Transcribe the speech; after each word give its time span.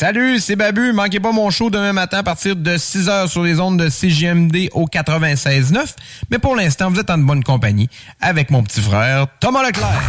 Salut, 0.00 0.40
c'est 0.40 0.56
Babu. 0.56 0.94
Manquez 0.94 1.20
pas 1.20 1.30
mon 1.30 1.50
show 1.50 1.68
demain 1.68 1.92
matin 1.92 2.20
à 2.20 2.22
partir 2.22 2.56
de 2.56 2.70
6h 2.78 3.28
sur 3.28 3.42
les 3.42 3.60
ondes 3.60 3.78
de 3.78 3.90
CGMD 3.90 4.70
au 4.72 4.86
96.9. 4.86 5.94
Mais 6.30 6.38
pour 6.38 6.56
l'instant, 6.56 6.90
vous 6.90 6.98
êtes 6.98 7.10
en 7.10 7.18
bonne 7.18 7.44
compagnie 7.44 7.90
avec 8.18 8.50
mon 8.50 8.62
petit 8.62 8.80
frère 8.80 9.26
Thomas 9.40 9.62
Leclerc. 9.62 10.00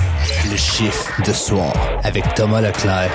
Le 0.49 0.55
chiffre 0.55 1.21
de 1.23 1.33
soir 1.33 1.73
avec 2.05 2.23
Thomas 2.35 2.61
Leclerc. 2.61 3.11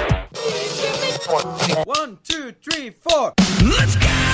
One, 1.86 2.18
two, 2.28 2.52
three, 2.62 2.92
four. 3.08 3.32
Let's 3.62 3.96
go! 3.96 4.25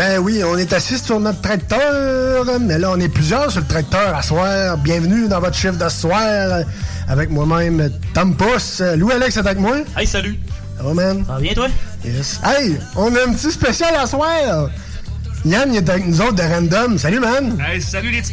Ben 0.00 0.18
oui, 0.18 0.42
on 0.42 0.56
est 0.56 0.72
assis 0.72 0.96
sur 0.96 1.20
notre 1.20 1.42
tracteur, 1.42 2.46
mais 2.58 2.78
là, 2.78 2.90
on 2.90 2.98
est 2.98 3.10
plusieurs 3.10 3.50
sur 3.50 3.60
le 3.60 3.66
tracteur 3.66 4.16
à 4.16 4.22
soir. 4.22 4.78
Bienvenue 4.78 5.28
dans 5.28 5.40
votre 5.40 5.54
chiffre 5.54 5.76
de 5.76 5.86
ce 5.90 6.00
soir 6.00 6.62
avec 7.06 7.28
moi-même, 7.28 7.90
Tom 8.14 8.34
Pousse. 8.34 8.80
Louis-Alex 8.80 9.36
est 9.36 9.40
avec 9.40 9.58
moi. 9.58 9.76
Hey, 9.98 10.06
salut. 10.06 10.38
Ça 10.78 10.84
va, 10.84 10.94
man? 10.94 11.22
Ça 11.26 11.34
va 11.34 11.40
bien, 11.40 11.52
toi? 11.52 11.68
Yes. 12.02 12.40
Hey, 12.42 12.78
on 12.96 13.14
a 13.14 13.28
un 13.28 13.32
petit 13.34 13.52
spécial 13.52 13.94
à 13.94 14.06
soir. 14.06 14.70
Yann, 15.44 15.70
il 15.70 15.76
est 15.76 15.90
avec 15.90 16.06
nous 16.06 16.18
autres 16.22 16.36
de 16.36 16.44
Random. 16.44 16.96
Salut, 16.96 17.20
man. 17.20 17.58
Hey, 17.60 17.82
salut 17.82 18.10
les 18.10 18.22
petits 18.22 18.32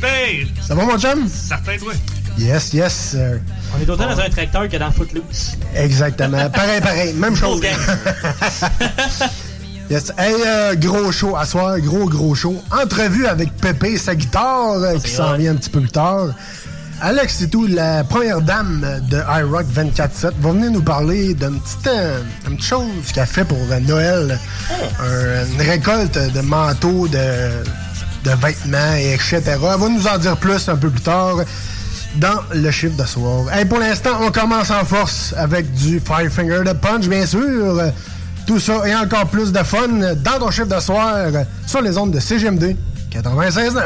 Ça 0.66 0.74
va, 0.74 0.86
mon 0.86 0.98
chum? 0.98 1.28
Certain, 1.28 1.78
toi? 1.78 1.92
Yes, 2.38 2.72
yes. 2.72 2.94
sir. 2.94 3.42
On 3.78 3.84
est 3.84 3.90
autant 3.90 4.08
dans 4.08 4.22
un 4.22 4.30
tracteur 4.30 4.70
que 4.70 4.78
dans 4.78 4.92
Footloose. 4.94 5.58
Exactement. 5.76 6.50
pareil, 6.50 6.80
pareil. 6.80 7.14
Même 7.14 7.36
chose. 7.36 7.62
Yes. 9.90 10.12
Hey, 10.18 10.34
euh, 10.46 10.76
gros 10.76 11.12
show 11.14 11.36
à 11.38 11.46
soir, 11.46 11.80
gros, 11.80 12.10
gros 12.10 12.36
show. 12.36 12.62
Entrevue 12.72 13.26
avec 13.26 13.54
Pépé, 13.56 13.98
sa 13.98 14.16
guitare, 14.16 14.74
euh, 14.84 14.98
qui 15.00 15.12
s'en 15.12 15.36
vient 15.38 15.54
un 15.54 15.56
petit 15.56 15.70
peu 15.70 15.80
plus 15.80 15.90
tard. 15.92 16.28
Alex, 17.00 17.38
c'est 17.40 17.48
tout, 17.48 17.68
la 17.68 18.04
première 18.04 18.42
dame 18.42 18.86
de 19.10 19.18
iRock 19.40 19.66
24-7, 19.74 20.32
va 20.42 20.52
venir 20.52 20.72
nous 20.72 20.82
parler 20.82 21.34
d'une 21.36 21.60
petite, 21.62 21.88
euh, 21.88 22.20
une 22.48 22.56
petite 22.58 22.68
chose 22.68 23.12
qu'elle 23.14 23.28
fait 23.28 23.46
pour 23.46 23.58
Noël. 23.88 24.38
Un- 25.00 25.46
une 25.54 25.62
récolte 25.62 26.18
de 26.34 26.42
manteaux, 26.42 27.08
de, 27.08 27.18
de 28.26 28.32
vêtements, 28.42 28.96
et 28.98 29.14
etc. 29.14 29.42
Elle 29.46 29.60
va 29.60 29.78
nous 29.90 30.06
en 30.08 30.18
dire 30.18 30.36
plus 30.38 30.68
un 30.68 30.76
peu 30.76 30.90
plus 30.90 31.02
tard 31.02 31.36
dans 32.16 32.42
le 32.54 32.72
chiffre 32.72 32.98
de 33.02 33.06
soir. 33.08 33.44
Hey, 33.54 33.64
pour 33.64 33.80
l'instant, 33.80 34.18
on 34.22 34.32
commence 34.32 34.70
en 34.72 34.84
force 34.84 35.34
avec 35.38 35.72
du 35.76 36.02
Five 36.02 36.30
Finger 36.32 36.64
de 36.66 36.74
Punch, 36.74 37.08
bien 37.08 37.26
sûr. 37.26 37.80
Tout 38.48 38.59
ça 38.59 38.88
et 38.88 38.95
encore 38.95 39.28
plus 39.28 39.52
de 39.52 39.59
fun 39.59 39.90
dans 39.90 40.40
ton 40.40 40.50
chiffre 40.50 40.73
de 40.73 40.80
soir 40.80 41.17
sur 41.66 41.81
les 41.81 41.98
ondes 41.98 42.12
de 42.12 42.20
CGMD 42.20 42.76
96.9. 43.12 43.81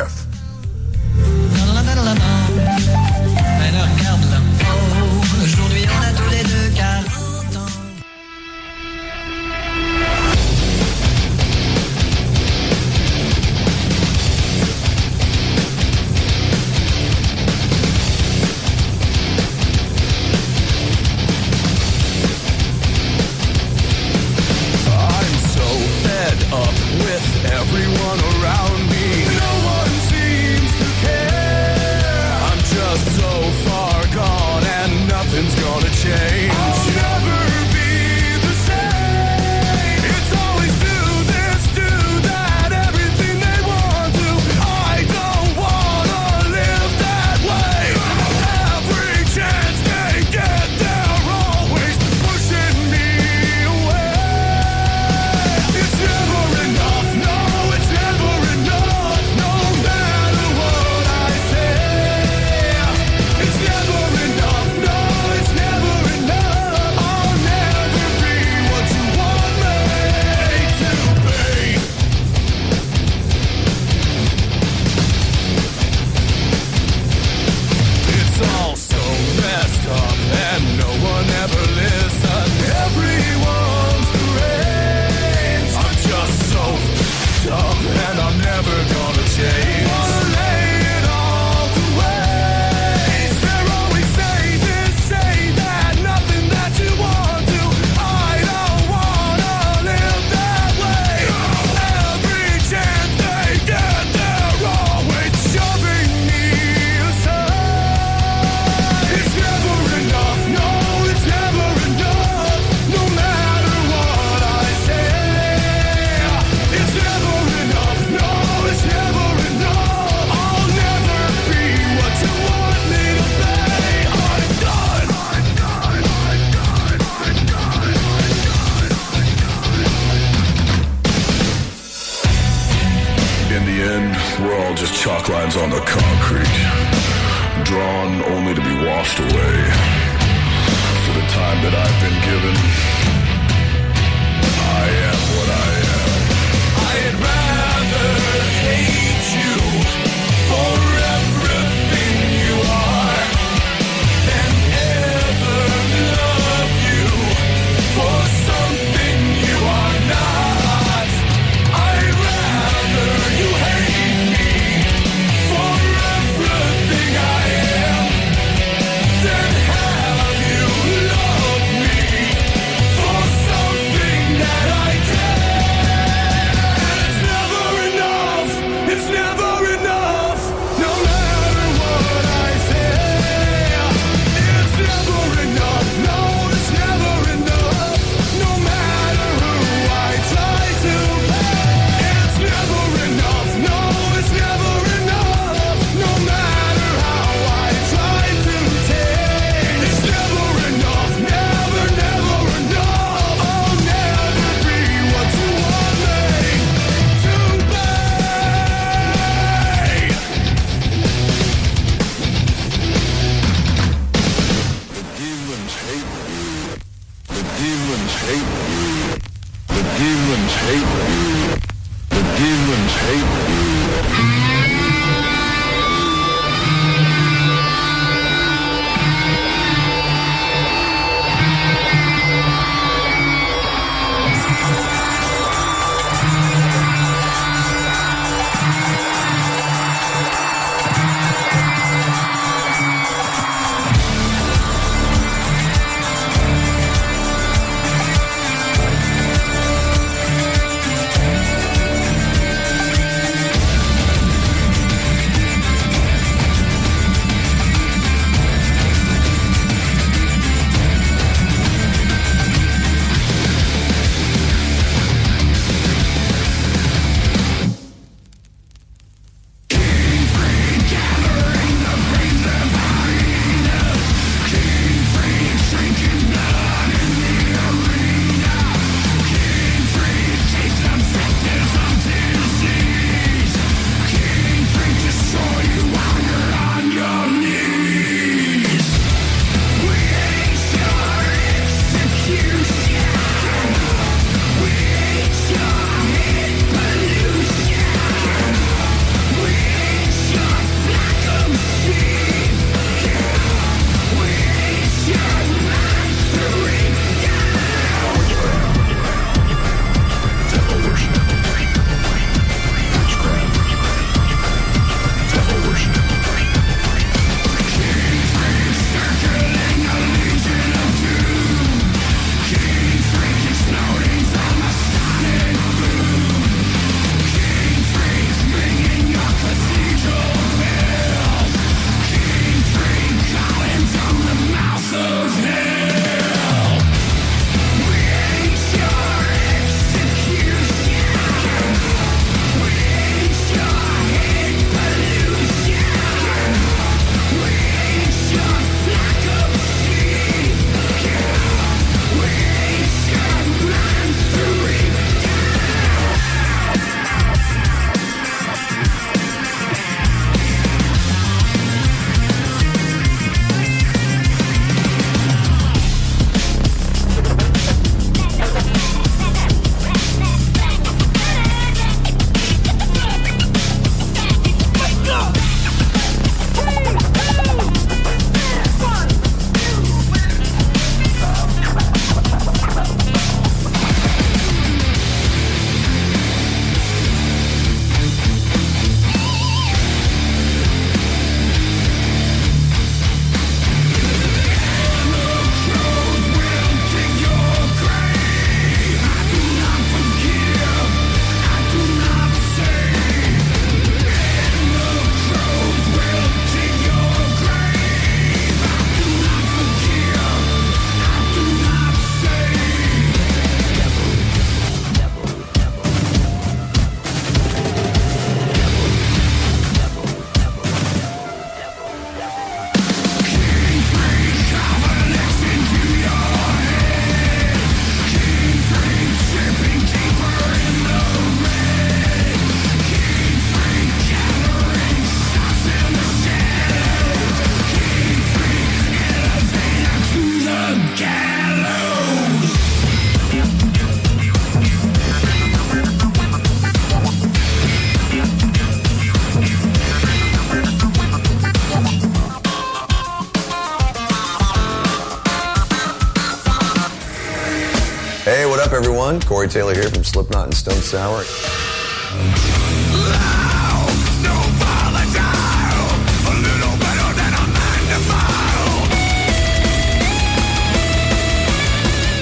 Corey 459.41 459.49
Taylor 459.49 459.73
here 459.73 459.89
from 459.89 460.03
Slipknot 460.03 460.45
and 460.45 460.53
Stone 460.53 460.75
Sour. 460.75 461.23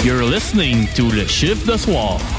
You're 0.01 0.23
listening 0.23 0.87
to 0.95 1.09
le 1.09 1.27
chiffre 1.27 1.65
de 1.65 1.77
soir. 1.77 2.38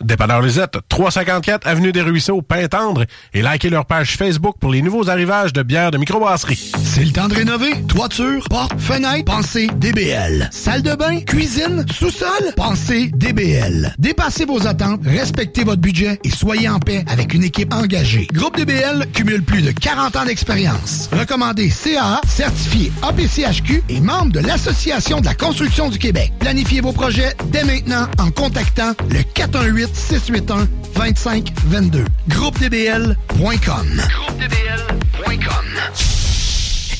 Dépanneur 0.00 0.42
Lisette, 0.42 0.78
354 0.88 1.66
Avenue 1.66 1.90
des 1.90 2.02
Ruisseaux, 2.02 2.42
Pintendre, 2.42 3.04
et 3.32 3.42
likez 3.42 3.70
leur 3.70 3.86
page 3.86 4.16
Facebook 4.16 4.56
pour 4.60 4.70
les 4.70 4.82
nouveaux 4.82 5.08
arrivages 5.08 5.52
de 5.52 5.62
bières 5.62 5.90
de 5.90 5.96
microbrasserie. 5.98 6.72
C'est 6.84 7.04
le 7.04 7.12
temps 7.12 7.28
de 7.28 7.34
rénover. 7.34 7.72
Toiture, 7.88 8.44
porte, 8.50 8.78
fenêtre, 8.78 9.24
pensez 9.24 9.68
DBL. 9.76 10.48
Salle 10.52 10.82
de 10.82 10.94
bain, 10.94 11.20
cuisine, 11.20 11.84
sous-sol, 11.90 12.52
pensez 12.56 13.08
DBL. 13.14 13.94
Dépassez 13.98 14.44
vos 14.44 14.66
attentes, 14.66 15.00
respectez 15.04 15.64
votre 15.64 15.80
budget 15.80 16.20
et 16.24 16.30
soyez 16.30 16.68
en 16.68 16.78
paix 16.78 17.04
avec 17.08 17.32
une 17.32 17.44
équipe 17.44 17.72
engagée. 17.72 18.26
Groupe 18.32 18.56
DBL 18.56 19.06
cumule 19.12 19.42
plus 19.42 19.62
de 19.62 19.70
40 19.70 20.16
ans 20.16 20.24
d'expérience. 20.26 21.08
Recommandé 21.12 21.70
CAA, 21.70 22.20
certifié 22.26 22.92
APCHQ 23.02 23.82
et 23.88 24.00
membre 24.00 24.32
de 24.32 24.40
l'Association 24.40 25.20
de 25.20 25.26
la 25.26 25.34
construction 25.34 25.88
du 25.88 25.98
Québec. 25.98 26.32
Planifiez 26.38 26.82
vos 26.82 26.92
projets 26.92 27.34
dès 27.46 27.64
maintenant 27.64 28.06
en 28.18 28.30
contactant 28.30 28.92
le 29.10 29.22
418 29.22 29.85
681 29.92 30.68
2522. 30.94 32.04
GroupeDBL.com. 32.28 34.02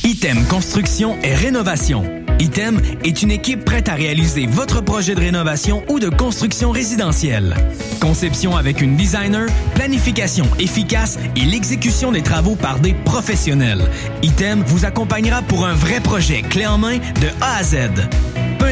Item 0.05 0.45
Construction 0.47 1.17
et 1.23 1.35
Rénovation. 1.35 2.05
Item 2.39 2.81
est 3.03 3.23
une 3.23 3.31
équipe 3.31 3.65
prête 3.65 3.89
à 3.89 3.95
réaliser 3.95 4.47
votre 4.47 4.81
projet 4.83 5.15
de 5.15 5.21
rénovation 5.21 5.83
ou 5.89 5.99
de 5.99 6.09
construction 6.09 6.71
résidentielle. 6.71 7.57
Conception 8.01 8.57
avec 8.57 8.83
une 8.83 8.97
designer, 8.97 9.49
planification 9.75 10.47
efficace 10.59 11.19
et 11.35 11.45
l'exécution 11.47 12.13
des 12.13 12.23
travaux 12.23 12.57
par 12.57 12.79
des 12.79 12.93
professionnels. 12.93 13.83
Item 14.23 14.63
vous 14.67 14.85
accompagnera 14.85 15.43
pour 15.43 15.67
un 15.67 15.75
vrai 15.75 16.01
projet 16.01 16.43
clé 16.43 16.67
en 16.67 16.79
main 16.79 16.99
de 16.99 17.29
A 17.41 17.57
à 17.57 17.63
Z. 17.63 17.77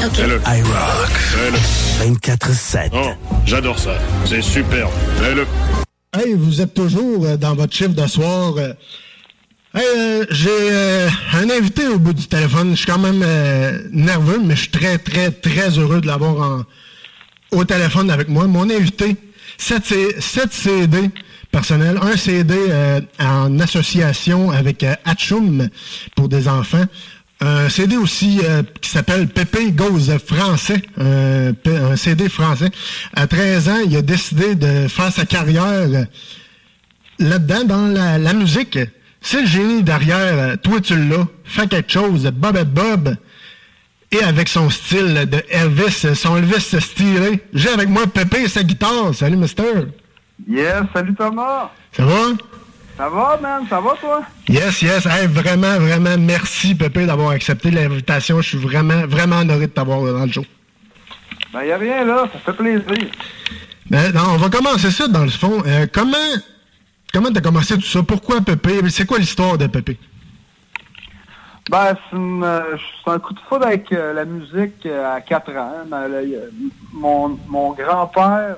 Fais-le. 0.00 0.40
iRock. 0.46 1.10
Fais-le. 1.10 2.10
24-7. 2.14 2.90
Oh, 2.92 3.10
j'adore 3.46 3.78
ça. 3.78 3.94
C'est 4.24 4.42
super. 4.42 4.88
Fais-le. 5.18 5.46
Hey, 6.16 6.34
vous 6.34 6.60
êtes 6.60 6.74
toujours 6.74 7.24
euh, 7.24 7.36
dans 7.36 7.54
votre 7.54 7.72
chiffre 7.74 7.90
de 7.94 8.06
soir. 8.06 8.54
euh. 8.58 8.72
Hey, 9.74 9.84
euh, 9.96 10.26
j'ai 10.30 10.48
euh, 10.50 11.08
un 11.34 11.48
invité 11.50 11.86
au 11.88 11.98
bout 11.98 12.12
du 12.12 12.26
téléphone. 12.26 12.70
Je 12.72 12.76
suis 12.76 12.86
quand 12.86 12.98
même 12.98 13.22
euh, 13.24 13.78
nerveux, 13.92 14.40
mais 14.44 14.54
je 14.56 14.62
suis 14.62 14.70
très, 14.70 14.98
très, 14.98 15.30
très 15.30 15.78
heureux 15.78 16.00
de 16.00 16.06
l'avoir 16.06 16.36
en- 16.58 16.62
au 17.56 17.64
téléphone 17.64 18.10
avec 18.10 18.28
moi. 18.28 18.46
Mon 18.46 18.68
invité, 18.68 19.16
7, 19.58 19.84
CD 20.52 21.10
personnels, 21.50 21.98
un 22.02 22.16
CD 22.16 22.54
euh, 22.68 23.00
en 23.20 23.58
association 23.60 24.50
avec 24.50 24.82
euh, 24.82 24.94
Hatchoum 25.04 25.68
pour 26.16 26.28
des 26.28 26.48
enfants. 26.48 26.84
Un 27.44 27.68
CD 27.68 27.96
aussi 27.96 28.40
euh, 28.44 28.62
qui 28.80 28.88
s'appelle 28.88 29.26
Pépé 29.26 29.72
Goes 29.72 30.16
français, 30.24 30.80
un, 30.96 31.52
P- 31.52 31.76
un 31.76 31.96
CD 31.96 32.28
français. 32.28 32.70
À 33.16 33.26
13 33.26 33.68
ans, 33.68 33.78
il 33.84 33.96
a 33.96 34.02
décidé 34.02 34.54
de 34.54 34.86
faire 34.86 35.10
sa 35.12 35.24
carrière 35.26 35.64
euh, 35.88 36.04
là-dedans, 37.18 37.64
dans 37.64 37.86
la, 37.88 38.16
la 38.18 38.32
musique. 38.32 38.78
C'est 39.20 39.40
le 39.40 39.46
génie 39.48 39.82
derrière. 39.82 40.18
euh, 40.38 40.56
Toi, 40.56 40.80
tu 40.80 40.94
l'as. 40.96 41.26
Fais 41.42 41.66
quelque 41.66 41.90
chose. 41.90 42.30
Bob 42.32 42.56
et 42.56 42.64
Bob. 42.64 43.16
Et 44.12 44.22
avec 44.22 44.48
son 44.48 44.70
style 44.70 45.26
de 45.28 45.42
Elvis, 45.50 46.06
son 46.14 46.36
Elvis 46.36 46.60
stylé. 46.80 47.40
J'ai 47.54 47.70
avec 47.70 47.88
moi 47.88 48.06
Pépé 48.06 48.42
et 48.42 48.48
sa 48.48 48.62
guitare. 48.62 49.12
Salut, 49.14 49.36
mister. 49.36 49.64
Yes, 50.48 50.84
salut 50.94 51.14
Thomas. 51.14 51.70
Ça 51.96 52.04
va? 52.04 52.14
Ça 52.96 53.08
va, 53.08 53.38
man? 53.40 53.66
Ça 53.68 53.80
va, 53.80 53.94
toi? 54.00 54.22
Yes, 54.48 54.82
yes. 54.82 55.06
Hey, 55.06 55.26
vraiment, 55.26 55.78
vraiment, 55.78 56.16
merci, 56.18 56.74
Pépé, 56.74 57.06
d'avoir 57.06 57.30
accepté 57.30 57.70
l'invitation. 57.70 58.40
Je 58.40 58.48
suis 58.50 58.58
vraiment, 58.58 59.06
vraiment 59.06 59.36
honoré 59.36 59.66
de 59.66 59.72
t'avoir 59.72 60.02
dans 60.02 60.26
le 60.26 60.32
show. 60.32 60.44
Ben, 61.52 61.64
y 61.64 61.72
a 61.72 61.78
rien 61.78 62.04
là, 62.04 62.26
ça 62.32 62.38
fait 62.38 62.56
plaisir. 62.56 63.10
Ben, 63.90 64.12
non, 64.12 64.22
on 64.30 64.36
va 64.36 64.48
commencer 64.48 64.90
ça, 64.90 65.08
dans 65.08 65.24
le 65.24 65.30
fond. 65.30 65.62
Euh, 65.66 65.86
comment 65.92 66.16
comment 67.12 67.30
t'as 67.30 67.40
commencé 67.40 67.74
tout 67.74 67.82
ça? 67.82 68.02
Pourquoi 68.02 68.40
Pépé? 68.40 68.80
C'est 68.90 69.06
quoi 69.06 69.18
l'histoire 69.18 69.58
de 69.58 69.66
Pépé? 69.66 69.98
Ben, 71.70 71.94
c'est 72.10 72.16
euh, 72.16 72.76
un 73.06 73.18
coup 73.18 73.34
de 73.34 73.40
foudre 73.48 73.66
avec 73.66 73.92
euh, 73.92 74.12
la 74.12 74.24
musique 74.24 74.86
à 74.86 75.20
4 75.20 75.50
ans. 75.56 75.72
Ben, 75.86 76.08
là, 76.08 76.18
mon, 76.92 77.38
mon 77.48 77.72
grand-père, 77.72 78.56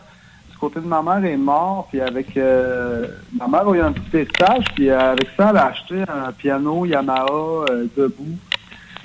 côté 0.65 0.81
de 0.81 0.87
ma 0.87 1.03
mère, 1.03 1.25
est 1.25 1.37
mort. 1.37 1.89
Puis 1.91 2.01
avec 2.01 2.37
euh, 2.37 3.07
ma 3.39 3.47
mère 3.49 3.69
a 3.69 3.77
eu 3.77 3.81
un 3.81 3.93
petit 3.93 4.17
héritage. 4.17 4.65
Puis 4.75 4.89
euh, 4.89 5.13
avec 5.13 5.29
ça, 5.37 5.49
elle 5.51 5.57
a 5.57 5.67
acheté 5.67 6.03
un 6.03 6.33
piano 6.33 6.87
Yamaha 6.87 7.27
euh, 7.31 7.87
debout. 7.97 8.39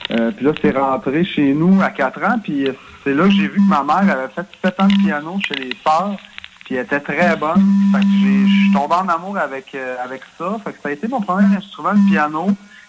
Puis 0.08 0.46
là, 0.46 0.52
c'est 0.60 0.76
rentré 0.76 1.24
chez 1.24 1.54
nous 1.54 1.82
à 1.84 1.92
4 1.92 2.24
ans. 2.24 2.40
Puis 2.42 2.68
c'est 3.04 3.14
là 3.14 3.26
que 3.26 3.32
j'ai 3.32 3.48
vu 3.48 3.58
que 3.58 3.70
ma 3.70 3.84
mère 3.84 4.12
avait 4.12 4.34
fait 4.34 4.46
7 4.64 4.80
ans 4.80 4.88
de 4.88 5.04
piano 5.04 5.38
chez 5.48 5.56
les 5.56 5.76
sœurs. 5.84 6.18
Puis 6.66 6.76
elle 6.76 6.86
était 6.86 7.00
très 7.00 7.36
bonne. 7.36 7.64
Fait 7.92 8.00
que 8.00 8.06
je 8.06 8.48
suis 8.48 8.74
tombé 8.74 8.96
en 8.96 9.08
amour 9.08 9.38
avec, 9.38 9.76
avec 10.04 10.22
ça. 10.38 10.58
Fait 10.64 10.72
que 10.72 10.82
ça 10.82 10.90
a 10.90 10.92
été 10.94 11.08
mon 11.08 11.22
premier 11.22 11.56
instrument, 11.56 11.92
le 11.92 12.10
piano. 12.10 12.48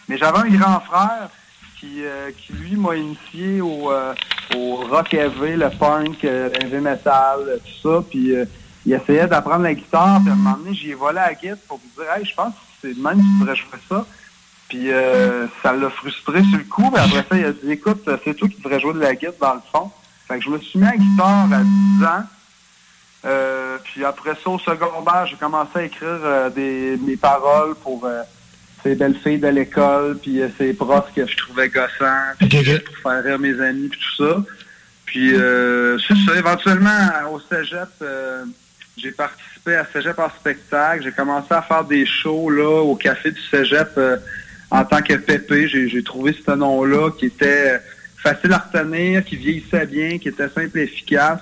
Mais 0.08 0.16
j'avais 0.16 0.38
un 0.38 0.48
grand 0.48 0.80
frère 0.80 1.28
qui, 1.80 2.04
euh, 2.04 2.30
qui 2.36 2.52
lui, 2.52 2.76
m'a 2.76 2.94
initié 2.94 3.60
au, 3.62 3.90
euh, 3.90 4.14
au 4.54 4.76
rock 4.76 5.14
heavy, 5.14 5.56
le 5.56 5.70
punk, 5.70 6.24
euh, 6.24 6.50
le 6.50 6.64
heavy 6.64 6.80
metal, 6.82 7.58
tout 7.64 7.88
ça. 7.88 8.04
Puis 8.08 8.34
il 8.86 8.92
essayait 8.92 9.26
d'apprendre 9.26 9.62
la 9.62 9.74
guitare. 9.74 10.20
Puis 10.20 10.30
à 10.30 10.34
un 10.34 10.36
moment 10.36 10.56
donné, 10.58 10.74
j'y 10.74 10.90
ai 10.90 10.94
volé 10.94 11.18
à 11.18 11.28
la 11.28 11.34
guitare 11.34 11.56
pour 11.66 11.80
lui 11.82 11.90
dire 11.96 12.12
«Hey, 12.16 12.24
je 12.24 12.34
pense 12.34 12.52
que 12.52 12.60
c'est 12.82 12.94
de 12.94 13.02
même 13.02 13.16
que 13.16 13.22
tu 13.22 13.40
devrais 13.40 13.56
jouer 13.56 13.78
ça.» 13.88 14.06
Puis 14.68 14.88
ça 15.62 15.72
l'a 15.72 15.90
frustré 15.90 16.44
sur 16.44 16.58
le 16.58 16.64
coup. 16.64 16.90
Mais 16.92 17.00
après 17.00 17.26
ça, 17.28 17.36
il 17.36 17.44
a 17.44 17.52
dit 17.52 17.70
«Écoute, 17.72 18.08
c'est 18.24 18.34
toi 18.34 18.48
qui 18.48 18.60
devrais 18.60 18.78
jouer 18.78 18.94
de 18.94 19.00
la 19.00 19.14
guitare 19.14 19.34
dans 19.40 19.54
le 19.54 19.60
fond.» 19.72 19.90
Fait 20.28 20.38
que 20.38 20.44
je 20.44 20.50
me 20.50 20.58
suis 20.60 20.78
mis 20.78 20.86
à 20.86 20.96
guitare 20.96 21.48
à 21.52 21.62
10 21.62 22.04
ans. 22.04 23.80
Puis 23.84 24.04
après 24.04 24.36
ça, 24.42 24.50
au 24.50 24.58
secondaire, 24.58 25.26
j'ai 25.26 25.36
commencé 25.36 25.70
à 25.74 25.82
écrire 25.82 26.50
des, 26.54 26.96
mes 27.04 27.16
paroles 27.16 27.74
pour 27.76 28.06
ces 28.82 28.94
belles 28.94 29.16
filles 29.22 29.38
de 29.38 29.48
l'école, 29.48 30.18
puis 30.18 30.40
euh, 30.40 30.48
ces 30.58 30.72
profs 30.72 31.12
que 31.14 31.26
je 31.26 31.36
trouvais 31.36 31.68
gossants, 31.68 32.34
puis 32.38 32.48
pour 32.48 33.12
faire 33.12 33.22
rire 33.22 33.38
mes 33.38 33.60
amis, 33.60 33.88
puis 33.88 34.00
tout 34.00 34.24
ça. 34.24 34.44
Puis 35.06 35.34
euh, 35.34 35.98
c'est 35.98 36.14
ça, 36.26 36.36
éventuellement, 36.38 37.08
au 37.32 37.40
cégep, 37.40 37.88
euh, 38.02 38.44
j'ai 38.96 39.10
participé 39.12 39.76
à 39.76 39.86
Cégep 39.92 40.18
en 40.18 40.30
spectacle. 40.30 41.02
J'ai 41.02 41.12
commencé 41.12 41.52
à 41.52 41.62
faire 41.62 41.84
des 41.84 42.06
shows 42.06 42.50
là 42.50 42.82
au 42.82 42.94
café 42.96 43.30
du 43.30 43.40
Cégep 43.50 43.90
euh, 43.96 44.16
en 44.70 44.84
tant 44.84 45.02
que 45.02 45.14
Pépé. 45.14 45.68
J'ai 45.68 46.02
trouvé 46.02 46.36
ce 46.46 46.52
nom-là 46.52 47.10
qui 47.18 47.26
était 47.26 47.80
facile 48.22 48.52
à 48.52 48.58
retenir, 48.58 49.24
qui 49.24 49.36
vieillissait 49.36 49.86
bien, 49.86 50.18
qui 50.18 50.28
était 50.28 50.48
simple 50.48 50.78
et 50.78 50.82
efficace. 50.82 51.40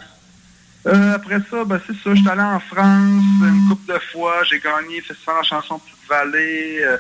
Euh, 0.87 1.15
après 1.15 1.41
ça, 1.51 1.65
ben, 1.65 1.81
c'est 1.87 1.93
ça, 1.95 2.15
je 2.15 2.21
suis 2.21 2.29
allé 2.29 2.41
en 2.41 2.61
France 2.61 3.23
une 3.43 3.69
couple 3.69 3.93
de 3.93 3.99
fois, 4.13 4.43
j'ai 4.45 4.61
gagné 4.61 4.97
le 4.99 5.03
Festival 5.03 5.35
de 5.35 5.41
la 5.41 5.49
chanson 5.61 5.81
Petite-Vallée, 5.81 6.79
euh, 6.83 6.97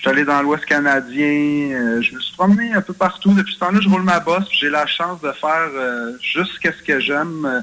je 0.00 0.08
suis 0.08 0.16
allé 0.16 0.24
dans 0.24 0.40
l'Ouest 0.40 0.64
canadien, 0.64 1.72
euh, 1.74 2.00
je 2.00 2.14
me 2.14 2.20
suis 2.20 2.34
promené 2.34 2.72
un 2.72 2.80
peu 2.80 2.94
partout. 2.94 3.34
Depuis 3.34 3.52
ce 3.52 3.58
temps-là, 3.58 3.80
je 3.82 3.88
roule 3.90 4.02
ma 4.02 4.18
bosse, 4.18 4.48
j'ai 4.50 4.70
la 4.70 4.86
chance 4.86 5.20
de 5.20 5.30
faire 5.32 5.68
euh, 5.74 6.12
juste 6.22 6.52
ce 6.62 6.82
que 6.82 7.00
j'aime 7.00 7.44
euh, 7.44 7.60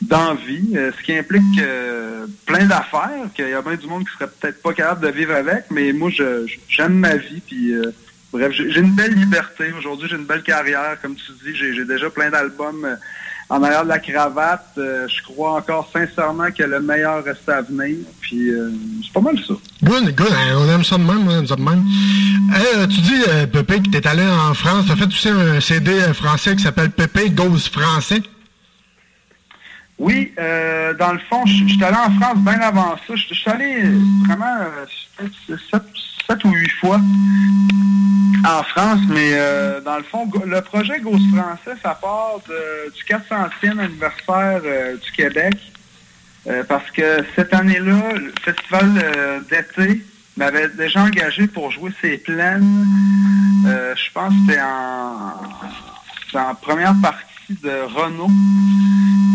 dans 0.00 0.34
vie, 0.34 0.72
euh, 0.74 0.90
ce 0.98 1.04
qui 1.04 1.14
implique 1.14 1.60
plein 2.46 2.64
d'affaires, 2.64 3.28
qu'il 3.34 3.50
y 3.50 3.52
a 3.52 3.60
bien 3.60 3.74
du 3.74 3.86
monde 3.86 4.04
qui 4.08 4.14
serait 4.14 4.30
peut-être 4.40 4.62
pas 4.62 4.72
capable 4.72 5.02
de 5.04 5.10
vivre 5.10 5.34
avec, 5.34 5.64
mais 5.70 5.92
moi, 5.92 6.10
j'aime 6.68 6.94
ma 6.94 7.16
vie, 7.16 7.42
puis 7.46 7.74
bref, 8.32 8.50
j'ai 8.50 8.80
une 8.80 8.94
belle 8.94 9.12
liberté. 9.12 9.70
Aujourd'hui, 9.76 10.08
j'ai 10.08 10.16
une 10.16 10.24
belle 10.24 10.42
carrière, 10.42 10.96
comme 11.02 11.16
tu 11.16 11.32
dis, 11.44 11.54
j'ai 11.54 11.84
déjà 11.84 12.08
plein 12.08 12.30
d'albums 12.30 12.96
en 13.48 13.62
arrière 13.62 13.84
de 13.84 13.88
la 13.88 13.98
cravate. 13.98 14.66
Euh, 14.78 15.06
je 15.08 15.22
crois 15.22 15.54
encore 15.54 15.90
sincèrement 15.92 16.50
que 16.50 16.62
le 16.62 16.80
meilleur 16.80 17.24
reste 17.24 17.48
à 17.48 17.62
venir, 17.62 17.96
puis 18.20 18.50
euh, 18.50 18.70
c'est 19.02 19.12
pas 19.12 19.20
mal 19.20 19.38
ça. 19.46 19.54
Good, 19.82 20.14
good. 20.14 20.32
On 20.56 20.68
aime 20.68 20.84
ça 20.84 20.98
de 20.98 21.02
même, 21.02 21.26
on 21.26 21.38
aime 21.38 21.46
ça 21.46 21.56
de 21.56 21.62
même. 21.62 21.84
Euh, 22.54 22.86
tu 22.86 23.00
dis, 23.00 23.22
euh, 23.28 23.46
Pépé, 23.46 23.80
que 23.80 23.90
t'es 23.90 24.06
allé 24.06 24.26
en 24.26 24.54
France. 24.54 24.86
T'as 24.88 24.96
fait 24.96 25.06
aussi 25.06 25.28
un 25.28 25.60
CD 25.60 25.92
français 26.14 26.56
qui 26.56 26.62
s'appelle 26.62 26.90
Pépé 26.90 27.30
Goes 27.30 27.68
Français. 27.72 28.22
Oui, 29.98 30.32
dans 30.36 31.12
le 31.12 31.18
fond, 31.28 31.44
je 31.44 31.66
suis 31.66 31.82
allé 31.82 31.96
en 31.96 32.12
France 32.20 32.38
bien 32.38 32.60
avant 32.60 32.96
ça. 33.04 33.16
Je 33.16 33.34
suis 33.34 33.50
allé 33.50 33.82
vraiment 34.24 34.68
peut-être 36.28 36.42
sept, 36.42 36.42
sept 36.42 36.44
ou 36.44 36.50
huit 36.52 36.70
fois 36.80 37.00
en 38.46 38.62
France, 38.62 39.00
mais 39.08 39.30
euh, 39.32 39.80
dans 39.80 39.96
le 39.96 40.04
fond, 40.04 40.30
le 40.46 40.60
projet 40.62 41.00
Ghost 41.00 41.24
Français, 41.34 41.78
ça 41.82 41.94
part 42.00 42.38
de- 42.48 42.92
du 42.92 43.02
400e 43.04 43.78
anniversaire 43.80 44.60
euh, 44.64 44.96
du 44.96 45.12
Québec. 45.12 45.54
Euh, 46.46 46.62
parce 46.66 46.88
que 46.92 47.24
cette 47.34 47.52
année-là, 47.52 48.12
le 48.14 48.32
festival 48.42 48.90
euh, 49.02 49.40
d'été 49.50 50.02
m'avait 50.36 50.68
déjà 50.68 51.02
engagé 51.02 51.46
pour 51.48 51.70
jouer 51.72 51.90
ses 52.00 52.16
plaines. 52.18 52.86
Euh, 53.66 53.94
je 53.96 54.12
pense 54.12 54.32
que 54.32 54.40
c'était 54.46 54.62
en, 56.38 56.54
première 56.54 56.94
partie 57.02 57.58
de 57.62 57.82
Renault. 57.94 58.30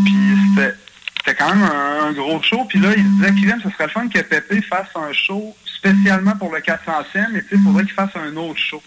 Puis 0.05 0.37
c'était 0.55 1.35
quand 1.35 1.53
même 1.53 1.63
un, 1.63 2.13
gros 2.13 2.41
show. 2.41 2.63
Puis 2.65 2.79
là, 2.79 2.89
il 2.95 3.03
disait, 3.17 3.33
Kylian, 3.33 3.57
ce 3.61 3.69
serait 3.69 3.85
le 3.85 3.89
fun 3.89 4.07
que 4.07 4.19
Pépé 4.19 4.61
fasse 4.61 4.87
un 4.95 5.11
show 5.11 5.55
spécialement 5.83 6.35
pour 6.37 6.53
le 6.53 6.59
400e, 6.61 7.27
mais 7.33 7.43
il 7.51 7.59
faudrait 7.59 7.83
qu'il 7.83 7.93
fasse 7.93 8.15
un 8.15 8.35
autre 8.37 8.59
show. 8.59 8.81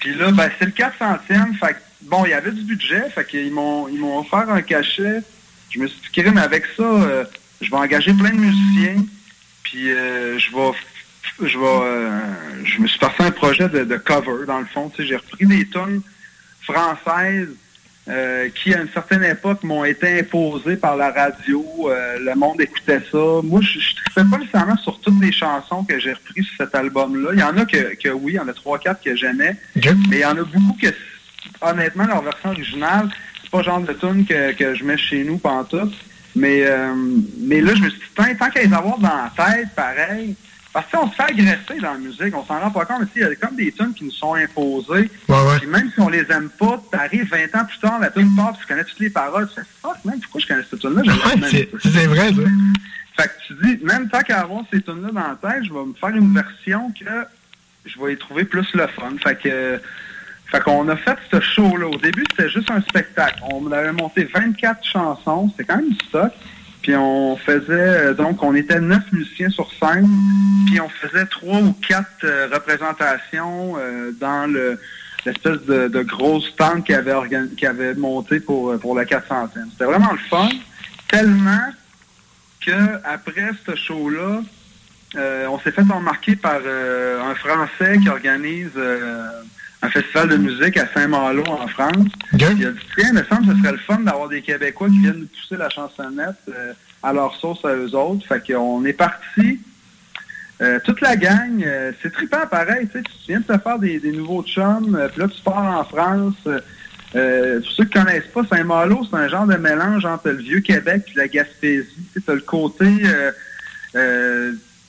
Puis 0.00 0.14
là, 0.14 0.30
ben, 0.30 0.50
c'est 0.58 0.66
le 0.66 0.70
400e. 0.70 1.58
Fait 1.58 1.74
que, 1.74 1.78
bon, 2.02 2.24
il 2.24 2.30
y 2.30 2.34
avait 2.34 2.52
du 2.52 2.62
budget. 2.62 3.04
M'ont, 3.50 3.88
ils 3.88 3.98
m'ont 3.98 4.18
offert 4.18 4.48
un 4.50 4.62
cachet. 4.62 5.22
Je 5.70 5.78
me 5.78 5.86
suis 5.86 6.00
dit, 6.00 6.08
Kylian, 6.12 6.36
avec 6.36 6.66
ça, 6.76 6.82
euh, 6.82 7.24
je 7.60 7.70
vais 7.70 7.76
engager 7.76 8.12
plein 8.12 8.30
de 8.30 8.36
musiciens. 8.36 9.04
Puis 9.64 9.90
euh, 9.90 10.38
je 10.38 10.54
vais 10.54 10.72
je 11.42 11.58
vais 11.58 11.66
euh, 11.66 12.20
je 12.64 12.80
me 12.80 12.86
suis 12.86 12.98
passé 12.98 13.16
un 13.20 13.32
projet 13.32 13.68
de, 13.68 13.96
cover 13.96 14.46
dans 14.46 14.60
le 14.60 14.66
fond. 14.66 14.92
J'ai 14.98 15.16
repris 15.16 15.46
des 15.46 15.66
tonnes 15.66 16.02
françaises 16.62 17.48
euh, 18.08 18.48
qui 18.50 18.74
à 18.74 18.82
une 18.82 18.88
certaine 18.90 19.24
époque 19.24 19.62
m'ont 19.62 19.84
été 19.84 20.20
imposées 20.20 20.76
par 20.76 20.96
la 20.96 21.10
radio. 21.10 21.64
Euh, 21.86 22.18
le 22.20 22.34
monde 22.34 22.60
écoutait 22.60 23.00
ça. 23.10 23.40
Moi, 23.42 23.60
je 23.62 23.78
ne 23.78 23.94
tripais 24.04 24.30
pas 24.30 24.38
nécessairement 24.38 24.76
sur 24.76 25.00
toutes 25.00 25.20
les 25.22 25.32
chansons 25.32 25.84
que 25.84 25.98
j'ai 25.98 26.12
reprises 26.12 26.46
sur 26.46 26.66
cet 26.66 26.74
album-là. 26.74 27.30
Il 27.32 27.40
y 27.40 27.42
en 27.42 27.56
a 27.56 27.64
que, 27.64 27.94
que 27.94 28.10
oui, 28.10 28.32
il 28.32 28.36
y 28.36 28.40
en 28.40 28.48
a 28.48 28.52
trois, 28.52 28.78
quatre 28.78 29.02
que 29.02 29.16
j'aimais. 29.16 29.56
Mais 29.74 30.16
il 30.16 30.18
y 30.18 30.24
en 30.24 30.36
a 30.36 30.44
beaucoup 30.44 30.76
que 30.80 30.88
honnêtement, 31.60 32.06
leur 32.06 32.22
version 32.22 32.50
originale, 32.50 33.08
c'est 33.42 33.50
pas 33.50 33.58
le 33.58 33.64
genre 33.64 33.80
de 33.80 33.92
tune 33.94 34.26
que, 34.26 34.52
que 34.52 34.74
je 34.74 34.84
mets 34.84 34.98
chez 34.98 35.24
nous 35.24 35.38
pantoute. 35.38 35.94
Mais, 36.36 36.64
euh, 36.66 36.94
mais 37.38 37.60
là, 37.60 37.74
je 37.74 37.82
me 37.82 37.88
suis 37.88 38.00
dit, 38.00 38.06
tant, 38.14 38.24
tant 38.38 38.50
qu'à 38.50 38.62
les 38.62 38.72
avoir 38.72 38.98
dans 38.98 39.08
la 39.08 39.32
tête, 39.36 39.68
pareil, 39.76 40.34
parce 40.74 40.90
qu'on 40.90 41.08
se 41.08 41.14
fait 41.14 41.22
agresser 41.22 41.80
dans 41.80 41.92
la 41.92 41.98
musique, 41.98 42.34
on 42.34 42.44
s'en 42.44 42.58
rend 42.58 42.70
pas 42.72 42.84
compte, 42.84 43.02
mais 43.02 43.06
il 43.14 43.22
y 43.22 43.24
a 43.24 43.34
comme 43.36 43.54
des 43.54 43.70
tunes 43.70 43.94
qui 43.94 44.04
nous 44.04 44.10
sont 44.10 44.34
imposées. 44.34 45.08
Puis 45.60 45.68
même 45.68 45.88
si 45.94 46.00
on 46.00 46.08
les 46.08 46.26
aime 46.30 46.50
pas, 46.58 46.82
t'arrives 46.90 47.30
20 47.30 47.54
ans 47.60 47.64
plus 47.64 47.78
tard, 47.78 48.00
la 48.00 48.10
tune 48.10 48.34
part, 48.34 48.54
puis 48.54 48.62
tu 48.62 48.66
connais 48.66 48.82
toutes 48.82 48.98
les 48.98 49.10
paroles, 49.10 49.48
tu 49.48 49.54
fais 49.54 49.66
fuck, 49.80 50.04
man, 50.04 50.18
pourquoi 50.20 50.40
je 50.40 50.46
connais 50.48 50.62
cette 50.68 50.80
tune-là? 50.80 51.02
Même 51.02 51.16
pas. 51.16 51.48
c'est 51.80 52.06
vrai, 52.06 52.28
ça. 52.30 52.42
Fait 53.16 53.28
que 53.28 53.46
tu 53.46 53.54
dis, 53.62 53.84
même 53.84 54.08
tant 54.08 54.22
qu'à 54.22 54.40
avoir 54.40 54.64
ces 54.72 54.82
tunes-là 54.82 55.12
dans 55.12 55.20
la 55.20 55.52
tête, 55.52 55.62
je 55.62 55.72
vais 55.72 55.84
me 55.84 55.94
faire 55.94 56.08
une 56.08 56.34
version 56.34 56.92
que 56.98 57.04
je 57.84 58.00
vais 58.00 58.14
y 58.14 58.16
trouver 58.16 58.44
plus 58.44 58.66
le 58.74 58.88
fun. 58.88 59.12
Fait 59.22 59.40
que, 59.40 59.80
fait 60.46 60.60
qu'on 60.60 60.88
a 60.88 60.96
fait 60.96 61.18
ce 61.30 61.40
show-là. 61.40 61.86
Au 61.86 61.98
début, 61.98 62.24
c'était 62.30 62.50
juste 62.50 62.72
un 62.72 62.80
spectacle. 62.80 63.38
On 63.48 63.70
avait 63.70 63.92
monté 63.92 64.24
24 64.24 64.84
chansons. 64.84 65.50
C'était 65.50 65.72
quand 65.72 65.76
même 65.76 65.90
du 65.90 66.06
stock. 66.08 66.32
Puis 66.84 66.94
on 66.94 67.34
faisait, 67.38 67.64
euh, 67.70 68.12
donc, 68.12 68.42
on 68.42 68.54
était 68.54 68.78
neuf 68.78 69.10
musiciens 69.10 69.48
sur 69.48 69.70
scène. 69.72 70.06
Puis 70.66 70.78
on 70.82 70.88
faisait 70.90 71.24
trois 71.24 71.60
ou 71.60 71.72
quatre 71.72 72.24
euh, 72.24 72.46
représentations 72.52 73.76
euh, 73.78 74.12
dans 74.20 74.52
le 74.52 74.78
l'espèce 75.24 75.62
de, 75.62 76.02
grosse 76.02 76.54
tente 76.54 76.84
qu'il 76.84 76.94
avait, 76.94 77.94
monté 77.94 78.40
pour, 78.40 78.78
pour 78.78 78.94
la 78.94 79.06
400e. 79.06 79.48
C'était 79.72 79.86
vraiment 79.86 80.12
le 80.12 80.18
fun. 80.18 80.50
Tellement 81.08 81.72
que 82.60 83.00
après 83.04 83.52
ce 83.66 83.74
show-là, 83.74 84.42
on 85.48 85.58
s'est 85.60 85.70
fait 85.70 85.80
remarquer 85.80 86.36
par 86.36 86.58
un 86.58 87.34
Français 87.36 87.96
qui 88.02 88.10
organise 88.10 88.72
un 89.84 89.90
festival 89.90 90.28
de 90.28 90.36
musique 90.38 90.78
à 90.78 90.86
Saint-Malo 90.94 91.44
en 91.46 91.68
France. 91.68 92.06
Il 92.32 92.42
a 92.42 92.54
dit, 92.54 92.64
tiens, 92.96 93.10
il 93.12 93.14
me 93.14 93.24
semble 93.24 93.46
que 93.46 93.54
ce 93.54 93.60
serait 93.60 93.72
le 93.72 93.78
fun 93.78 93.98
d'avoir 93.98 94.30
des 94.30 94.40
Québécois 94.40 94.88
qui 94.88 94.98
viennent 95.00 95.20
nous 95.20 95.26
pousser 95.26 95.58
la 95.58 95.68
chansonnette 95.68 96.36
euh, 96.48 96.72
à 97.02 97.12
leur 97.12 97.34
sauce 97.36 97.62
à 97.64 97.74
eux 97.74 97.94
autres. 97.94 98.26
Fait 98.26 98.40
qu'on 98.46 98.82
est 98.86 98.94
parti. 98.94 99.60
Euh, 100.62 100.78
toute 100.84 101.02
la 101.02 101.16
gang, 101.16 101.62
euh, 101.62 101.92
c'est 102.00 102.12
trippant 102.12 102.46
pareil, 102.50 102.88
tu 102.90 103.02
viens 103.28 103.40
de 103.40 103.44
te 103.44 103.58
faire 103.58 103.78
des, 103.78 103.98
des 103.98 104.12
nouveaux 104.12 104.42
chums, 104.44 104.98
puis 105.12 105.20
là 105.20 105.28
tu 105.28 105.42
pars 105.42 105.58
en 105.58 105.84
France. 105.84 106.36
pour 106.44 107.72
ceux 107.72 107.84
qui 107.84 107.90
connaissent 107.90 108.30
pas, 108.32 108.42
Saint-Malo, 108.48 109.04
c'est 109.10 109.16
un 109.16 109.28
genre 109.28 109.46
de 109.46 109.56
mélange 109.56 110.06
entre 110.06 110.30
le 110.30 110.36
vieux 110.36 110.60
Québec 110.60 111.02
et 111.14 111.18
la 111.18 111.28
Gaspésie. 111.28 112.08
Tu 112.14 112.30
as 112.30 112.34
le 112.34 112.40
côté 112.40 112.86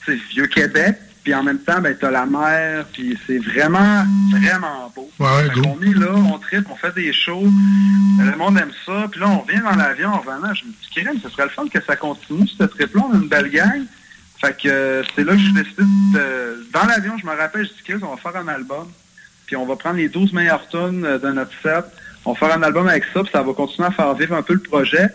vieux 0.06 0.46
Québec, 0.46 0.96
puis 1.26 1.34
en 1.34 1.42
même 1.42 1.58
temps, 1.58 1.80
ben, 1.80 1.92
tu 1.98 2.06
as 2.06 2.12
la 2.12 2.24
mer, 2.24 2.86
puis 2.92 3.18
c'est 3.26 3.38
vraiment, 3.38 4.04
vraiment 4.30 4.92
beau. 4.94 5.10
Ouais, 5.18 5.48
qu'on 5.52 5.82
est 5.82 5.98
là, 5.98 6.14
on 6.14 6.38
tripe, 6.38 6.68
on 6.70 6.76
fait 6.76 6.94
des 6.94 7.12
shows, 7.12 7.48
le 8.20 8.36
monde 8.36 8.56
aime 8.56 8.70
ça, 8.86 9.08
puis 9.10 9.18
là, 9.18 9.30
on 9.30 9.40
revient 9.40 9.60
dans 9.60 9.74
l'avion 9.74 10.10
en 10.10 10.22
je 10.22 10.64
me 10.64 10.70
dis, 10.70 10.88
Kyrian, 10.92 11.14
ce 11.20 11.28
serait 11.28 11.42
le 11.42 11.48
fun 11.48 11.66
que 11.66 11.82
ça 11.82 11.96
continue, 11.96 12.46
ce 12.46 12.62
trip-là, 12.62 13.02
on 13.10 13.14
a 13.14 13.16
une 13.16 13.28
belle 13.28 13.50
gang. 13.50 13.82
Fait 14.40 14.56
que 14.56 14.68
euh, 14.68 15.02
c'est 15.16 15.24
là 15.24 15.32
que 15.32 15.38
j'ai 15.40 15.50
décidé 15.50 15.82
de... 16.14 16.64
Dans 16.72 16.84
l'avion, 16.84 17.18
je 17.18 17.26
me 17.26 17.32
rappelle, 17.32 17.64
je 17.64 17.70
dis, 17.70 17.82
Chris, 17.84 17.98
on 18.02 18.14
va 18.14 18.16
faire 18.18 18.40
un 18.40 18.46
album, 18.46 18.86
puis 19.46 19.56
on 19.56 19.66
va 19.66 19.74
prendre 19.74 19.96
les 19.96 20.08
12 20.08 20.32
meilleures 20.32 20.68
tunes 20.68 21.04
euh, 21.04 21.18
de 21.18 21.32
notre 21.32 21.60
set, 21.60 21.86
on 22.24 22.34
va 22.34 22.38
faire 22.38 22.56
un 22.56 22.62
album 22.62 22.86
avec 22.86 23.02
ça, 23.12 23.24
puis 23.24 23.32
ça 23.32 23.42
va 23.42 23.52
continuer 23.52 23.88
à 23.88 23.90
faire 23.90 24.14
vivre 24.14 24.36
un 24.36 24.42
peu 24.42 24.54
le 24.54 24.60
projet, 24.60 25.08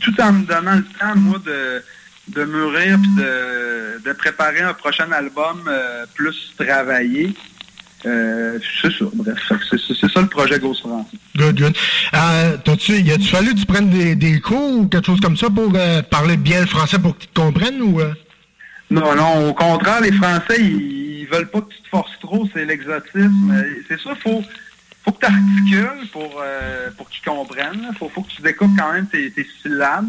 tout 0.00 0.20
en 0.20 0.32
me 0.32 0.44
donnant 0.44 0.74
le 0.74 0.84
temps, 0.98 1.14
moi, 1.14 1.38
de, 1.46 1.84
de 2.34 2.44
mûrir, 2.44 2.98
puis 3.00 3.14
de, 3.16 4.02
de 4.04 4.12
préparer 4.12 4.60
un 4.60 4.74
prochain 4.74 5.10
album 5.12 5.62
euh, 5.66 6.04
plus 6.14 6.52
travaillé. 6.58 7.34
Euh, 8.04 8.58
c'est 8.80 8.92
ça, 8.92 9.04
bref. 9.14 9.38
C'est 9.70 10.10
ça 10.10 10.20
le 10.20 10.26
projet 10.26 10.58
Ghost 10.58 10.80
France. 10.80 11.06
Good, 11.36 11.56
good. 11.60 11.76
Euh, 12.14 12.56
t'as-tu, 12.64 12.98
y 13.00 13.12
a-tu 13.12 13.28
fallu 13.28 13.54
que 13.54 13.60
tu 13.60 13.66
prennes 13.66 13.90
des, 13.90 14.16
des 14.16 14.40
cours 14.40 14.78
ou 14.78 14.86
quelque 14.88 15.06
chose 15.06 15.20
comme 15.20 15.36
ça 15.36 15.48
pour 15.48 15.72
euh, 15.74 16.02
parler 16.02 16.36
bien 16.36 16.62
le 16.62 16.66
français 16.66 16.98
pour 16.98 17.16
qu'ils 17.16 17.30
te 17.30 17.40
comprennent 17.40 17.80
ou... 17.80 18.00
Non, 18.90 19.14
non, 19.14 19.48
au 19.48 19.54
contraire, 19.54 20.00
les 20.00 20.12
Français, 20.12 20.56
ils, 20.58 21.20
ils 21.20 21.26
veulent 21.26 21.48
pas 21.48 21.60
que 21.60 21.72
tu 21.72 21.80
te 21.80 21.88
forces 21.88 22.18
trop, 22.20 22.46
c'est 22.52 22.64
l'exotisme. 22.64 23.64
C'est 23.88 24.00
ça, 24.00 24.14
faut, 24.16 24.42
faut 25.04 25.12
que 25.12 25.24
tu 25.24 25.32
articules 25.32 26.08
pour, 26.12 26.42
pour 26.96 27.08
qu'ils 27.08 27.24
comprennent. 27.24 27.88
Faut, 27.98 28.10
faut 28.12 28.22
que 28.22 28.32
tu 28.32 28.42
découpes 28.42 28.76
quand 28.76 28.92
même 28.92 29.06
tes, 29.06 29.30
tes 29.30 29.46
syllabes. 29.62 30.08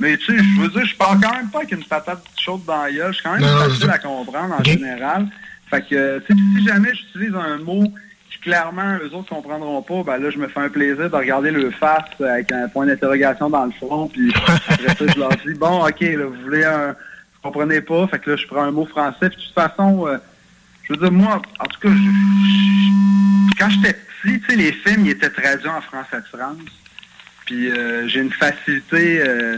Mais 0.00 0.16
tu 0.16 0.26
sais, 0.36 0.42
je 0.42 0.60
veux 0.60 0.68
dire, 0.68 0.84
je 0.84 0.96
parle 0.96 1.20
quand 1.20 1.32
même 1.34 1.48
pas 1.50 1.58
avec 1.58 1.72
une 1.72 1.84
patate 1.84 2.24
chaude 2.36 2.64
dans 2.66 2.82
la 2.82 2.90
gueule. 2.92 3.08
Je 3.12 3.14
suis 3.14 3.22
quand 3.22 3.32
même 3.34 3.42
Non, 3.42 3.68
facile 3.68 3.90
à 3.90 3.98
comprendre 3.98 4.54
en 4.58 4.64
général. 4.64 5.26
Fait 5.70 5.82
que, 5.88 6.18
tu 6.20 6.26
sais, 6.34 6.40
si 6.58 6.66
jamais 6.66 6.94
j'utilise 6.94 7.34
un 7.34 7.58
mot 7.58 7.84
que 7.88 8.42
clairement 8.42 8.98
eux 9.02 9.14
autres 9.14 9.28
comprendront 9.28 9.80
pas, 9.82 10.02
ben 10.02 10.18
là, 10.22 10.30
je 10.30 10.38
me 10.38 10.48
fais 10.48 10.60
un 10.60 10.68
plaisir 10.68 11.08
de 11.08 11.14
regarder 11.16 11.50
le 11.52 11.70
face 11.70 12.20
avec 12.20 12.50
un 12.50 12.66
point 12.68 12.86
d'interrogation 12.86 13.48
dans 13.48 13.64
le 13.66 13.72
front. 13.72 14.08
Puis 14.08 14.32
après 14.34 14.94
ça, 14.96 15.12
je 15.14 15.18
leur 15.20 15.30
dis, 15.30 15.54
bon, 15.56 15.86
OK, 15.86 16.00
là, 16.00 16.24
vous 16.26 16.42
voulez 16.42 16.64
un... 16.64 16.88
Vous 17.44 17.50
comprenez 17.50 17.80
pas, 17.80 18.06
fait 18.08 18.18
que 18.20 18.30
là, 18.30 18.36
je 18.36 18.46
prends 18.46 18.62
un 18.62 18.70
mot 18.70 18.86
français. 18.86 19.28
Puis 19.30 19.38
de 19.38 19.42
toute 19.46 19.54
façon, 19.54 20.06
euh, 20.06 20.16
je 20.84 20.92
veux 20.92 20.98
dire, 20.98 21.10
moi, 21.12 21.40
en 21.60 21.64
tout 21.66 21.80
cas, 21.80 21.88
je- 21.88 21.94
je- 21.96 23.58
quand 23.58 23.68
j'étais 23.70 23.94
petit, 23.94 24.40
tu 24.40 24.46
sais, 24.48 24.56
les 24.56 24.72
films, 24.72 25.06
ils 25.06 25.10
étaient 25.10 25.30
traduits 25.30 25.68
en 25.68 25.80
français 25.80 26.20
de 26.20 26.36
France. 26.38 26.58
Puis 27.46 27.70
euh, 27.70 28.06
j'ai 28.08 28.20
une 28.20 28.32
facilité 28.32 29.20
euh, 29.26 29.56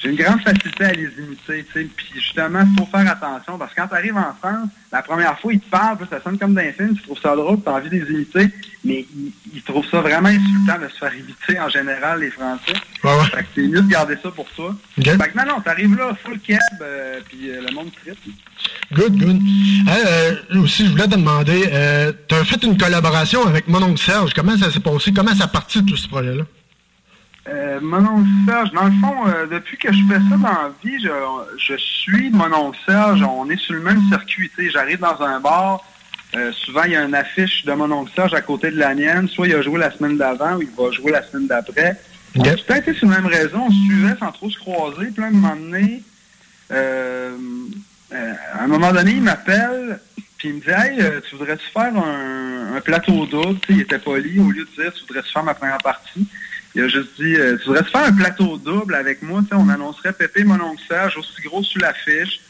j'ai 0.00 0.10
une 0.10 0.16
grande 0.16 0.40
facilité 0.42 0.84
à 0.84 0.92
les 0.92 1.10
imiter, 1.18 1.64
tu 1.64 1.72
sais. 1.72 1.88
Puis 1.96 2.06
justement, 2.14 2.60
il 2.60 2.78
faut 2.78 2.86
faire 2.86 3.10
attention 3.10 3.58
parce 3.58 3.72
que 3.74 3.80
quand 3.80 3.88
tu 3.88 3.94
arrives 3.94 4.16
en 4.16 4.34
France, 4.40 4.68
la 4.92 5.02
première 5.02 5.38
fois, 5.38 5.52
ils 5.52 5.60
te 5.60 5.68
parlent, 5.68 5.98
ça 6.08 6.22
sonne 6.22 6.38
comme 6.38 6.54
dans 6.54 6.60
un 6.60 6.72
film, 6.72 6.96
tu 6.96 7.02
trouves 7.02 7.20
ça 7.20 7.34
drôle, 7.34 7.60
tu 7.62 7.68
as 7.68 7.72
envie 7.72 7.90
de 7.90 7.96
les 7.96 8.10
imiter, 8.10 8.48
mais 8.84 9.06
ils, 9.14 9.32
ils 9.54 9.62
trouvent 9.62 9.86
ça 9.90 10.00
vraiment 10.00 10.28
insultant 10.28 10.78
de 10.80 10.88
se 10.88 10.98
faire 10.98 11.14
imiter 11.14 11.60
en 11.60 11.68
général, 11.68 12.20
les 12.20 12.30
Français. 12.30 12.74
Fait 13.02 13.42
que 13.42 13.48
c'est 13.54 13.68
mieux 13.68 13.82
de 13.82 13.88
garder 13.88 14.16
ça 14.22 14.30
pour 14.30 14.48
toi. 14.50 14.74
Ok. 14.98 15.04
Fait 15.04 15.16
que 15.16 15.36
non, 15.36 15.44
non, 15.46 15.60
t'arrives 15.60 15.96
là, 15.96 16.16
full 16.24 16.38
cab, 16.40 16.58
euh, 16.80 17.20
puis 17.28 17.50
euh, 17.50 17.62
le 17.68 17.74
monde 17.74 17.90
tripe. 17.92 18.18
Good, 18.92 19.16
good. 19.18 19.40
Hey, 19.86 20.02
euh, 20.06 20.62
aussi, 20.62 20.86
je 20.86 20.90
voulais 20.92 21.04
te 21.04 21.16
demander, 21.16 21.62
tu 22.28 22.34
as 22.34 22.44
fait 22.44 22.62
une 22.62 22.78
collaboration 22.78 23.46
avec 23.46 23.68
mon 23.68 23.82
oncle 23.82 24.00
Serge. 24.00 24.32
Comment 24.32 24.56
ça 24.56 24.70
s'est 24.70 24.80
passé? 24.80 25.12
Comment 25.12 25.34
ça 25.34 25.44
a 25.44 25.48
parti 25.48 25.84
tout 25.84 25.96
ce 25.96 26.08
projet-là? 26.08 26.44
Euh, 27.48 27.78
mon 27.80 28.04
oncle 28.04 28.28
Serge, 28.46 28.72
dans 28.72 28.84
le 28.84 28.92
fond, 29.00 29.26
euh, 29.26 29.46
depuis 29.46 29.78
que 29.78 29.90
je 29.90 30.02
fais 30.06 30.18
ça 30.28 30.36
dans 30.36 30.42
la 30.42 30.72
vie, 30.84 31.02
je, 31.02 31.08
je 31.56 31.76
suis 31.76 32.30
mon 32.30 32.52
oncle 32.52 32.78
Serge, 32.84 33.22
on 33.22 33.48
est 33.48 33.58
sur 33.58 33.74
le 33.74 33.80
même 33.80 34.02
circuit. 34.10 34.50
J'arrive 34.70 34.98
dans 34.98 35.20
un 35.22 35.40
bar, 35.40 35.82
euh, 36.36 36.52
souvent 36.52 36.82
il 36.84 36.92
y 36.92 36.96
a 36.96 37.04
une 37.04 37.14
affiche 37.14 37.64
de 37.64 37.72
mon 37.72 37.90
oncle 37.90 38.12
Serge 38.14 38.34
à 38.34 38.42
côté 38.42 38.70
de 38.70 38.76
la 38.76 38.94
mienne, 38.94 39.28
soit 39.28 39.46
il 39.48 39.54
a 39.54 39.62
joué 39.62 39.78
la 39.78 39.90
semaine 39.90 40.18
d'avant 40.18 40.56
ou 40.56 40.62
il 40.62 40.70
va 40.76 40.90
jouer 40.90 41.12
la 41.12 41.22
semaine 41.22 41.46
d'après. 41.46 41.98
Temps 42.34 42.74
été 42.74 42.92
sur 42.92 43.08
la 43.08 43.16
même 43.20 43.26
raison, 43.26 43.64
on 43.66 43.70
se 43.70 43.84
suivait 43.86 44.16
sans 44.18 44.30
trop 44.32 44.50
se 44.50 44.58
croiser, 44.58 45.06
puis 45.06 45.22
là, 45.22 45.24
à 45.24 45.28
un 45.28 45.32
moment 45.32 45.56
donné, 45.56 46.02
euh, 46.70 47.36
euh, 48.12 48.32
à 48.52 48.64
un 48.64 48.66
moment 48.66 48.92
donné, 48.92 49.12
il 49.12 49.22
m'appelle, 49.22 50.00
puis 50.36 50.50
il 50.50 50.54
me 50.56 50.60
dit 50.60 50.68
Hey, 50.68 51.02
tu 51.28 51.36
voudrais-tu 51.36 51.66
faire 51.72 51.96
un, 51.96 52.76
un 52.76 52.80
plateau 52.82 53.26
sais, 53.26 53.56
il 53.70 53.80
était 53.80 53.98
poli, 53.98 54.38
au 54.38 54.50
lieu 54.50 54.66
de 54.66 54.82
dire 54.82 54.92
Tu 54.92 55.00
voudrais-tu 55.06 55.32
faire 55.32 55.44
ma 55.44 55.54
première 55.54 55.78
partie? 55.78 56.26
Il 56.78 56.84
a 56.84 56.88
juste 56.88 57.20
dit 57.20 57.34
euh, 57.34 57.58
Tu 57.58 57.64
voudrais-tu 57.66 57.90
faire 57.90 58.04
un 58.04 58.12
plateau 58.12 58.56
double 58.56 58.94
avec 58.94 59.20
moi? 59.22 59.40
Tu 59.42 59.48
sais, 59.48 59.54
on 59.56 59.68
annoncerait 59.68 60.12
Pépé 60.12 60.44
mon 60.44 60.60
oncle 60.60 60.80
Serge 60.86 61.16
aussi 61.16 61.42
gros 61.42 61.64
sur 61.64 61.80
l'affiche. 61.80 62.40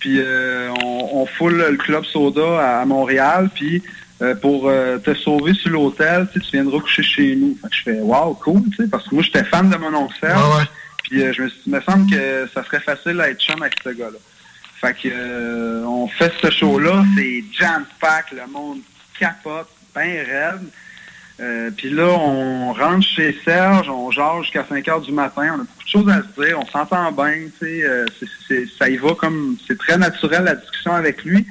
Puis 0.00 0.18
euh, 0.18 0.68
on, 0.82 1.20
on 1.20 1.26
foule 1.26 1.58
le 1.58 1.76
club 1.76 2.04
soda 2.04 2.60
à, 2.60 2.80
à 2.80 2.84
Montréal. 2.84 3.48
Puis 3.54 3.80
euh, 4.20 4.34
pour 4.34 4.68
te 5.04 5.14
sauver 5.14 5.54
sur 5.54 5.70
l'hôtel, 5.70 6.26
tu 6.32 6.40
viendras 6.52 6.80
coucher 6.80 7.04
chez 7.04 7.36
nous. 7.36 7.56
Fait 7.62 7.68
que 7.68 7.74
je 7.76 7.82
fais 7.82 8.00
Wow, 8.00 8.34
cool, 8.34 8.62
tu 8.70 8.82
sais, 8.82 8.88
parce 8.88 9.06
que 9.06 9.14
moi 9.14 9.22
j'étais 9.22 9.44
fan 9.44 9.70
de 9.70 9.76
mon 9.76 9.94
oncle 9.94 10.16
Serge. 10.18 10.66
Puis 11.04 11.20
je 11.32 11.42
me 11.42 11.48
suis 11.48 11.60
il 11.66 11.72
me 11.72 11.80
semble 11.82 12.10
que 12.10 12.48
ça 12.52 12.64
serait 12.64 12.80
facile 12.80 13.20
à 13.20 13.30
être 13.30 13.40
chum 13.40 13.62
avec 13.62 13.76
ce 13.84 13.90
gars-là. 13.90 14.18
Fait 14.80 14.94
que 14.94 15.84
on 15.84 16.08
fait 16.08 16.32
ce 16.42 16.50
show-là, 16.50 17.04
c'est 17.16 17.44
jam 17.52 17.84
pack, 18.00 18.32
le 18.32 18.46
monde 18.52 18.80
capote, 19.20 19.68
ben 19.94 20.24
raide. 20.26 20.68
Euh, 21.40 21.70
puis 21.76 21.90
là, 21.90 22.06
on 22.08 22.72
rentre 22.72 23.06
chez 23.06 23.38
Serge, 23.44 23.88
on 23.88 24.10
jase 24.10 24.42
jusqu'à 24.42 24.64
5 24.68 24.88
heures 24.88 25.00
du 25.00 25.12
matin, 25.12 25.50
on 25.56 25.60
a 25.60 25.64
beaucoup 25.64 25.84
de 25.84 25.88
choses 25.88 26.08
à 26.08 26.22
se 26.22 26.42
dire, 26.44 26.58
on 26.58 26.66
s'entend 26.66 27.12
bien, 27.12 27.32
tu 27.60 27.66
sais, 27.66 27.84
euh, 27.84 28.06
c'est- 28.18 28.26
c'est- 28.48 28.66
ça 28.76 28.88
y 28.88 28.96
va 28.96 29.14
comme, 29.14 29.56
c'est 29.66 29.78
très 29.78 29.96
naturel 29.96 30.42
la 30.44 30.56
discussion 30.56 30.92
avec 30.94 31.24
lui. 31.24 31.46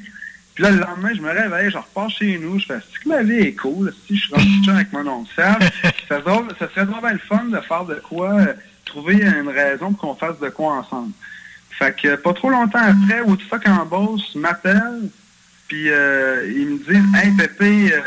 Puis 0.55 0.63
là, 0.63 0.71
le 0.71 0.79
lendemain, 0.79 1.11
je 1.15 1.21
me 1.21 1.29
réveille, 1.29 1.71
je 1.71 1.77
repars 1.77 2.09
chez 2.09 2.37
nous, 2.37 2.59
je 2.59 2.65
fais, 2.65 2.73
est-ce 2.73 2.99
que 3.01 3.07
ma 3.07 3.23
vie 3.23 3.37
est 3.39 3.53
cool, 3.53 3.93
si 4.07 4.17
je 4.17 4.25
suis 4.25 4.33
rendu 4.33 4.69
avec 4.71 4.91
mon 4.91 5.07
oncle 5.07 5.31
Serge, 5.33 5.63
ça, 5.83 5.91
serait 6.09 6.21
drôle- 6.21 6.53
ça 6.59 6.67
serait 6.69 6.85
vraiment 6.85 7.09
le 7.11 7.19
fun 7.19 7.45
de 7.45 7.59
faire 7.61 7.85
de 7.85 7.95
quoi, 7.95 8.33
euh, 8.41 8.53
trouver 8.83 9.15
une 9.21 9.47
raison 9.49 9.93
pour 9.93 9.99
qu'on 9.99 10.15
fasse 10.15 10.39
de 10.39 10.49
quoi 10.49 10.73
ensemble. 10.79 11.11
Fait 11.77 11.95
que 11.95 12.15
pas 12.15 12.33
trop 12.33 12.49
longtemps 12.49 12.79
après, 12.81 13.21
Woodstock 13.21 13.67
en 13.69 13.85
Beauce 13.85 14.35
m'appelle, 14.35 15.09
puis 15.69 15.89
euh, 15.91 16.51
ils 16.53 16.67
me 16.67 16.77
disent 16.79 17.15
Hey 17.23 17.31
Pépé, 17.37 17.93
euh, 17.93 17.99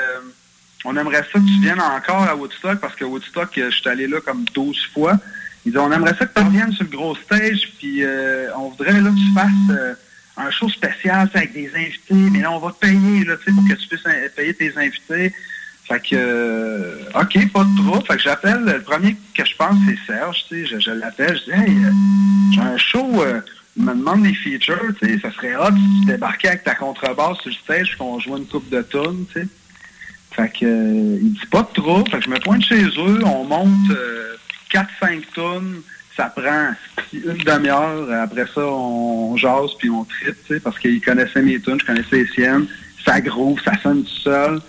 on 0.85 0.97
aimerait 0.97 1.25
ça 1.33 1.39
que 1.39 1.47
tu 1.47 1.61
viennes 1.61 1.81
encore 1.81 2.23
à 2.23 2.35
Woodstock, 2.35 2.81
parce 2.81 2.95
que 2.95 3.05
Woodstock, 3.05 3.57
euh, 3.59 3.71
je 3.71 3.77
suis 3.77 3.89
allé 3.89 4.07
là 4.07 4.21
comme 4.21 4.45
12 4.55 4.91
fois. 4.95 5.19
Ils 5.65 5.73
disent 5.73 5.81
On 5.81 5.93
aimerait 5.93 6.15
ça 6.19 6.27
que 6.27 6.39
tu 6.39 6.45
reviennes 6.45 6.73
sur 6.73 6.85
le 6.85 6.91
gros 6.91 7.15
stage, 7.17 7.73
puis 7.79 8.03
euh, 8.03 8.49
on 8.57 8.71
voudrait 8.71 9.01
là, 9.01 9.11
que 9.11 9.15
tu 9.15 9.33
fasses 9.35 9.71
euh, 9.71 9.95
un 10.37 10.51
show 10.51 10.69
spécial 10.69 11.29
avec 11.33 11.53
des 11.53 11.71
invités, 11.75 12.31
mais 12.31 12.41
là, 12.41 12.53
on 12.53 12.59
va 12.59 12.73
te 12.73 12.79
payer 12.79 13.25
là, 13.25 13.37
pour 13.37 13.69
que 13.69 13.75
tu 13.75 13.89
puisses 13.89 14.07
euh, 14.07 14.29
payer 14.35 14.55
tes 14.55 14.73
invités. 14.77 15.35
Fait 15.87 16.01
que, 16.01 16.15
euh, 16.15 17.05
OK, 17.15 17.53
pas 17.53 17.65
de 17.65 17.77
trouble. 17.77 18.07
Fait 18.07 18.17
que 18.17 18.23
j'appelle, 18.23 18.63
le 18.65 18.81
premier 18.83 19.17
que 19.35 19.45
je 19.45 19.57
pense, 19.57 19.77
c'est 19.87 19.99
Serge, 20.07 20.45
tu 20.49 20.63
sais, 20.63 20.67
je, 20.67 20.79
je 20.79 20.91
l'appelle, 20.93 21.37
je 21.37 21.53
dis, 21.53 21.61
hey, 21.61 21.77
euh, 21.85 21.91
j'ai 22.55 22.61
un 22.61 22.77
show, 22.77 23.25
il 23.77 23.85
me 23.85 23.95
demande 23.95 24.23
des 24.23 24.35
features, 24.35 24.95
tu 25.01 25.09
sais, 25.09 25.21
ça 25.21 25.33
serait 25.33 25.57
hot 25.57 25.75
si 25.75 26.01
tu 26.01 26.07
débarquais 26.07 26.49
avec 26.49 26.65
ta 26.65 26.75
contrebasse 26.75 27.39
sur 27.39 27.51
le 27.51 27.57
stage, 27.57 27.97
qu'on 27.97 28.21
joue 28.21 28.37
une 28.37 28.47
coupe 28.47 28.69
de 28.71 28.83
tonnes, 28.83 29.27
tu 29.33 29.41
sais. 29.41 29.49
Fait 30.41 30.49
que, 30.49 30.65
euh, 30.65 31.19
il 31.21 31.33
dit 31.33 31.47
pas 31.51 31.69
de. 31.75 32.11
Fait 32.11 32.19
que 32.19 32.25
je 32.25 32.31
me 32.31 32.39
pointe 32.39 32.65
chez 32.65 32.85
eux, 32.85 33.25
on 33.25 33.45
monte 33.45 33.91
euh, 33.91 34.37
4-5 34.73 35.23
tonnes, 35.35 35.83
ça 36.17 36.33
prend 36.35 36.71
une 37.13 37.37
demi-heure. 37.45 38.11
Après 38.13 38.47
ça, 38.55 38.63
on 38.67 39.37
jase 39.37 39.71
puis 39.79 39.91
on 39.91 40.05
tripe, 40.05 40.63
parce 40.63 40.79
qu'ils 40.79 41.01
connaissaient 41.03 41.43
mes 41.43 41.61
tunes, 41.61 41.79
je 41.81 41.87
connaissais 41.87 42.17
les 42.17 42.27
siennes. 42.29 42.67
Ça 43.05 43.21
groove, 43.21 43.61
ça 43.65 43.73
sonne 43.83 44.03
tout 44.03 44.21
seul. 44.23 44.61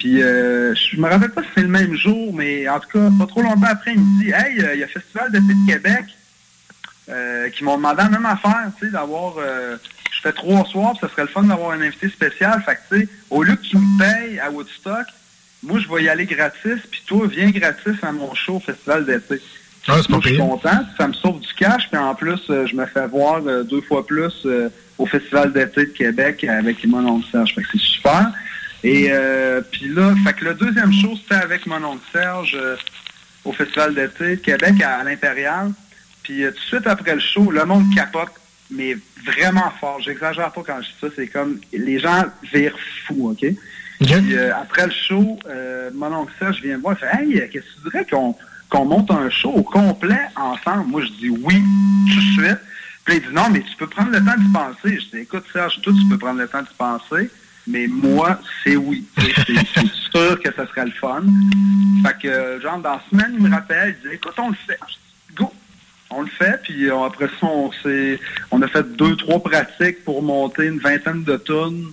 Puis 0.00 0.20
euh, 0.22 0.74
je 0.74 1.00
me 1.00 1.08
rappelle 1.08 1.30
pas 1.30 1.42
si 1.42 1.48
c'est 1.54 1.62
le 1.62 1.68
même 1.68 1.94
jour, 1.94 2.34
mais 2.34 2.68
en 2.68 2.80
tout 2.80 2.88
cas, 2.88 3.08
pas 3.16 3.26
trop 3.26 3.42
longtemps 3.42 3.68
après, 3.70 3.92
il 3.94 4.00
me 4.00 4.22
dit 4.22 4.30
Hey, 4.30 4.60
euh, 4.60 4.74
il 4.74 4.80
y 4.80 4.84
a 4.84 4.88
Festival 4.88 5.30
d'été 5.30 5.46
de 5.46 5.72
Québec 5.72 6.04
euh, 7.08 7.48
qui 7.50 7.62
m'ont 7.62 7.76
demandé 7.76 8.02
la 8.02 8.10
même 8.10 8.26
affaire, 8.26 8.70
tu 8.78 8.86
sais, 8.86 8.92
d'avoir. 8.92 9.34
Je 10.24 10.30
fais 10.30 10.34
trois 10.34 10.64
soirs, 10.66 10.94
ça 11.00 11.08
serait 11.08 11.22
le 11.22 11.28
fun 11.28 11.42
d'avoir 11.42 11.72
un 11.72 11.80
invité 11.80 12.08
spécial. 12.08 12.62
Fait 12.64 12.76
que, 12.76 12.96
tu 12.96 13.00
sais, 13.02 13.08
au 13.30 13.42
lieu 13.42 13.54
que 13.56 13.62
tu 13.62 13.76
me 13.76 13.98
payes 13.98 14.40
à 14.40 14.50
Woodstock, 14.50 15.06
moi, 15.62 15.78
je 15.78 15.88
vais 15.88 16.04
y 16.04 16.08
aller 16.08 16.26
gratis, 16.26 16.80
puis 16.90 17.02
toi, 17.06 17.26
viens 17.26 17.50
gratis 17.50 17.96
à 18.02 18.12
mon 18.12 18.34
show 18.34 18.56
au 18.56 18.60
Festival 18.60 19.04
d'été. 19.06 19.40
Ah, 19.86 19.96
Moi, 20.08 20.20
je 20.22 20.28
suis 20.28 20.38
content, 20.38 20.80
ça 20.96 21.08
me 21.08 21.12
sauve 21.12 21.40
du 21.40 21.52
cash, 21.54 21.88
puis 21.90 22.00
en 22.00 22.14
plus, 22.14 22.40
euh, 22.48 22.66
je 22.66 22.74
me 22.74 22.86
fais 22.86 23.06
voir 23.06 23.42
euh, 23.46 23.64
deux 23.64 23.82
fois 23.82 24.06
plus 24.06 24.32
euh, 24.46 24.70
au 24.96 25.04
Festival 25.04 25.52
d'été 25.52 25.86
de 25.86 25.90
Québec 25.90 26.44
avec 26.44 26.86
mon 26.86 27.06
oncle 27.06 27.26
Serge. 27.30 27.54
Fait 27.54 27.62
que 27.62 27.68
c'est 27.72 27.80
super. 27.80 28.32
Et 28.82 29.10
puis 29.70 29.88
là, 29.88 30.14
fait 30.26 30.34
que 30.34 30.44
le 30.44 30.54
deuxième 30.54 30.92
show, 30.92 31.16
c'était 31.16 31.42
avec 31.42 31.66
mon 31.66 31.82
oncle 31.82 32.04
Serge 32.12 32.54
au 33.42 33.52
Festival 33.52 33.94
d'été 33.94 34.36
de 34.36 34.42
Québec 34.42 34.74
à, 34.82 34.98
à 34.98 35.04
l'Impérial. 35.04 35.72
Puis 36.22 36.42
tout 36.42 36.50
de 36.50 36.58
suite 36.58 36.86
après 36.86 37.14
le 37.14 37.20
show, 37.20 37.50
le 37.50 37.64
monde 37.64 37.84
capote, 37.94 38.28
mais 38.74 38.96
vraiment 39.24 39.72
fort. 39.80 40.00
J'exagère 40.00 40.50
pas 40.52 40.62
quand 40.66 40.78
je 40.82 40.88
dis 40.88 40.96
ça, 41.00 41.06
c'est 41.16 41.28
comme 41.28 41.60
les 41.72 41.98
gens 41.98 42.24
virent 42.52 42.78
fous, 43.06 43.30
OK? 43.30 43.46
Puis, 44.00 44.34
euh, 44.34 44.54
après 44.56 44.86
le 44.86 44.92
show, 44.92 45.38
euh, 45.46 45.90
mon 45.94 46.12
oncle 46.12 46.32
Serge 46.38 46.60
vient 46.60 46.76
me 46.76 46.82
voir, 46.82 46.96
il 47.00 47.06
fait 47.06 47.22
Hey, 47.22 47.50
qu'est-ce 47.50 47.64
que 47.64 47.84
tu 47.84 47.90
dirais 47.90 48.06
qu'on 48.70 48.84
monte 48.84 49.10
un 49.10 49.30
show 49.30 49.50
au 49.50 49.62
complet 49.62 50.20
ensemble? 50.36 50.88
Moi, 50.88 51.02
je 51.02 51.12
dis 51.12 51.30
oui, 51.30 51.62
tout 52.12 52.20
de 52.20 52.42
suite. 52.42 52.58
Puis 53.04 53.16
il 53.16 53.20
dit 53.20 53.34
non, 53.34 53.50
mais 53.50 53.60
tu 53.60 53.76
peux 53.76 53.86
prendre 53.86 54.10
le 54.10 54.18
temps 54.24 54.36
d'y 54.36 54.52
penser. 54.52 54.98
Je 55.00 55.16
dis 55.16 55.22
écoute, 55.22 55.44
Serge, 55.52 55.80
toi, 55.82 55.92
tu 55.92 56.08
peux 56.08 56.18
prendre 56.18 56.40
le 56.40 56.48
temps 56.48 56.62
d'y 56.62 56.74
penser, 56.76 57.30
mais 57.66 57.86
moi, 57.86 58.40
c'est 58.62 58.76
oui. 58.76 59.06
C'est 59.16 60.20
sûr 60.20 60.40
que 60.40 60.52
ça 60.54 60.66
serait 60.68 60.86
le 60.86 60.92
fun. 60.92 61.22
Fait 62.04 62.18
que, 62.22 62.60
genre, 62.60 62.78
dans 62.78 62.92
la 62.92 63.02
semaine, 63.10 63.34
il 63.34 63.42
me 63.42 63.50
rappelle, 63.50 63.96
il 64.02 64.08
dit 64.08 64.14
écoute, 64.16 64.34
on 64.38 64.50
le 64.50 64.56
fait. 64.66 64.78
On 66.16 66.22
le 66.22 66.28
fait, 66.28 66.60
puis 66.62 66.88
euh, 66.88 67.02
après 67.04 67.26
ça, 67.40 67.46
on, 67.46 67.70
on 68.52 68.62
a 68.62 68.68
fait 68.68 68.84
deux, 68.96 69.16
trois 69.16 69.42
pratiques 69.42 70.04
pour 70.04 70.22
monter 70.22 70.66
une 70.66 70.78
vingtaine 70.78 71.24
de 71.24 71.36
tonnes. 71.36 71.86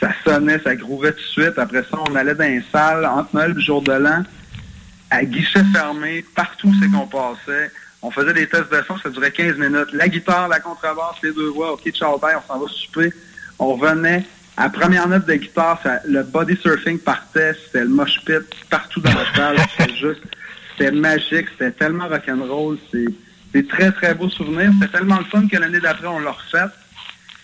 Ça 0.00 0.10
sonnait, 0.24 0.58
ça 0.60 0.74
grouvait 0.76 1.12
tout 1.12 1.18
de 1.18 1.42
suite. 1.44 1.58
Après 1.58 1.82
ça, 1.82 1.98
on 2.08 2.14
allait 2.14 2.34
dans 2.34 2.44
les 2.44 2.62
salles, 2.72 3.04
entre 3.06 3.34
Noël 3.34 3.50
et 3.52 3.54
le 3.54 3.60
jour 3.60 3.82
de 3.82 3.92
l'an, 3.92 4.22
à 5.10 5.24
guichet 5.24 5.62
fermé, 5.72 6.24
partout 6.34 6.72
c'est 6.80 6.88
qu'on 6.90 7.06
passait. 7.06 7.70
On 8.02 8.10
faisait 8.12 8.32
des 8.32 8.48
tests 8.48 8.70
de 8.70 8.80
son, 8.86 8.96
ça 8.98 9.10
durait 9.10 9.32
15 9.32 9.56
minutes. 9.56 9.92
La 9.92 10.08
guitare, 10.08 10.48
la 10.48 10.60
contrebasse, 10.60 11.16
les 11.22 11.32
deux 11.32 11.48
voix, 11.48 11.72
OK, 11.72 11.88
ciao, 11.90 12.16
bye, 12.18 12.36
on 12.36 12.52
s'en 12.52 12.60
va 12.60 12.66
souper. 12.70 13.12
On 13.58 13.74
revenait. 13.74 14.24
À 14.56 14.64
la 14.64 14.70
première 14.70 15.08
note 15.08 15.26
de 15.26 15.34
guitare, 15.34 15.80
ça- 15.82 16.00
le 16.04 16.22
body 16.22 16.56
surfing 16.56 16.98
partait, 16.98 17.54
c'était 17.64 17.82
le 17.82 17.88
mosh 17.88 18.20
pit 18.24 18.38
partout 18.70 19.00
dans 19.00 19.12
la 19.14 19.24
salle. 19.34 19.56
C'était 19.78 19.94
juste, 19.94 20.20
c'était 20.76 20.90
magique, 20.92 21.46
c'était 21.52 21.70
tellement 21.72 22.06
rock'n'roll. 22.08 22.76
C'est 22.92 23.04
des 23.52 23.66
très, 23.66 23.92
très 23.92 24.14
beaux 24.14 24.28
souvenirs. 24.28 24.70
C'était 24.80 24.98
tellement 24.98 25.18
le 25.18 25.24
fun 25.24 25.46
que 25.46 25.56
l'année 25.56 25.80
d'après, 25.80 26.06
on 26.06 26.20
l'a 26.20 26.32
refait. 26.32 26.72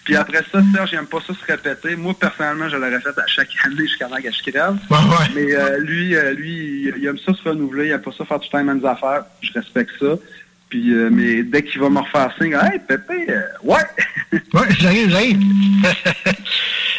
Puis 0.05 0.17
après 0.17 0.43
ça, 0.53 0.61
Serge, 0.73 0.90
j'aime 0.90 1.07
pas 1.07 1.19
ça 1.27 1.33
se 1.33 1.45
répéter. 1.51 1.97
Moi, 1.97 2.12
personnellement, 2.19 2.69
je 2.69 2.77
l'aurais 2.77 3.01
fait 3.01 3.19
à 3.19 3.27
chaque 3.27 3.49
année 3.64 3.87
jusqu'à 3.87 4.07
temps 4.07 4.17
que 4.17 4.31
je 4.31 4.51
crève. 4.51 4.77
Mais 5.35 5.55
euh, 5.55 5.79
lui, 5.79 6.14
euh, 6.14 6.33
lui, 6.35 6.93
il 6.95 7.07
aime 7.07 7.17
ça 7.19 7.33
se 7.33 7.49
renouveler, 7.49 7.87
il 7.87 7.90
aime 7.93 8.03
pas 8.03 8.12
ça 8.12 8.25
faire 8.27 8.38
tout 8.38 8.45
le 8.45 8.51
temps 8.51 8.59
les 8.59 8.64
mêmes 8.64 8.85
affaires. 8.85 9.25
Je 9.40 9.53
respecte 9.53 9.93
ça. 9.99 10.14
Puis, 10.75 10.93
euh, 10.93 11.09
mais 11.09 11.45
dès 11.45 11.63
qu'il 11.63 11.81
va 11.81 11.89
me 11.89 12.01
refaire 12.01 12.33
signe, 12.37 12.59
hey, 12.61 12.81
Pépé, 12.81 13.27
euh, 13.29 13.43
ouais! 13.63 13.79
Ouais, 14.53 14.67
j'arrive, 14.81 15.09
j'arrive. 15.09 15.41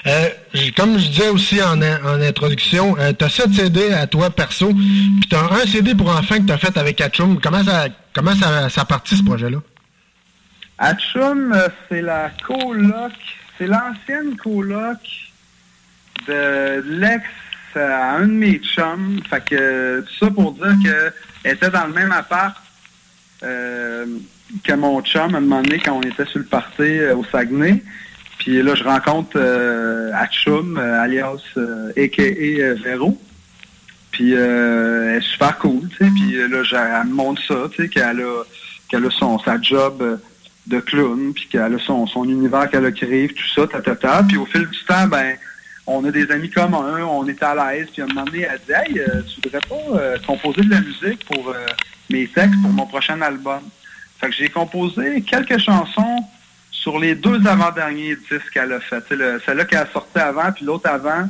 Euh, 0.08 0.30
comme 0.78 1.00
je 1.00 1.08
disais 1.08 1.30
aussi 1.30 1.60
en, 1.64 1.82
en 1.82 2.22
introduction, 2.22 2.96
euh, 3.00 3.12
t'as 3.12 3.28
7 3.28 3.52
CD 3.52 3.92
à 3.92 4.06
toi 4.06 4.30
perso, 4.30 4.72
puis 4.72 5.28
t'as 5.28 5.52
un 5.52 5.66
CD 5.66 5.96
pour 5.96 6.16
enfants 6.16 6.36
que 6.36 6.46
t'as 6.46 6.60
fait 6.60 6.78
avec 6.78 7.02
Atchum. 7.02 7.42
Comment 7.42 7.64
ça, 7.64 7.88
comment 8.14 8.36
ça, 8.36 8.70
ça 8.70 8.82
a 8.82 8.86
parti 8.86 9.18
ce 9.18 9.24
projet-là? 9.24 9.58
Atchum, 10.78 11.60
c'est 11.90 12.04
la 12.04 12.30
coloc, 12.46 13.14
c'est 13.58 13.66
l'ancienne 13.66 14.38
coloc 14.38 15.00
de 16.28 16.84
l'ex 17.00 17.26
à 17.76 18.18
un 18.18 18.28
de 18.28 18.34
mes 18.34 18.60
chums. 18.60 19.22
Fait 19.28 19.44
que 19.44 20.02
tout 20.02 20.26
ça 20.26 20.30
pour 20.30 20.52
dire 20.52 20.76
que 20.84 21.12
elle 21.44 21.56
était 21.56 21.72
dans 21.72 21.88
le 21.88 21.94
même 21.94 22.12
appart. 22.12 22.56
Euh, 23.45 24.05
que 24.63 24.73
mon 24.73 25.01
chum 25.01 25.31
m'a 25.31 25.41
demandé 25.41 25.79
quand 25.84 25.93
on 25.93 26.01
était 26.01 26.25
sur 26.25 26.39
le 26.39 26.45
party 26.45 26.81
euh, 26.81 27.15
au 27.15 27.23
Saguenay. 27.25 27.81
Puis 28.38 28.62
là, 28.62 28.75
je 28.75 28.84
rencontre 28.84 29.38
euh, 29.38 30.12
Atchum, 30.13 30.77
euh, 30.77 31.01
alias 31.01 31.41
a.k.a. 31.97 32.21
euh, 32.21 32.75
Véro. 32.84 33.19
Puis 34.12 34.34
elle 34.34 35.17
est 35.17 35.21
super 35.21 35.58
cool, 35.58 35.89
tu 35.89 35.97
sais. 35.97 36.12
Puis 36.15 36.38
là, 36.38 37.01
elle 37.01 37.10
me 37.10 37.13
montre 37.13 37.41
ça, 37.45 37.67
tu 37.71 37.84
sais, 37.84 37.89
qu'elle 37.89 38.21
a, 38.21 39.10
son, 39.10 39.39
sa 39.39 39.60
job 39.60 40.21
de 40.67 40.79
clown, 40.79 41.34
puis 41.34 41.47
qu'elle 41.49 41.73
a 41.73 41.79
son, 41.79 42.08
univers 42.23 42.69
qu'elle 42.69 42.86
a 42.86 42.91
créé, 42.91 43.27
tout 43.27 43.47
ça, 43.53 43.67
ta, 43.67 43.81
ta, 43.81 43.95
ta. 43.95 44.23
Puis 44.23 44.38
au 44.38 44.45
fil 44.45 44.67
du 44.67 44.86
temps, 44.86 45.08
ben, 45.08 45.36
on 45.86 46.05
a 46.05 46.12
des 46.12 46.31
amis 46.31 46.49
communs, 46.49 47.03
on 47.03 47.27
est 47.27 47.43
à 47.43 47.55
l'aise. 47.55 47.88
Puis 47.91 48.03
à 48.03 48.05
un 48.05 48.08
moment 48.08 48.23
donné, 48.23 48.47
elle 48.49 48.60
dit 48.65 48.73
«Hey, 48.99 49.01
tu 49.27 49.41
voudrais 49.41 49.60
pas 49.67 50.19
composer 50.25 50.62
de 50.62 50.69
la 50.69 50.79
musique 50.79 51.25
pour 51.25 51.53
mes 52.10 52.28
textes 52.28 52.62
pour 52.62 52.72
mon 52.72 52.86
prochain 52.86 53.22
album?» 53.22 53.62
Fait 54.20 54.30
que 54.30 54.36
j'ai 54.36 54.50
composé 54.50 55.22
quelques 55.22 55.58
chansons 55.60 56.24
sur 56.72 57.00
les 57.00 57.15
deux 57.15 57.46
avant-derniers 57.48 58.15
disques 58.15 58.50
qu'elle 58.54 58.72
a 58.74 58.80
fait. 58.80 59.04
Le- 59.12 59.41
Celle-là 59.46 59.65
qu'elle 59.65 59.80
a 59.80 59.91
sorti 59.91 60.18
avant, 60.20 60.52
puis 60.52 60.65
l'autre 60.65 60.89
avant, 60.89 61.28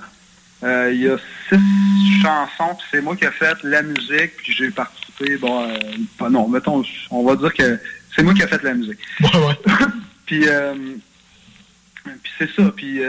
euh, 0.63 0.91
il 0.93 1.01
y 1.01 1.09
a 1.09 1.17
six 1.49 2.21
chansons, 2.21 2.75
puis 2.75 2.87
c'est 2.91 3.01
moi 3.01 3.15
qui 3.15 3.25
ai 3.25 3.31
fait 3.31 3.57
la 3.63 3.81
musique, 3.81 4.35
puis 4.37 4.53
j'ai 4.53 4.69
participé, 4.71 5.37
bon, 5.37 5.67
euh, 5.69 5.77
pas 6.17 6.29
non, 6.29 6.47
mettons, 6.47 6.83
on 7.09 7.23
va 7.23 7.35
dire 7.35 7.53
que 7.53 7.79
c'est 8.15 8.23
moi 8.23 8.33
qui 8.33 8.41
ai 8.43 8.47
fait 8.47 8.63
la 8.63 8.73
musique. 8.73 8.99
puis, 10.25 10.43
euh, 10.47 10.73
puis 12.03 12.31
c'est 12.37 12.51
ça, 12.51 12.71
puis 12.75 12.99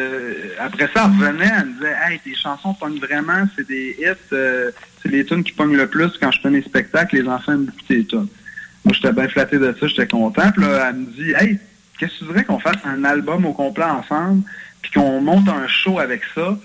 après 0.59 0.89
ça, 0.95 1.05
elle 1.11 1.27
revenait, 1.27 1.53
elle 1.59 1.67
me 1.67 1.73
disait, 1.75 1.97
hey, 2.09 2.19
tes 2.21 2.35
chansons 2.35 2.75
pognent 2.75 2.99
vraiment, 2.99 3.45
c'est 3.57 3.67
des 3.67 3.97
hits, 3.99 4.37
c'est 5.07 5.13
les 5.13 5.25
tunes 5.25 5.45
qui 5.45 5.53
pognent 5.53 5.77
le 5.77 5.87
plus 5.87 6.13
quand 6.21 6.31
je 6.31 6.41
fais 6.41 6.51
mes 6.51 6.63
spectacles, 6.63 7.17
les 7.17 7.29
enfants 7.29 7.53
aiment 7.53 7.67
beaucoup 7.67 7.83
tes 7.89 8.05
tunes. 8.05 8.29
Moi, 8.85 8.95
j'étais 8.95 9.13
bien 9.13 9.29
flatté 9.29 9.59
de 9.59 9.75
ça, 9.79 9.87
j'étais 9.87 10.07
content. 10.07 10.51
Puis 10.53 10.63
là, 10.63 10.89
elle 10.89 10.97
me 10.97 11.07
dit, 11.07 11.33
hey, 11.39 11.59
qu'est-ce 11.99 12.13
que 12.13 12.19
tu 12.19 12.25
voudrais 12.25 12.45
qu'on 12.45 12.59
fasse 12.59 12.77
un 12.85 13.05
album 13.05 13.45
au 13.47 13.53
complet 13.53 13.85
ensemble, 13.85 14.43
puis 14.83 14.93
qu'on 14.93 15.21
monte 15.21 15.49
un 15.49 15.67
show 15.67 15.99
avec 15.99 16.23
ça? 16.35 16.59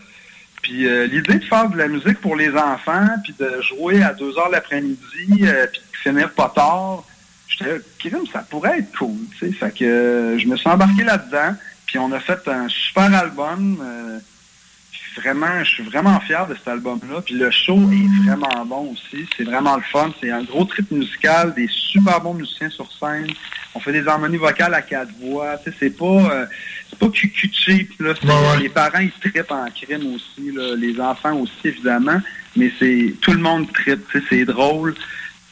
Puis 0.62 0.88
euh, 0.88 1.08
l'idée 1.08 1.40
de 1.40 1.44
faire 1.44 1.70
de 1.70 1.78
la 1.78 1.88
musique 1.88 2.20
pour 2.20 2.36
les 2.36 2.52
enfants, 2.52 3.08
puis 3.24 3.34
de 3.40 3.62
jouer 3.62 4.04
à 4.04 4.14
2 4.14 4.38
heures 4.38 4.50
l'après-midi, 4.50 5.42
euh, 5.44 5.66
puis 5.72 5.82
de 5.82 5.98
finir 5.98 6.32
pas 6.32 6.52
tard, 6.54 7.04
j'étais 7.48 7.82
crime, 7.98 8.28
ça 8.32 8.46
pourrait 8.48 8.80
être 8.80 8.96
cool, 8.98 9.18
tu 9.32 9.48
sais. 9.48 9.54
Fait 9.54 9.72
que 9.72 9.84
euh, 9.84 10.38
je 10.38 10.48
me 10.48 10.56
suis 10.56 10.70
embarqué 10.70 11.04
là-dedans, 11.04 11.56
puis 11.88 11.98
on 11.98 12.12
a 12.12 12.20
fait 12.20 12.48
un 12.48 12.68
super 12.70 13.14
album. 13.14 13.84
Vraiment, 15.18 15.64
je 15.64 15.70
suis 15.70 15.84
vraiment 15.84 16.20
fier 16.22 16.46
de 16.48 16.56
cet 16.56 16.68
album-là. 16.68 17.22
Puis 17.22 17.36
le 17.36 17.50
show 17.52 17.78
est 17.92 18.24
vraiment 18.26 18.66
bon 18.66 18.94
aussi. 18.94 19.26
C'est 19.38 19.44
vraiment 19.44 19.76
le 19.76 19.82
fun. 19.84 20.12
C'est 20.22 20.32
un 20.32 20.44
gros 20.44 20.66
trip 20.66 20.90
musical, 20.92 21.54
des 21.54 21.68
super 21.70 22.22
bons 22.22 22.34
musiciens 22.36 22.70
sur 22.70 22.90
scène. 22.92 23.28
On 23.74 23.80
fait 23.80 23.92
des 23.94 24.08
harmonies 24.08 24.38
vocales 24.38 24.74
à 24.74 24.82
quatre 24.82 25.12
voix. 25.22 25.58
Tu 25.64 25.72
sais, 25.72 25.78
c'est 25.80 25.98
pas, 25.98 26.06
euh, 26.06 26.46
c'est 26.90 27.00
pas 27.00 27.10
cucu 27.10 27.50
cheap. 27.54 27.92
Là. 28.00 28.14
Les 28.60 28.70
parents, 28.70 29.00
ils 29.00 29.12
trippent 29.12 29.52
en 29.52 29.66
crime 29.70 30.14
aussi. 30.16 30.52
Là. 30.52 30.76
Les 30.76 31.00
enfants 31.00 31.36
aussi, 31.38 31.54
évidemment. 31.66 32.20
Mais 32.56 32.72
c'est 32.80 33.16
tout 33.22 33.32
le 33.32 33.40
monde 33.40 33.72
trippe. 33.74 34.06
Tu 34.12 34.20
sais, 34.20 34.26
C'est 34.30 34.46
drôle. 34.46 34.96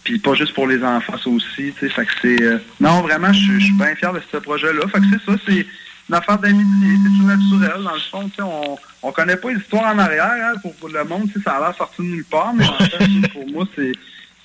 Puis 0.03 0.17
pas 0.19 0.33
juste 0.33 0.53
pour 0.53 0.65
les 0.67 0.83
enfants, 0.83 1.17
ça 1.21 1.29
aussi. 1.29 1.73
tu 1.73 1.73
sais. 1.79 1.89
Fait 1.89 2.05
que 2.05 2.11
c'est. 2.21 2.41
euh, 2.41 2.57
Non, 2.79 3.01
vraiment, 3.01 3.31
je 3.33 3.39
suis- 3.39 3.59
je 3.59 3.65
suis 3.65 3.73
bien 3.77 3.93
fier 3.95 4.11
de 4.13 4.21
ce 4.31 4.37
projet-là. 4.37 4.87
Fait 4.87 4.99
que 4.99 5.05
c'est 5.11 5.31
ça, 5.31 5.37
c'est 5.47 5.65
une 6.09 6.15
affaire 6.15 6.39
d'amitié, 6.39 6.87
c'est 7.03 7.17
tout 7.19 7.25
naturel. 7.27 7.83
Dans 7.83 7.93
le 7.93 7.99
fond, 7.99 8.29
on, 8.39 8.77
on 9.07 9.11
connaît 9.11 9.37
pas 9.37 9.51
l'histoire 9.51 9.93
en 9.95 9.99
arrière 9.99 10.31
hein, 10.55 10.59
pour, 10.79 10.89
le 10.89 11.03
monde, 11.05 11.29
ça 11.43 11.51
a 11.57 11.59
l'air 11.59 11.75
sorti 11.77 12.01
de 12.01 12.07
nulle 12.07 12.25
part, 12.25 12.53
mais 12.53 12.65
en 12.65 12.73
fait, 12.77 13.27
pour 13.33 13.47
moi, 13.49 13.65
c'est 13.75 13.91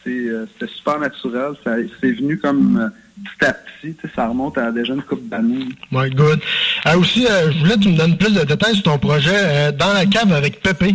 c'est, 0.05 0.11
euh, 0.11 0.45
c'était 0.53 0.71
super 0.71 0.99
naturel. 0.99 1.53
C'est 1.65 2.11
venu 2.13 2.37
comme 2.39 2.77
euh, 2.79 2.89
petit 3.25 3.47
à 3.47 3.55
petit, 3.55 3.97
ça 4.15 4.29
remonte 4.29 4.59
à 4.59 4.71
déjà 4.71 4.93
une 4.93 5.01
couple 5.03 5.29
d'années. 5.31 5.67
Ouais, 5.91 6.11
good. 6.11 6.39
Euh, 6.87 6.99
aussi, 6.99 7.27
euh, 7.27 7.51
je 7.51 7.59
voulais 7.61 7.77
que 7.77 7.81
tu 7.81 7.89
me 7.89 7.97
donnes 7.97 8.19
plus 8.19 8.35
de 8.35 8.43
détails 8.45 8.75
sur 8.75 8.83
ton 8.83 8.99
projet 8.99 9.31
euh, 9.35 9.73
dans 9.73 9.95
la 9.95 10.05
cave 10.05 10.31
avec 10.33 10.61
Pépé. 10.61 10.95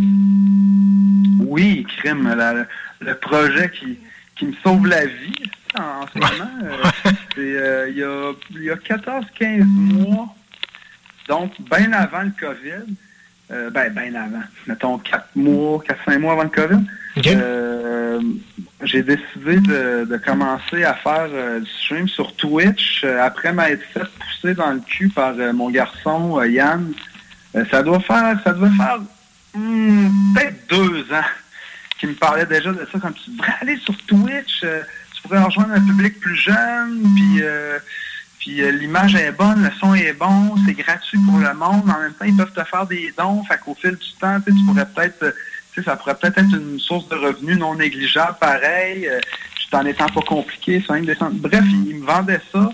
Oui, 1.40 1.86
crime, 1.98 2.32
la- 2.38 2.54
le, 2.54 2.66
le 3.02 3.16
projet 3.16 3.72
qui, 3.72 3.98
qui 4.38 4.46
me 4.46 4.54
sauve 4.64 4.86
la 4.86 5.06
vie 5.08 5.44
en, 5.76 5.82
en 5.82 6.06
ce 6.14 6.20
moment. 6.20 6.52
il 7.38 7.44
y 7.98 8.04
a, 8.04 8.32
il 8.52 8.64
y 8.64 8.70
a 8.70 8.76
14-15 8.76 9.64
mois, 9.64 10.36
donc 11.30 11.54
bien 11.72 11.94
avant 11.94 12.24
le 12.24 12.32
COVID, 12.38 12.96
euh, 13.52 13.70
ben, 13.70 13.94
ben 13.94 14.16
avant, 14.16 14.44
mettons 14.68 14.98
4 14.98 15.30
mois, 15.36 15.82
4-5 16.08 16.18
mois 16.18 16.34
avant 16.34 16.44
le 16.44 16.50
COVID, 16.50 16.84
euh, 17.28 18.20
j'ai 18.84 19.04
décidé 19.04 19.58
de, 19.58 20.06
de 20.06 20.18
commencer 20.18 20.84
à 20.84 20.96
faire 20.96 21.30
euh, 21.32 21.60
du 21.60 21.70
stream 21.70 22.08
sur 22.08 22.36
Twitch 22.36 23.04
euh, 23.04 23.22
après 23.22 23.54
m'être 23.54 23.84
fait 23.94 24.06
pousser 24.20 24.56
dans 24.56 24.72
le 24.72 24.80
cul 24.80 25.10
par 25.10 25.36
mon 25.54 25.70
garçon 25.70 26.42
Yann. 26.44 26.94
Ça 27.72 27.82
doit 27.82 28.00
faire, 28.00 28.40
ça 28.44 28.54
doit 28.54 28.70
faire 28.72 29.00
hmm, 29.54 30.34
peut-être 30.34 30.70
deux 30.70 31.02
ans 31.14 31.30
qu'il 32.00 32.10
me 32.10 32.16
parlait 32.16 32.46
déjà 32.46 32.72
de 32.72 32.88
ça, 32.92 33.00
comme 33.00 33.14
tu 33.14 33.32
devrais 33.32 33.54
aller 33.62 33.78
sur 33.78 33.96
Twitch, 34.06 34.62
tu 34.62 35.22
pourrais 35.24 35.44
rejoindre 35.44 35.74
un 35.74 35.86
public 35.86 36.20
plus 36.20 36.36
jeune, 36.36 37.04
puis 37.16 37.44
puis 38.40 38.62
euh, 38.62 38.72
l'image 38.72 39.16
est 39.16 39.32
bonne, 39.32 39.64
le 39.64 39.72
son 39.80 39.94
est 39.94 40.14
bon, 40.14 40.56
c'est 40.66 40.74
gratuit 40.74 41.20
pour 41.26 41.38
le 41.38 41.54
monde, 41.54 41.90
en 41.90 42.00
même 42.00 42.14
temps 42.14 42.26
ils 42.26 42.36
peuvent 42.36 42.54
te 42.54 42.64
faire 42.64 42.86
des 42.88 43.14
dons, 43.18 43.44
fait 43.44 43.60
qu'au 43.60 43.76
fil 43.76 43.92
du 43.96 44.12
temps, 44.20 44.40
tu 44.42 44.54
pourrais 44.66 44.86
peut-être, 44.86 45.24
euh, 45.24 45.84
ça 45.84 45.96
pourrait 45.96 46.16
peut-être 46.16 46.40
être 46.40 46.54
une 46.54 46.80
source 46.80 47.08
de 47.10 47.16
revenus 47.16 47.58
non 47.58 47.76
négligeable, 47.76 48.36
pareil, 48.40 49.08
euh, 49.08 49.20
tout 49.70 49.76
en 49.78 49.86
étant 49.86 50.08
pas 50.08 50.22
compliqué, 50.22 50.84
ça. 50.86 50.96
Bref, 51.32 51.64
il, 51.68 51.88
il 51.88 51.96
me 51.98 52.06
vendait 52.06 52.42
ça. 52.52 52.72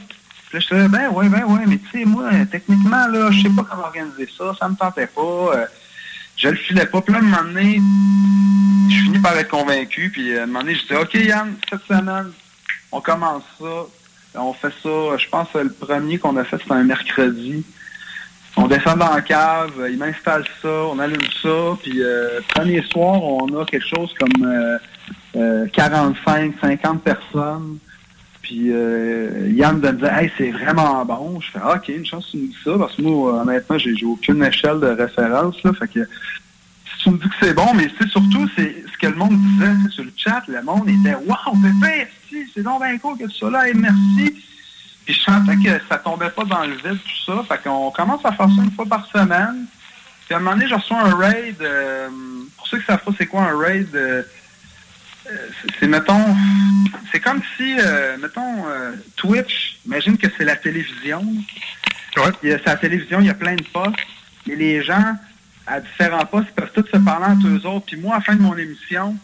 Puis 0.49 0.58
là, 0.58 0.60
je 0.60 0.75
disais, 0.75 0.88
ben 0.88 1.10
ouais, 1.10 1.30
ben 1.30 1.43
ouais, 1.43 1.63
mais 1.67 1.78
tu 1.78 1.99
sais, 1.99 2.06
moi, 2.06 2.30
euh, 2.32 2.45
techniquement, 2.45 3.08
là, 3.08 3.30
je 3.32 3.41
sais 3.43 3.49
pas 3.56 3.63
comment 3.69 3.84
organiser 3.84 4.30
ça, 4.38 4.56
ça 4.60 4.69
me 4.69 4.75
tentait 4.75 5.08
pas. 5.08 5.21
euh, 5.21 5.65
je 6.38 6.49
le 6.49 6.56
filais 6.56 6.86
pas. 6.86 7.01
Puis 7.01 7.13
là, 7.13 7.19
à 7.19 7.21
un 7.21 7.25
moment 7.25 7.43
donné, 7.43 7.82
je 8.89 8.95
finis 9.04 9.19
par 9.19 9.38
être 9.38 9.49
convaincu. 9.49 10.10
Puis 10.12 10.34
euh, 10.34 10.41
à 10.41 10.43
un 10.43 10.45
moment 10.47 10.60
donné, 10.60 10.75
je 10.75 10.86
dis, 10.86 10.93
OK, 10.93 11.13
Yann, 11.13 11.56
cette 11.69 11.86
semaine, 11.88 12.32
on 12.91 13.01
commence 13.01 13.43
ça. 13.60 13.86
On 14.38 14.54
fait 14.54 14.74
ça, 14.84 15.17
je 15.17 15.30
pense 15.30 15.48
le 15.54 15.69
premier 15.69 16.17
qu'on 16.17 16.38
a 16.38 16.43
fait, 16.43 16.58
c'était 16.58 16.74
un 16.74 16.84
mercredi. 16.84 17.65
On 18.58 18.67
descend 18.67 19.00
dans 19.00 19.13
la 19.13 19.21
cave, 19.21 19.71
euh, 19.80 19.89
il 19.89 19.98
m'installe 19.98 20.45
ça, 20.62 20.69
on 20.69 20.98
allume 21.00 21.19
ça, 21.41 21.78
puis 21.84 22.02
euh, 22.02 22.39
premier 22.48 22.82
soir, 22.84 23.21
on 23.21 23.48
a 23.60 23.65
quelque 23.65 23.86
chose 23.86 24.13
comme 24.17 24.45
euh, 24.45 24.78
euh, 25.36 25.67
45, 25.74 26.54
50 26.62 27.04
personnes. 27.04 27.80
Puis 28.45 28.71
euh, 28.71 29.50
Yann 29.54 29.80
me 29.80 29.91
dit 29.91 30.06
Hey, 30.06 30.32
c'est 30.38 30.52
vraiment 30.52 31.04
bon. 31.04 31.41
Je 31.41 31.50
fais 31.50 31.60
Ah, 31.63 31.78
OK, 31.78 31.88
une 31.89 32.06
chance 32.06 32.28
que 32.28 32.32
tu 32.32 32.38
me 32.38 32.48
dis 32.48 32.58
ça, 32.63 32.78
parce 32.78 32.95
que 32.95 33.02
moi, 33.02 33.41
honnêtement, 33.41 33.78
j'ai 33.80 34.06
aucune 34.06 34.43
échelle 34.43 34.80
de 34.80 34.88
référence. 34.88 35.62
Là, 35.63 35.74
fait 35.74 35.88
que 35.88 36.00
si 36.06 37.04
tu 37.04 37.10
me 37.10 37.17
dis 37.17 37.28
que 37.28 37.36
c'est 37.41 37.56
bon, 37.56 37.74
mais 37.76 37.89
c'est 38.00 38.08
surtout 38.08 38.48
c'est 38.56 38.86
ce 38.91 38.98
que 39.00 39.08
le 39.08 39.15
monde 39.15 39.36
disait 39.36 39.89
sur 39.89 40.04
le 40.04 40.12
chat, 40.15 40.43
le 40.48 40.62
monde 40.62 40.88
était 40.88 41.15
Wow, 41.15 41.56
Pépé, 41.62 42.08
c'est 42.54 42.63
donc 42.63 42.82
bien 42.84 42.98
cool 42.98 43.17
que 43.17 43.26
tu 43.26 43.32
sois 43.38 43.52
là, 43.52 43.67
et 43.67 43.74
merci. 43.74 44.43
Puis 45.06 45.13
je 45.13 45.21
sentais 45.21 45.56
que 45.58 45.80
ça 45.88 45.98
tombait 45.98 46.30
pas 46.32 46.43
dans 46.45 46.63
le 46.63 46.76
vide, 46.76 46.98
tout 47.04 47.26
ça. 47.26 47.43
Fait 47.48 47.63
qu'on 47.63 47.91
commence 47.91 48.26
à 48.26 48.32
faire 48.32 48.48
ça 48.48 48.62
une 48.63 48.71
fois 48.71 48.86
par 48.86 49.06
semaine. 49.08 49.65
Puis 50.26 50.34
à 50.34 50.38
un 50.38 50.39
moment 50.41 50.56
donné, 50.56 50.67
je 50.67 50.74
reçois 50.76 51.00
un 51.02 51.15
raid. 51.15 51.56
euh, 51.62 52.10
pour 52.58 52.67
ceux 52.67 52.80
qui 52.80 52.86
savent 52.86 53.04
pas 53.04 53.12
c'est 53.17 53.28
quoi 53.28 53.43
un 53.43 53.58
raid, 53.58 53.88
euh, 53.95 54.24
c'est- 55.80 55.88
mettons, 55.88 56.36
c'est 57.12 57.19
comme 57.19 57.41
si, 57.56 57.76
euh, 57.80 58.17
mettons, 58.17 58.65
Twitch, 59.15 59.78
imagine 59.86 60.17
que 60.17 60.28
c'est 60.38 60.45
la 60.45 60.56
télévision. 60.56 61.24
Il 62.43 62.50
y 62.50 62.54
a- 62.54 62.58
C'est 62.60 62.65
la 62.65 62.76
télévision, 62.78 63.19
il 63.19 63.28
y 63.28 63.30
a 63.30 63.34
plein 63.36 63.56
de 63.56 63.63
postes. 63.63 63.95
Mais 64.48 64.56
les 64.56 64.82
gens, 64.84 65.17
à 65.67 65.80
différents 65.82 66.26
postes, 66.26 66.48
ils 66.50 66.54
peuvent 66.54 66.71
tous 66.74 66.88
se 66.91 66.98
parler 66.98 67.26
entre 67.26 67.48
eux 67.48 67.65
autres. 67.67 67.86
Puis 67.88 67.98
moi, 67.98 68.15
à 68.15 68.17
la 68.19 68.24
fin 68.24 68.36
de 68.36 68.41
mon 68.41 68.56
émission, 68.58 69.15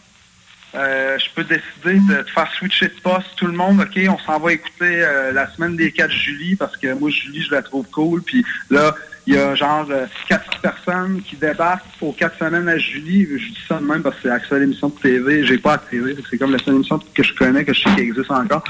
euh, 0.74 1.18
je 1.18 1.26
peux 1.34 1.44
décider 1.44 2.00
de, 2.08 2.22
de 2.22 2.30
faire 2.30 2.50
switcher 2.54 2.88
de 2.88 3.00
poste. 3.02 3.28
Tout 3.36 3.46
le 3.46 3.52
monde, 3.52 3.80
OK, 3.80 4.00
on 4.08 4.18
s'en 4.18 4.38
va 4.38 4.52
écouter 4.52 5.02
euh, 5.02 5.32
la 5.32 5.50
semaine 5.52 5.76
des 5.76 5.92
4 5.92 6.10
Julie 6.10 6.56
parce 6.56 6.76
que 6.76 6.94
moi, 6.94 7.10
Julie, 7.10 7.42
je 7.42 7.54
la 7.54 7.62
trouve 7.62 7.86
cool. 7.90 8.22
Puis 8.22 8.44
là, 8.70 8.94
il 9.26 9.34
y 9.34 9.38
a 9.38 9.54
genre 9.54 9.86
euh, 9.90 10.06
4 10.28 10.60
personnes 10.60 11.22
qui 11.22 11.36
débarquent 11.36 11.84
aux 12.00 12.12
4 12.12 12.38
semaines 12.38 12.68
à 12.68 12.78
Julie. 12.78 13.28
Je 13.30 13.48
dis 13.48 13.64
ça 13.68 13.78
de 13.78 13.84
même 13.84 14.02
parce 14.02 14.16
que 14.16 14.22
c'est 14.22 14.28
la 14.28 14.40
seule 14.44 14.62
émission 14.62 14.88
de 14.88 14.98
TV. 14.98 15.44
J'ai 15.44 15.58
pas 15.58 15.76
de 15.76 15.82
TV. 15.90 16.16
C'est 16.30 16.38
comme 16.38 16.52
la 16.52 16.58
seule 16.58 16.76
émission 16.76 16.98
que 16.98 17.22
je 17.22 17.34
connais, 17.34 17.64
que 17.64 17.74
je 17.74 17.82
sais 17.82 17.94
qui 17.94 18.00
existe 18.00 18.30
encore. 18.30 18.64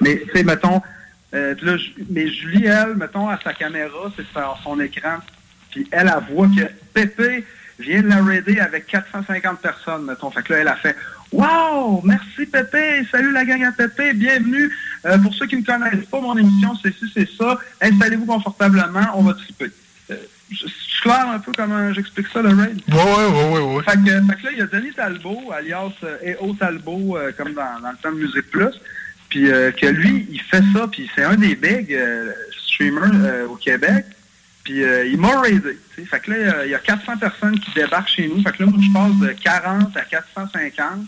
Mais 0.00 0.20
tu 0.20 0.30
sais, 0.32 0.44
mettons, 0.44 0.80
euh, 1.34 1.54
là, 1.60 1.76
mais 2.08 2.28
Julie, 2.28 2.66
elle, 2.66 2.94
mettons, 2.94 3.28
à 3.28 3.38
sa 3.42 3.52
caméra, 3.52 4.10
c'est 4.16 4.26
sur 4.28 4.58
son 4.62 4.80
écran. 4.80 5.18
Puis 5.70 5.86
elle, 5.90 6.10
elle 6.14 6.34
voit 6.34 6.46
que 6.46 6.62
Pépé 6.94 7.44
vient 7.78 8.02
de 8.02 8.08
la 8.08 8.24
raider 8.24 8.58
avec 8.60 8.86
450 8.86 9.60
personnes, 9.60 10.04
mettons. 10.04 10.30
Fait 10.30 10.42
que 10.42 10.52
là, 10.54 10.60
elle 10.60 10.68
a 10.68 10.76
fait 10.76 10.96
Wow! 11.32 12.00
Merci 12.04 12.46
Pépé! 12.46 13.06
Salut 13.10 13.32
la 13.32 13.44
gang 13.44 13.62
à 13.62 13.72
Pépé! 13.72 14.14
Bienvenue! 14.14 14.74
Euh, 15.04 15.18
pour 15.18 15.34
ceux 15.34 15.46
qui 15.46 15.56
ne 15.56 15.62
connaissent 15.62 16.06
pas, 16.10 16.20
mon 16.20 16.36
émission, 16.36 16.70
c'est 16.82 16.94
ci, 16.94 17.04
c'est 17.12 17.28
ça. 17.36 17.58
Installez-vous 17.82 18.24
confortablement, 18.24 19.06
on 19.14 19.22
va 19.24 19.34
triper. 19.34 19.70
Euh, 20.10 20.16
je 20.50 20.66
suis 20.66 21.02
clair 21.02 21.28
un 21.28 21.38
peu 21.38 21.52
comment 21.54 21.92
j'explique 21.92 22.28
ça, 22.32 22.40
le 22.40 22.48
raid? 22.48 22.80
Ouais, 22.88 22.96
ouais, 22.96 23.50
ouais, 23.50 23.74
ouais. 23.74 23.82
Fait 23.84 23.98
que, 23.98 24.10
fait 24.10 24.36
que 24.40 24.44
là, 24.46 24.52
il 24.52 24.58
y 24.58 24.62
a 24.62 24.66
Denis 24.66 24.92
Talbot, 24.94 25.52
alias 25.52 25.92
E.O. 26.02 26.54
Talbot, 26.54 27.18
euh, 27.18 27.30
comme 27.36 27.52
dans, 27.52 27.80
dans 27.82 27.90
le 27.90 27.96
temps 28.02 28.12
de 28.12 28.18
Musique 28.18 28.50
Plus. 28.50 28.74
Puis 29.28 29.42
que 29.42 29.86
lui, 29.86 30.26
il 30.30 30.40
fait 30.40 30.62
ça, 30.72 30.88
puis 30.88 31.10
c'est 31.14 31.24
un 31.24 31.36
des 31.36 31.54
big 31.54 31.94
streamers 32.50 33.46
au 33.50 33.56
Québec. 33.56 34.06
Puis 34.68 34.84
euh, 34.84 35.06
il 35.06 35.16
m'a 35.16 35.40
raidé. 35.40 35.78
tu 35.94 36.02
sais. 36.02 36.06
Fait 36.06 36.20
que 36.20 36.30
là, 36.30 36.36
euh, 36.36 36.66
il 36.66 36.72
y 36.72 36.74
a 36.74 36.78
400 36.78 37.16
personnes 37.16 37.58
qui 37.58 37.70
débarquent 37.70 38.10
chez 38.10 38.28
nous. 38.28 38.42
Fait 38.42 38.52
que 38.52 38.62
là, 38.62 38.70
moi, 38.70 38.78
je 38.82 38.92
passe 38.92 39.30
de 39.30 39.42
40 39.42 39.96
à 39.96 40.02
450. 40.02 41.06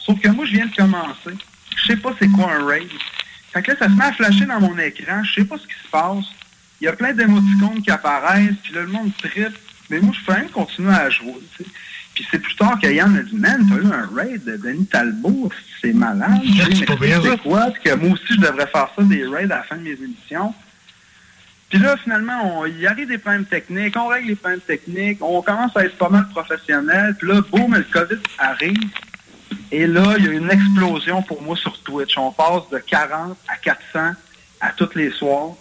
Sauf 0.00 0.20
que 0.20 0.28
moi, 0.28 0.44
je 0.44 0.52
viens 0.52 0.66
de 0.66 0.76
commencer. 0.76 1.30
Je 1.76 1.86
sais 1.86 1.96
pas 1.96 2.14
c'est 2.18 2.28
quoi 2.28 2.52
un 2.52 2.66
raid. 2.66 2.90
Fait 3.54 3.62
que 3.62 3.70
là, 3.70 3.78
ça 3.78 3.86
se 3.86 3.92
met 3.92 4.04
à 4.04 4.12
flasher 4.12 4.44
dans 4.44 4.60
mon 4.60 4.76
écran. 4.76 5.24
Je 5.24 5.32
sais 5.32 5.46
pas 5.46 5.56
ce 5.56 5.66
qui 5.66 5.82
se 5.82 5.90
passe. 5.90 6.26
Il 6.82 6.84
y 6.84 6.88
a 6.88 6.92
plein 6.92 7.14
d'émoticônes 7.14 7.80
qui 7.82 7.90
apparaissent. 7.90 8.56
Puis 8.62 8.74
là, 8.74 8.82
le 8.82 8.88
monde 8.88 9.12
tripe. 9.16 9.56
Mais 9.88 9.98
moi, 10.00 10.14
je 10.14 10.26
peux 10.26 10.38
même 10.38 10.50
continuer 10.50 10.92
à 10.92 11.08
jouer. 11.08 11.40
Puis 12.14 12.26
c'est 12.30 12.38
plus 12.38 12.54
tard 12.56 12.78
que 12.78 12.86
Yann 12.86 13.16
a 13.16 13.22
dit, 13.22 13.34
man, 13.34 13.66
t'as 13.66 13.76
eu 13.76 13.90
un 13.90 14.14
raid 14.14 14.44
de 14.44 14.58
Denis 14.58 14.84
Talbot, 14.84 15.50
c'est 15.80 15.94
malade. 15.94 16.42
C'est 17.24 17.40
quoi? 17.40 17.70
Puis 17.70 17.82
que 17.82 17.94
moi 17.94 18.12
aussi, 18.12 18.34
je 18.34 18.40
devrais 18.40 18.66
faire 18.66 18.90
ça, 18.94 19.02
des 19.04 19.24
raids 19.24 19.44
à 19.44 19.46
la 19.46 19.62
fin 19.62 19.76
de 19.76 19.84
mes 19.84 19.92
émissions. 19.92 20.54
Puis 21.70 21.78
là, 21.78 21.96
finalement, 21.96 22.66
il 22.66 22.84
arrive 22.84 23.06
des 23.06 23.18
problèmes 23.18 23.44
techniques, 23.44 23.96
on 23.96 24.08
règle 24.08 24.28
les 24.28 24.34
problèmes 24.34 24.60
techniques, 24.60 25.18
on 25.22 25.40
commence 25.40 25.74
à 25.76 25.84
être 25.84 25.96
pas 25.96 26.08
mal 26.08 26.28
professionnel. 26.28 27.14
Puis 27.16 27.28
là, 27.28 27.40
boum, 27.48 27.74
le 27.74 27.84
COVID 27.84 28.20
arrive. 28.38 28.90
Et 29.70 29.86
là, 29.86 30.16
il 30.18 30.26
y 30.26 30.28
a 30.28 30.32
une 30.32 30.50
explosion 30.50 31.22
pour 31.22 31.40
moi 31.42 31.56
sur 31.56 31.80
Twitch. 31.82 32.18
On 32.18 32.32
passe 32.32 32.68
de 32.72 32.78
40 32.78 33.38
à 33.46 33.56
400 33.56 34.16
à 34.60 34.72
tous 34.72 34.96
les 34.96 35.12
soirs. 35.12 35.52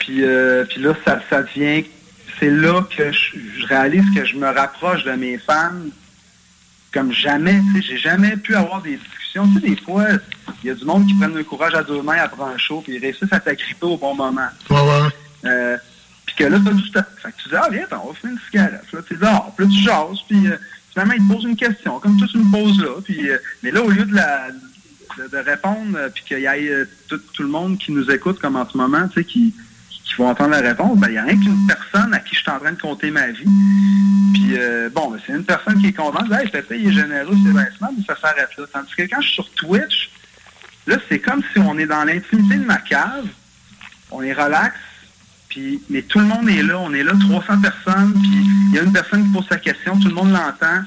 Puis, 0.00 0.24
euh, 0.24 0.64
puis 0.64 0.82
là, 0.82 0.94
ça, 1.06 1.20
ça 1.30 1.42
devient... 1.42 1.84
C'est 2.40 2.50
là 2.50 2.82
que 2.82 3.10
je, 3.10 3.36
je 3.58 3.66
réalise 3.66 4.04
que 4.14 4.24
je 4.24 4.36
me 4.36 4.46
rapproche 4.46 5.04
de 5.04 5.12
mes 5.12 5.38
fans 5.38 5.72
comme 6.92 7.12
jamais. 7.12 7.60
J'ai 7.80 7.98
jamais 7.98 8.36
pu 8.36 8.54
avoir 8.54 8.82
des 8.82 8.98
discussions. 9.28 9.48
Tu 9.48 9.54
sais, 9.54 9.60
des 9.60 9.76
fois, 9.76 10.06
il 10.62 10.68
y 10.68 10.70
a 10.70 10.74
du 10.74 10.84
monde 10.84 11.06
qui 11.06 11.14
prennent 11.14 11.34
le 11.34 11.44
courage 11.44 11.74
à 11.74 11.82
deux 11.82 12.02
mains 12.02 12.18
après 12.18 12.42
un 12.42 12.58
show, 12.58 12.80
puis 12.80 12.94
ils 12.94 13.00
réussissent 13.00 13.32
à 13.32 13.40
t'agripper 13.40 13.86
au 13.86 13.96
bon 13.96 14.14
moment. 14.14 14.48
Ouais, 14.70 14.76
ouais. 14.76 15.08
Euh, 15.44 15.76
puis 16.26 16.36
que 16.36 16.44
là, 16.44 16.58
t'as 16.64 16.72
du 16.72 16.90
temps. 16.90 17.00
Fait 17.22 17.32
que 17.32 17.36
tu 17.42 17.48
dis, 17.48 17.54
ah, 17.56 17.68
viens, 17.70 17.86
on 17.92 18.08
va 18.08 18.14
fumer 18.14 18.32
une 18.34 18.40
cigarette. 18.50 18.92
Là, 18.92 19.00
tu 19.06 19.14
dis, 19.14 19.20
ah, 19.24 19.46
puis 19.56 19.66
là, 19.66 19.72
tu 19.72 19.82
jases, 19.82 20.18
puis 20.28 20.46
euh, 20.46 20.56
finalement, 20.92 21.14
ils 21.14 21.28
te 21.28 21.32
posent 21.32 21.44
une 21.44 21.56
question, 21.56 21.98
comme 22.00 22.18
toi, 22.18 22.26
tu 22.30 22.38
me 22.38 22.52
poses 22.52 22.80
là. 22.80 23.00
Puis, 23.04 23.30
euh, 23.30 23.38
mais 23.62 23.70
là, 23.70 23.82
au 23.82 23.90
lieu 23.90 24.04
de, 24.04 24.14
la, 24.14 24.48
de, 24.50 25.28
de 25.28 25.36
répondre, 25.38 25.96
euh, 25.96 26.08
puis 26.08 26.24
qu'il 26.24 26.40
y 26.40 26.46
ait 26.46 26.84
tout, 27.08 27.20
tout 27.32 27.42
le 27.42 27.48
monde 27.48 27.78
qui 27.78 27.92
nous 27.92 28.10
écoute, 28.10 28.38
comme 28.40 28.56
en 28.56 28.68
ce 28.68 28.76
moment, 28.76 29.08
tu 29.08 29.20
sais, 29.20 29.24
qui, 29.24 29.54
qui 30.08 30.14
vont 30.14 30.28
entendre 30.28 30.50
la 30.50 30.60
réponse, 30.60 30.98
ben, 30.98 31.08
il 31.08 31.12
n'y 31.12 31.18
a 31.18 31.24
rien 31.24 31.38
qu'une 31.38 31.66
personne 31.66 32.14
à 32.14 32.18
qui 32.20 32.34
je 32.34 32.40
suis 32.40 32.50
en 32.50 32.58
train 32.58 32.72
de 32.72 32.80
compter 32.80 33.10
ma 33.10 33.28
vie. 33.28 33.44
Puis, 34.32 34.56
euh, 34.56 34.88
bon, 34.90 35.10
ben, 35.10 35.20
c'est 35.24 35.34
une 35.34 35.44
personne 35.44 35.78
qui 35.80 35.88
est 35.88 35.92
contente, 35.92 36.32
hey, 36.32 36.48
Pépé, 36.48 36.80
il 36.80 36.88
est 36.88 36.92
généreux, 36.92 37.34
c'est 37.44 37.76
smart, 37.76 37.90
mais 37.96 38.04
ça 38.06 38.16
s'arrête 38.18 38.48
là. 38.56 38.64
Tandis 38.72 38.94
que 38.96 39.02
quand 39.02 39.20
je 39.20 39.26
suis 39.26 39.34
sur 39.34 39.50
Twitch, 39.52 40.10
là, 40.86 40.96
c'est 41.08 41.18
comme 41.18 41.42
si 41.52 41.58
on 41.58 41.78
est 41.78 41.86
dans 41.86 42.04
l'intimité 42.04 42.56
de 42.56 42.64
ma 42.64 42.78
cave, 42.78 43.26
on 44.10 44.22
est 44.22 44.32
relax, 44.32 44.74
puis, 45.50 45.82
mais 45.90 46.02
tout 46.02 46.18
le 46.20 46.26
monde 46.26 46.48
est 46.48 46.62
là, 46.62 46.78
on 46.78 46.92
est 46.94 47.02
là, 47.02 47.12
300 47.20 47.60
personnes, 47.60 48.14
puis 48.14 48.46
il 48.70 48.74
y 48.74 48.78
a 48.78 48.82
une 48.82 48.92
personne 48.92 49.24
qui 49.24 49.32
pose 49.32 49.46
sa 49.48 49.58
question, 49.58 49.98
tout 49.98 50.08
le 50.08 50.14
monde 50.14 50.32
l'entend, 50.32 50.84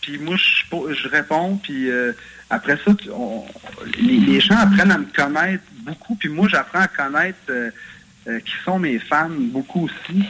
puis 0.00 0.18
moi, 0.18 0.36
je, 0.36 0.94
je 0.94 1.08
réponds, 1.08 1.60
puis 1.62 1.90
euh, 1.90 2.12
après 2.50 2.78
ça, 2.84 2.92
les 3.98 4.40
gens 4.40 4.56
apprennent 4.56 4.90
à 4.90 4.98
me 4.98 5.06
connaître 5.14 5.64
beaucoup, 5.84 6.16
puis 6.16 6.28
moi, 6.28 6.48
j'apprends 6.48 6.80
à 6.80 6.88
connaître 6.88 7.38
euh, 7.50 7.70
euh, 8.28 8.40
qui 8.40 8.52
sont 8.64 8.78
mes 8.78 8.98
fans 8.98 9.28
beaucoup 9.30 9.84
aussi. 9.86 10.24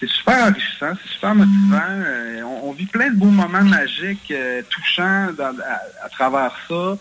C'est- 0.00 0.06
super 0.08 0.44
enrichissant, 0.48 0.92
c'est 1.02 1.12
super 1.14 1.34
motivant. 1.34 1.78
euh, 1.88 2.42
on, 2.42 2.68
on 2.70 2.72
vit 2.72 2.86
plein 2.86 3.10
de 3.10 3.16
beaux 3.16 3.26
moments 3.26 3.62
magiques, 3.62 4.30
euh, 4.32 4.62
touchants 4.68 5.28
dans- 5.36 5.56
à, 5.60 6.04
à 6.06 6.08
travers 6.08 6.52
ça. 6.68 6.98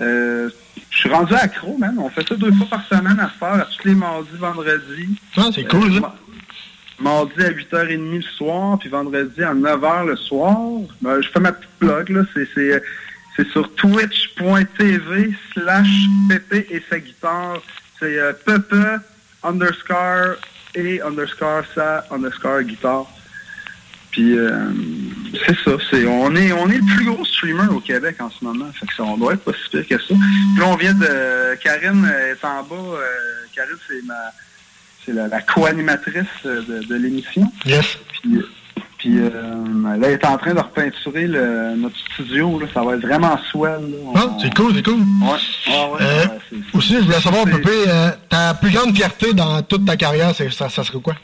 Euh, 0.00 0.48
je 0.90 0.98
suis 0.98 1.08
rendu 1.10 1.34
accro, 1.34 1.76
man. 1.76 1.94
On 1.98 2.08
fait 2.08 2.26
ça 2.26 2.34
deux 2.36 2.52
fois 2.52 2.66
par 2.70 2.86
semaine 2.86 3.20
à 3.20 3.28
faire, 3.28 3.54
à 3.54 3.66
tous 3.66 3.86
les 3.86 3.94
mardis, 3.94 4.28
vendredis. 4.38 5.18
Ah, 5.36 5.50
c'est 5.54 5.64
cool, 5.68 5.92
ça. 5.94 6.00
ma- 6.00 6.14
Mardi 6.98 7.42
à 7.42 7.50
8h30 7.50 8.16
le 8.16 8.22
soir, 8.22 8.78
puis 8.78 8.88
vendredi 8.90 9.42
à 9.42 9.54
9h 9.54 10.04
le 10.06 10.16
soir. 10.16 10.56
Ben, 11.00 11.20
je 11.22 11.28
fais 11.28 11.40
ma 11.40 11.52
petite 11.52 11.70
blog, 11.80 12.08
là. 12.10 12.22
C'est 13.36 13.48
sur 13.52 13.74
twitch.tv 13.74 15.32
slash 15.54 15.88
Pépé 16.28 16.66
et 16.70 16.82
sa 16.90 16.98
guitare. 16.98 17.62
C'est 18.00 18.18
euh, 18.18 18.32
Pepe 18.44 18.74
underscore 19.44 20.36
et 20.74 21.00
underscore 21.02 21.62
sa 21.74 22.04
underscore 22.10 22.62
guitare. 22.62 23.06
Puis 24.10 24.36
euh, 24.36 24.70
c'est 25.46 25.56
ça, 25.64 25.72
c'est 25.88 26.04
on 26.06 26.34
est 26.34 26.50
on 26.52 26.68
est 26.68 26.78
le 26.78 26.96
plus 26.96 27.04
gros 27.04 27.24
streamer 27.24 27.68
au 27.70 27.80
Québec 27.80 28.16
en 28.20 28.28
ce 28.30 28.42
moment. 28.44 28.70
Fait 28.72 28.86
que 28.86 28.94
ça, 28.94 29.04
on 29.04 29.16
doit 29.16 29.34
être 29.34 29.44
pas 29.44 29.52
si 29.52 29.70
pire 29.70 29.86
que 29.86 30.02
ça. 30.02 30.14
Puis 30.14 30.60
là 30.60 30.66
on 30.66 30.76
vient 30.76 30.94
de 30.94 31.54
Karine 31.62 32.04
est 32.06 32.44
en 32.44 32.62
bas. 32.64 32.74
euh, 32.74 33.00
Karine 33.54 33.76
c'est 33.88 34.04
ma 34.04 34.32
c'est 35.06 35.12
la, 35.12 35.28
la 35.28 35.40
co-animatrice 35.42 36.26
euh, 36.44 36.62
de, 36.62 36.86
de 36.86 36.94
l'émission. 36.96 37.50
Yes. 37.64 37.98
Puis, 38.20 38.42
puis 39.00 39.18
euh, 39.18 39.30
là, 39.98 40.06
elle 40.08 40.12
est 40.12 40.24
en 40.26 40.36
train 40.36 40.52
de 40.52 40.60
repeinturer 40.60 41.26
le- 41.26 41.74
notre 41.76 41.96
studio. 41.96 42.60
Là. 42.60 42.66
Ça 42.74 42.82
va 42.82 42.94
être 42.96 43.00
vraiment 43.00 43.36
swell. 43.50 43.80
On- 44.04 44.12
Ah, 44.14 44.36
c'est 44.40 44.54
cool, 44.54 44.74
c'est 44.74 44.82
cool. 44.84 45.00
Ouais, 45.00 46.02
Euh, 46.02 46.26
aussi, 46.74 46.96
je 46.96 47.00
voulais 47.04 47.20
savoir, 47.20 47.44
Pépé, 47.46 47.70
euh, 47.88 48.10
ta 48.28 48.52
plus 48.54 48.70
grande 48.70 48.94
fierté 48.94 49.32
dans 49.32 49.62
toute 49.62 49.86
ta 49.86 49.96
carrière, 49.96 50.34
ça, 50.34 50.68
ça 50.68 50.84
serait 50.84 51.00
quoi? 51.00 51.14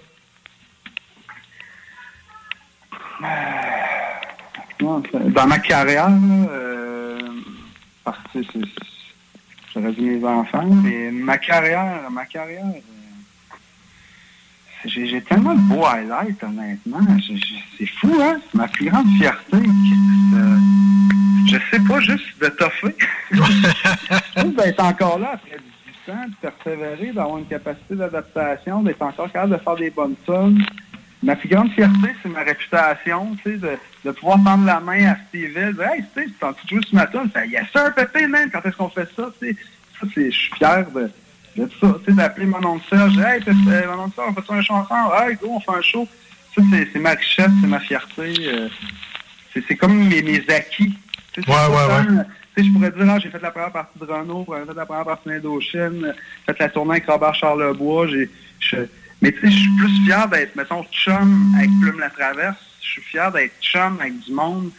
Dans 4.80 5.46
ma 5.46 5.58
carrière, 5.58 6.08
euh, 6.50 7.18
parce 8.04 8.18
que 8.32 8.40
j'aurais 9.74 9.92
dit 9.92 10.02
mes 10.02 10.24
enfants, 10.26 10.64
mais 10.66 11.10
ma 11.10 11.38
carrière, 11.38 12.10
ma 12.10 12.24
carrière, 12.26 12.64
euh, 12.64 12.80
j'ai 14.87 15.20
tellement 15.22 15.55
de 15.55 15.61
beaux 15.61 15.85
highlights, 15.85 16.42
honnêtement. 16.42 17.01
C'est 17.79 17.87
fou, 17.87 18.12
hein? 18.20 18.40
C'est 18.51 18.59
ma 18.59 18.68
plus 18.68 18.88
grande 18.90 19.09
fierté. 19.18 19.57
Euh, 19.57 20.59
je 21.49 21.57
sais 21.70 21.81
pas, 21.87 22.01
juste 22.01 22.40
de 22.40 22.49
toffer. 22.49 22.96
juste 23.31 24.57
d'être 24.57 24.83
encore 24.83 25.18
là 25.18 25.33
après 25.35 25.59
18 26.07 26.14
ans, 26.14 26.27
de 26.29 26.49
persévérer, 26.49 27.12
d'avoir 27.12 27.38
une 27.38 27.46
capacité 27.46 27.94
d'adaptation, 27.94 28.83
d'être 28.83 29.03
encore 29.03 29.31
capable 29.31 29.53
de 29.53 29.59
faire 29.59 29.77
des 29.77 29.90
bonnes 29.90 30.16
tunes. 30.25 30.64
Ma 31.22 31.35
plus 31.35 31.49
grande 31.49 31.70
fierté, 31.72 32.09
c'est 32.22 32.29
ma 32.29 32.42
réputation, 32.42 33.37
tu 33.42 33.53
sais, 33.53 33.57
de, 33.57 33.70
de 34.05 34.11
pouvoir 34.11 34.37
tendre 34.44 34.66
la 34.66 34.81
main 34.81 35.12
à 35.12 35.16
Steve 35.29 35.51
Hill, 35.51 35.75
de, 35.75 35.83
Hey, 35.83 36.05
Steve, 36.12 36.27
tu 36.27 36.33
t'en 36.33 36.53
jouer 36.68 36.83
sur 36.83 36.94
ma 36.94 37.07
tune? 37.07 37.31
Fait, 37.33 37.49
Yes, 37.49 37.66
sir, 37.72 37.94
Pépé, 37.94 38.27
man, 38.27 38.51
quand 38.53 38.64
est-ce 38.66 38.77
qu'on 38.77 38.90
fait 38.90 39.09
ça? 39.16 39.31
Tu 39.40 39.49
sais, 39.49 39.57
ça, 39.99 40.07
c'est, 40.14 40.31
je 40.31 40.37
suis 40.37 40.55
fier 40.55 40.87
de, 40.90 41.11
de 41.64 41.71
ça, 41.81 41.97
tu 42.05 42.05
sais, 42.11 42.12
d'appeler 42.16 42.47
mon 42.47 42.64
oncle 42.64 42.85
Serge, 42.88 43.19
Hey, 43.19 43.42
euh, 43.49 43.97
mon 43.97 44.05
oncle 44.05 44.14
Serge, 44.16 44.35
on 44.37 44.42
fait 44.42 44.53
un 44.53 44.75
ensemble? 44.77 45.14
Hey, 45.19 45.37
go, 45.37 45.49
on 45.51 45.61
fait 45.61 45.79
un 45.79 45.83
show. 45.83 46.09
Ça, 46.55 46.62
c'est, 46.71 46.88
c'est 46.92 46.99
ma 46.99 47.11
richesse, 47.11 47.51
c'est 47.61 47.66
ma 47.66 47.81
fierté. 47.81 48.35
euh, 48.40 48.69
c'est, 49.53 49.64
c'est 49.66 49.77
comme 49.77 49.97
mes, 49.97 50.23
mes 50.23 50.42
acquis. 50.49 50.95
Tu 51.33 51.42
sais, 51.42 51.47
c'est 51.47 51.49
Ouais, 51.51 51.55
ouais, 51.55 52.25
ouais. 52.57 52.64
je 52.64 52.73
pourrais 52.73 52.90
dire, 52.90 53.07
ah, 53.09 53.19
j'ai 53.19 53.31
fait 53.31 53.42
la 53.42 53.51
première 53.51 53.73
partie 53.73 53.99
de 53.99 54.05
Renault, 54.05 54.47
j'ai 54.49 54.66
fait 54.66 54.75
la 54.75 54.87
première 54.87 55.05
partie 55.05 55.29
d'Indochine, 55.29 56.14
j'ai 56.47 56.55
fait 56.55 56.59
la 56.61 56.69
tournée 56.69 56.92
avec 56.92 57.07
Robert 57.07 57.35
Charlebois, 57.35 58.07
mais 59.23 59.33
tu 59.33 59.40
sais, 59.40 59.51
je 59.51 59.57
suis 59.57 59.77
plus 59.79 60.05
fier 60.05 60.29
d'être, 60.29 60.57
mettons, 60.57 60.85
chum 60.92 61.53
avec 61.57 61.71
Plume 61.81 62.01
la 62.01 62.11
Traverse, 62.11 62.57
je 62.83 62.88
suis 62.88 63.03
fier 63.03 63.31
d'être 63.33 63.53
chum 63.62 63.99
avec 64.01 64.19
du 64.21 64.33
monde. 64.33 64.71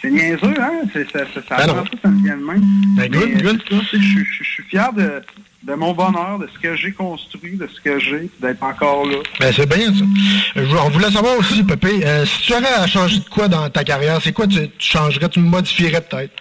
C'est 0.00 0.10
niaiseux, 0.10 0.54
hein? 0.60 0.82
C'est, 0.92 1.10
ça, 1.10 1.20
ça, 1.34 1.40
ça, 1.48 1.56
Ben 1.66 1.84
ça 2.02 2.08
me 2.08 2.22
vient 2.22 2.36
de 2.36 2.44
même. 2.44 2.62
Ben, 2.96 3.10
c'est 3.12 3.74
ça, 3.74 3.82
je 3.92 4.42
suis 4.44 4.62
fier 4.64 4.92
de, 4.92 5.22
de 5.64 5.74
mon 5.74 5.92
bonheur, 5.92 6.38
de 6.38 6.46
ce 6.54 6.58
que 6.58 6.76
j'ai 6.76 6.92
construit, 6.92 7.56
de 7.56 7.66
ce 7.66 7.80
que 7.80 7.98
j'ai, 7.98 8.30
d'être 8.40 8.62
encore 8.62 9.04
là. 9.06 9.16
Ben, 9.40 9.52
c'est 9.52 9.68
bien, 9.68 9.92
ça. 9.92 10.04
Je- 10.54 10.76
on 10.76 10.88
voulait 10.90 11.10
savoir 11.10 11.36
aussi, 11.38 11.64
Pépé, 11.64 12.06
euh, 12.06 12.24
si 12.24 12.42
tu 12.42 12.52
aurais 12.54 12.72
à 12.74 12.86
changer 12.86 13.18
de 13.18 13.28
quoi 13.28 13.48
dans 13.48 13.68
ta 13.68 13.82
carrière, 13.84 14.20
c'est 14.22 14.32
quoi 14.32 14.46
tu, 14.46 14.68
tu 14.70 14.88
changerais, 14.90 15.28
tu 15.28 15.40
modifierais 15.40 16.00
peut-être? 16.00 16.32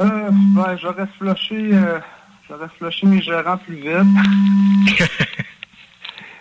Euh, 0.00 0.30
ben, 0.30 0.76
j'aurais 0.80 1.08
flushé, 1.18 1.70
euh, 1.74 1.98
j'aurais 2.48 2.68
flushé 2.78 3.06
mes 3.06 3.20
gérants 3.20 3.56
plus 3.58 3.74
vite. 3.76 5.08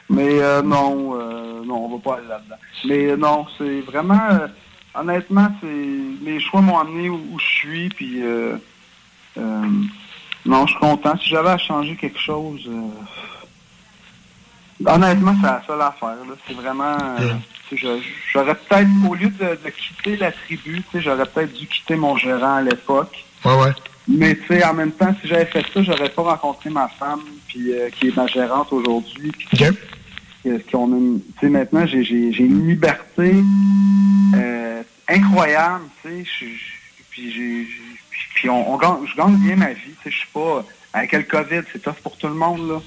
Mais 0.10 0.40
euh, 0.42 0.62
non, 0.62 1.16
euh, 1.20 1.64
non, 1.66 1.86
on 1.86 1.98
va 1.98 2.02
pas 2.04 2.18
aller 2.20 2.28
là-dedans. 2.28 2.56
Mais 2.86 3.08
euh, 3.08 3.18
non, 3.18 3.46
c'est 3.58 3.82
vraiment, 3.82 4.22
euh, 4.32 4.48
honnêtement, 4.96 5.50
c'est 5.60 5.68
mes 5.68 6.40
choix 6.40 6.62
m'ont 6.62 6.78
amené 6.78 7.10
où, 7.10 7.16
où 7.32 7.40
je 7.40 7.46
suis, 7.46 7.90
puis 7.90 8.22
non, 10.46 10.66
je 10.66 10.72
suis 10.72 10.80
content. 10.80 11.18
Si 11.18 11.30
j'avais 11.30 11.50
à 11.50 11.58
changer 11.58 11.96
quelque 11.96 12.20
chose, 12.20 12.62
euh, 12.68 12.90
honnêtement, 14.86 15.36
c'est 15.42 15.48
la 15.48 15.64
seule 15.68 15.82
affaire. 15.82 16.16
C'est 16.48 16.54
vraiment, 16.54 16.98
euh, 17.20 17.34
j'aurais 18.34 18.56
peut-être, 18.56 18.90
au 19.10 19.16
lieu 19.16 19.30
de, 19.30 19.60
de 19.64 19.70
quitter 19.70 20.18
la 20.18 20.32
tribu, 20.32 20.84
j'aurais 20.96 21.26
peut-être 21.26 21.54
dû 21.54 21.68
quitter 21.68 21.96
mon 21.96 22.16
gérant 22.18 22.56
à 22.56 22.62
l'époque. 22.62 23.26
Ouais, 23.44 23.56
ouais. 23.56 23.72
Mais 24.08 24.36
tu 24.36 24.48
sais, 24.48 24.64
en 24.64 24.74
même 24.74 24.94
temps, 24.94 25.14
si 25.22 25.28
j'avais 25.28 25.46
fait 25.46 25.66
ça, 25.74 25.84
j'aurais 25.84 26.10
pas 26.10 26.22
rencontré 26.22 26.70
ma 26.70 26.88
femme, 26.88 27.24
puis 27.48 27.74
euh, 27.74 27.90
qui 27.90 28.08
est 28.08 28.16
ma 28.16 28.28
gérante 28.28 28.72
aujourd'hui. 28.72 29.34
qu'on 30.72 30.94
a 30.94 31.50
maintenant, 31.50 31.86
j'ai, 31.86 32.00
une 32.40 32.70
liberté 32.70 33.36
incroyable, 35.10 35.86
tu 36.02 36.10
sais. 36.10 36.48
Puis 37.10 37.32
j'ai- 37.32 37.68
puis 38.40 38.50
on, 38.52 38.72
on 38.74 38.78
gagne, 38.78 39.06
je 39.12 39.16
gagne 39.16 39.36
bien 39.38 39.56
ma 39.56 39.74
vie. 39.74 39.82
Tu 39.82 40.04
sais, 40.04 40.12
je 40.12 40.18
suis 40.18 40.28
pas. 40.34 40.64
Avec 40.94 41.12
le 41.12 41.24
COVID, 41.24 41.62
c'est 41.74 41.82
tough 41.82 41.96
pour 42.04 42.16
tout 42.18 42.28
le 42.28 42.34
monde, 42.36 42.68
là. 42.70 42.82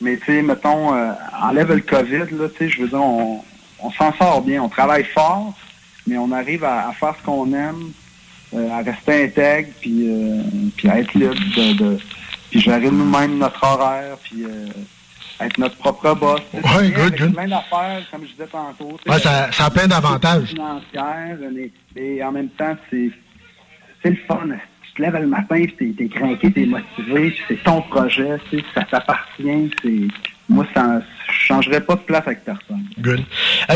Mais 0.00 0.16
tu 0.16 0.26
sais, 0.26 0.42
mettons, 0.42 0.94
euh, 0.94 1.12
enlève 1.40 1.72
le 1.72 1.80
COVID, 1.80 2.18
là, 2.32 2.48
tu 2.48 2.58
sais, 2.58 2.68
je 2.68 2.82
veux 2.82 2.88
dire, 2.88 3.00
on, 3.02 3.42
on 3.80 3.90
s'en 3.92 4.12
sort 4.14 4.42
bien. 4.42 4.62
On 4.62 4.68
travaille 4.68 5.04
fort, 5.04 5.54
mais 6.06 6.18
on 6.18 6.30
arrive 6.32 6.64
à, 6.64 6.88
à 6.88 6.92
faire 6.92 7.14
ce 7.18 7.24
qu'on 7.24 7.52
aime, 7.52 7.92
euh, 8.54 8.70
à 8.70 8.78
rester 8.82 9.24
intègre, 9.24 9.68
puis, 9.80 10.08
euh, 10.08 10.42
puis 10.76 10.88
à 10.88 10.98
être 10.98 11.14
libre 11.14 11.34
de, 11.34 11.72
de 11.74 11.98
puis 12.50 12.60
gérer 12.60 12.90
nous-mêmes 12.90 13.38
notre 13.38 13.62
horaire, 13.62 14.16
puis 14.24 14.44
euh, 14.44 14.66
être 15.40 15.58
notre 15.58 15.76
propre 15.76 16.14
boss. 16.14 16.40
Bien 16.52 16.88
good, 16.90 16.98
avec 16.98 17.18
good. 17.20 17.34
plein 17.34 17.48
d'affaires, 17.48 18.02
comme 18.10 18.22
je 18.24 18.30
disais 18.32 18.46
tantôt. 18.46 18.98
Ouais, 19.06 19.18
ça- 19.20 19.52
ça 19.52 19.66
a 19.66 19.70
plein 19.70 19.86
d'avantages. 19.86 20.48
financière, 20.48 21.36
mais, 21.94 22.22
en 22.24 22.32
même 22.32 22.48
temps, 22.50 22.74
c'est 22.90 23.10
c'est 24.02 24.10
le 24.10 24.16
fun. 24.28 24.46
Te 24.98 25.02
lèves 25.02 25.16
le 25.20 25.28
matin, 25.28 25.64
puis 25.76 25.94
t'es, 25.94 26.08
craqué, 26.08 26.52
t'es 26.52 26.66
motivé, 26.66 27.32
c'est 27.46 27.62
ton 27.62 27.80
projet, 27.82 28.36
tu 28.50 28.58
sais, 28.58 28.64
ça 28.74 28.82
t'appartient. 28.82 29.70
C'est, 29.80 30.08
moi, 30.48 30.66
ça, 30.74 31.00
je 31.28 31.32
changerais 31.46 31.80
pas 31.80 31.94
de 31.94 32.00
place 32.00 32.24
avec 32.26 32.44
personne. 32.44 32.82
Good. 32.98 33.24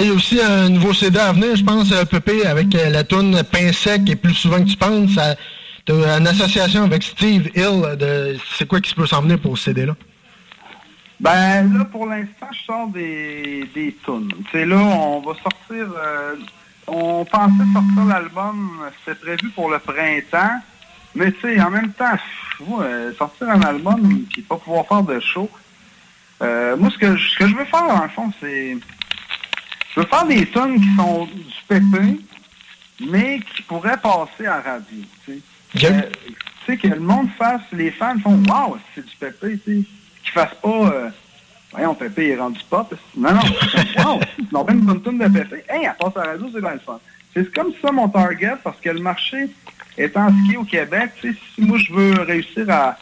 Il 0.00 0.06
y 0.08 0.10
a 0.10 0.12
aussi 0.14 0.40
un 0.42 0.68
nouveau 0.68 0.92
CD 0.92 1.20
à 1.20 1.32
venir, 1.32 1.54
je 1.54 1.62
pense, 1.62 1.92
euh, 1.92 2.04
Pépé, 2.04 2.44
avec 2.44 2.74
euh, 2.74 2.90
la 2.90 3.04
toune 3.04 3.40
Pain 3.52 3.70
sec 3.72 4.02
et 4.10 4.16
plus 4.16 4.34
souvent 4.34 4.58
que 4.58 4.68
tu 4.68 4.76
penses. 4.76 5.12
Ça- 5.14 5.36
T'as 5.84 6.18
une 6.18 6.26
association 6.26 6.82
avec 6.84 7.02
Steve 7.04 7.50
Hill. 7.56 7.96
De... 7.98 8.36
C'est 8.56 8.66
quoi 8.68 8.80
qui 8.80 8.90
se 8.90 8.94
peut 8.96 9.06
s'en 9.06 9.22
venir 9.22 9.38
pour 9.40 9.56
ce 9.58 9.64
CD-là? 9.66 9.94
Ben 11.20 11.72
là, 11.76 11.84
pour 11.84 12.06
l'instant, 12.06 12.48
je 12.52 12.58
sors 12.64 12.88
des, 12.88 13.68
des 13.74 13.96
tunes. 14.04 14.28
Tu 14.46 14.50
sais, 14.58 14.66
là, 14.66 14.76
on 14.76 15.20
va 15.20 15.32
sortir... 15.34 15.86
euh, 15.96 16.34
on 16.88 17.24
pensait 17.24 17.62
sortir 17.72 18.04
l'album, 18.08 18.70
c'était 19.04 19.18
prévu 19.18 19.50
pour 19.50 19.70
le 19.70 19.78
printemps, 19.78 20.60
mais 21.14 21.32
tu 21.32 21.40
sais, 21.40 21.60
en 21.60 21.70
même 21.70 21.92
temps, 21.92 22.16
moi, 22.66 22.82
euh, 22.84 23.12
sortir 23.14 23.48
un 23.50 23.60
album 23.62 24.24
puis 24.30 24.42
pas 24.42 24.56
pouvoir 24.56 24.86
faire 24.86 25.02
de 25.02 25.20
show, 25.20 25.50
euh, 26.42 26.76
moi, 26.76 26.90
ce 26.90 26.98
que, 26.98 27.16
je- 27.16 27.30
ce 27.30 27.38
que 27.38 27.46
je 27.48 27.54
veux 27.56 27.64
faire, 27.64 28.02
le 28.02 28.08
fond, 28.10 28.32
c'est... 28.40 28.76
Je 29.94 30.00
veux 30.00 30.06
faire 30.06 30.24
des 30.26 30.46
tunes 30.50 30.80
qui 30.80 30.96
sont 30.96 31.26
du 31.26 31.44
pépé, 31.68 32.20
mais 33.08 33.40
qui 33.54 33.62
pourraient 33.62 33.98
passer 33.98 34.46
à 34.46 34.60
radio, 34.60 34.96
tu 35.24 35.42
sais. 35.74 35.86
Euh, 35.86 36.02
tu 36.64 36.72
sais, 36.72 36.76
que 36.78 36.88
le 36.88 37.00
monde 37.00 37.28
fasse, 37.36 37.60
les 37.72 37.90
fans 37.90 38.18
font 38.20 38.42
«Wow, 38.48 38.78
c'est 38.94 39.04
du 39.06 39.16
pépé», 39.16 39.58
tu 39.64 39.80
sais. 39.82 39.86
Qu'ils 40.22 40.32
fassent 40.32 40.54
pas... 40.62 40.68
euh, 40.92 41.10
Voyons, 41.72 41.94
Pépé 41.94 42.28
est 42.28 42.36
rendu 42.36 42.60
pop. 42.68 42.94
Non, 43.16 43.32
non. 43.32 43.40
Wow, 44.04 44.20
ils 44.38 44.54
ont 44.56 44.68
une 44.68 44.80
bonne 44.80 45.02
tune 45.02 45.16
de 45.18 45.26
Pépé. 45.28 45.64
Hey, 45.70 45.84
elle 45.86 45.94
passe 45.98 46.14
à 46.18 46.26
la 46.26 46.32
radio, 46.32 46.46
c'est 46.52 46.60
bien 46.60 46.72
le 46.74 46.78
fun. 46.80 47.00
C'est 47.32 47.50
comme 47.54 47.72
ça 47.80 47.90
mon 47.90 48.08
target, 48.10 48.56
parce 48.62 48.78
que 48.78 48.90
le 48.90 49.00
marché 49.00 49.48
étant 49.96 50.28
ski 50.28 50.56
au 50.56 50.64
Québec, 50.64 51.10
si 51.20 51.36
moi 51.58 51.78
je 51.78 51.92
veux 51.92 52.22
réussir 52.22 52.66
à, 52.70 52.96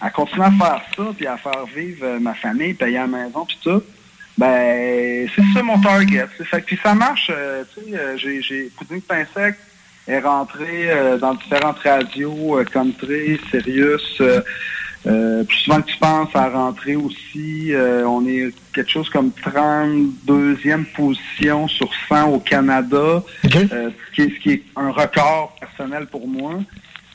à, 0.00 0.10
continuer 0.10 0.46
à 0.46 0.50
faire 0.50 0.82
ça, 0.96 1.02
puis 1.16 1.26
à 1.26 1.36
faire 1.36 1.66
vivre 1.74 2.04
euh, 2.04 2.18
ma 2.20 2.34
famille, 2.34 2.74
payer 2.74 2.98
la 2.98 3.06
maison, 3.06 3.44
puis 3.44 3.58
tout, 3.62 3.82
ben, 4.38 5.28
c'est 5.34 5.42
ça 5.52 5.62
mon 5.62 5.80
target. 5.80 6.26
Fait 6.44 6.60
puis 6.60 6.78
ça 6.82 6.94
marche, 6.94 7.30
euh, 7.34 7.64
tu 7.74 7.90
sais, 7.90 7.96
euh, 7.96 8.16
j'ai, 8.16 8.42
j'ai, 8.42 8.70
Pouding 8.76 9.00
Pain 9.02 9.24
est 10.06 10.18
rentré 10.18 10.90
dans 11.18 11.32
différentes 11.32 11.78
radios, 11.78 12.62
country, 12.70 13.40
Sirius, 13.50 14.20
euh, 15.06 15.44
plus 15.44 15.56
souvent 15.58 15.82
que 15.82 15.90
tu 15.90 15.98
penses 15.98 16.34
à 16.34 16.48
rentrer 16.48 16.96
aussi, 16.96 17.72
euh, 17.72 18.06
on 18.06 18.26
est 18.26 18.54
quelque 18.72 18.90
chose 18.90 19.10
comme 19.10 19.30
32e 19.30 20.84
position 20.94 21.68
sur 21.68 21.90
100 22.08 22.30
au 22.30 22.40
Canada, 22.40 22.96
euh, 22.96 23.20
ce, 23.44 24.14
qui 24.14 24.22
est, 24.22 24.30
ce 24.30 24.40
qui 24.40 24.50
est 24.52 24.62
un 24.76 24.90
record 24.90 25.56
personnel 25.60 26.06
pour 26.06 26.26
moi. 26.26 26.54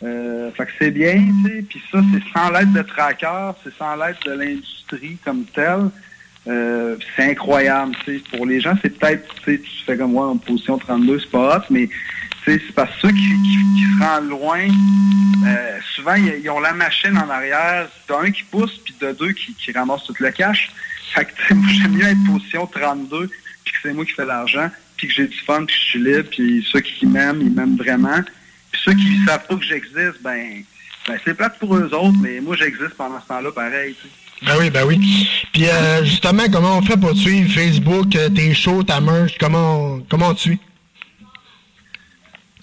Euh, 0.02 0.52
fait 0.52 0.66
que 0.66 0.72
c'est 0.80 0.92
bien, 0.92 1.16
tu 1.44 1.50
sais, 1.50 1.62
puis 1.64 1.82
ça, 1.92 2.00
c'est 2.14 2.40
sans 2.40 2.52
l'aide 2.52 2.72
de 2.72 2.82
trackers, 2.84 3.56
c'est 3.64 3.74
sans 3.74 3.96
l'aide 3.96 4.16
de 4.26 4.32
l'industrie 4.32 5.18
comme 5.26 5.44
telle. 5.46 5.90
Euh, 6.48 6.96
c'est 7.16 7.32
incroyable, 7.32 7.94
tu 8.06 8.18
sais. 8.18 8.24
Pour 8.32 8.46
les 8.46 8.62
gens, 8.62 8.76
c'est 8.82 8.98
peut-être, 8.98 9.28
tu 9.44 9.56
sais, 9.56 9.62
tu 9.62 9.86
fais 9.86 9.98
comme 9.98 10.14
moi 10.14 10.28
en 10.28 10.38
position 10.38 10.78
32, 10.78 11.20
c'est 11.20 11.32
pas 11.32 11.58
hot, 11.58 11.64
mais 11.70 11.90
c'est 12.58 12.74
parce 12.74 12.90
que 12.96 13.08
ceux 13.08 13.12
qui, 13.12 13.30
se 13.30 14.04
rendent 14.04 14.30
loin, 14.30 14.68
euh, 15.46 15.80
souvent, 15.96 16.16
ils, 16.16 16.50
ont 16.50 16.60
la 16.60 16.74
machine 16.74 17.18
en 17.18 17.30
arrière, 17.30 17.88
d'un 18.08 18.32
qui 18.32 18.44
pousse, 18.44 18.78
puis 18.84 18.96
de 19.00 19.12
deux 19.12 19.34
qui, 19.34 19.54
qui 19.54 19.72
ramasse 19.72 20.04
tout 20.06 20.16
le 20.20 20.32
cash. 20.32 20.72
Fait 21.14 21.28
j'aime 21.50 21.92
mieux 21.92 22.06
être 22.06 22.26
position 22.26 22.66
32, 22.66 23.28
puis 23.64 23.74
que 23.74 23.80
c'est 23.84 23.94
moi 23.94 24.06
qui 24.06 24.14
fais 24.14 24.26
l'argent, 24.26 24.70
puis 24.98 25.08
que 25.08 25.14
j'ai 25.14 25.28
du 25.28 25.38
fun, 25.38 25.66
puis 25.66 25.76
que 25.76 25.82
je 25.82 25.88
suis 25.88 26.04
libre, 26.04 26.30
puis 26.30 26.68
ceux 26.72 26.82
qui 26.82 27.06
m'aiment, 27.06 27.42
ils 27.42 27.52
m'aiment 27.52 27.78
vraiment. 27.78 28.22
Puis 28.72 28.82
ceux 28.84 28.94
qui 28.94 29.20
savent 29.26 29.46
pas 29.48 29.56
que 29.56 29.66
j'existe, 29.66 30.22
ben, 30.22 30.64
ben 31.08 31.20
c'est 31.26 31.34
plate 31.34 31.60
pour 31.60 31.76
eux 31.76 31.90
autres, 31.94 32.18
mais 32.22 32.40
moi, 32.42 32.56
j'existe 32.56 32.96
pendant 32.96 33.20
ce 33.22 33.28
temps-là, 33.28 33.52
pareil. 33.52 33.96
Ben 34.46 34.54
oui, 34.58 34.70
ben 34.70 34.86
oui. 34.86 35.28
Puis 35.52 35.68
euh, 35.68 36.04
justement, 36.06 36.44
comment 36.52 36.78
on 36.78 36.82
fait 36.82 36.98
pour 36.98 37.14
suivre? 37.16 37.52
Facebook, 37.52 38.16
euh, 38.16 38.30
tes 38.30 38.54
shows, 38.54 38.84
ta 38.84 39.02
merch, 39.02 39.38
comment, 39.38 40.00
comment 40.10 40.30
on 40.30 40.34
te 40.34 40.40
suit? 40.40 40.60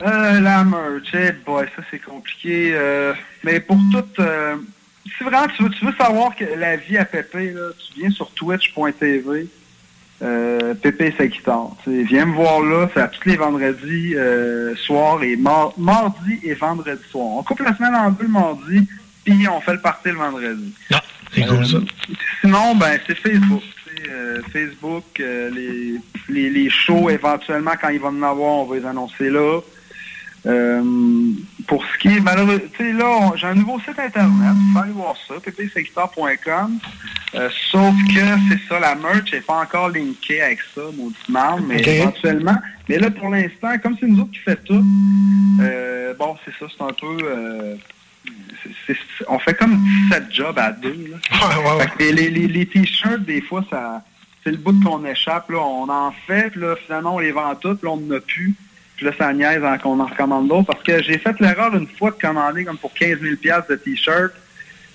Euh, 0.03 0.41
la 0.41 0.63
merch, 0.65 1.09
eh 1.15 1.33
boy, 1.45 1.67
ça 1.75 1.83
c'est 1.91 1.99
compliqué. 2.01 2.73
euh, 2.75 3.15
mais 3.43 3.61
pour 3.61 3.79
tout, 3.93 4.05
euh, 4.23 4.57
si 5.17 5.25
vraiment 5.25 5.47
tu 5.57 5.63
veux, 5.63 5.71
tu 5.71 5.87
veux 5.87 5.95
savoir 5.95 6.37
que 6.37 6.45
la 6.45 6.77
vie 6.77 6.99
à 6.99 7.05
Pépé, 7.07 7.53
là, 7.53 7.71
tu 7.79 8.01
viens 8.01 8.11
sur 8.11 8.31
twitch.tv, 8.33 9.47
euh, 10.23 10.75
Pépé 10.75 11.15
sa 11.17 11.27
guitare. 11.27 11.71
Viens 11.87 12.27
me 12.27 12.35
voir 12.35 12.61
là, 12.61 12.91
c'est 12.93 13.01
à 13.01 13.09
tous 13.09 13.27
les 13.27 13.37
vendredis 13.37 14.15
euh, 14.17 14.77
soir 14.77 15.23
et 15.23 15.37
mar- 15.37 15.73
mardi 15.79 16.41
et 16.43 16.53
vendredi 16.53 17.03
soir. 17.11 17.27
On 17.39 17.43
coupe 17.43 17.61
la 17.61 17.75
semaine 17.75 17.95
en 17.95 18.11
deux 18.11 18.25
le 18.25 18.29
mardi, 18.31 18.87
puis 19.25 19.49
on 19.49 19.61
fait 19.63 19.73
le 19.75 19.81
party 19.81 20.11
le 20.11 20.17
vendredi. 20.17 20.75
Ah, 20.93 21.03
c'est 21.33 21.47
cool 21.47 21.67
ça. 21.67 21.79
Sinon, 22.43 22.75
ben 22.77 22.99
c'est 23.07 23.17
Facebook. 23.17 23.63
euh, 24.11 24.43
Facebook, 24.53 25.05
euh, 25.21 25.49
les, 25.51 25.95
les, 26.29 26.51
les 26.51 26.69
shows 26.71 27.09
éventuellement, 27.09 27.73
quand 27.81 27.89
il 27.89 27.99
va 27.99 28.09
en 28.09 28.23
avoir, 28.23 28.53
on 28.61 28.65
va 28.67 28.77
les 28.77 28.85
annoncer 28.85 29.31
là. 29.31 29.61
Euh, 30.47 31.33
pour 31.67 31.85
ce 31.85 31.99
qui 31.99 32.09
est 32.17 32.21
malheureux, 32.21 32.63
tu 32.77 32.85
sais, 32.85 32.93
là, 32.93 33.33
j'ai 33.37 33.49
un 33.49 33.55
nouveau 33.55 33.81
site 33.81 33.99
internet, 33.99 34.55
pouvez 34.73 34.85
aller 34.85 34.93
voir 34.93 35.15
ça, 35.27 35.35
ppseguitar.com. 35.41 36.79
Euh, 37.35 37.49
sauf 37.71 37.95
que 38.15 38.21
c'est 38.49 38.69
ça, 38.69 38.79
la 38.79 38.95
merch 38.95 39.33
n'est 39.33 39.41
pas 39.41 39.61
encore 39.63 39.89
linkée 39.89 40.41
avec 40.41 40.61
ça, 40.75 40.83
maudit 40.97 41.17
mal, 41.29 41.61
mais 41.67 41.83
éventuellement. 41.97 42.57
Mais 42.89 42.99
là, 42.99 43.11
pour 43.11 43.29
l'instant, 43.31 43.77
comme 43.83 43.97
c'est 43.99 44.07
nous 44.07 44.21
autres 44.23 44.31
qui 44.33 44.39
fait 44.39 44.63
tout, 44.65 44.85
euh, 45.61 46.15
bon, 46.15 46.37
c'est 46.45 46.53
ça, 46.61 46.67
c'est 46.77 46.85
un 46.85 46.93
peu. 46.93 47.77
on 49.29 49.39
fait 49.41 49.55
comme 49.55 49.77
17 50.11 50.25
jobs 50.33 50.59
à 50.59 50.71
deux. 50.73 51.09
Là. 51.11 51.87
Les, 51.99 52.13
les, 52.13 52.31
les- 52.31 52.49
les 52.49 52.67
t-shirts, 52.67 53.25
des 53.25 53.41
fois, 53.41 53.65
ça 53.71 54.03
c'est 54.45 54.53
le 54.53 54.59
bout 54.59 54.79
qu'on 54.85 55.05
échappe. 55.05 55.51
Là. 55.51 55.59
On 55.59 55.89
en 55.89 56.13
fait, 56.29 56.51
puis 56.51 56.61
là, 56.61 56.77
finalement, 56.87 57.17
on 57.17 57.19
les 57.19 57.33
vend 57.33 57.53
toutes, 57.57 57.81
puis 57.81 57.89
là, 57.89 57.95
on 57.95 57.97
n'en 57.97 58.15
a 58.17 58.21
plus. 58.21 58.55
Puis 58.97 59.05
là, 59.07 59.13
ça 59.19 59.33
niaise 59.33 59.63
qu'on 59.83 60.01
en 60.01 60.07
recommande 60.07 60.49
d'autres. 60.49 60.67
Parce 60.67 60.83
que 60.83 61.03
j'ai 61.03 61.19
fait 61.19 61.39
l'erreur 61.41 61.75
une 61.77 61.87
fois 61.87 62.11
de 62.11 62.17
commander 62.17 62.65
comme 62.65 62.79
pour 62.79 62.95
15 62.95 63.21
000 63.21 63.37
piastres 63.37 63.71
de 63.71 63.77
t-shirts. 63.77 64.33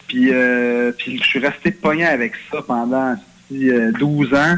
Puis, 0.07 0.29
euh, 0.31 0.91
puis 0.97 1.17
je 1.19 1.23
suis 1.23 1.39
resté 1.39 1.71
pogné 1.71 2.05
avec 2.05 2.33
ça 2.51 2.61
pendant 2.65 3.15
si, 3.47 3.69
euh, 3.69 3.91
12 3.91 4.33
ans. 4.33 4.57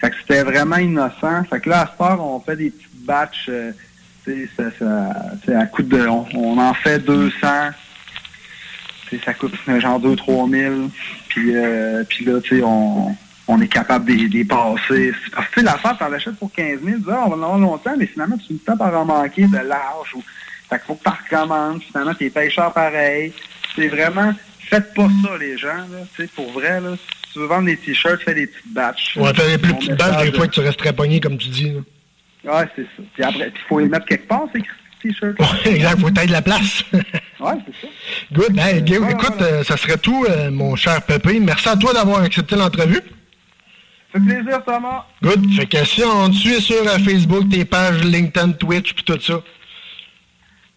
Fait 0.00 0.10
que 0.10 0.16
c'était 0.20 0.42
vraiment 0.42 0.76
innocent. 0.76 1.44
Fait 1.44 1.60
que 1.60 1.70
là, 1.70 1.82
à 1.82 1.94
ce 1.96 2.02
heure, 2.02 2.24
on 2.24 2.40
fait 2.40 2.56
des 2.56 2.70
petites 2.70 3.04
batchs. 3.04 3.48
euh, 3.48 3.72
ça, 4.56 4.64
ça, 4.78 5.58
à 5.58 5.66
coup 5.66 5.82
de... 5.82 6.06
On, 6.06 6.26
on 6.34 6.58
en 6.58 6.74
fait 6.74 6.98
200. 6.98 7.32
Tu 9.08 9.16
sais, 9.18 9.24
ça 9.24 9.34
coûte 9.34 9.54
genre 9.78 10.00
2-3 10.00 10.50
000. 10.50 10.74
Puis, 11.28 11.56
euh, 11.56 12.04
puis 12.08 12.24
là, 12.24 12.40
tu 12.40 12.56
sais, 12.56 12.62
on, 12.64 13.16
on 13.52 13.60
est 13.60 13.68
capable 13.68 14.04
de 14.06 14.12
les- 14.12 14.28
de 14.28 14.32
les 14.34 14.44
passer. 14.44 15.12
C'est 15.24 15.30
Parce 15.34 15.48
que 15.48 15.60
tu 15.60 15.66
l'affaire, 15.66 15.96
t'en 15.98 16.12
achètes 16.12 16.36
pour 16.36 16.52
15 16.52 16.80
000, 16.84 16.96
tu 16.98 17.02
dis, 17.02 17.08
ah, 17.10 17.24
on 17.26 17.30
va 17.30 17.36
en 17.36 17.42
avoir 17.42 17.58
longtemps, 17.58 17.94
mais 17.98 18.06
finalement, 18.06 18.36
tu 18.38 18.46
finis 18.46 18.60
par 18.78 18.94
en 18.94 19.04
manquer 19.04 19.46
de 19.46 19.56
large. 19.58 20.14
Ou... 20.14 20.22
Fait 20.68 20.76
qu'il 20.76 20.86
faut 20.86 20.94
que 20.94 21.02
tu 21.02 21.34
recommandes. 21.34 21.82
Finalement, 21.82 22.14
t'es 22.14 22.30
pêcheur 22.30 22.72
pareil. 22.72 23.32
C'est 23.74 23.88
vraiment... 23.88 24.32
Faites 24.60 24.94
pas 24.94 25.08
ça, 25.24 25.36
les 25.38 25.58
gens. 25.58 25.68
Là. 25.90 25.98
Tu 26.16 26.28
pour 26.28 26.52
vrai, 26.52 26.80
là, 26.80 26.90
si 27.26 27.32
tu 27.32 27.38
veux 27.40 27.46
vendre 27.46 27.66
des 27.66 27.76
t-shirts, 27.76 28.22
fais 28.22 28.34
des 28.34 28.46
petites 28.46 28.72
batches. 28.72 29.14
On 29.16 29.24
va 29.24 29.34
faire 29.34 29.48
les 29.48 29.58
plus 29.58 29.74
petites 29.74 29.90
message 29.92 30.22
des 30.24 30.30
de- 30.30 30.36
fois 30.36 30.46
que 30.46 30.52
tu 30.52 30.60
resterais 30.60 30.92
pogné, 30.92 31.18
comme 31.18 31.36
tu 31.38 31.48
dis. 31.48 31.72
là. 32.44 32.54
Ouais, 32.54 32.68
c'est 32.76 32.82
ça. 32.82 33.02
Puis 33.14 33.24
après, 33.24 33.52
il 33.54 33.60
faut 33.68 33.80
les 33.80 33.88
mettre 33.88 34.06
quelque 34.06 34.28
part, 34.28 34.44
ces 34.54 34.62
t-shirts. 35.02 35.36
exact, 35.66 35.98
faut 36.00 36.08
être 36.08 36.24
de 36.26 36.30
la 36.32 36.42
place. 36.42 36.84
ouais, 36.92 37.02
c'est 37.66 37.86
ça. 37.86 37.88
Good. 38.32 38.56
Hey, 38.58 38.80
Guillaume, 38.82 39.10
écoute, 39.10 39.42
euh, 39.42 39.64
ça 39.64 39.76
serait 39.76 39.96
tout, 39.98 40.24
euh, 40.28 40.50
mon 40.52 40.76
cher 40.76 41.02
Pépé. 41.02 41.40
Merci 41.40 41.68
à 41.68 41.74
toi 41.76 41.92
d'avoir 41.92 42.22
accepté 42.22 42.54
l'entrevue. 42.54 43.00
Ça 44.12 44.18
fait 44.18 44.26
plaisir, 44.26 44.64
Thomas. 44.64 45.06
Good. 45.22 45.52
Fait 45.54 45.66
que 45.66 45.84
si 45.84 46.02
on 46.04 46.30
te 46.30 46.34
suit 46.34 46.60
sur 46.60 46.82
euh, 46.82 46.98
Facebook, 46.98 47.48
tes 47.48 47.64
pages 47.64 48.02
LinkedIn, 48.02 48.52
Twitch, 48.52 48.94
puis 48.94 49.04
tout 49.04 49.20
ça. 49.20 49.40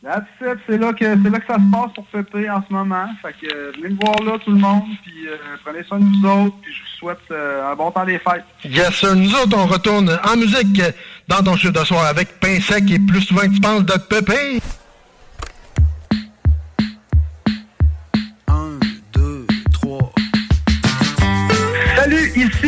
That's 0.03 0.27
it. 0.41 0.59
C'est 0.67 0.77
là, 0.77 0.91
que, 0.91 1.05
c'est 1.05 1.29
là 1.29 1.39
que 1.39 1.47
ça 1.47 1.55
se 1.55 1.71
passe 1.71 1.93
pour 1.95 2.05
Pépé 2.07 2.49
en 2.49 2.61
ce 2.67 2.73
moment. 2.73 3.07
Fait 3.21 3.33
que 3.41 3.55
euh, 3.55 3.71
venez 3.77 3.95
me 3.95 3.99
voir 4.01 4.21
là, 4.21 4.37
tout 4.43 4.51
le 4.51 4.57
monde. 4.57 4.83
Puis 5.01 5.27
euh, 5.27 5.37
prenez 5.63 5.81
soin 5.83 5.99
de 5.99 6.03
vous 6.03 6.27
autres. 6.27 6.55
Puis 6.61 6.73
je 6.73 6.81
vous 6.81 6.97
souhaite 6.99 7.31
euh, 7.31 7.71
un 7.71 7.75
bon 7.75 7.89
temps 7.89 8.03
des 8.03 8.19
fêtes. 8.19 8.43
Yes, 8.65 8.93
sir. 8.95 9.15
Nous 9.15 9.33
autres, 9.33 9.57
on 9.57 9.65
retourne 9.65 10.19
en 10.29 10.35
musique 10.35 10.81
dans 11.29 11.41
ton 11.41 11.55
chiffre 11.55 11.71
de 11.71 11.85
soir 11.85 12.05
avec 12.05 12.37
Pain 12.41 12.59
sec 12.59 12.83
et 12.91 12.99
plus 12.99 13.21
souvent 13.21 13.43
que 13.43 13.53
tu 13.53 13.61
penses 13.61 13.85
de 13.85 13.97
Pépé. 13.97 14.59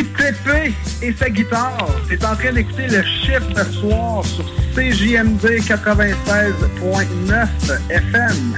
CP 0.03 0.73
et 1.01 1.13
sa 1.13 1.29
guitare. 1.29 1.87
T'es 2.09 2.25
en 2.25 2.35
train 2.35 2.51
d'écouter 2.51 2.87
le 2.87 3.01
chiffre 3.01 3.47
de 3.53 3.63
soir 3.71 4.25
sur 4.25 4.43
CJMD 4.75 5.61
96.9 5.61 7.47
FM. 7.89 8.57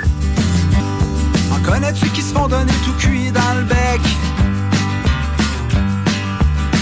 En 1.51 1.59
connais-tu 1.59 2.09
qui 2.09 2.23
se 2.23 2.33
font 2.33 2.47
donner 2.47 2.73
tout 2.83 2.93
cuit 2.93 3.31
dans 3.31 3.53
le 3.55 3.65
bec? 3.65 4.01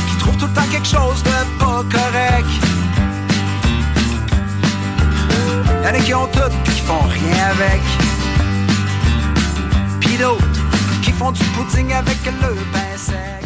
Qui 0.10 0.18
trouvent 0.20 0.38
tout 0.38 0.48
le 0.48 0.54
temps 0.54 0.68
quelque 0.72 0.88
chose 0.88 1.22
de 1.24 1.60
pas 1.60 1.84
correct? 1.92 2.48
Y'en 5.84 5.90
a 5.94 6.00
qui 6.00 6.14
ont 6.14 6.28
tout 6.28 6.52
qui 6.64 6.80
font 6.80 7.02
rien 7.02 7.48
avec. 7.52 7.82
Pis 10.00 10.18
d'autres 10.18 11.02
qui 11.04 11.12
font 11.12 11.32
du 11.32 11.44
pudding 11.44 11.92
avec 11.92 12.26
le 12.26 12.56
pain 12.72 12.98
sec. 12.98 13.45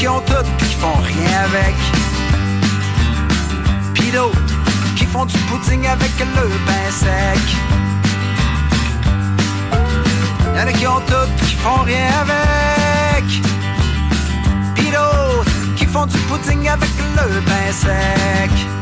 Qui 0.00 0.08
ont 0.08 0.20
tout 0.20 0.32
pis 0.56 0.64
qui 0.64 0.74
font 0.76 0.98
rien 1.02 1.40
avec. 1.44 1.76
Pis 3.92 4.10
d'autres 4.10 4.40
qui 4.96 5.04
font 5.04 5.26
du 5.26 5.36
pudding 5.40 5.86
avec 5.86 6.10
le 6.18 6.48
pain 6.66 6.90
sec. 6.90 7.44
Y'en 10.56 10.66
a 10.66 10.72
qui 10.72 10.86
ont 10.86 11.00
tout 11.00 11.28
pis 11.36 11.46
qui 11.48 11.54
font 11.56 11.82
rien 11.82 12.08
avec. 12.24 13.26
Pis 14.74 14.90
d'autres 14.90 15.74
qui 15.76 15.84
font 15.84 16.06
du 16.06 16.16
pudding 16.28 16.66
avec 16.66 16.90
le 17.16 17.40
pain 17.42 17.70
sec. 17.70 18.79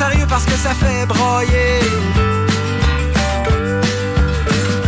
Sérieux 0.00 0.26
parce 0.28 0.46
que 0.46 0.56
ça 0.66 0.72
fait 0.82 1.04
broyer. 1.06 1.80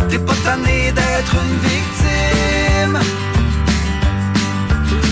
T'es 0.09 0.17
pas 0.17 0.39
tanné 0.43 0.91
d'être 0.91 1.33
une 1.43 1.57
victime. 1.69 2.97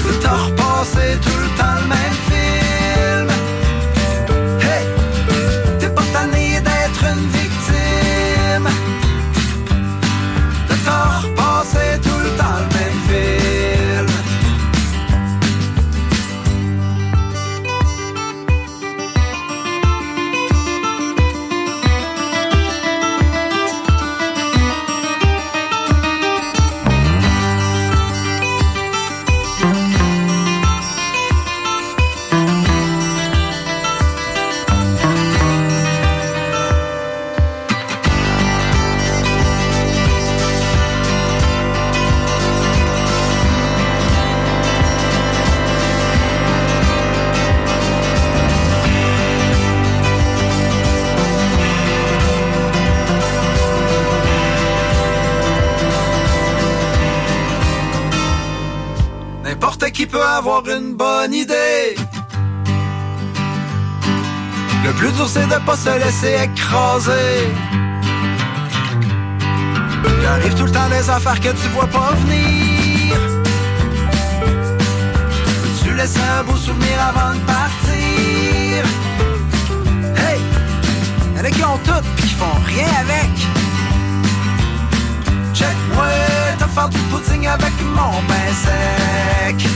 De 0.06 0.12
te 0.24 0.32
repasser 0.46 1.12
tout 1.26 1.40
le 1.44 1.50
temps 1.60 1.76
le 1.82 1.88
même 1.94 2.01
une 60.70 60.96
bonne 60.96 61.34
idée. 61.34 61.96
Le 64.84 64.92
plus 64.94 65.12
dur 65.12 65.28
c'est 65.28 65.48
de 65.48 65.60
pas 65.66 65.76
se 65.76 65.98
laisser 65.98 66.36
écraser. 66.44 67.50
Il 70.20 70.26
arrive 70.26 70.54
tout 70.56 70.66
le 70.66 70.72
temps 70.72 70.90
des 70.90 71.10
affaires 71.10 71.40
que 71.40 71.50
tu 71.50 71.68
vois 71.74 71.88
pas 71.88 72.14
venir. 72.26 73.16
Tu 75.84 75.94
laisses 75.94 76.18
un 76.18 76.44
beau 76.44 76.56
souvenir 76.56 76.98
avant 77.10 77.34
de 77.36 77.42
partir? 77.42 78.84
Hey! 80.18 80.40
Y'en 81.36 81.44
a 81.44 81.50
qui 81.50 81.64
ont 81.64 81.80
tout 81.84 82.02
pis 82.16 82.24
qui 82.24 82.36
font 82.36 82.60
rien 82.66 82.88
avec. 83.00 83.32
Check-moi, 85.54 86.08
te 86.60 86.66
faire 86.66 86.90
du 86.90 86.98
pudding 87.10 87.48
avec 87.48 87.74
mon 87.96 88.12
pain 88.28 88.54
sec. 88.64 89.68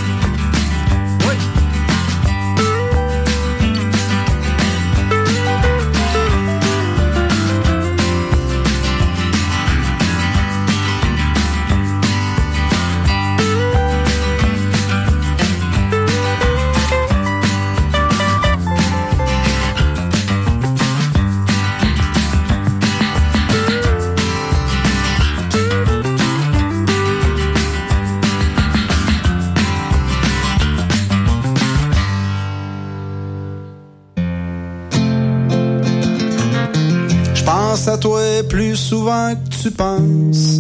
Pense 37.86 37.94
à 37.94 37.98
toi 38.00 38.22
plus 38.50 38.76
souvent 38.76 39.36
que 39.36 39.50
tu 39.62 39.70
penses. 39.70 40.60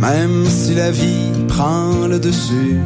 Même 0.00 0.44
si 0.48 0.74
la 0.74 0.90
vie 0.90 1.32
prend 1.48 2.06
le 2.06 2.18
dessus. 2.18 2.78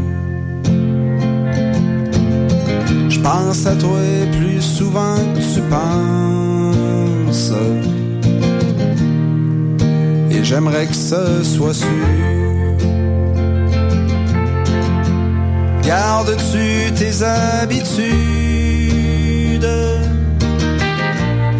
Je 3.08 3.18
pense 3.18 3.66
à 3.66 3.74
toi 3.74 3.98
plus 4.38 4.62
souvent 4.62 5.16
que 5.34 5.40
tu 5.54 5.60
penses. 5.68 7.50
Et 10.30 10.44
j'aimerais 10.44 10.86
que 10.86 10.94
ce 10.94 11.42
soit 11.42 11.74
sûr. 11.74 11.88
Gardes-tu 15.82 16.92
tes 16.94 17.24
habitudes? 17.24 18.14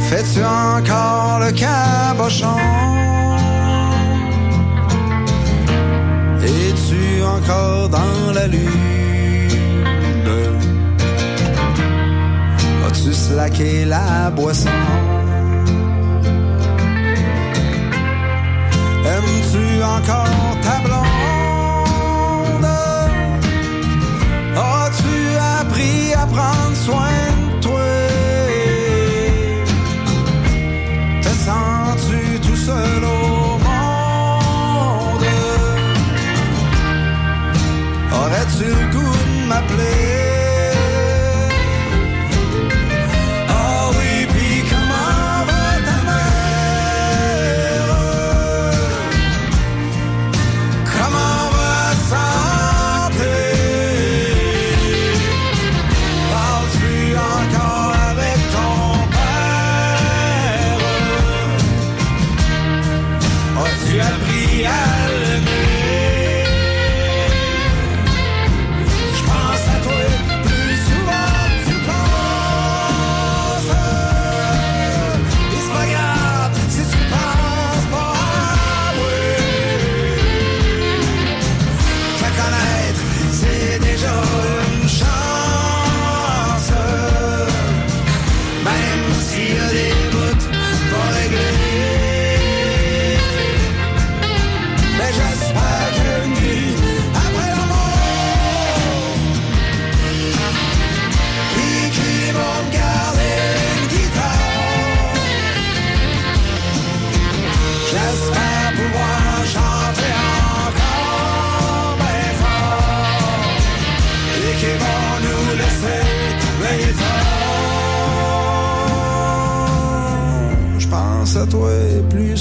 Fais-tu 0.08 0.42
encore 0.44 1.40
le 1.40 1.50
cabochon? 1.52 2.58
Es-tu 6.42 7.22
encore 7.22 7.88
dans 7.88 8.32
la 8.34 8.46
lune? 8.46 8.70
As-tu 12.86 13.12
slacké 13.12 13.84
la 13.84 14.30
boisson? 14.30 14.70
encore 19.84 20.56
ta 20.62 20.80
blonde? 20.80 21.33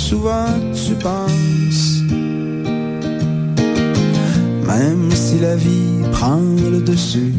Souvent 0.09 0.53
tu 0.73 0.93
penses 0.95 2.01
même 4.67 5.09
si 5.11 5.39
la 5.39 5.55
vie 5.55 6.01
prend 6.11 6.41
le 6.71 6.81
dessus. 6.81 7.33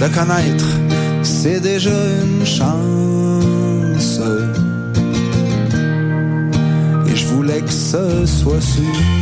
De 0.00 0.08
connaître, 0.16 0.70
c'est 1.22 1.60
déjà 1.60 1.98
une 2.24 2.44
chance. 2.44 4.20
Et 7.08 7.14
je 7.14 7.26
voulais 7.26 7.60
que 7.60 7.72
ce 7.72 8.26
soit 8.26 8.60
sûr. 8.60 9.21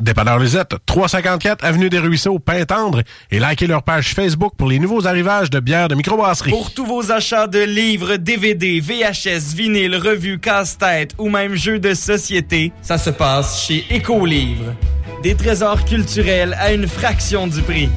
Dépanneur 0.00 0.38
Lisette, 0.38 0.76
354 0.86 1.64
Avenue 1.64 1.90
des 1.90 1.98
Ruisseaux, 1.98 2.38
Pintendre, 2.38 3.02
et 3.30 3.38
likez 3.38 3.66
leur 3.66 3.82
page 3.82 4.14
Facebook 4.14 4.54
pour 4.56 4.68
les 4.68 4.78
nouveaux 4.78 5.06
arrivages 5.06 5.50
de 5.50 5.60
bières 5.60 5.88
de 5.88 5.94
microbrasserie. 5.94 6.50
Pour 6.50 6.72
tous 6.72 6.86
vos 6.86 7.12
achats 7.12 7.46
de 7.46 7.60
livres, 7.60 8.16
DVD, 8.16 8.80
VHS, 8.80 9.54
vinyle, 9.54 9.96
revues, 9.96 10.38
casse-tête 10.38 11.12
ou 11.18 11.28
même 11.28 11.54
jeux 11.54 11.78
de 11.78 11.94
société, 11.94 12.72
ça 12.82 12.98
se 12.98 13.10
passe 13.10 13.66
chez 13.66 13.84
Écolivre. 13.90 14.74
Des 15.22 15.34
trésors 15.34 15.84
culturels 15.84 16.56
à 16.58 16.72
une 16.72 16.88
fraction 16.88 17.46
du 17.46 17.60
prix. 17.60 17.90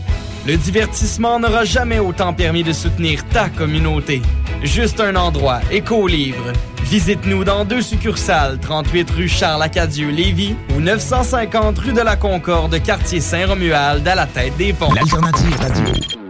Le 0.45 0.57
divertissement 0.57 1.39
n'aura 1.39 1.63
jamais 1.63 1.99
autant 1.99 2.33
permis 2.33 2.63
de 2.63 2.73
soutenir 2.73 3.25
ta 3.29 3.47
communauté. 3.47 4.21
Juste 4.61 4.99
un 4.99 5.15
endroit, 5.15 5.61
Écolivre. 5.71 6.51
Visite-nous 6.83 7.45
dans 7.45 7.63
deux 7.63 7.81
succursales, 7.81 8.59
38 8.59 9.11
rue 9.11 9.29
Charles-Acadieux-Lévis 9.29 10.55
ou 10.75 10.81
950 10.81 11.79
rue 11.79 11.93
de 11.93 12.01
la 12.01 12.17
Concorde, 12.17 12.77
quartier 12.83 13.21
Saint-Romuald, 13.21 14.05
à 14.05 14.15
la 14.15 14.25
tête 14.25 14.57
des 14.57 14.73
ponts. 14.73 14.93
L'alternative 14.93 15.57
radio. 15.59 16.22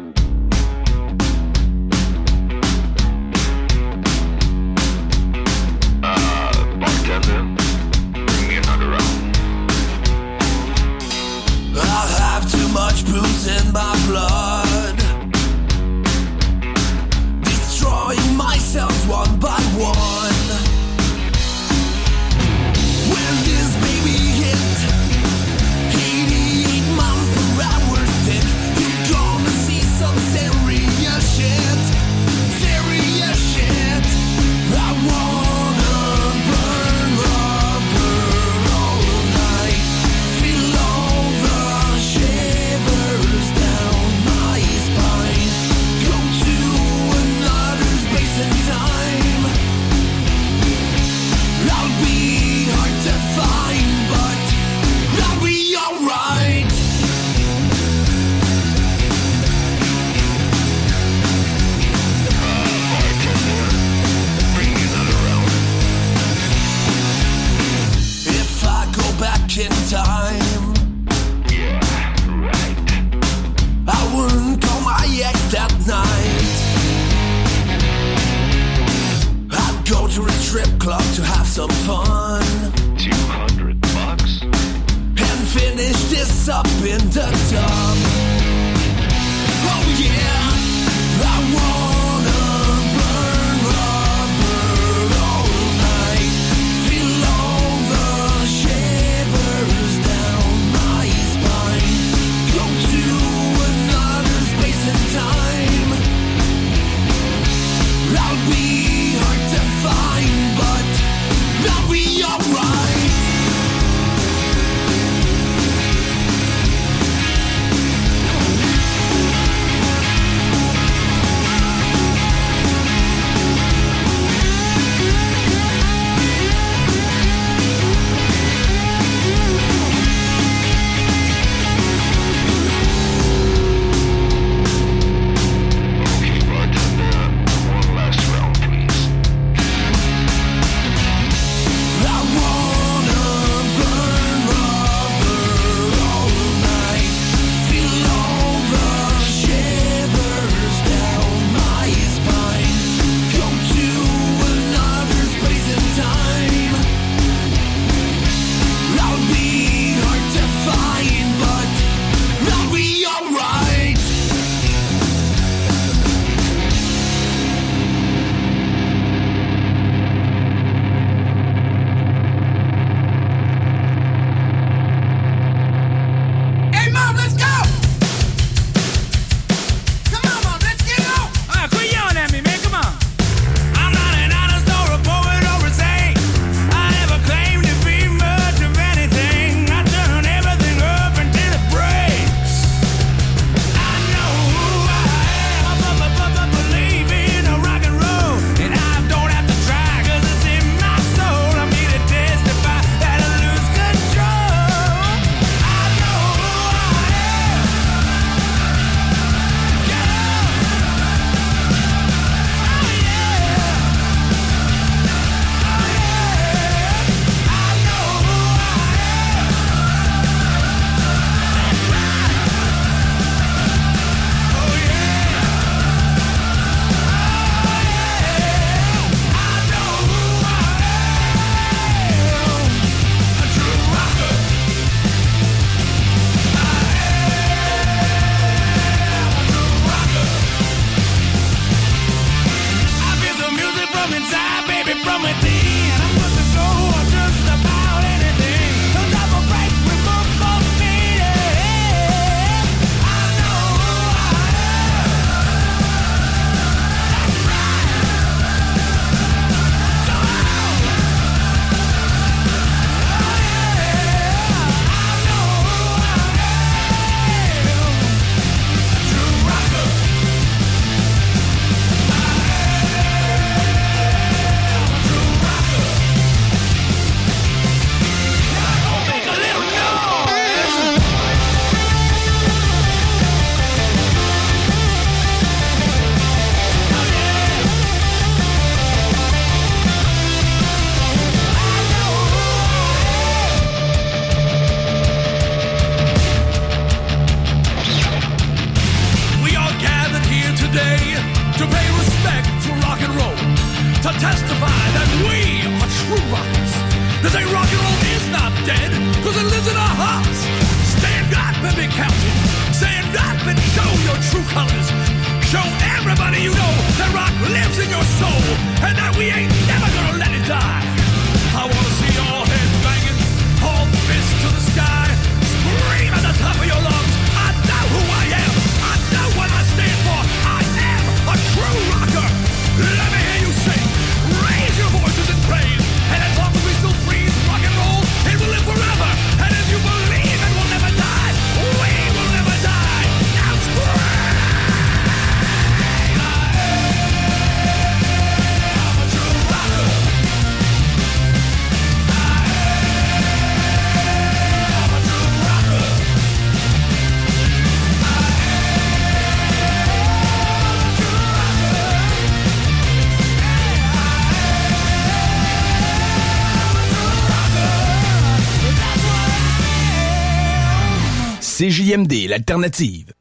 L'alternative. 372.28 373.12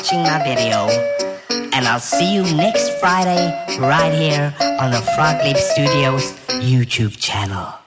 Watching 0.00 0.22
my 0.22 0.42
video. 0.42 0.88
And 1.74 1.86
I'll 1.86 2.00
see 2.00 2.32
you 2.32 2.42
next 2.42 2.98
Friday 3.00 3.52
right 3.78 4.12
here 4.14 4.54
on 4.80 4.90
the 4.90 5.02
Frog 5.14 5.44
Leap 5.44 5.58
Studios 5.58 6.32
YouTube 6.48 7.18
channel. 7.18 7.79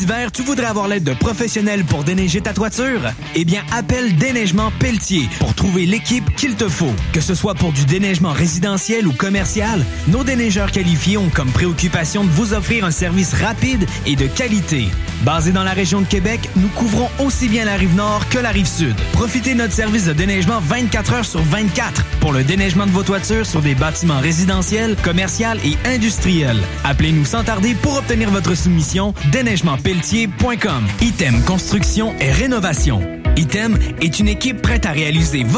Hiver, 0.00 0.30
tu 0.30 0.42
voudrais 0.42 0.66
avoir 0.66 0.86
l'aide 0.86 1.02
de 1.02 1.14
professionnels 1.14 1.84
pour 1.84 2.04
déneiger 2.04 2.40
ta 2.40 2.52
toiture? 2.52 3.00
Eh 3.34 3.44
bien, 3.44 3.62
appelle 3.72 4.14
Déneigement 4.16 4.70
Pelletier 4.78 5.28
pour 5.40 5.54
trouver 5.58 5.86
l'équipe 5.86 6.34
qu'il 6.36 6.54
te 6.54 6.68
faut. 6.68 6.94
Que 7.12 7.20
ce 7.20 7.34
soit 7.34 7.54
pour 7.54 7.72
du 7.72 7.84
déneigement 7.84 8.32
résidentiel 8.32 9.08
ou 9.08 9.12
commercial, 9.12 9.84
nos 10.06 10.22
déneigeurs 10.22 10.70
qualifiés 10.70 11.18
ont 11.18 11.30
comme 11.30 11.50
préoccupation 11.50 12.22
de 12.22 12.30
vous 12.30 12.54
offrir 12.54 12.84
un 12.84 12.92
service 12.92 13.34
rapide 13.34 13.84
et 14.06 14.14
de 14.14 14.28
qualité. 14.28 14.86
Basé 15.24 15.50
dans 15.50 15.64
la 15.64 15.72
région 15.72 16.00
de 16.00 16.06
Québec, 16.06 16.48
nous 16.54 16.68
couvrons 16.68 17.10
aussi 17.18 17.48
bien 17.48 17.64
la 17.64 17.74
rive 17.74 17.96
nord 17.96 18.28
que 18.28 18.38
la 18.38 18.50
rive 18.50 18.68
sud. 18.68 18.94
Profitez 19.12 19.54
de 19.54 19.58
notre 19.58 19.72
service 19.72 20.04
de 20.06 20.12
déneigement 20.12 20.60
24 20.60 21.12
heures 21.12 21.24
sur 21.24 21.42
24 21.42 22.04
pour 22.20 22.32
le 22.32 22.44
déneigement 22.44 22.86
de 22.86 22.92
vos 22.92 23.02
toitures 23.02 23.44
sur 23.44 23.60
des 23.60 23.74
bâtiments 23.74 24.20
résidentiels, 24.20 24.94
commerciaux 25.02 25.58
et 25.64 25.76
industriels. 25.88 26.60
Appelez-nous 26.84 27.24
sans 27.24 27.42
tarder 27.42 27.74
pour 27.74 27.96
obtenir 27.96 28.30
votre 28.30 28.54
soumission 28.54 29.12
déneigementpelletier.com. 29.32 30.86
Item 31.00 31.42
Construction 31.42 32.14
et 32.20 32.30
Rénovation. 32.30 33.02
Item 33.38 33.78
est 34.00 34.18
une 34.18 34.26
équipe 34.26 34.60
prête 34.62 34.84
à 34.84 34.90
réaliser 34.90 35.44
votre 35.44 35.57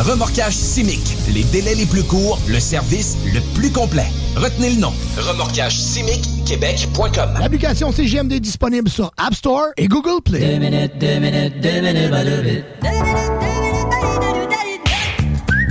Remorquage 0.00 0.54
Simic. 0.54 1.00
Les 1.32 1.44
délais 1.44 1.74
les 1.74 1.84
plus 1.86 2.02
courts, 2.02 2.38
le 2.48 2.58
service 2.58 3.16
le 3.34 3.40
plus 3.54 3.70
complet. 3.70 4.06
Retenez 4.36 4.70
le 4.70 4.76
nom. 4.80 4.92
Remorquage 5.18 5.76
Québec.com. 6.46 7.30
L'application 7.38 7.92
CGMD 7.92 8.32
est 8.32 8.40
disponible 8.40 8.88
sur 8.88 9.12
App 9.18 9.34
Store 9.34 9.66
et 9.76 9.88
Google 9.88 10.22
Play. 10.24 10.40
Deux 10.40 10.58
minutes, 10.58 10.92
deux 10.98 11.18
minutes, 11.18 11.60
deux 11.60 11.80
minutes, 11.80 12.10
ba, 12.10 12.24
deux 12.24 12.42
minutes. 12.42 12.64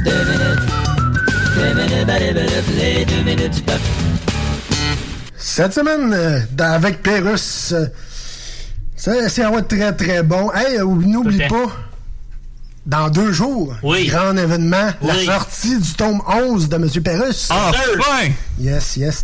Deux 0.06 0.26
minutes, 0.26 0.60
deux 1.56 1.74
minutes, 1.74 2.06
ba, 2.06 2.20
deux 2.20 2.34
minutes, 2.34 2.64
les 2.78 3.06
deux 3.06 3.24
minutes 3.24 3.54
du 3.56 3.62
peuple. 3.62 3.80
Cette 5.38 5.74
semaine, 5.74 6.14
euh, 6.14 6.40
dans- 6.54 6.72
avec 6.74 7.02
Pérus, 7.02 7.74
euh, 7.74 7.86
va 9.52 9.60
être 9.60 9.68
très 9.68 9.94
très 9.96 10.22
bon. 10.24 10.52
Hey, 10.54 10.78
euh, 10.78 10.86
n'oublie 10.86 11.40
pas, 11.48 11.66
dans 12.86 13.10
deux 13.10 13.32
jours, 13.32 13.76
Oui. 13.84 14.08
grand 14.08 14.36
événement, 14.36 14.90
la 15.02 15.24
sortie 15.24 15.78
du 15.80 15.94
tome 15.94 16.22
11 16.28 16.70
de 16.70 16.76
M. 16.76 16.90
Pérus. 17.04 17.48
Ah, 17.52 17.72
Enfin! 17.72 18.30
Yes, 18.60 18.96
yes. 18.98 19.24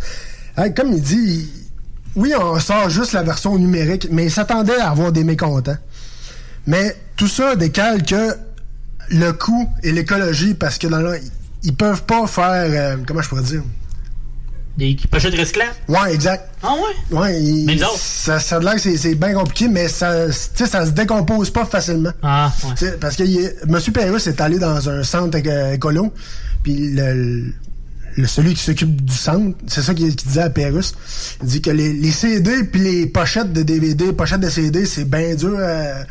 Hey, 0.57 0.73
comme 0.73 0.93
il 0.93 1.01
dit, 1.01 1.49
oui, 2.15 2.33
on 2.39 2.59
sort 2.59 2.89
juste 2.89 3.13
la 3.13 3.23
version 3.23 3.57
numérique, 3.57 4.07
mais 4.11 4.25
il 4.25 4.31
s'attendait 4.31 4.77
à 4.79 4.91
avoir 4.91 5.11
des 5.11 5.23
mécontents. 5.23 5.77
Mais 6.67 6.95
tout 7.15 7.27
ça 7.27 7.55
décale 7.55 8.03
que 8.03 8.35
le 9.09 9.31
coût 9.31 9.69
et 9.83 9.91
l'écologie, 9.91 10.53
parce 10.53 10.77
que 10.77 10.87
dans 10.87 10.99
le, 10.99 11.19
ils 11.63 11.75
peuvent 11.75 12.03
pas 12.03 12.25
faire, 12.27 12.65
euh, 12.69 12.97
comment 13.07 13.21
je 13.21 13.29
pourrais 13.29 13.43
dire? 13.43 13.63
Des 14.77 14.97
pochettes 15.09 15.35
recyclables? 15.37 15.71
Ouais, 15.87 16.13
exact. 16.13 16.49
Ah 16.61 16.73
ouais? 16.73 17.17
Ouais, 17.17 17.41
il- 17.41 17.65
Mais 17.65 17.75
nous 17.75 17.83
autres? 17.83 17.97
ça, 17.97 18.39
ça 18.39 18.57
a 18.57 18.59
l'air 18.59 18.73
que 18.75 18.81
c'est- 18.81 18.97
c'est 18.97 19.15
bien 19.15 19.33
compliqué, 19.33 19.69
mais 19.69 19.87
ça, 19.87 20.27
tu 20.27 20.33
sais, 20.53 20.65
ça 20.65 20.85
se 20.85 20.91
décompose 20.91 21.49
pas 21.49 21.63
facilement. 21.65 22.11
Ah, 22.21 22.51
Tu 22.77 22.85
sais, 22.85 22.97
Parce 22.99 23.15
que 23.15 23.23
est- 23.23 23.55
M. 23.69 23.79
Pérus 23.93 24.27
est 24.27 24.41
allé 24.41 24.59
dans 24.59 24.89
un 24.89 25.01
centre 25.03 25.37
éco- 25.37 25.71
écolo, 25.73 26.11
puis 26.61 26.91
le, 26.91 27.53
le- 28.17 28.27
celui 28.27 28.53
qui 28.53 28.63
s'occupe 28.63 29.01
du 29.01 29.13
centre, 29.13 29.57
c'est 29.67 29.81
ça 29.81 29.93
qu'il 29.93 30.13
disait 30.13 30.41
à 30.41 30.49
Pérus. 30.49 30.93
Il 31.41 31.47
dit 31.47 31.61
que 31.61 31.69
les, 31.71 31.93
les 31.93 32.11
CD 32.11 32.65
puis 32.65 32.81
les 32.81 33.05
pochettes 33.07 33.53
de 33.53 33.63
DVD, 33.63 34.11
pochettes 34.11 34.41
de 34.41 34.49
CD, 34.49 34.85
c'est 34.85 35.05
bien 35.09 35.35
dur 35.35 35.57
à... 35.57 36.03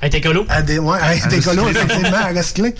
À 0.00 0.06
être 0.06 0.14
écolo? 0.16 0.44
À, 0.48 0.60
ouais, 0.62 0.98
à 1.00 1.14
être 1.14 1.32
écolo, 1.32 1.68
effectivement, 1.68 2.16
à 2.18 2.28
recycler. 2.36 2.74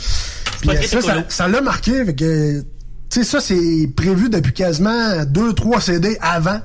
Puis 0.63 0.71
euh, 0.71 0.83
ça, 0.83 1.25
ça 1.29 1.47
l'a 1.49 1.61
marqué, 1.61 2.05
fait 2.05 2.15
que... 2.15 2.65
Tu 3.11 3.21
sais, 3.21 3.25
ça, 3.25 3.41
c'est 3.41 3.89
prévu 3.97 4.29
depuis 4.29 4.53
quasiment 4.53 5.23
2-3 5.23 5.81
CD 5.81 6.19
avant. 6.21 6.61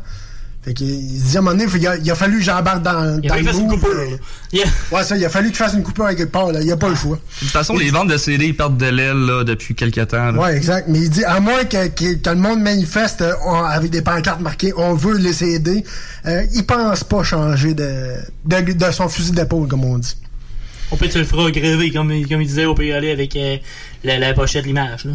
Fait 0.61 0.73
qu'il 0.73 0.87
il 0.89 1.19
se 1.19 1.25
dit 1.31 1.35
à 1.35 1.39
un 1.39 1.43
moment 1.43 1.57
donné, 1.57 1.69
il 1.75 1.87
a, 1.87 1.97
il 1.97 2.09
a 2.09 2.15
fallu 2.15 2.37
que 2.37 2.43
j'embarque 2.45 2.81
dans, 2.83 3.19
Il 3.21 3.27
dans 3.27 3.35
a 3.35 3.37
fallu 3.37 3.43
le 3.43 3.43
qu'il 3.43 3.45
fasse 3.51 3.57
une 3.59 3.67
move, 3.67 3.79
coupure. 3.81 4.19
Ouais, 4.97 5.03
ça, 5.03 5.17
il 5.17 5.25
a 5.25 5.29
fallu 5.29 5.47
qu'il 5.49 5.57
fasse 5.57 5.73
une 5.73 5.83
coupure 5.83 6.07
quelque 6.09 6.23
part, 6.31 6.53
là. 6.53 6.61
Il 6.61 6.65
n'y 6.65 6.71
a 6.71 6.77
pas 6.77 6.87
le 6.87 6.95
choix. 6.95 7.17
De 7.17 7.39
toute 7.39 7.49
façon, 7.49 7.75
les 7.75 7.89
ventes 7.91 8.07
de 8.07 8.15
CD 8.15 8.45
ils 8.47 8.55
perdent 8.55 8.77
de 8.77 8.85
l'aile 8.85 9.25
là, 9.25 9.43
depuis 9.43 9.75
quelques 9.75 10.07
temps. 10.07 10.31
là. 10.31 10.39
Ouais, 10.39 10.55
exact. 10.55 10.87
Mais 10.87 10.99
il 10.99 11.09
dit, 11.09 11.25
à 11.25 11.41
moins 11.41 11.65
que, 11.65 11.87
que- 11.89 12.13
que 12.15 12.29
le 12.29 12.35
monde 12.37 12.61
manifeste 12.61 13.21
euh, 13.21 13.33
on- 13.45 13.55
avec 13.63 13.91
des 13.91 14.01
pancartes 14.01 14.39
marquées, 14.39 14.71
on 14.77 14.93
veut 14.93 15.17
les 15.17 15.33
CD, 15.33 15.83
euh, 16.27 16.43
il 16.53 16.65
pense 16.65 17.03
pas 17.03 17.23
changer 17.23 17.73
de, 17.73 18.13
de, 18.45 18.71
de 18.73 18.91
son 18.91 19.09
fusil 19.09 19.31
d'épaule, 19.33 19.67
comme 19.67 19.83
on 19.83 19.97
dit. 19.97 20.15
On 20.91 20.95
peut 20.95 21.09
te 21.09 21.17
le 21.17 21.25
fera 21.25 21.51
gréver, 21.51 21.91
comme, 21.91 22.07
comme 22.27 22.41
il 22.41 22.47
disait, 22.47 22.65
on 22.65 22.75
peut 22.75 22.85
y 22.85 22.93
aller 22.93 23.11
avec 23.11 23.35
euh, 23.35 23.57
la, 24.05 24.17
la 24.17 24.33
pochette, 24.33 24.65
l'image. 24.65 25.03
là? 25.05 25.11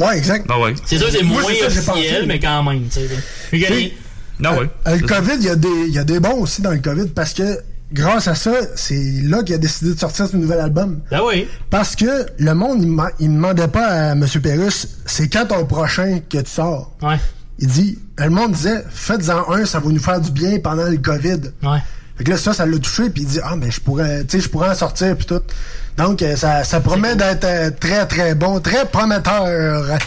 Ouais, 0.00 0.18
exact. 0.18 0.46
Ah 0.48 0.58
ouais. 0.60 0.74
C'est 0.84 0.98
sûr 0.98 1.08
c'est 1.10 1.22
Moi, 1.22 1.42
moins 1.42 1.52
ça 1.54 1.66
officiel, 1.66 2.26
mais 2.26 2.38
quand 2.40 2.62
même. 2.62 2.84
tu 2.88 3.00
sais. 3.00 3.08
Regardez. 3.52 3.94
Ah 4.42 4.56
ouais. 4.58 4.70
Euh, 4.88 4.96
le 4.96 5.06
COVID, 5.06 5.34
il 5.38 5.44
y, 5.44 5.48
a 5.50 5.56
des, 5.56 5.68
il 5.88 5.92
y 5.92 5.98
a 5.98 6.04
des 6.04 6.18
bons 6.18 6.40
aussi 6.40 6.62
dans 6.62 6.70
le 6.70 6.78
COVID 6.78 7.08
parce 7.08 7.34
que 7.34 7.58
grâce 7.92 8.26
à 8.26 8.34
ça, 8.34 8.52
c'est 8.74 9.20
là 9.22 9.42
qu'il 9.42 9.54
a 9.54 9.58
décidé 9.58 9.92
de 9.94 9.98
sortir 9.98 10.26
ce 10.28 10.36
nouvel 10.36 10.60
album. 10.60 11.00
Ben 11.10 11.20
oui. 11.26 11.46
Parce 11.68 11.94
que 11.94 12.26
le 12.38 12.54
monde, 12.54 12.82
il, 12.82 12.96
il 13.26 13.28
demandait 13.34 13.68
pas 13.68 13.86
à 13.86 14.12
M. 14.12 14.24
Pérus, 14.42 14.88
c'est 15.04 15.28
quand 15.28 15.46
ton 15.46 15.66
prochain 15.66 16.20
que 16.28 16.38
tu 16.38 16.50
sors? 16.50 16.96
Ouais. 17.02 17.16
Il 17.58 17.68
dit, 17.68 17.98
le 18.16 18.30
monde 18.30 18.52
disait, 18.52 18.82
faites-en 18.88 19.52
un, 19.52 19.66
ça 19.66 19.80
va 19.80 19.90
nous 19.90 19.98
faire 20.00 20.20
du 20.20 20.30
bien 20.30 20.58
pendant 20.60 20.86
le 20.86 20.96
COVID. 20.96 21.40
Ouais. 21.62 21.78
Fait 22.20 22.24
que 22.24 22.32
là, 22.32 22.36
ça, 22.36 22.52
ça 22.52 22.66
l'a 22.66 22.78
touché, 22.78 23.08
puis 23.08 23.22
il 23.22 23.28
dit, 23.28 23.40
ah, 23.42 23.56
mais 23.56 23.70
je 23.70 23.80
pourrais, 23.80 24.24
tu 24.24 24.36
sais, 24.36 24.40
je 24.40 24.50
pourrais 24.50 24.68
en 24.68 24.74
sortir, 24.74 25.16
puis 25.16 25.24
tout. 25.24 25.40
Donc, 25.96 26.20
euh, 26.20 26.36
ça, 26.36 26.64
ça 26.64 26.78
promet 26.80 27.16
d'être 27.16 27.44
euh, 27.44 27.70
très, 27.70 28.04
très 28.04 28.34
bon, 28.34 28.60
très 28.60 28.84
prometteur. 28.84 29.98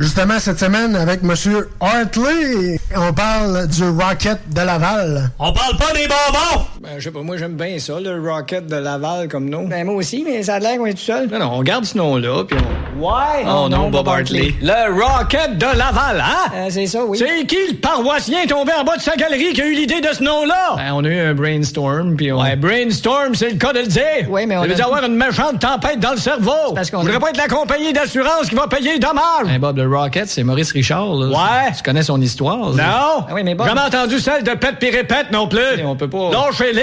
Justement, 0.00 0.40
cette 0.40 0.58
semaine, 0.58 0.96
avec 0.96 1.20
M. 1.22 1.32
Hartley, 1.80 2.80
on 2.96 3.12
parle 3.12 3.68
du 3.68 3.84
Rocket 3.84 4.40
de 4.52 4.60
Laval. 4.62 5.30
On 5.38 5.52
parle 5.52 5.76
pas 5.76 5.92
des 5.92 6.08
bonbons! 6.08 6.66
Ben, 6.86 6.92
je 6.98 7.04
sais 7.04 7.10
pas, 7.10 7.20
moi, 7.22 7.36
j'aime 7.36 7.54
bien 7.54 7.80
ça, 7.80 7.98
le 7.98 8.20
Rocket 8.30 8.66
de 8.68 8.76
Laval 8.76 9.26
comme 9.26 9.50
nom. 9.50 9.64
Ben, 9.66 9.84
moi 9.84 9.96
aussi, 9.96 10.22
mais 10.24 10.44
ça 10.44 10.54
a 10.54 10.58
l'air 10.60 10.78
qu'on 10.78 10.86
est 10.86 10.92
tout 10.92 10.98
seul. 10.98 11.28
Non, 11.28 11.40
non, 11.40 11.50
on 11.54 11.62
garde 11.64 11.84
ce 11.84 11.98
nom-là, 11.98 12.44
puis 12.46 12.56
on... 12.60 12.76
Ouais! 13.04 13.44
Oh 13.44 13.68
non, 13.68 13.90
Bob 13.90 14.06
Hartley. 14.08 14.54
Le 14.62 14.92
Rocket 14.94 15.58
de 15.58 15.66
Laval, 15.66 16.20
hein? 16.24 16.50
Euh, 16.54 16.66
c'est 16.70 16.86
ça, 16.86 17.04
oui. 17.04 17.18
C'est 17.18 17.44
qui 17.46 17.56
le 17.70 17.76
paroissien 17.76 18.46
tombé 18.46 18.70
en 18.80 18.84
bas 18.84 18.96
de 18.96 19.02
sa 19.02 19.16
galerie 19.16 19.52
qui 19.52 19.60
a 19.62 19.66
eu 19.66 19.74
l'idée 19.74 20.00
de 20.00 20.08
ce 20.14 20.22
nom-là? 20.22 20.76
Ben, 20.76 20.92
on 20.94 21.04
a 21.04 21.08
eu 21.08 21.18
un 21.18 21.34
brainstorm, 21.34 22.14
puis 22.16 22.30
on... 22.32 22.40
Ouais, 22.40 22.54
brainstorm, 22.54 23.34
c'est 23.34 23.50
le 23.50 23.56
cas 23.56 23.72
de 23.72 23.80
le 23.80 23.86
dire. 23.88 24.26
Oui, 24.28 24.46
mais 24.46 24.56
on 24.56 24.60
Ça 24.62 24.66
veut 24.68 24.72
a- 24.72 24.76
dire 24.76 24.86
avoir 24.86 25.04
une 25.04 25.16
méchante 25.16 25.58
tempête 25.60 25.98
dans 25.98 26.12
le 26.12 26.18
cerveau. 26.18 26.72
parce 26.74 26.90
qu'on 26.90 26.98
Je 26.98 27.02
voudrais 27.02 27.16
a- 27.16 27.20
pas 27.20 27.30
être 27.30 27.36
la 27.36 27.48
compagnie 27.48 27.92
d'assurance 27.92 28.48
qui 28.48 28.54
va 28.54 28.68
payer 28.68 28.92
les 28.92 28.98
dommages. 29.00 29.44
Ben, 29.44 29.58
Bob, 29.58 29.76
le 29.76 29.88
Rocket, 29.88 30.28
c'est 30.28 30.44
Maurice 30.44 30.70
Richard, 30.72 31.12
là. 31.14 31.26
Ouais. 31.36 31.72
Tu 31.76 31.82
connais 31.82 32.04
son 32.04 32.20
histoire, 32.20 32.70
Non? 32.70 32.74
Ah 32.78 33.26
oui, 33.34 33.42
mais 33.42 33.54
Bob- 33.56 33.66
Jamais 33.66 33.80
entendu 33.80 34.20
celle 34.20 34.44
de 34.44 34.52
pète 34.52 34.76
puis 34.78 34.90
répète 34.90 35.32
non 35.32 35.48
plus. 35.48 35.58
on 35.84 35.96
peut 35.96 36.08
pas... 36.08 36.30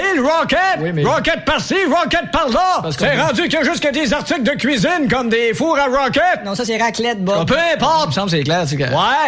Le 0.00 0.22
Rocket! 0.22 1.04
Rocket 1.06 1.44
par-ci, 1.44 1.74
Rocket 1.88 2.30
par-là! 2.32 2.82
C'est 2.98 3.20
rendu 3.20 3.42
qu'il 3.42 3.52
y 3.54 3.56
a 3.56 3.64
juste 3.64 3.82
que 3.82 3.92
des 3.92 4.12
articles 4.12 4.42
de 4.42 4.50
cuisine, 4.52 5.08
comme 5.10 5.28
des 5.28 5.54
fours 5.54 5.78
à 5.78 5.84
Rocket! 5.86 6.44
Non, 6.44 6.54
ça, 6.54 6.64
c'est 6.64 6.76
raclette, 6.76 7.22
Bob. 7.24 7.46
peu 7.46 7.56
importe! 7.74 8.04
Il 8.06 8.08
me 8.08 8.12
semble 8.12 8.30
que 8.30 8.36
c'est 8.36 8.42
clair. 8.44 8.62
c'est 8.66 8.76
que- 8.76 8.84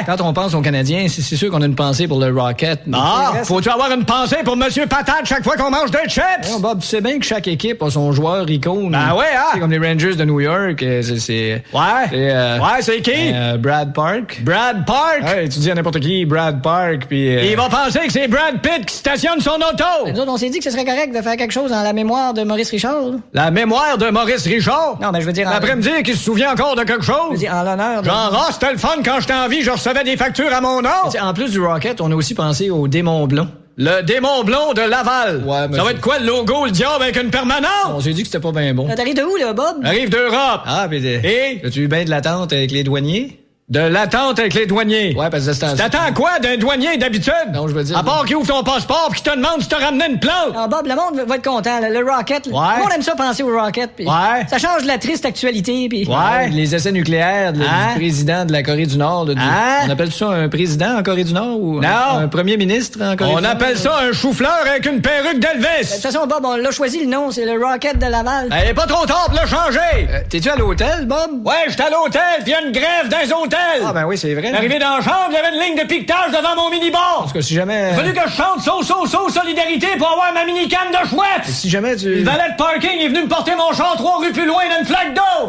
Quand 0.06 0.20
on 0.20 0.32
pense 0.32 0.54
aux 0.54 0.60
Canadiens, 0.60 1.06
c'est 1.08 1.36
sûr 1.36 1.50
qu'on 1.50 1.62
a 1.62 1.66
une 1.66 1.74
pensée 1.74 2.08
pour 2.08 2.20
le 2.20 2.32
Rocket. 2.38 2.80
Ah! 2.92 3.32
Faut-tu 3.44 3.68
avoir 3.68 3.90
une 3.92 4.04
pensée 4.04 4.38
pour 4.44 4.56
Monsieur 4.56 4.86
Patate 4.86 5.24
chaque 5.24 5.44
fois 5.44 5.56
qu'on 5.56 5.70
mange 5.70 5.90
des 5.90 6.08
chips? 6.08 6.50
Non, 6.50 6.60
Bob, 6.60 6.80
tu 6.80 6.86
sais 6.86 7.00
bien 7.00 7.18
que 7.18 7.24
chaque 7.24 7.48
équipe 7.48 7.82
a 7.82 7.90
son 7.90 8.12
joueur 8.12 8.48
icône. 8.50 8.90
Ben 8.92 9.14
ouais, 9.14 9.24
hein? 9.36 9.44
C'est 9.54 9.60
comme 9.60 9.70
les 9.70 9.78
Rangers 9.78 10.14
de 10.14 10.24
New 10.24 10.40
York. 10.40 10.82
euh, 10.82 11.02
C'est... 11.18 11.62
Ouais. 11.72 11.80
euh, 12.12 12.58
Ouais, 12.58 12.80
c'est 12.82 13.00
qui? 13.00 13.12
euh, 13.32 13.56
Brad 13.58 13.92
Park. 13.94 14.40
Brad 14.42 14.84
Park? 14.86 15.22
Ouais, 15.22 15.48
tu 15.48 15.58
dis 15.58 15.70
à 15.70 15.74
n'importe 15.74 16.00
qui 16.00 16.24
Brad 16.24 16.62
Park, 16.62 17.06
puis... 17.08 17.36
euh, 17.36 17.42
Il 17.44 17.56
va 17.56 17.68
penser 17.68 18.00
que 18.06 18.12
c'est 18.12 18.28
Brad 18.28 18.60
Pitt 18.62 18.84
qui 18.86 18.96
stationne 18.96 19.40
son 19.40 19.52
auto! 19.56 20.10
Nous 20.12 20.18
autres, 20.20 20.32
on 20.32 20.36
s'est 20.36 20.50
dit 20.50 20.55
que 20.58 20.64
ce 20.64 20.70
serait 20.70 20.84
correct 20.84 21.14
de 21.16 21.20
faire 21.22 21.36
quelque 21.36 21.52
chose 21.52 21.72
en 21.72 21.82
la 21.82 21.92
mémoire 21.92 22.34
de 22.34 22.42
Maurice 22.42 22.70
Richard. 22.70 23.02
La 23.32 23.50
mémoire 23.50 23.98
de 23.98 24.08
Maurice 24.10 24.44
Richard? 24.46 24.98
Non, 25.00 25.10
mais 25.12 25.20
je 25.20 25.26
veux 25.26 25.32
dire... 25.32 25.46
en- 25.48 25.50
L'après-midi, 25.50 26.02
qui 26.04 26.12
se 26.12 26.22
souvient 26.24 26.52
encore 26.52 26.74
de 26.76 26.82
quelque 26.84 27.02
Je 27.04 27.12
veux 27.12 27.18
chose? 27.30 27.38
dire, 27.38 27.52
en 27.54 27.62
l'honneur 27.62 28.02
de... 28.02 28.06
Genre, 28.06 28.44
ah, 28.48 28.52
c'était 28.52 28.72
le 28.72 28.78
fun 28.78 28.96
quand 29.04 29.20
j'étais 29.20 29.34
en 29.34 29.48
vie, 29.48 29.62
je 29.62 29.70
recevais 29.70 30.04
des 30.04 30.16
factures 30.16 30.52
à 30.52 30.60
mon 30.60 30.82
nom. 30.82 30.90
En 31.22 31.34
plus 31.34 31.50
du 31.52 31.60
Rocket, 31.60 32.00
on 32.00 32.10
a 32.10 32.14
aussi 32.14 32.34
pensé 32.34 32.70
au 32.70 32.88
démon 32.88 33.26
blond. 33.26 33.48
Le 33.78 34.00
démon 34.02 34.42
blond 34.42 34.72
de 34.74 34.80
Laval. 34.80 35.44
ça 35.74 35.84
va 35.84 35.90
être 35.90 36.00
quoi 36.00 36.18
le 36.18 36.26
logo, 36.26 36.64
le 36.64 36.70
diable 36.70 37.02
avec 37.02 37.22
une 37.22 37.30
permanente? 37.30 37.68
On 37.94 38.00
s'est 38.00 38.12
dit 38.14 38.22
que 38.22 38.28
c'était 38.28 38.40
pas 38.40 38.50
bien 38.52 38.72
bon. 38.72 38.88
T'arrives 38.94 39.14
de 39.16 39.22
où, 39.22 39.36
là, 39.36 39.52
Bob? 39.52 39.84
Arrive 39.84 40.08
d'Europe. 40.08 40.62
Ah, 40.64 40.86
pis 40.90 41.06
Et? 41.06 41.60
As-tu 41.62 41.80
eu 41.82 41.86
bien 41.88 42.04
de 42.04 42.10
l'attente 42.10 42.54
avec 42.54 42.70
les 42.70 42.82
douaniers? 42.84 43.38
De 43.68 43.80
l'attente 43.80 44.38
avec 44.38 44.54
les 44.54 44.64
douaniers. 44.66 45.12
Ouais, 45.18 45.28
parce 45.28 45.44
que 45.44 45.52
c'est 45.52 45.68
Tu 45.70 45.74
t'attends 45.74 46.12
quoi 46.14 46.38
d'un 46.38 46.56
douanier 46.56 46.98
d'habitude? 46.98 47.32
Non, 47.52 47.66
je 47.66 47.74
veux 47.74 47.82
dire. 47.82 47.98
À 47.98 48.04
part 48.04 48.24
qu'il 48.24 48.36
ouvre 48.36 48.46
ton 48.46 48.62
passeport 48.62 49.08
pis 49.12 49.20
qu'il 49.20 49.32
te 49.32 49.36
demande 49.36 49.60
si 49.60 49.66
t'as 49.68 49.78
ramené 49.78 50.04
une 50.08 50.20
plante. 50.20 50.54
Ah, 50.56 50.68
Bob, 50.68 50.86
le 50.86 50.94
monde 50.94 51.20
va 51.26 51.34
être 51.34 51.44
content. 51.44 51.80
là. 51.80 51.90
Le 51.90 52.08
Rocket, 52.08 52.46
là. 52.46 52.52
Ouais. 52.56 52.74
le 52.76 52.82
monde 52.84 52.92
aime 52.94 53.02
ça 53.02 53.16
penser 53.16 53.42
au 53.42 53.48
Rocket. 53.60 53.90
puis 53.96 54.06
Ouais. 54.06 54.46
Ça 54.48 54.58
change 54.58 54.82
de 54.82 54.86
la 54.86 54.98
triste 54.98 55.24
actualité. 55.26 55.88
Puis... 55.88 56.06
Ouais. 56.06 56.48
Les 56.50 56.76
essais 56.76 56.92
nucléaires 56.92 57.52
de- 57.52 57.60
Hein? 57.60 57.88
du 57.94 57.98
président 57.98 58.44
de 58.44 58.52
la 58.52 58.62
Corée 58.62 58.86
du 58.86 58.96
Nord. 58.98 59.24
là, 59.24 59.34
du- 59.34 59.40
Hein? 59.40 59.86
On 59.88 59.90
appelle 59.90 60.12
ça 60.12 60.28
un 60.28 60.48
président 60.48 60.98
en 60.98 61.02
Corée 61.02 61.24
du 61.24 61.32
Nord 61.32 61.58
ou 61.60 61.80
Non. 61.80 61.88
un, 61.88 62.22
un 62.22 62.28
premier 62.28 62.56
ministre 62.56 63.00
en 63.02 63.16
Corée 63.16 63.32
On 63.32 63.36
du 63.38 63.42
Nord? 63.42 63.50
appelle 63.50 63.76
ça 63.76 63.98
un 64.08 64.12
chou-fleur 64.12 64.58
avec 64.70 64.86
une 64.86 65.00
perruque 65.00 65.40
d'Elvis. 65.40 65.88
De 65.88 65.92
toute 65.92 66.02
façon, 66.02 66.24
Bob, 66.28 66.44
on 66.44 66.54
l'a 66.54 66.70
choisi 66.70 67.00
le 67.00 67.06
nom. 67.10 67.32
C'est 67.32 67.44
le 67.44 67.60
Rocket 67.60 67.98
de 67.98 68.06
Laval. 68.06 68.48
Elle 68.56 68.68
est 68.68 68.74
pas 68.74 68.86
trop 68.86 69.04
tard 69.06 69.26
pour 69.28 69.40
le 69.42 69.48
changer. 69.48 70.06
T'es-tu 70.30 70.48
à 70.50 70.54
l'hôtel, 70.54 71.06
Bob? 71.06 71.44
Ouais, 71.44 71.64
j'étais 71.68 71.82
à 71.82 71.90
l'hôtel, 71.90 72.22
y 72.46 72.54
a 72.54 72.60
une 72.62 72.70
grève 72.70 73.08
dans 73.10 73.18
les 73.18 73.32
hôtels. 73.32 73.54
Ah, 73.86 73.92
ben 73.92 74.04
oui, 74.04 74.16
c'est 74.18 74.34
vrai. 74.34 74.52
Arrivé 74.52 74.78
dans 74.78 74.96
la 74.96 75.02
chambre, 75.02 75.26
il 75.30 75.34
y 75.34 75.36
avait 75.36 75.54
une 75.54 75.60
ligne 75.62 75.76
de 75.76 75.86
piquetage 75.86 76.32
devant 76.32 76.54
mon 76.56 76.70
mini-bar. 76.70 77.18
Parce 77.20 77.32
que 77.32 77.40
si 77.40 77.54
jamais. 77.54 77.90
Il 77.90 77.94
a 77.94 77.96
fallu 77.96 78.12
que 78.12 78.28
je 78.28 78.34
chante 78.34 78.60
So, 78.60 78.82
so, 78.82 79.06
so, 79.06 79.28
solidarité 79.28 79.88
pour 79.98 80.08
avoir 80.10 80.32
ma 80.32 80.44
mini-canne 80.44 80.90
de 80.90 81.08
chouette. 81.08 81.44
Si 81.44 81.68
jamais 81.70 81.96
tu. 81.96 82.14
Le 82.16 82.24
valet 82.24 82.50
de 82.52 82.56
parking 82.56 83.00
est 83.00 83.08
venu 83.08 83.22
me 83.22 83.28
porter 83.28 83.54
mon 83.54 83.72
char 83.72 83.94
trois 83.96 84.18
rues 84.18 84.32
plus 84.32 84.46
loin 84.46 84.62
d'une 84.76 84.86
flaque 84.86 85.14
d'eau. 85.14 85.46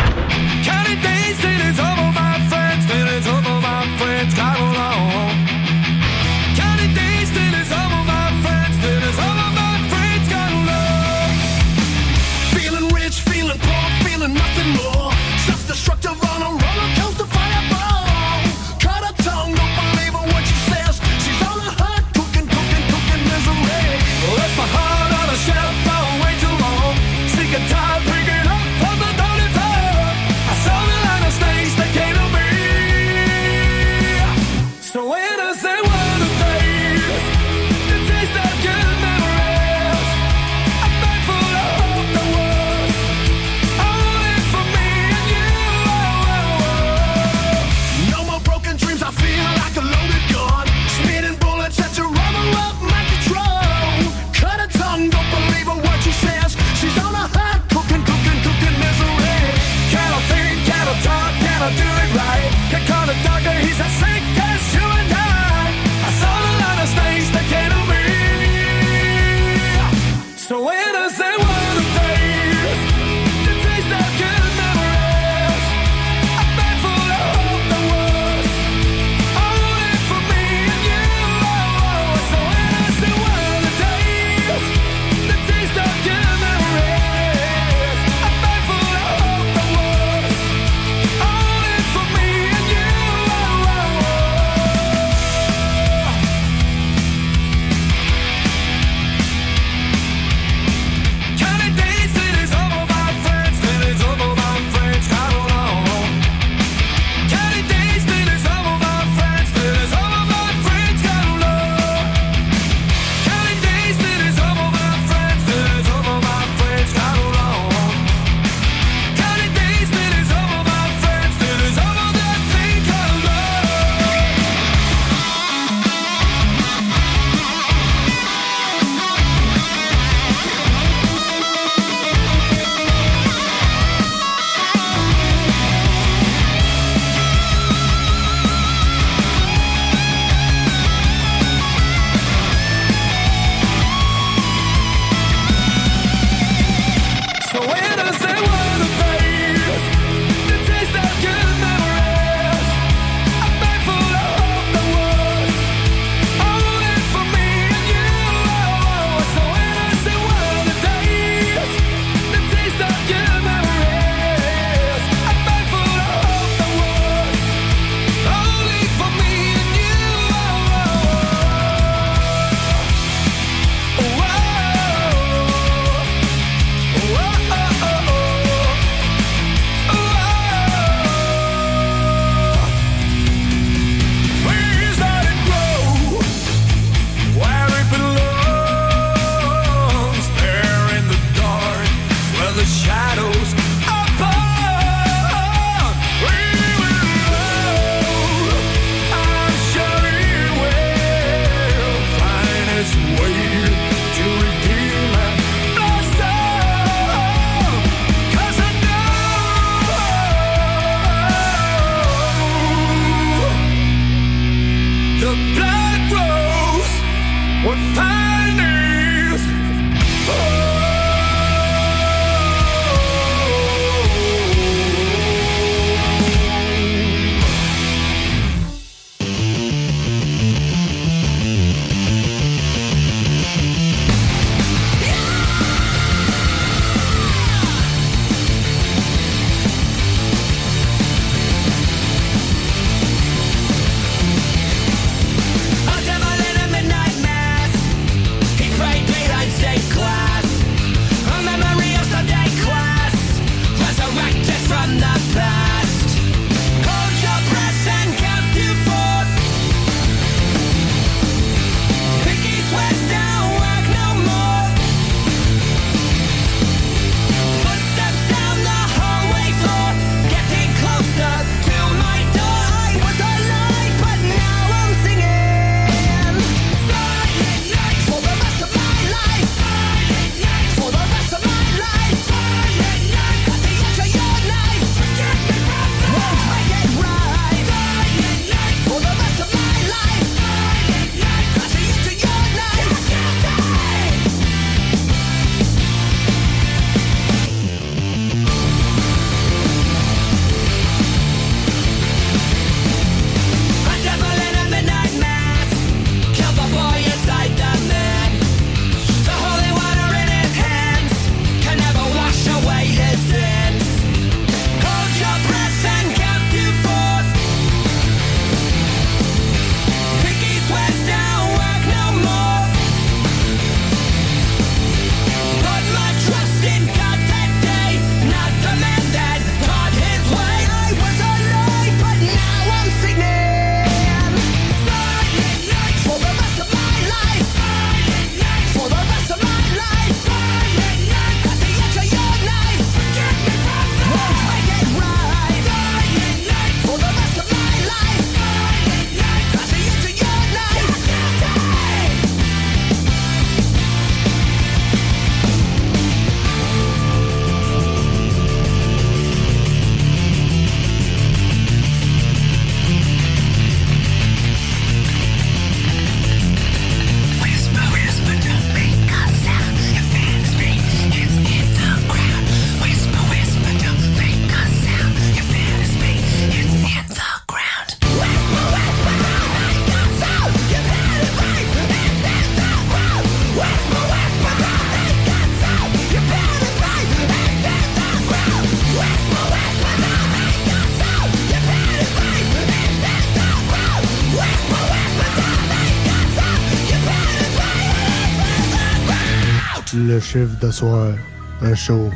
chiffre 400.37 400.59
de 400.59 400.71
soir, 400.71 401.13
un 401.61 401.75
show 401.75 402.11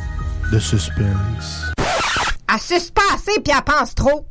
de 0.51 0.59
suspense. 0.59 1.71
À 2.47 2.59
suspenser 2.59 3.39
puis 3.43 3.53
à 3.53 3.61
pense 3.61 3.95
trop. 3.95 4.27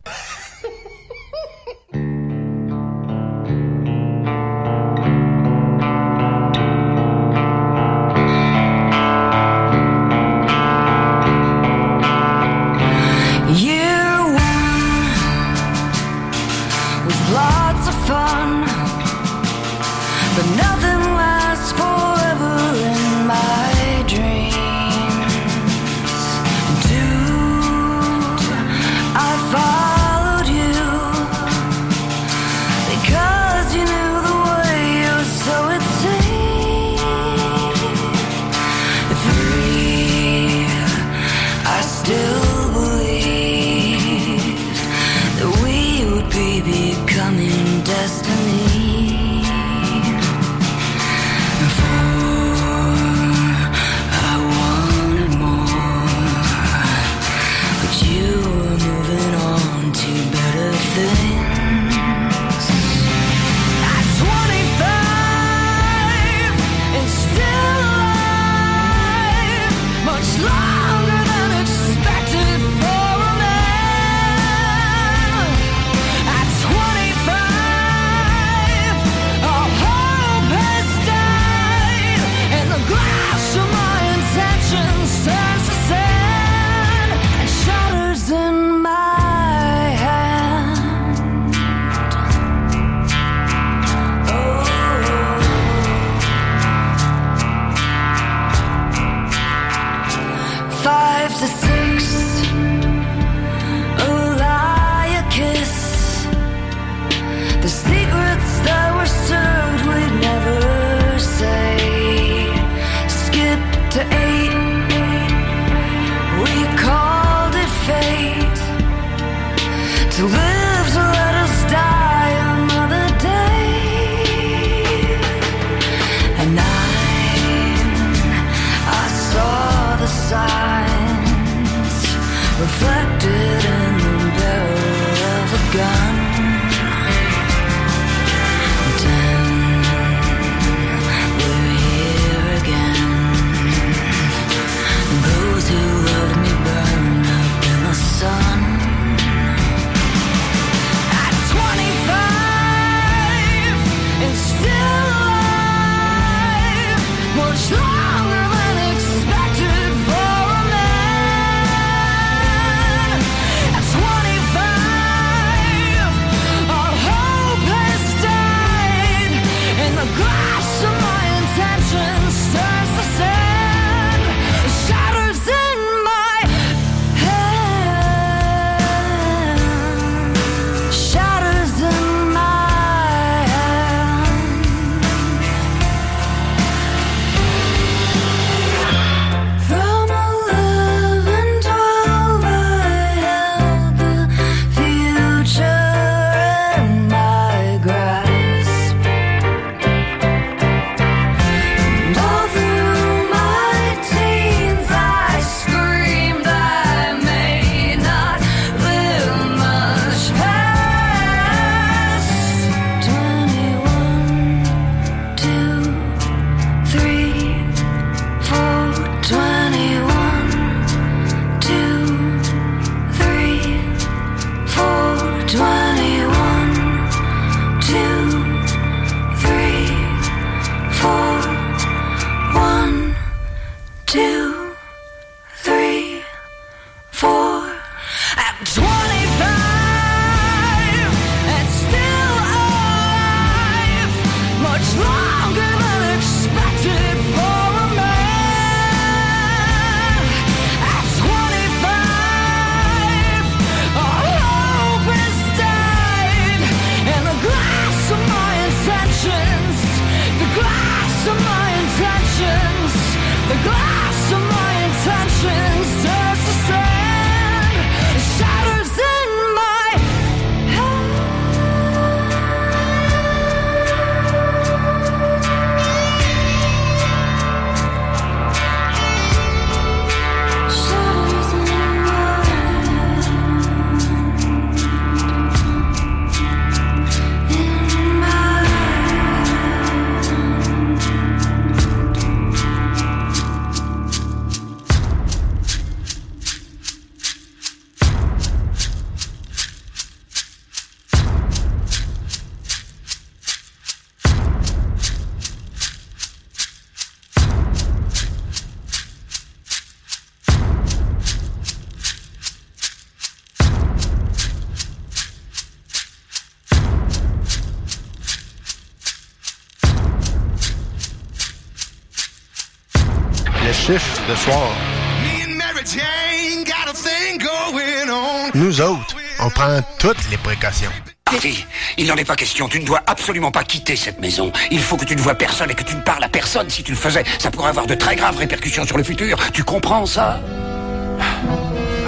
Question. 332.50 332.68
Tu 332.68 332.80
ne 332.80 332.84
dois 332.84 333.00
absolument 333.06 333.52
pas 333.52 333.62
quitter 333.62 333.94
cette 333.94 334.20
maison. 334.20 334.50
Il 334.72 334.80
faut 334.80 334.96
que 334.96 335.04
tu 335.04 335.14
ne 335.14 335.20
vois 335.20 335.36
personne 335.36 335.70
et 335.70 335.74
que 335.74 335.84
tu 335.84 335.94
ne 335.94 336.00
parles 336.00 336.24
à 336.24 336.28
personne. 336.28 336.68
Si 336.68 336.82
tu 336.82 336.90
le 336.90 336.96
faisais, 336.96 337.22
ça 337.38 337.50
pourrait 337.50 337.68
avoir 337.68 337.86
de 337.86 337.94
très 337.94 338.16
graves 338.16 338.36
répercussions 338.36 338.84
sur 338.84 338.96
le 338.96 339.04
futur. 339.04 339.38
Tu 339.52 339.62
comprends 339.62 340.04
ça? 340.04 340.40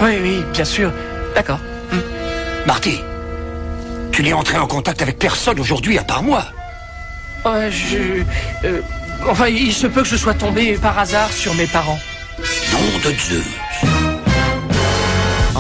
Oui, 0.02 0.19
oui, 0.20 0.44
bien 0.52 0.64
sûr. 0.64 0.90
D'accord. 1.36 1.60
Marty, 2.66 3.01
tu 4.10 4.23
n'es 4.24 4.32
entré 4.32 4.59
en 4.59 4.66
contact 4.66 5.01
avec 5.01 5.19
personne 5.19 5.60
aujourd'hui 5.60 5.97
à 5.97 6.02
part 6.02 6.24
moi. 6.24 6.44
Euh, 7.47 7.70
je... 7.70 8.23
euh, 8.66 8.81
enfin, 9.28 9.47
il 9.47 9.73
se 9.73 9.86
peut 9.86 10.02
que 10.02 10.09
je 10.09 10.16
sois 10.16 10.35
tombé 10.35 10.74
par 10.74 10.98
hasard 10.98 11.32
sur 11.32 11.55
mes 11.55 11.66
parents. 11.66 11.98
Nom 12.73 12.98
de 13.05 13.12
Dieu. 13.12 13.44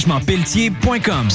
déneigementpelletier.com. 0.00 1.28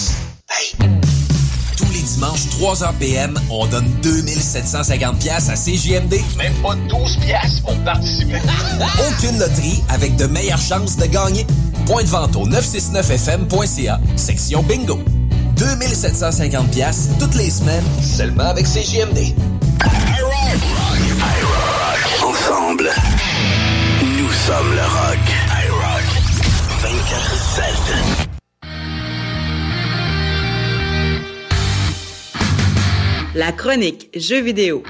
Tous 1.78 1.92
les 1.92 2.02
dimanches, 2.02 2.46
3h 2.60 2.94
PM, 3.00 3.40
on 3.52 3.68
donne 3.68 3.88
2750 4.02 5.20
pièces 5.20 5.50
à 5.50 5.56
CJMD. 5.56 6.16
Même 6.38 6.54
pas 6.64 6.76
12 6.90 7.18
pièces 7.18 7.60
pour 7.60 7.76
participer. 7.84 8.42
Aucune 9.08 9.38
loterie 9.38 9.84
avec 9.90 10.16
de 10.16 10.26
meilleures 10.26 10.60
chances 10.60 10.98
de 10.98 11.06
gagner. 11.06 11.46
Point 11.86 12.04
de 12.04 12.08
vente 12.08 12.36
au 12.36 12.48
969fm.ca, 12.48 14.00
section 14.16 14.64
bingo. 14.64 15.00
2750 15.58 16.72
pièces 16.72 17.10
toutes 17.20 17.36
les 17.36 17.50
semaines, 17.50 17.84
seulement 18.02 18.46
avec 18.46 18.66
CJMD. 18.66 19.36
Ensemble, 22.24 22.90
nous 24.02 24.32
sommes 24.32 24.74
le 24.74 24.82
rock. 24.82 25.20
iRock 25.68 26.26
24-7. 26.82 28.25
La 33.36 33.52
chronique 33.52 34.08
Jeux 34.16 34.40
vidéo 34.40 34.82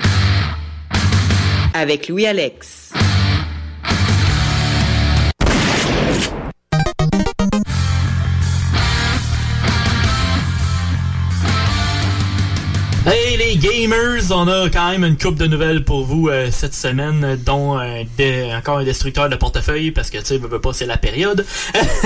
avec 1.73 2.07
Louis 2.09 2.27
Alex. 2.27 2.84
Gamers, 13.87 14.31
on 14.31 14.47
a 14.47 14.67
quand 14.69 14.89
même 14.89 15.03
une 15.03 15.17
coupe 15.17 15.35
de 15.35 15.45
nouvelles 15.45 15.83
pour 15.83 16.03
vous 16.03 16.27
euh, 16.27 16.49
cette 16.49 16.73
semaine, 16.73 17.37
dont 17.45 17.79
euh, 17.79 18.57
encore 18.57 18.79
un 18.79 18.83
destructeur 18.83 19.29
de 19.29 19.35
portefeuille, 19.35 19.91
parce 19.91 20.09
que 20.09 20.17
tu 20.17 20.25
sais, 20.25 20.37
veux 20.39 20.59
pas, 20.59 20.73
c'est 20.73 20.87
la 20.87 20.97
période. 20.97 21.45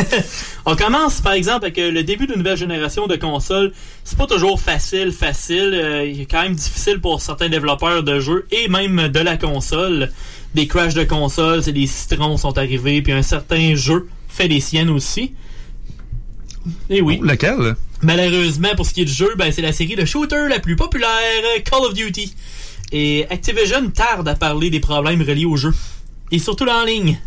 on 0.65 0.75
commence 0.75 1.21
par 1.21 1.31
exemple 1.33 1.63
avec 1.65 1.77
euh, 1.77 1.89
le 1.89 2.03
début 2.03 2.27
d'une 2.27 2.39
nouvelle 2.39 2.57
génération 2.57 3.07
de 3.07 3.15
consoles. 3.15 3.71
C'est 4.03 4.17
pas 4.17 4.27
toujours 4.27 4.59
facile, 4.59 5.13
facile. 5.13 6.03
il 6.05 6.21
est 6.21 6.25
quand 6.25 6.41
même 6.41 6.55
difficile 6.55 6.99
pour 6.99 7.21
certains 7.21 7.47
développeurs 7.47 8.03
de 8.03 8.19
jeux 8.19 8.45
et 8.51 8.67
même 8.67 9.07
de 9.07 9.19
la 9.19 9.37
console. 9.37 10.11
Des 10.55 10.67
crashs 10.67 10.95
de 10.95 11.05
console, 11.05 11.63
c'est 11.63 11.71
des 11.71 11.87
citrons 11.87 12.35
sont 12.35 12.57
arrivés, 12.57 13.01
puis 13.01 13.13
un 13.13 13.21
certain 13.21 13.75
jeu 13.75 14.09
fait 14.27 14.49
des 14.49 14.59
siennes 14.59 14.89
aussi. 14.89 15.33
Et 16.89 17.01
oui. 17.01 17.21
lequel? 17.23 17.77
Malheureusement, 18.01 18.69
pour 18.75 18.85
ce 18.85 18.93
qui 18.93 19.01
est 19.01 19.05
du 19.05 19.11
jeu, 19.13 19.33
ben, 19.37 19.51
c'est 19.51 19.61
la 19.61 19.73
série 19.73 19.95
de 19.95 20.05
shooter 20.05 20.47
la 20.49 20.59
plus 20.59 20.75
populaire, 20.75 21.09
Call 21.65 21.81
of 21.85 21.93
Duty. 21.93 22.33
Et 22.91 23.25
Activision 23.29 23.89
tarde 23.91 24.27
à 24.27 24.35
parler 24.35 24.69
des 24.69 24.79
problèmes 24.79 25.21
reliés 25.21 25.45
au 25.45 25.57
jeu. 25.57 25.71
Et 26.31 26.39
surtout 26.39 26.65
là 26.65 26.81
en 26.81 26.85
ligne. 26.85 27.19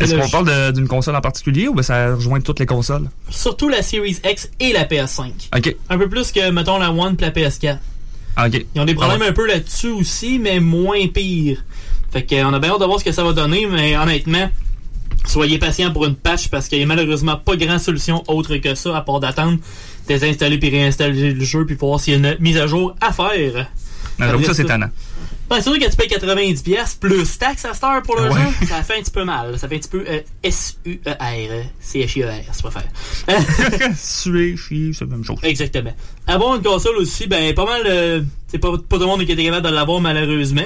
Est-ce 0.00 0.14
qu'on 0.16 0.28
parle 0.28 0.72
d'une 0.72 0.88
console 0.88 1.14
en 1.14 1.20
particulier 1.20 1.68
ou 1.68 1.74
ben 1.74 1.82
ça 1.82 2.16
rejoint 2.16 2.40
toutes 2.40 2.58
les 2.58 2.66
consoles? 2.66 3.08
Surtout 3.30 3.68
la 3.68 3.80
Series 3.82 4.16
X 4.28 4.50
et 4.58 4.72
la 4.72 4.84
PS5. 4.84 5.30
Ok. 5.56 5.76
Un 5.88 5.98
peu 5.98 6.08
plus 6.08 6.32
que, 6.32 6.50
mettons, 6.50 6.78
la 6.78 6.90
One 6.90 7.16
et 7.16 7.22
la 7.22 7.30
PS4. 7.30 7.78
Ah, 8.36 8.48
ok. 8.48 8.66
Ils 8.74 8.80
ont 8.80 8.84
des 8.84 8.94
problèmes 8.94 9.18
Ah 9.20 9.24
ouais. 9.24 9.30
un 9.30 9.32
peu 9.32 9.46
là-dessus 9.46 9.90
aussi, 9.90 10.40
mais 10.40 10.58
moins 10.58 11.06
pire. 11.06 11.62
Fait 12.10 12.24
que, 12.24 12.34
euh, 12.34 12.44
on 12.46 12.52
a 12.52 12.58
bien 12.58 12.70
hâte 12.72 12.80
de 12.80 12.84
voir 12.86 12.98
ce 12.98 13.04
que 13.04 13.12
ça 13.12 13.22
va 13.22 13.32
donner, 13.32 13.66
mais 13.66 13.96
honnêtement, 13.96 14.50
soyez 15.26 15.58
patient 15.58 15.92
pour 15.92 16.04
une 16.06 16.14
patch 16.16 16.48
parce 16.48 16.68
qu'il 16.68 16.78
y 16.78 16.82
a 16.82 16.86
malheureusement 16.86 17.36
pas 17.36 17.56
grand 17.56 17.78
solution 17.78 18.22
autre 18.28 18.56
que 18.56 18.74
ça, 18.74 18.96
à 18.96 19.00
part 19.02 19.20
d'attendre, 19.20 19.58
désinstaller 20.08 20.58
puis 20.58 20.70
réinstaller 20.70 21.32
le 21.32 21.44
jeu 21.44 21.64
puis 21.66 21.76
voir 21.76 21.98
s'il 22.00 22.12
y 22.22 22.26
a 22.26 22.30
une 22.32 22.36
mise 22.40 22.58
à 22.58 22.66
jour 22.66 22.94
à 23.00 23.12
faire. 23.12 23.68
Ah, 24.20 24.32
que 24.36 24.44
ça, 24.44 24.54
c'est 24.54 24.64
tannant. 24.64 24.90
Ben, 25.50 25.56
c'est 25.56 25.64
sûr 25.70 25.78
que 25.78 25.90
tu 25.90 25.96
payes 25.96 26.08
90$ 26.08 26.62
piastres 26.62 26.98
plus 27.00 27.36
taxe 27.38 27.64
à 27.66 27.74
cette 27.74 27.84
heure 27.84 28.00
pour 28.02 28.16
le 28.16 28.30
Ouais. 28.30 28.40
jeu, 28.60 28.66
ça 28.66 28.82
fait 28.82 28.98
un 28.98 29.02
petit 29.02 29.10
peu 29.10 29.24
mal. 29.24 29.58
Ça 29.58 29.68
fait 29.68 29.74
un 29.74 29.78
petit 29.78 29.88
peu 29.90 30.02
euh, 30.08 30.20
S-U-E-R, 30.42 31.64
C-H-I-E-R, 31.80 32.44
c'est 32.52 32.62
pas 32.62 32.70
faire. 32.70 33.94
Suer, 33.96 34.56
chier, 34.56 34.92
c'est 34.94 35.04
la 35.04 35.10
même 35.10 35.24
chose. 35.24 35.38
Exactement. 35.42 35.92
Avoir 36.26 36.56
une 36.56 36.62
console 36.62 36.96
aussi, 36.96 37.26
ben 37.26 37.54
pas 37.54 37.66
mal. 37.66 37.82
euh, 37.86 38.22
c'est 38.48 38.58
pas, 38.58 38.70
pas 38.70 38.96
tout 38.96 39.02
le 39.02 39.06
monde 39.06 39.24
qui 39.26 39.32
était 39.32 39.44
capable 39.44 39.66
de 39.66 39.72
l'avoir 39.74 40.00
malheureusement. 40.00 40.62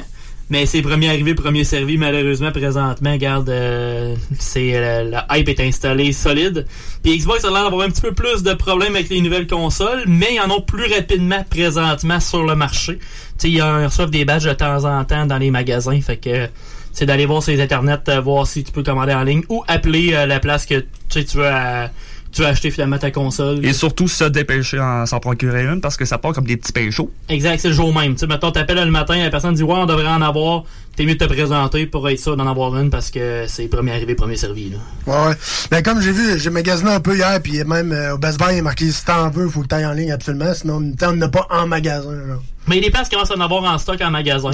Mais 0.51 0.65
c'est 0.65 0.81
premier 0.81 1.11
arrivé, 1.11 1.35
premier 1.35 1.65
servi, 1.65 1.99
malheureusement, 1.99 2.51
présentement, 2.51 3.13
regarde, 3.13 3.51
euh, 3.51 4.15
c'est 4.39 4.77
euh, 4.77 5.05
la 5.05 5.27
hype 5.33 5.49
est 5.49 5.61
installée 5.61 6.13
solide. 6.13 6.67
Puis 7.03 7.19
Xbox 7.19 7.45
a 7.45 7.51
l'air 7.51 7.65
d'avoir 7.65 7.87
un 7.87 7.91
petit 7.91 8.01
peu 8.01 8.13
plus 8.13 8.43
de 8.43 8.55
problèmes 8.55 8.97
avec 8.97 9.11
les 9.11 9.21
nouvelles 9.21 9.47
consoles, 9.47 10.05
mais 10.07 10.35
ils 10.35 10.41
en 10.41 10.51
ont 10.51 10.63
plus 10.63 10.93
rapidement 10.93 11.45
présentement 11.49 12.19
sur 12.19 12.45
le 12.45 12.55
marché. 12.55 12.99
Tu 12.99 13.05
sais, 13.39 13.51
ils 13.51 13.63
en 13.63 13.85
reçoivent 13.85 14.11
des 14.11 14.25
badges 14.25 14.47
de 14.47 14.53
temps 14.55 14.85
en 14.85 15.05
temps 15.05 15.27
dans 15.27 15.39
les 15.39 15.51
magasins, 15.51 16.01
fait 16.01 16.17
que 16.17 16.49
c'est 16.99 17.07
d'aller 17.07 17.27
voir 17.27 17.43
sur 17.43 17.53
les 17.53 17.61
internets, 17.61 18.09
euh, 18.09 18.21
voir 18.21 18.45
si 18.45 18.65
tu 18.65 18.73
peux 18.73 18.83
commander 18.83 19.15
en 19.15 19.23
ligne 19.23 19.43
ou 19.49 19.63
appeler 19.69 20.15
euh, 20.15 20.27
la 20.27 20.41
place 20.41 20.67
que 20.67 20.85
tu 21.09 21.21
veux, 21.37 21.45
euh, 21.45 21.87
tu 22.39 22.43
veux 22.45 22.49
acheter 22.49 22.71
finalement 22.71 22.99
ta 22.99 23.11
console. 23.11 23.67
Et 23.67 23.73
surtout 23.73 24.07
se 24.07 24.23
dépêcher 24.23 24.79
en 24.79 25.07
s'en 25.07 25.19
procurer 25.19 25.65
une 25.65 25.81
parce 25.81 25.97
que 25.97 26.05
ça 26.05 26.19
part 26.19 26.33
comme 26.33 26.47
des 26.47 26.57
petits 26.57 26.71
pains 26.71 26.89
chauds. 26.93 27.11
Exact, 27.29 27.59
c'est 27.59 27.69
le 27.69 27.75
jour 27.75 27.93
même. 27.93 28.13
Tu 28.15 28.21
sais, 28.21 28.27
mettons, 28.29 28.53
t'appelles 28.53 28.79
le 28.79 28.93
matin, 28.93 29.17
la 29.17 29.29
personne 29.29 29.55
dit, 29.55 29.65
ouais, 29.65 29.75
on 29.75 29.87
devrait 29.87 30.07
en 30.07 30.23
avoir. 30.23 30.63
T'es 30.95 31.05
mieux 31.05 31.15
de 31.15 31.19
te 31.19 31.25
présenter 31.25 31.87
pour 31.87 32.09
être 32.09 32.21
sûr 32.21 32.37
d'en 32.37 32.47
avoir 32.47 32.77
une 32.77 32.91
parce 32.91 33.11
que 33.11 33.47
c'est 33.49 33.67
premier 33.67 33.91
arrivé, 33.91 34.15
premier 34.15 34.37
servi, 34.37 34.71
là. 34.71 34.77
Ouais, 35.07 35.29
ouais. 35.31 35.35
Ben, 35.73 35.83
comme 35.83 36.01
j'ai 36.01 36.13
vu, 36.13 36.39
j'ai 36.39 36.51
magasiné 36.51 36.91
un 36.93 37.01
peu 37.01 37.17
hier, 37.17 37.41
puis 37.43 37.65
même 37.65 37.91
euh, 37.91 38.15
au 38.15 38.19
Best 38.19 38.39
Buy, 38.39 38.53
il 38.53 38.59
est 38.59 38.63
marqué 38.63 38.89
si 38.89 39.05
t'en 39.05 39.31
veux, 39.31 39.49
faut 39.49 39.63
que 39.63 39.67
t'ailles 39.67 39.87
en 39.87 39.93
ligne 39.93 40.13
absolument, 40.13 40.55
sinon 40.55 40.77
on 40.77 41.13
n'en 41.13 41.23
a 41.23 41.29
pas 41.29 41.47
en 41.51 41.67
magasin. 41.67 42.13
là. 42.13 42.35
Mais 42.69 42.81
des 42.81 42.91
places 42.91 43.09
commencent 43.09 43.31
à 43.31 43.37
en 43.37 43.41
avoir 43.41 43.65
en 43.65 43.79
stock 43.79 44.01
en 44.01 44.11
magasin. 44.11 44.51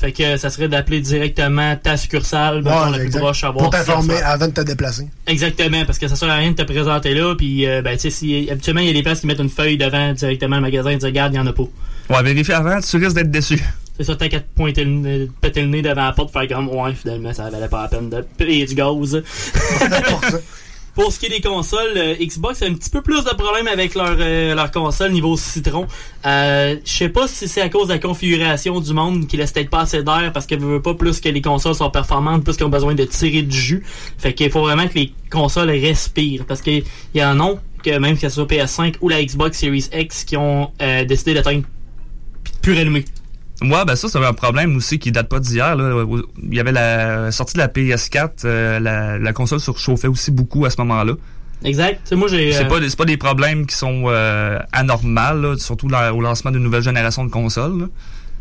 Fait 0.00 0.12
que 0.12 0.38
ça 0.38 0.48
serait 0.48 0.68
d'appeler 0.68 1.00
directement 1.02 1.76
ta 1.76 1.98
succursale, 1.98 2.62
mettons, 2.62 2.90
la 2.90 2.98
plus 2.98 3.10
proche, 3.10 3.44
Pour 3.52 3.68
t'informer 3.68 4.14
avant 4.22 4.46
de 4.46 4.52
te 4.52 4.62
déplacer. 4.62 5.06
Exactement, 5.26 5.84
parce 5.84 5.98
que 5.98 6.08
ça 6.08 6.16
sert 6.16 6.30
à 6.30 6.36
rien 6.36 6.52
de 6.52 6.56
te 6.56 6.62
présenter 6.62 7.12
là, 7.12 7.34
puis 7.36 7.66
euh, 7.66 7.82
ben, 7.82 7.92
tu 7.96 8.02
sais, 8.02 8.10
si, 8.10 8.48
habituellement, 8.50 8.80
il 8.80 8.86
y 8.86 8.90
a 8.90 8.94
des 8.94 9.02
places 9.02 9.20
qui 9.20 9.26
mettent 9.26 9.40
une 9.40 9.50
feuille 9.50 9.76
devant 9.76 10.14
directement 10.14 10.56
le 10.56 10.62
magasin 10.62 10.88
et 10.88 10.94
disent, 10.94 11.04
regarde, 11.04 11.34
il 11.34 11.36
n'y 11.36 11.40
en 11.40 11.46
a 11.46 11.52
pas. 11.52 11.64
Ouais, 12.08 12.22
vérifie 12.22 12.52
avant, 12.52 12.80
tu 12.80 12.96
risques 12.96 13.14
d'être 13.14 13.30
déçu. 13.30 13.62
C'est 13.98 14.04
ça, 14.04 14.16
t'as 14.16 14.28
qu'à 14.28 14.40
te 14.40 14.46
pointer 14.54 14.84
le, 14.84 14.90
nez- 14.90 15.30
péter 15.42 15.60
le 15.60 15.68
nez 15.68 15.82
devant 15.82 16.06
la 16.06 16.12
porte, 16.12 16.32
faire 16.32 16.48
comme, 16.48 16.68
ouais, 16.70 16.94
finalement, 16.94 17.34
ça 17.34 17.50
valait 17.50 17.68
pas 17.68 17.82
la 17.82 17.88
peine 17.88 18.08
de 18.08 18.22
payer 18.38 18.64
du 18.64 18.74
gaz. 18.74 19.22
Pour 20.94 21.12
ce 21.12 21.18
qui 21.18 21.26
est 21.26 21.30
des 21.30 21.40
consoles, 21.40 21.96
euh, 21.96 22.14
Xbox 22.20 22.62
a 22.62 22.66
un 22.66 22.74
petit 22.74 22.90
peu 22.90 23.00
plus 23.00 23.24
de 23.24 23.30
problèmes 23.30 23.68
avec 23.68 23.94
leur, 23.94 24.16
euh, 24.18 24.66
console 24.68 25.12
niveau 25.12 25.36
citron. 25.36 25.86
Euh, 26.26 26.76
Je 26.84 26.92
sais 26.92 27.08
pas 27.08 27.28
si 27.28 27.48
c'est 27.48 27.60
à 27.60 27.68
cause 27.68 27.88
de 27.88 27.94
la 27.94 27.98
configuration 27.98 28.80
du 28.80 28.92
monde 28.92 29.26
qui 29.26 29.36
laisse 29.36 29.52
peut-être 29.52 29.70
pas 29.70 29.80
assez 29.80 30.02
d'air 30.02 30.30
parce 30.32 30.46
qu'elle 30.46 30.60
veut 30.60 30.82
pas 30.82 30.94
plus 30.94 31.20
que 31.20 31.28
les 31.28 31.42
consoles 31.42 31.74
sont 31.74 31.90
performantes, 31.90 32.44
plus 32.44 32.56
qu'ils 32.56 32.66
ont 32.66 32.70
besoin 32.70 32.94
de 32.94 33.04
tirer 33.04 33.42
du 33.42 33.56
jus. 33.56 33.82
Fait 34.18 34.34
qu'il 34.34 34.50
faut 34.50 34.62
vraiment 34.62 34.88
que 34.88 34.94
les 34.94 35.12
consoles 35.30 35.70
respirent 35.70 36.44
parce 36.46 36.60
qu'il 36.60 36.84
y 37.14 37.24
en 37.24 37.40
a 37.40 37.54
que 37.82 37.98
même 37.98 38.14
que 38.16 38.20
ce 38.20 38.28
soit 38.28 38.46
PS5 38.46 38.96
ou 39.00 39.08
la 39.08 39.22
Xbox 39.24 39.58
Series 39.58 39.88
X 39.92 40.24
qui 40.24 40.36
ont 40.36 40.70
euh, 40.82 41.04
décidé 41.04 41.34
d'atteindre 41.34 41.64
plus 42.62 42.74
rallumé. 42.74 43.04
Ouais, 43.62 43.84
ben 43.86 43.94
ça, 43.94 44.08
c'est 44.08 44.24
un 44.24 44.32
problème 44.32 44.76
aussi 44.76 44.98
qui 44.98 45.12
date 45.12 45.28
pas 45.28 45.38
d'hier. 45.40 45.76
là. 45.76 46.04
Il 46.42 46.54
y 46.54 46.60
avait 46.60 46.72
la 46.72 47.30
sortie 47.30 47.54
de 47.54 47.58
la 47.58 47.68
PS4, 47.68 48.30
euh, 48.44 48.80
la, 48.80 49.18
la 49.18 49.32
console 49.32 49.60
surchauffait 49.60 50.08
aussi 50.08 50.30
beaucoup 50.30 50.64
à 50.64 50.70
ce 50.70 50.76
moment-là. 50.80 51.12
Exact. 51.62 52.10
Moi 52.12 52.28
j'ai. 52.28 52.52
C'est 52.52 52.64
euh, 52.64 52.68
pas, 52.68 52.76
c'est 52.88 52.96
pas 52.96 53.04
des 53.04 53.18
problèmes 53.18 53.66
qui 53.66 53.76
sont 53.76 54.04
euh, 54.06 54.58
là, 54.72 55.54
surtout 55.58 55.88
la- 55.88 56.14
au 56.14 56.22
lancement 56.22 56.50
d'une 56.50 56.62
nouvelle 56.62 56.82
génération 56.82 57.22
de 57.24 57.30
consoles. 57.30 57.88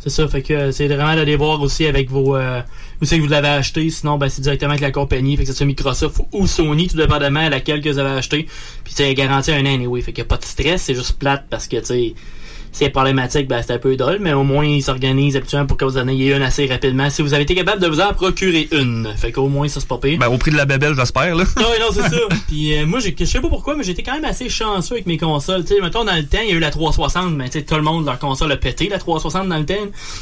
C'est 0.02 0.10
ça, 0.10 0.26
fait 0.30 0.42
que 0.42 0.54
euh, 0.54 0.72
c'est 0.72 0.88
vraiment 0.88 1.14
d'aller 1.14 1.36
voir 1.36 1.60
aussi 1.62 1.86
avec 1.86 2.10
vos 2.10 2.38
euh, 2.38 2.62
où 3.02 3.06
c'est 3.06 3.18
que 3.18 3.22
vous 3.22 3.28
l'avez 3.28 3.50
acheté, 3.50 3.90
sinon 3.90 4.18
ben 4.18 4.30
c'est 4.30 4.42
directement 4.42 4.72
avec 4.72 4.82
la 4.82 4.92
compagnie, 4.92 5.36
fait 5.36 5.44
que 5.44 5.50
ce 5.50 5.54
soit 5.54 5.66
Microsoft 5.66 6.22
ou 6.32 6.48
Sony, 6.48 6.88
tout 6.88 6.96
dépendamment 6.96 7.42
à 7.42 7.50
laquelle 7.50 7.82
que 7.82 7.90
vous 7.90 8.00
avez 8.00 8.18
acheté. 8.18 8.48
Puis 8.86 8.94
c'est 8.96 9.14
garanti 9.14 9.52
un 9.52 9.60
an 9.66 9.74
anyway, 9.74 10.00
fait 10.02 10.14
qu'il 10.14 10.24
n'y 10.24 10.28
a 10.28 10.30
pas 10.30 10.38
de 10.38 10.46
stress, 10.46 10.84
c'est 10.84 10.96
juste 10.96 11.20
plate 11.20 11.48
parce 11.50 11.68
que 11.68 11.76
tu 11.82 11.86
sais 11.86 12.14
c'est 12.72 12.90
problématique, 12.90 13.48
ben 13.48 13.62
c'est 13.66 13.74
un 13.74 13.78
peu 13.78 13.96
drôle, 13.96 14.18
mais 14.20 14.34
au 14.34 14.44
moins 14.44 14.66
ils 14.66 14.84
s'organisent 14.84 15.36
habituellement 15.36 15.68
pour 15.68 15.78
que 15.78 15.86
vous 15.86 15.98
en 15.98 16.08
ayez 16.08 16.36
une 16.36 16.42
assez 16.42 16.66
rapidement. 16.66 17.10
Si 17.10 17.22
vous 17.22 17.34
avez 17.34 17.44
été 17.44 17.56
capable 17.56 17.82
de 17.82 17.88
vous 17.88 18.00
en 18.02 18.14
procurer 18.14 18.68
une, 18.72 19.14
fait 19.16 19.32
qu'au 19.32 19.48
moins 19.48 19.68
ça 19.68 19.80
c'est 19.80 19.90
pas 19.90 19.98
pire. 19.98 20.20
Ben, 20.20 20.28
au 20.28 20.38
prix 20.38 20.52
de 20.52 20.58
la 20.58 20.66
bébelle, 20.66 20.96
j'espère. 20.96 21.36
Là. 21.36 21.44
Non, 21.58 21.64
non, 21.80 21.88
c'est 21.92 22.02
ça. 22.10 22.18
Puis 22.48 22.78
euh, 22.78 22.86
moi, 22.86 23.00
je 23.00 23.26
sais 23.26 23.42
pas 23.42 23.50
pourquoi, 23.50 23.76
mais 23.76 23.84
j'étais 23.84 24.04
quand 24.04 24.14
même 24.14 24.26
assez 24.26 24.50
chanceux 24.50 24.96
avec 24.96 25.06
mes 25.06 25.18
consoles. 25.18 25.64
Tu 25.64 25.76
sais, 25.76 25.82
mettons, 25.82 26.04
dans 26.04 26.16
le 26.16 26.26
temps, 26.26 26.40
il 26.44 26.50
y 26.50 26.54
a 26.54 26.56
eu 26.56 26.60
la 26.60 26.72
360, 26.72 27.34
mais 27.36 27.50
tu 27.50 27.60
sais, 27.60 27.66
tout 27.66 27.76
le 27.76 27.82
monde, 27.82 28.06
leur 28.06 28.20
console 28.20 28.52
a 28.52 28.58
pété, 28.58 28.90
la 28.90 29.00
360 29.00 29.48
dans 29.48 29.58
le 29.58 29.66
temps. 29.66 29.74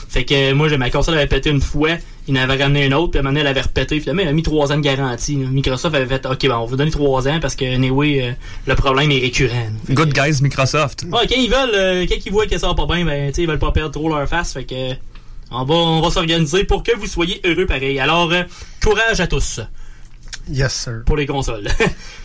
Fait 0.10 0.26
que 0.26 0.52
euh, 0.52 0.56
moi, 0.56 0.69
j'ai 0.69 0.78
ma 0.78 0.90
console 0.90 1.15
avait 1.15 1.28
pété 1.28 1.49
une 1.49 1.61
fois, 1.61 1.91
il 2.28 2.38
en 2.38 2.41
avait 2.41 2.62
ramené 2.62 2.86
une 2.86 2.94
autre, 2.94 3.12
puis 3.12 3.18
à 3.18 3.22
un 3.22 3.24
moment 3.24 3.32
donné, 3.32 3.41
elle 3.41 3.48
avait 3.48 3.62
repété. 3.62 3.99
Finalement, 3.99 4.24
il 4.24 4.28
a 4.28 4.34
mis 4.34 4.44
3 4.44 4.72
ans 4.74 4.76
de 4.78 4.82
garantie. 4.82 5.36
là. 5.38 5.48
Microsoft 5.49 5.95
avait 5.95 6.06
fait, 6.06 6.26
OK, 6.26 6.41
ben, 6.41 6.56
on 6.58 6.60
va 6.62 6.66
vous 6.66 6.76
donner 6.76 6.91
3 6.91 7.28
ans 7.28 7.40
parce 7.40 7.56
que, 7.56 7.66
anyway, 7.66 8.22
euh, 8.22 8.32
le 8.66 8.76
problème 8.76 9.12
est 9.12 9.20
récurrent. 9.20 9.70
Good 9.90 10.14
guys, 10.14 10.41
Microsoft. 10.41 11.04
Ouais, 11.04 11.26
quand 11.28 11.36
ils 11.38 11.49
veulent, 11.49 11.76
euh, 11.76 12.06
quand 12.08 12.16
ils 12.26 12.32
voient 12.32 12.45
que 12.48 12.58
ça 12.58 12.68
va 12.68 12.74
pas 12.76 12.86
bien, 12.86 13.06
ben, 13.06 13.30
tu 13.30 13.36
sais, 13.36 13.41
ils 13.44 13.48
veulent 13.48 13.60
pas 13.60 13.72
perdre 13.72 13.91
trop 13.91 14.10
leur 14.10 14.28
face, 14.28 14.54
fait 14.54 14.66
que, 14.66 14.94
on 15.52 15.64
va, 15.64 15.74
on 15.76 16.02
va 16.02 16.10
s'organiser 16.10 16.66
pour 16.66 16.84
que 16.84 16.95
vous 16.98 17.08
soyez 17.08 17.40
heureux 17.45 17.66
pareil. 17.66 17.99
Alors, 17.99 18.32
euh, 18.34 18.44
courage 18.84 19.20
à 19.22 19.28
tous. 19.28 19.62
Yes, 20.49 20.74
sir. 20.74 21.04
Pour 21.06 21.16
les 21.18 21.26
consoles. 21.26 21.68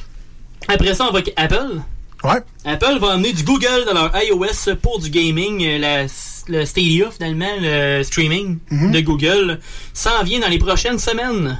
Après 0.68 0.94
ça, 0.94 1.04
on 1.08 1.12
va 1.12 1.18
avec 1.20 1.32
Apple. 1.36 1.80
Ouais. 2.24 2.40
Apple 2.64 2.98
va 3.00 3.12
amener 3.12 3.32
du 3.32 3.42
Google 3.42 3.84
dans 3.86 3.94
leur 3.94 4.12
iOS 4.22 4.76
pour 4.80 5.00
du 5.00 5.10
gaming. 5.10 5.64
Euh, 5.64 5.78
La, 5.78 6.06
le 6.48 6.64
Stadia, 6.64 7.10
finalement, 7.10 7.46
le 7.60 8.02
streaming 8.02 8.58
de 8.70 9.00
Google, 9.00 9.60
s'en 9.94 10.22
vient 10.24 10.40
dans 10.40 10.48
les 10.48 10.58
prochaines 10.58 10.98
semaines. 10.98 11.58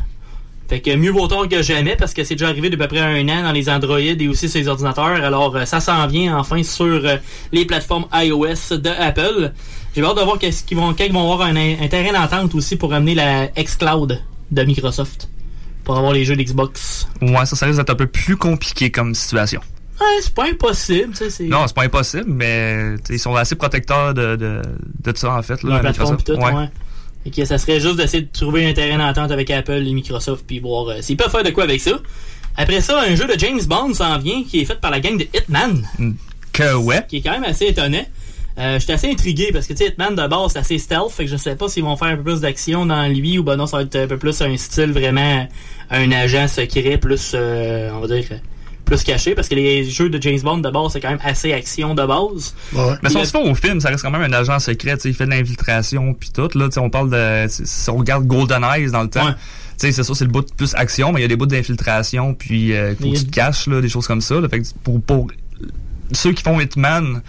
Fait 0.69 0.81
que 0.81 0.95
mieux 0.97 1.11
vaut 1.11 1.29
tard 1.29 1.49
que 1.49 1.61
jamais 1.63 1.97
parce 1.97 2.15
que 2.15 2.25
c'est 2.25 2.35
déjà 2.35 2.49
arrivé 2.49 2.71
depuis 2.71 2.85
à 2.85 2.89
peu 2.89 2.97
près 2.97 3.05
un 3.05 3.29
an 3.29 3.43
dans 3.43 3.53
les 3.53 3.69
Android 3.69 3.99
et 4.01 4.29
aussi 4.29 4.49
sur 4.49 4.59
les 4.59 4.69
ordinateurs. 4.69 5.23
Alors 5.23 5.55
euh, 5.55 5.65
ça 5.67 5.81
s'en 5.81 6.07
vient 6.07 6.39
enfin 6.39 6.63
sur 6.63 6.87
euh, 6.87 7.17
les 7.53 7.67
plateformes 7.67 8.07
iOS 8.15 8.79
de 8.79 8.89
Apple. 8.89 9.53
J'ai 9.95 10.03
hâte 10.03 10.17
de 10.17 10.23
voir 10.23 10.39
qu'est-ce 10.39 10.65
qu'ils 10.65 10.79
vont, 10.79 10.95
quand 10.95 11.05
ils 11.05 11.13
vont 11.13 11.31
avoir 11.31 11.49
un, 11.49 11.57
un 11.57 11.89
terrain 11.89 12.13
d'entente 12.19 12.55
aussi 12.55 12.77
pour 12.77 12.95
amener 12.95 13.15
la 13.15 13.49
xCloud 13.49 14.23
de 14.51 14.63
Microsoft 14.63 15.29
pour 15.85 15.99
avoir 15.99 16.13
les 16.13 16.25
jeux 16.25 16.37
d'Xbox. 16.37 17.07
Ouais, 17.21 17.45
ça, 17.45 17.57
ça 17.57 17.67
risque 17.67 17.79
d'être 17.79 17.91
un 17.91 17.95
peu 17.95 18.07
plus 18.07 18.37
compliqué 18.37 18.91
comme 18.91 19.15
situation. 19.15 19.61
Ouais, 20.01 20.07
c'est 20.21 20.35
pas 20.35 20.47
impossible, 20.47 21.15
c'est- 21.15 21.45
Non, 21.45 21.67
c'est 21.67 21.75
pas 21.77 21.85
impossible, 21.85 22.25
mais 22.27 22.95
ils 23.11 23.19
sont 23.19 23.35
assez 23.37 23.55
protecteurs 23.55 24.15
de, 24.15 24.37
de, 24.37 24.63
de 25.05 25.17
ça, 25.17 25.35
en 25.37 25.43
fait. 25.43 25.63
Là, 25.63 25.75
la 25.75 25.79
plateforme 25.81 26.17
pis 26.17 26.25
tout, 26.25 26.33
ouais. 26.33 26.69
Et 27.25 27.31
que 27.31 27.45
ça 27.45 27.57
serait 27.59 27.79
juste 27.79 27.97
d'essayer 27.97 28.23
de 28.25 28.33
trouver 28.33 28.67
un 28.69 28.73
terrain 28.73 28.99
d'entente 28.99 29.31
avec 29.31 29.49
Apple 29.51 29.87
et 29.87 29.93
Microsoft 29.93 30.45
puis 30.47 30.59
voir 30.59 30.89
euh, 30.89 31.03
s'ils 31.03 31.17
peuvent 31.17 31.31
faire 31.31 31.45
de 31.45 31.51
quoi 31.51 31.65
avec 31.65 31.81
ça. 31.81 31.93
Après 32.57 32.81
ça, 32.81 33.01
un 33.01 33.15
jeu 33.15 33.27
de 33.27 33.39
James 33.39 33.61
Bond 33.65 33.95
s'en 33.95 34.19
vient 34.19 34.43
qui 34.43 34.61
est 34.61 34.65
fait 34.65 34.81
par 34.81 34.91
la 34.91 34.99
gang 34.99 35.17
de 35.17 35.27
Hitman. 35.33 35.87
Que 36.53 36.75
ouais. 36.75 37.05
Qui 37.09 37.19
est 37.19 37.21
quand 37.23 37.31
même 37.31 37.45
assez 37.45 37.67
étonnant. 37.67 38.05
Euh, 38.59 38.79
J'étais 38.81 38.93
assez 38.95 39.09
intrigué 39.11 39.51
parce 39.53 39.67
que 39.67 39.73
tu 39.73 39.85
sais, 39.85 39.91
Hitman 39.91 40.15
de 40.17 40.27
base 40.27 40.53
c'est 40.53 40.59
assez 40.59 40.79
stealth, 40.79 41.11
fait 41.11 41.25
que 41.25 41.31
je 41.31 41.37
sais 41.37 41.55
pas 41.57 41.69
s'ils 41.69 41.85
vont 41.85 41.97
faire 41.97 42.09
un 42.09 42.17
peu 42.17 42.25
plus 42.25 42.41
d'action 42.41 42.85
dans 42.85 43.07
lui 43.09 43.39
ou 43.39 43.45
ben 43.45 43.57
non, 43.57 43.67
ça 43.67 43.79
va 43.79 43.85
être 43.85 43.97
un 43.97 44.07
peu 44.09 44.19
plus 44.19 44.43
un 44.43 44.55
style 44.59 44.93
vraiment 44.93 45.49
un 45.91 46.13
agent 46.13 46.49
secret 46.49 46.99
plus 46.99 47.33
euh, 47.35 47.91
on 47.95 48.01
va 48.01 48.09
dire 48.09 48.25
plus 48.93 49.05
caché 49.05 49.35
parce 49.35 49.49
que 49.49 49.55
les 49.55 49.85
jeux 49.89 50.09
de 50.09 50.21
James 50.21 50.41
Bond 50.41 50.59
de 50.59 50.71
base 50.71 50.93
c'est 50.93 51.01
quand 51.01 51.11
même 51.11 51.21
assez 51.23 51.53
action 51.53 51.95
de 51.95 52.05
base. 52.05 52.55
Mais 53.03 53.09
si 53.09 53.17
on 53.17 53.25
se 53.25 53.31
fait 53.31 53.51
au 53.51 53.55
film, 53.55 53.81
ça 53.81 53.89
reste 53.89 54.03
quand 54.03 54.11
même 54.11 54.23
un 54.23 54.33
agent 54.33 54.59
secret, 54.59 54.97
tu 54.97 55.03
sais, 55.03 55.09
il 55.09 55.15
fait 55.15 55.27
de 55.27 55.31
l'infiltration 55.31 56.15
puis 56.15 56.31
tout. 56.31 56.49
Là, 56.55 56.67
tu 56.67 56.75
sais, 56.75 56.81
on 56.81 56.91
parle 56.91 57.11
de. 57.11 57.47
Si 57.49 57.91
on 57.91 57.97
regarde 57.97 58.27
Golden 58.27 58.63
Eyes 58.65 58.91
dans 58.91 59.03
le 59.03 59.09
temps, 59.09 59.33
tu 59.33 59.37
sais, 59.77 59.93
c'est 59.93 60.03
ça, 60.03 60.15
c'est 60.15 60.25
le 60.25 60.31
bout 60.31 60.43
de 60.43 60.53
plus 60.53 60.75
action, 60.75 61.13
mais 61.13 61.21
il 61.21 61.23
y 61.23 61.25
a 61.25 61.29
des 61.29 61.37
bouts 61.37 61.47
d'infiltration, 61.47 62.35
puis 62.35 62.75
euh, 62.75 62.95
faut 62.95 63.11
que 63.11 63.17
tu 63.17 63.25
te 63.25 63.31
caches, 63.31 63.67
là, 63.67 63.81
des 63.81 63.89
choses 63.89 64.07
comme 64.07 64.21
ça. 64.21 64.41
là. 64.41 64.49
fait 64.49 64.61
que 64.61 64.67
pour, 64.85 65.01
pour 65.01 65.29
ceux 66.13 66.33
qui 66.33 66.43
font 66.43 66.61
Hitman, 66.61 67.23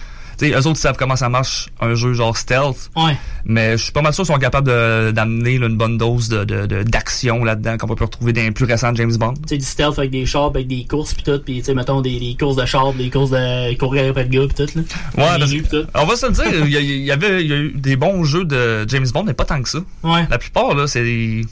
sais, 0.49 0.53
eux 0.59 0.67
autres 0.67 0.79
savent 0.79 0.97
comment 0.97 1.15
ça 1.15 1.29
marche 1.29 1.67
un 1.81 1.95
jeu 1.95 2.13
genre 2.13 2.35
stealth. 2.37 2.89
Ouais. 2.95 3.17
Mais 3.45 3.77
je 3.77 3.83
suis 3.83 3.91
pas 3.91 4.01
mal 4.01 4.13
sûr 4.13 4.23
qu'ils 4.25 4.33
sont 4.33 4.39
capables 4.39 4.67
d'amener 5.13 5.53
une 5.53 5.75
bonne 5.75 5.97
dose 5.97 6.29
de, 6.29 6.43
de, 6.43 6.65
de- 6.65 6.83
d'action 6.83 7.43
là-dedans 7.43 7.77
qu'on 7.77 7.87
va 7.87 7.95
plus 7.95 8.05
retrouver 8.05 8.33
dans 8.33 8.41
les 8.41 8.51
plus 8.51 8.65
récents 8.65 8.93
James 8.95 9.15
Bond. 9.15 9.33
tu 9.33 9.41
sais, 9.49 9.57
du 9.57 9.65
stealth 9.65 9.97
avec 9.99 10.11
des 10.11 10.25
chars, 10.25 10.45
avec 10.45 10.67
des 10.67 10.85
courses 10.85 11.13
pis 11.13 11.23
tout, 11.23 11.39
pis 11.39 11.59
tu 11.59 11.63
sais, 11.65 11.73
mettons 11.73 12.01
des, 12.01 12.19
des 12.19 12.35
courses 12.39 12.55
de 12.55 12.65
chars, 12.65 12.93
des 12.93 13.09
courses 13.09 13.31
de 13.31 13.77
courir 13.77 14.09
après 14.09 14.23
le 14.23 14.29
gars 14.29 14.47
pis 14.47 14.55
tout, 14.55 14.77
là. 14.77 14.81
Ouais, 15.17 15.39
parce 15.39 15.51
tout. 15.51 15.85
On 15.95 16.05
va 16.05 16.15
se 16.15 16.25
le 16.27 16.31
dire, 16.31 16.65
il 16.65 17.03
y, 17.03 17.11
avait 17.11 17.41
il 17.43 17.47
y 17.49 17.53
a 17.53 17.57
eu 17.57 17.71
des 17.75 17.95
bons 17.95 18.23
jeux 18.23 18.45
de 18.45 18.85
James 18.87 19.07
Bond, 19.13 19.23
mais 19.23 19.33
pas 19.33 19.45
tant 19.45 19.61
que 19.61 19.69
ça. 19.69 19.79
Ouais. 20.03 20.25
La 20.29 20.37
plupart, 20.37 20.73
là, 20.75 20.87
c'est 20.87 21.03
des- 21.03 21.45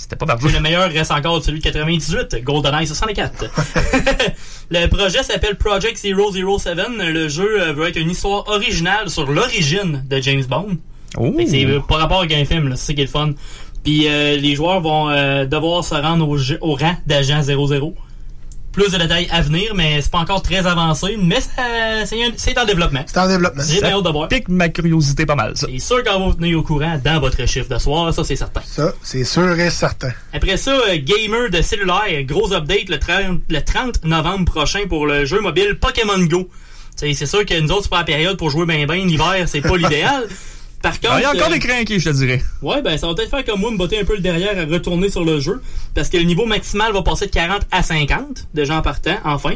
C'était 0.00 0.16
pas. 0.16 0.34
Puis 0.36 0.50
le 0.50 0.60
meilleur 0.60 0.90
reste 0.90 1.10
encore 1.10 1.44
celui 1.44 1.58
de 1.58 1.64
98, 1.64 2.42
GoldenEye 2.42 2.86
64. 2.86 3.44
le 4.70 4.86
projet 4.86 5.22
s'appelle 5.22 5.56
Project 5.56 5.98
007. 5.98 6.78
Le 6.98 7.28
jeu 7.28 7.60
euh, 7.60 7.72
veut 7.74 7.86
être 7.86 7.98
une 7.98 8.08
histoire 8.08 8.48
originale 8.48 9.10
sur 9.10 9.30
l'origine 9.30 10.02
de 10.08 10.18
James 10.22 10.44
Bond. 10.48 10.78
C'est 11.46 11.66
euh, 11.66 11.80
par 11.80 11.98
rapport 11.98 12.22
à 12.22 12.24
un 12.24 12.44
film, 12.46 12.70
c'est 12.76 12.86
ça 12.86 12.94
qui 12.94 13.00
est 13.02 13.04
le 13.04 13.10
fun. 13.10 13.34
Puis 13.84 14.08
euh, 14.08 14.36
les 14.36 14.54
joueurs 14.54 14.80
vont 14.80 15.10
euh, 15.10 15.44
devoir 15.44 15.84
se 15.84 15.94
rendre 15.94 16.26
au 16.28 16.74
rang 16.74 16.96
d'agent 17.06 17.42
00. 17.42 17.94
Plus 18.72 18.92
de 18.92 18.98
détails 18.98 19.26
à 19.32 19.40
venir, 19.42 19.74
mais 19.74 20.00
c'est 20.00 20.12
pas 20.12 20.18
encore 20.18 20.42
très 20.42 20.64
avancé, 20.64 21.16
mais 21.20 21.40
ça- 21.40 22.04
c'est 22.36 22.56
en 22.58 22.64
développement. 22.64 23.02
C'est 23.06 23.18
en 23.18 23.26
développement. 23.26 23.62
J'ai 23.68 23.80
bien 23.80 23.96
hâte 23.96 24.04
de 24.04 24.10
voir. 24.10 24.28
pique 24.28 24.48
ma 24.48 24.68
curiosité 24.68 25.26
pas 25.26 25.34
mal, 25.34 25.56
ça. 25.56 25.66
C'est 25.70 25.78
sûr 25.80 26.04
qu'on 26.04 26.20
va 26.20 26.26
vous 26.26 26.34
tenir 26.34 26.58
au 26.58 26.62
courant 26.62 27.00
dans 27.04 27.18
votre 27.18 27.44
chiffre 27.46 27.68
de 27.68 27.78
soir, 27.78 28.14
ça 28.14 28.22
c'est 28.22 28.36
certain. 28.36 28.62
Ça, 28.64 28.92
c'est 29.02 29.24
sûr 29.24 29.58
et 29.58 29.70
certain. 29.70 30.12
Après 30.32 30.56
ça, 30.56 30.70
euh, 30.70 30.98
Gamer 31.02 31.50
de 31.50 31.62
cellulaire, 31.62 32.22
gros 32.24 32.52
update 32.52 32.88
le 32.88 32.98
30, 33.00 33.40
le 33.48 33.60
30 33.60 34.04
novembre 34.04 34.44
prochain 34.44 34.82
pour 34.88 35.06
le 35.06 35.24
jeu 35.24 35.40
mobile 35.40 35.76
Pokémon 35.80 36.18
Go. 36.26 36.48
T'sais, 36.96 37.14
C'est 37.14 37.26
sûr 37.26 37.44
que 37.44 37.58
nous 37.58 37.72
autres, 37.72 37.84
c'est 37.84 37.90
pas 37.90 37.98
la 37.98 38.04
période 38.04 38.36
pour 38.36 38.50
jouer 38.50 38.66
ben 38.66 38.86
ben 38.86 39.04
l'hiver, 39.06 39.46
c'est 39.46 39.62
pas 39.62 39.76
l'idéal. 39.76 40.28
Par 40.82 40.92
contre. 40.98 41.12
Ah, 41.12 41.18
Il 41.18 41.22
y 41.22 41.24
a 41.24 41.30
encore 41.30 41.48
euh, 41.48 41.52
des 41.52 41.58
craqués, 41.58 41.98
je 41.98 42.08
te 42.10 42.14
dirais. 42.14 42.42
Ouais, 42.62 42.80
ben 42.80 42.96
ça 42.96 43.06
va 43.06 43.14
peut-être 43.14 43.30
faire 43.30 43.44
comme 43.44 43.60
moi, 43.60 43.70
me 43.70 43.76
botter 43.76 44.00
un 44.00 44.04
peu 44.04 44.14
le 44.14 44.20
derrière 44.20 44.58
à 44.58 44.64
retourner 44.64 45.10
sur 45.10 45.24
le 45.24 45.38
jeu. 45.38 45.60
Parce 45.94 46.08
que 46.08 46.16
le 46.16 46.24
niveau 46.24 46.46
maximal 46.46 46.92
va 46.92 47.02
passer 47.02 47.26
de 47.26 47.30
40 47.32 47.62
à 47.70 47.82
50, 47.82 48.48
déjà 48.54 48.78
en 48.78 48.82
partant, 48.82 49.16
enfin. 49.24 49.54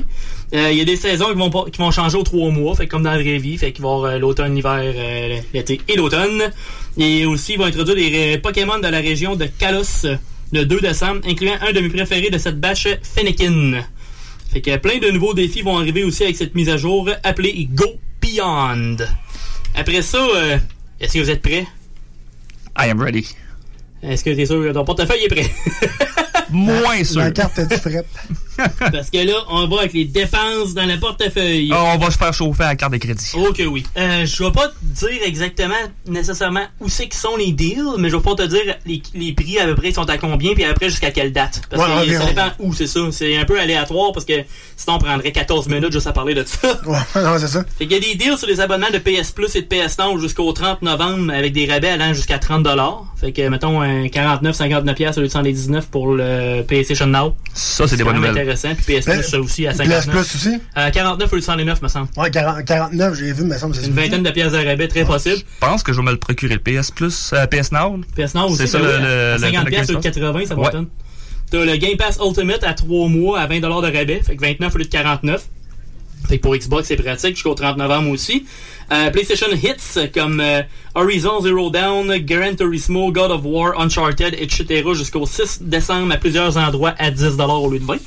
Euh, 0.54 0.68
Il 0.70 0.78
y 0.78 0.80
a 0.80 0.84
des 0.84 0.96
saisons 0.96 1.26
qui 1.28 1.38
vont, 1.38 1.64
qui 1.64 1.78
vont 1.78 1.90
changer 1.90 2.18
aux 2.18 2.22
trois 2.22 2.50
mois, 2.50 2.74
fait 2.74 2.86
comme 2.86 3.02
dans 3.02 3.10
la 3.10 3.18
vraie 3.18 3.38
vie, 3.38 3.56
fait 3.56 3.72
qu'il 3.72 3.82
va 3.82 3.88
y 3.88 3.92
avoir 3.94 4.12
euh, 4.12 4.18
l'automne, 4.18 4.54
l'hiver, 4.54 4.80
euh, 4.80 5.38
l'été 5.54 5.80
et 5.88 5.96
l'automne. 5.96 6.50
Et 6.98 7.24
aussi, 7.26 7.54
ils 7.54 7.58
vont 7.58 7.64
introduire 7.64 7.96
des 7.96 8.38
Pokémon 8.38 8.78
de 8.78 8.88
la 8.88 8.98
région 9.00 9.34
de 9.34 9.46
Kalos 9.46 10.06
le 10.52 10.64
2 10.64 10.80
décembre, 10.80 11.20
incluant 11.26 11.56
un 11.66 11.72
de 11.72 11.80
mes 11.80 11.88
préférés 11.88 12.30
de 12.30 12.38
cette 12.38 12.60
batch, 12.60 12.86
Fennekin. 13.02 13.82
Fait 14.52 14.60
que 14.60 14.76
plein 14.76 14.98
de 14.98 15.10
nouveaux 15.10 15.34
défis 15.34 15.62
vont 15.62 15.78
arriver 15.78 16.04
aussi 16.04 16.22
avec 16.22 16.36
cette 16.36 16.54
mise 16.54 16.68
à 16.68 16.76
jour 16.76 17.10
appelée 17.24 17.68
Go 17.72 17.86
Beyond. 18.20 18.98
Après 19.74 20.02
ça, 20.02 20.18
euh, 20.18 20.58
est-ce 21.00 21.14
que 21.14 21.18
vous 21.18 21.30
êtes 21.30 21.42
prêts? 21.42 21.66
I 22.78 22.90
am 22.90 23.00
ready. 23.00 23.26
Est-ce 24.02 24.24
que 24.24 24.30
t'es 24.30 24.46
sûr 24.46 24.62
que 24.62 24.72
ton 24.72 24.84
portefeuille 24.84 25.24
est 25.24 25.28
prêt? 25.28 25.50
Moins 26.50 27.02
sûr. 27.04 27.20
La 27.20 27.30
carte 27.30 27.58
est 27.58 27.78
frette. 27.78 28.06
Parce 28.78 29.10
que 29.10 29.18
là, 29.26 29.34
on 29.48 29.66
va 29.68 29.80
avec 29.80 29.92
les 29.92 30.04
dépenses 30.04 30.74
dans 30.74 30.86
le 30.86 30.98
portefeuille. 30.98 31.70
Ah, 31.72 31.94
on 31.94 31.98
va 31.98 32.10
se 32.10 32.18
faire 32.18 32.32
chauffer 32.32 32.64
à 32.64 32.68
la 32.68 32.76
carte 32.76 32.92
de 32.92 32.98
crédit. 32.98 33.30
Ok, 33.34 33.62
oui. 33.68 33.84
Euh, 33.96 34.26
je 34.26 34.44
vais 34.44 34.52
pas 34.52 34.68
te 34.68 34.74
dire 34.82 35.20
exactement, 35.24 35.74
nécessairement, 36.06 36.64
où 36.80 36.88
c'est 36.88 37.08
que 37.08 37.16
sont 37.16 37.36
les 37.36 37.52
deals, 37.52 37.82
mais 37.98 38.10
je 38.10 38.16
vais 38.16 38.22
pas 38.22 38.34
te 38.34 38.42
dire 38.42 38.76
les, 38.86 39.02
les 39.14 39.32
prix 39.32 39.58
à 39.58 39.66
peu 39.66 39.74
près 39.74 39.92
sont 39.92 40.08
à 40.08 40.18
combien, 40.18 40.54
puis 40.54 40.64
après 40.64 40.88
jusqu'à 40.88 41.10
quelle 41.10 41.32
date. 41.32 41.62
Parce 41.70 41.82
Ouais, 41.82 42.06
que 42.06 42.18
ça 42.18 42.26
dépend 42.26 42.50
où, 42.58 42.72
c'est 42.74 42.86
ça. 42.86 43.00
C'est 43.10 43.36
un 43.36 43.44
peu 43.44 43.58
aléatoire 43.60 44.12
parce 44.12 44.24
que 44.24 44.34
sinon 44.76 44.96
on 44.96 44.98
prendrait 44.98 45.32
14 45.32 45.68
minutes 45.68 45.92
juste 45.92 46.06
à 46.06 46.12
parler 46.12 46.34
de 46.34 46.44
ça. 46.44 46.80
Ouais, 46.86 46.98
non, 47.22 47.38
c'est 47.38 47.48
ça. 47.48 47.64
Fait 47.78 47.86
qu'il 47.86 47.92
y 47.92 47.96
a 47.96 48.00
des 48.00 48.14
deals 48.14 48.36
sur 48.36 48.46
les 48.46 48.60
abonnements 48.60 48.90
de 48.90 48.98
PS 48.98 49.32
Plus 49.32 49.54
et 49.56 49.62
de 49.62 49.66
PS 49.66 49.98
Now 49.98 50.18
jusqu'au 50.18 50.52
30 50.52 50.82
novembre 50.82 51.32
avec 51.32 51.52
des 51.52 51.66
rabais 51.66 51.88
allant 51.88 52.12
jusqu'à 52.12 52.38
30 52.38 52.66
Fait 53.18 53.32
que, 53.32 53.48
mettons, 53.48 53.80
un 53.80 54.08
49, 54.08 54.54
59 54.54 54.94
pièces 54.94 55.16
au 55.18 55.20
lieu 55.20 55.28
de 55.28 55.32
119 55.32 55.86
pour 55.88 56.14
le 56.14 56.62
PlayStation 56.62 57.06
Now. 57.06 57.34
Ça, 57.54 57.88
c'est 57.88 57.96
des 57.96 58.04
bonnes 58.04 58.16
nouvelles. 58.16 58.43
Intéressant. 58.44 58.74
Puis 58.74 58.96
PS 59.00 59.04
Plus, 59.06 59.22
ça 59.22 59.40
aussi, 59.40 59.66
à 59.66 59.72
PS 59.72 59.76
59. 59.78 60.08
Plus 60.08 60.20
aussi? 60.34 60.58
Euh, 60.76 60.90
49 60.90 61.32
au 61.32 61.34
lieu 61.36 61.40
de 61.40 61.44
109, 61.46 61.82
me 61.82 61.88
semble. 61.88 62.08
Ouais, 62.16 62.30
40 62.30 62.64
49, 62.64 63.14
j'ai 63.14 63.32
vu, 63.32 63.44
mais 63.44 63.58
ça 63.58 63.66
me 63.68 63.72
semble 63.72 63.86
Une 63.86 63.92
vingtaine 63.94 64.22
de 64.22 64.30
pièces 64.30 64.52
de 64.52 64.58
rabais, 64.58 64.88
très 64.88 65.04
possible. 65.04 65.36
Je 65.36 65.42
pense 65.66 65.82
que 65.82 65.92
je 65.92 65.98
vais 66.00 66.04
me 66.06 66.12
le 66.12 66.18
procurer, 66.18 66.54
le 66.54 66.60
PS 66.60 66.90
Plus, 66.90 67.30
euh, 67.32 67.46
PS 67.46 67.72
Now. 67.72 68.00
PS 68.16 68.34
Now 68.34 68.46
aussi, 68.48 68.56
C'est 68.58 68.66
ça, 68.66 68.78
ben 68.78 68.84
le, 68.86 68.92
oui, 68.94 69.02
le, 69.02 69.08
à 69.08 69.32
le- 69.34 69.38
50 69.40 69.64
le 69.64 69.70
pièces 69.70 69.88
au 69.88 69.92
lieu 69.92 69.98
de 69.98 70.02
15. 70.02 70.14
80, 70.14 70.46
ça 70.46 70.54
va 70.54 70.60
Ouais. 70.62 70.70
tonne. 70.70 70.86
T'as 71.50 71.64
le 71.64 71.76
Game 71.76 71.96
Pass 71.96 72.18
Ultimate 72.24 72.64
à 72.64 72.74
3 72.74 73.08
mois 73.08 73.38
à 73.40 73.46
20$ 73.46 73.60
de 73.82 73.86
rabais, 73.96 74.20
fait 74.24 74.34
que 74.36 74.40
29 74.40 74.74
au 74.74 74.78
lieu 74.78 74.84
de 74.84 74.90
49. 74.90 75.42
Fait 76.28 76.38
que 76.38 76.42
pour 76.42 76.56
Xbox, 76.56 76.88
c'est 76.88 76.96
pratique 76.96 77.34
jusqu'au 77.34 77.52
30 77.54 77.76
novembre 77.76 78.08
aussi. 78.10 78.46
Euh, 78.90 79.10
PlayStation 79.10 79.46
Hits 79.52 80.08
comme 80.14 80.40
euh, 80.40 80.62
Horizon 80.94 81.40
Zero 81.42 81.68
Dawn, 81.70 82.16
Gran 82.20 82.54
Turismo, 82.54 83.12
God 83.12 83.30
of 83.30 83.42
War, 83.44 83.78
Uncharted, 83.78 84.34
etc. 84.38 84.84
jusqu'au 84.94 85.26
6 85.26 85.58
décembre 85.62 86.12
à 86.12 86.16
plusieurs 86.16 86.56
endroits 86.56 86.94
à 86.98 87.10
10$ 87.10 87.38
au 87.62 87.70
lieu 87.70 87.78
de 87.78 87.84
20$. 87.84 87.98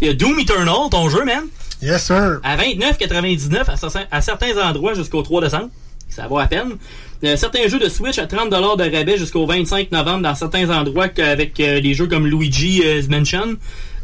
Il 0.00 0.08
y 0.08 0.10
a 0.10 0.14
Doom 0.14 0.38
Eternal, 0.40 0.74
ton 0.90 1.08
jeu, 1.08 1.24
man. 1.24 1.44
Yes, 1.82 2.04
sir. 2.04 2.40
À 2.42 2.56
29,99 2.56 3.68
à, 3.68 3.76
certains- 3.76 4.06
à 4.10 4.20
certains 4.20 4.56
endroits 4.68 4.94
jusqu'au 4.94 5.22
3 5.22 5.40
décembre. 5.42 5.68
Ça 6.08 6.28
vaut 6.28 6.38
à 6.38 6.46
peine. 6.46 6.76
Euh, 7.24 7.36
certains 7.36 7.66
jeux 7.68 7.78
de 7.78 7.88
Switch 7.88 8.18
à 8.18 8.26
30$ 8.26 8.76
de 8.76 8.82
rabais 8.96 9.16
jusqu'au 9.18 9.46
25 9.46 9.90
novembre 9.90 10.22
dans 10.22 10.34
certains 10.34 10.70
endroits 10.70 11.08
avec 11.18 11.58
euh, 11.60 11.80
des 11.80 11.94
jeux 11.94 12.06
comme 12.06 12.26
Luigi 12.26 12.82
euh, 12.84 13.02
Mansion, 13.08 13.56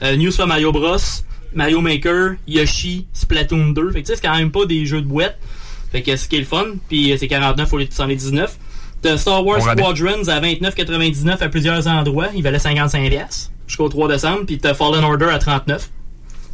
euh, 0.02 0.16
New 0.16 0.30
Super 0.30 0.46
Mario 0.46 0.72
Bros, 0.72 0.96
Mario 1.54 1.80
Maker, 1.80 2.32
Yoshi, 2.48 3.06
Splatoon 3.12 3.68
2. 3.72 3.92
Fait 3.92 4.02
que 4.02 4.06
tu 4.06 4.12
sais, 4.12 4.16
c'est 4.16 4.26
quand 4.26 4.36
même 4.36 4.50
pas 4.50 4.66
des 4.66 4.86
jeux 4.86 5.02
de 5.02 5.06
boîte. 5.06 5.38
Fait 5.92 6.02
que 6.02 6.16
ce 6.16 6.26
qui 6.28 6.36
est 6.36 6.40
le 6.40 6.46
fun. 6.46 6.64
Puis 6.88 7.12
euh, 7.12 7.16
c'est 7.18 7.28
49 7.28 7.72
au 7.72 7.78
lieu 7.78 7.86
de 7.86 7.92
119. 7.92 8.56
T'as 9.02 9.16
Star 9.16 9.44
Wars. 9.46 9.60
Squadrons 9.60 10.28
à 10.28 10.40
29,99 10.40 11.42
à 11.42 11.48
plusieurs 11.48 11.86
endroits. 11.86 12.28
Il 12.34 12.42
valait 12.42 12.58
55$ 12.58 13.08
piastres 13.10 13.50
jusqu'au 13.70 13.88
3 13.88 14.08
décembre. 14.08 14.44
Puis 14.46 14.58
t'as 14.58 14.74
Fallen 14.74 15.04
Order 15.04 15.28
à 15.32 15.38
39. 15.38 15.88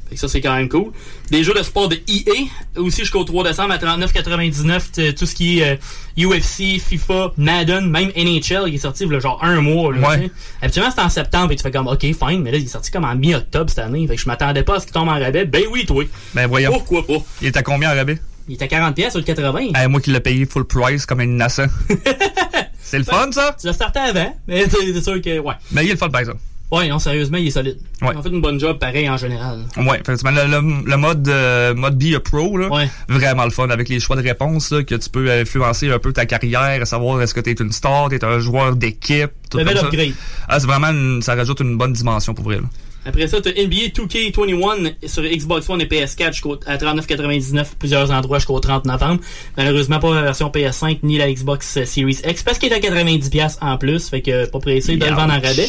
Fait 0.08 0.14
que 0.14 0.20
ça, 0.20 0.28
c'est 0.28 0.40
quand 0.40 0.54
même 0.54 0.68
cool. 0.68 0.92
Des 1.32 1.42
jeux 1.42 1.52
de 1.52 1.64
sport 1.64 1.88
de 1.88 1.96
EA, 2.06 2.46
aussi 2.80 3.00
jusqu'au 3.00 3.24
3 3.24 3.42
décembre 3.42 3.72
à 3.72 3.78
39,99. 3.78 4.82
t'as 4.92 5.12
Tout 5.12 5.26
ce 5.26 5.34
qui 5.34 5.58
est 5.58 5.80
euh, 6.16 6.28
UFC, 6.28 6.78
FIFA, 6.80 7.32
Madden, 7.36 7.90
même 7.90 8.12
NHL, 8.16 8.68
il 8.68 8.76
est 8.76 8.78
sorti 8.78 9.02
il 9.02 9.12
y 9.12 9.16
a 9.16 9.18
genre 9.18 9.42
un 9.42 9.60
mois. 9.60 9.92
Là, 9.92 10.08
Ouais. 10.08 10.30
Habituellement, 10.62 10.92
c'est 10.94 11.02
en 11.02 11.08
septembre 11.08 11.50
et 11.50 11.56
tu 11.56 11.62
fais 11.64 11.72
comme, 11.72 11.88
OK, 11.88 12.02
fine, 12.02 12.40
mais 12.42 12.52
là, 12.52 12.58
il 12.58 12.64
est 12.64 12.68
sorti 12.68 12.92
comme 12.92 13.04
en 13.04 13.16
mi-octobre 13.16 13.68
cette 13.68 13.80
année. 13.80 14.06
Fait 14.06 14.14
que 14.14 14.22
je 14.22 14.26
m'attendais 14.28 14.62
pas 14.62 14.76
à 14.76 14.80
ce 14.80 14.84
qu'il 14.86 14.92
tombe 14.94 15.08
en 15.08 15.18
rabais. 15.18 15.44
Ben 15.44 15.64
oui, 15.72 15.84
toi. 15.86 16.04
Ben 16.34 16.46
voyons. 16.46 16.70
Pourquoi 16.70 17.04
pas? 17.04 17.18
Il 17.40 17.48
est 17.48 17.56
à 17.56 17.64
combien 17.64 17.90
en 17.92 17.96
rabais? 17.96 18.18
Il 18.48 18.54
est 18.54 18.62
à 18.62 18.66
40$ 18.66 18.94
pièces 18.94 19.16
ou 19.16 19.18
80$. 19.18 19.72
Eh, 19.76 19.88
moi 19.88 20.00
qui 20.00 20.12
l'ai 20.12 20.20
payé 20.20 20.46
full 20.46 20.64
price 20.66 21.04
comme 21.04 21.18
un 21.18 21.24
innocent. 21.24 21.66
c'est 22.80 22.98
le 22.98 23.04
fun, 23.04 23.32
ça? 23.32 23.56
Tu 23.60 23.66
l'as 23.66 23.72
starté 23.72 23.98
avant, 23.98 24.36
mais 24.46 24.66
c'est 24.70 24.92
c'est 24.94 25.02
sûr 25.02 25.20
que, 25.20 25.40
ouais. 25.40 25.54
Mais 25.72 25.82
il 25.84 25.88
est 25.88 25.94
le 25.94 25.98
fun, 25.98 26.10
par 26.10 26.20
exemple. 26.20 26.38
Ouais, 26.72 26.88
non, 26.88 26.98
sérieusement, 26.98 27.36
il 27.38 27.46
est 27.46 27.50
solide. 27.50 27.78
Ouais. 28.02 28.08
On 28.16 28.22
fait 28.22 28.28
une 28.28 28.40
bonne 28.40 28.58
job, 28.58 28.78
pareil, 28.80 29.08
en 29.08 29.16
général. 29.16 29.60
Ouais, 29.76 30.00
effectivement, 30.00 30.32
le, 30.32 30.50
le, 30.50 30.84
le 30.90 30.96
mode 30.96 31.28
euh, 31.28 31.74
mode 31.74 31.96
Be 31.96 32.14
a 32.16 32.20
Pro, 32.20 32.56
là, 32.56 32.68
Ouais. 32.68 32.88
vraiment 33.08 33.44
le 33.44 33.50
fun 33.50 33.68
avec 33.70 33.88
les 33.88 34.00
choix 34.00 34.16
de 34.16 34.22
réponses 34.22 34.72
là, 34.72 34.82
que 34.82 34.96
tu 34.96 35.08
peux 35.08 35.30
influencer 35.30 35.88
un 35.90 36.00
peu 36.00 36.12
ta 36.12 36.26
carrière, 36.26 36.82
à 36.82 36.84
savoir 36.84 37.22
est-ce 37.22 37.34
que 37.34 37.40
t'es 37.40 37.52
une 37.52 37.70
star, 37.70 38.08
t'es 38.08 38.24
un 38.24 38.40
joueur 38.40 38.74
d'équipe, 38.74 39.30
tout 39.48 39.58
comme 39.58 39.68
ça. 39.68 39.84
upgrade. 39.84 40.12
Ah, 40.48 40.58
c'est 40.58 40.66
vraiment 40.66 40.88
une- 40.88 41.22
ça 41.22 41.36
rajoute 41.36 41.60
une 41.60 41.76
bonne 41.78 41.92
dimension 41.92 42.34
pour 42.34 42.44
vrai. 42.46 42.56
là. 42.56 42.62
Après 43.08 43.28
ça, 43.28 43.40
t'as 43.40 43.52
NBA 43.52 43.90
2K21 43.94 44.94
sur 45.06 45.22
Xbox 45.22 45.68
One 45.70 45.80
et 45.80 45.86
PS4 45.86 46.32
jusqu'au 46.32 46.58
à 46.66 46.76
39,99 46.76 47.76
plusieurs 47.78 48.10
endroits 48.10 48.38
jusqu'au 48.38 48.58
30 48.58 48.84
novembre. 48.86 49.20
Malheureusement, 49.56 50.00
pas 50.00 50.12
la 50.16 50.22
version 50.22 50.50
PS5 50.50 50.98
ni 51.04 51.16
la 51.16 51.32
Xbox 51.32 51.84
Series 51.84 52.18
X 52.26 52.42
parce 52.42 52.58
qu'il 52.58 52.72
est 52.72 52.74
à 52.74 52.80
90$ 52.80 53.58
en 53.60 53.78
plus. 53.78 54.08
Fait 54.08 54.22
que 54.22 54.46
pas 54.50 54.58
pressé 54.58 54.96
de 54.96 55.04
le 55.06 55.12
vendre 55.14 55.34
en 55.34 55.40
rabais. 55.40 55.68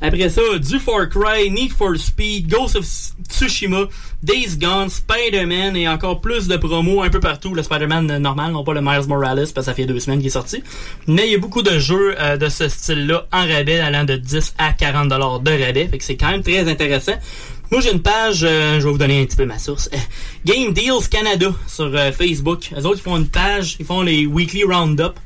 Après 0.00 0.28
ça, 0.28 0.42
du 0.58 0.78
Far 0.78 1.08
Cry, 1.08 1.50
Need 1.50 1.72
for 1.72 1.96
Speed, 1.96 2.48
Ghost 2.48 2.76
of 2.76 2.84
Tsushima, 3.28 3.88
Days 4.22 4.56
Gone, 4.56 4.88
Spider-Man 4.88 5.76
et 5.76 5.88
encore 5.88 6.20
plus 6.20 6.48
de 6.48 6.56
promos 6.56 7.02
un 7.02 7.10
peu 7.10 7.20
partout. 7.20 7.54
Le 7.54 7.62
Spider-Man 7.62 8.18
normal, 8.18 8.52
non 8.52 8.64
pas 8.64 8.74
le 8.74 8.80
Miles 8.80 9.06
Morales 9.08 9.36
parce 9.36 9.52
que 9.52 9.62
ça 9.62 9.74
fait 9.74 9.86
deux 9.86 9.98
semaines 10.00 10.18
qu'il 10.18 10.28
est 10.28 10.30
sorti. 10.30 10.62
Mais 11.06 11.26
il 11.26 11.32
y 11.32 11.34
a 11.34 11.38
beaucoup 11.38 11.62
de 11.62 11.78
jeux 11.78 12.14
euh, 12.20 12.36
de 12.36 12.48
ce 12.48 12.68
style-là 12.68 13.26
en 13.32 13.46
rabais 13.46 13.80
allant 13.80 14.04
de 14.04 14.16
10 14.16 14.54
à 14.58 14.72
40 14.72 15.08
dollars 15.08 15.40
de 15.40 15.50
rabais. 15.50 15.88
Fait 15.88 15.98
que 15.98 16.04
c'est 16.04 16.16
quand 16.16 16.30
même 16.30 16.42
très 16.42 16.68
intéressant. 16.68 17.14
Moi, 17.72 17.80
j'ai 17.80 17.92
une 17.92 18.00
page, 18.00 18.44
euh, 18.44 18.78
je 18.78 18.84
vais 18.84 18.92
vous 18.92 18.98
donner 18.98 19.20
un 19.20 19.24
petit 19.24 19.36
peu 19.36 19.44
ma 19.44 19.58
source. 19.58 19.90
Euh, 19.92 19.96
Game 20.44 20.72
Deals 20.72 21.08
Canada 21.10 21.48
sur 21.66 21.86
euh, 21.86 22.12
Facebook. 22.12 22.70
Les 22.76 22.86
autres, 22.86 22.98
ils 22.98 23.02
font 23.02 23.16
une 23.16 23.28
page, 23.28 23.76
ils 23.80 23.86
font 23.86 24.02
les 24.02 24.24
Weekly 24.24 24.62
Roundup. 24.62 25.18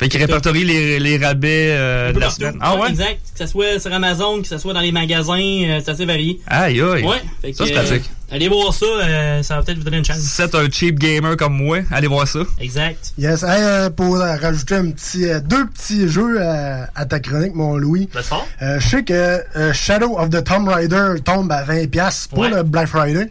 Fait 0.00 0.08
qu'il 0.08 0.18
répertorie 0.20 0.64
les, 0.64 0.98
les 0.98 1.18
rabais 1.18 1.68
euh, 1.72 2.12
de 2.12 2.18
la 2.18 2.26
partout. 2.26 2.40
semaine. 2.40 2.56
Ah 2.60 2.74
ouais? 2.76 2.88
Exact. 2.88 3.18
Que 3.34 3.38
ce 3.38 3.46
soit 3.46 3.78
sur 3.78 3.92
Amazon, 3.92 4.40
que 4.40 4.48
ce 4.48 4.56
soit 4.56 4.72
dans 4.72 4.80
les 4.80 4.92
magasins, 4.92 5.38
euh, 5.38 5.80
c'est 5.84 5.90
assez 5.90 6.06
varié. 6.06 6.40
Aïe 6.46 6.80
aïe. 6.80 7.04
Ouais. 7.04 7.18
Fait 7.42 7.52
Ça, 7.52 7.64
que, 7.64 7.68
c'est 7.68 7.74
pratique. 7.74 8.10
euh, 8.30 8.34
allez 8.34 8.48
voir 8.48 8.72
ça, 8.72 8.86
euh, 8.86 9.42
ça 9.42 9.56
va 9.56 9.62
peut-être 9.62 9.76
vous 9.76 9.84
donner 9.84 9.98
une 9.98 10.04
chance. 10.06 10.16
Si 10.20 10.26
c'est 10.28 10.54
un 10.54 10.70
cheap 10.70 10.98
gamer 10.98 11.36
comme 11.36 11.52
moi, 11.54 11.80
allez 11.90 12.06
voir 12.06 12.26
ça. 12.26 12.38
Exact. 12.58 13.12
Yes. 13.18 13.42
Hey, 13.42 13.48
euh, 13.62 13.90
pour 13.90 14.16
euh, 14.16 14.36
rajouter 14.36 14.76
un 14.76 14.90
petit, 14.90 15.26
euh, 15.26 15.38
deux 15.40 15.66
petits 15.66 16.08
jeux 16.08 16.36
euh, 16.40 16.84
à 16.94 17.04
ta 17.04 17.20
chronique, 17.20 17.54
mon 17.54 17.76
Louis. 17.76 18.08
fort. 18.22 18.48
Euh, 18.62 18.80
je 18.80 18.88
sais 18.88 19.04
que 19.04 19.12
euh, 19.12 19.72
Shadow 19.74 20.18
of 20.18 20.30
the 20.30 20.42
Tomb 20.42 20.66
Raider 20.66 21.16
tombe 21.22 21.52
à 21.52 21.62
20$ 21.62 22.28
pour 22.28 22.38
Ouais. 22.38 22.48
le 22.48 22.62
Black 22.62 22.88
Friday. 22.88 23.28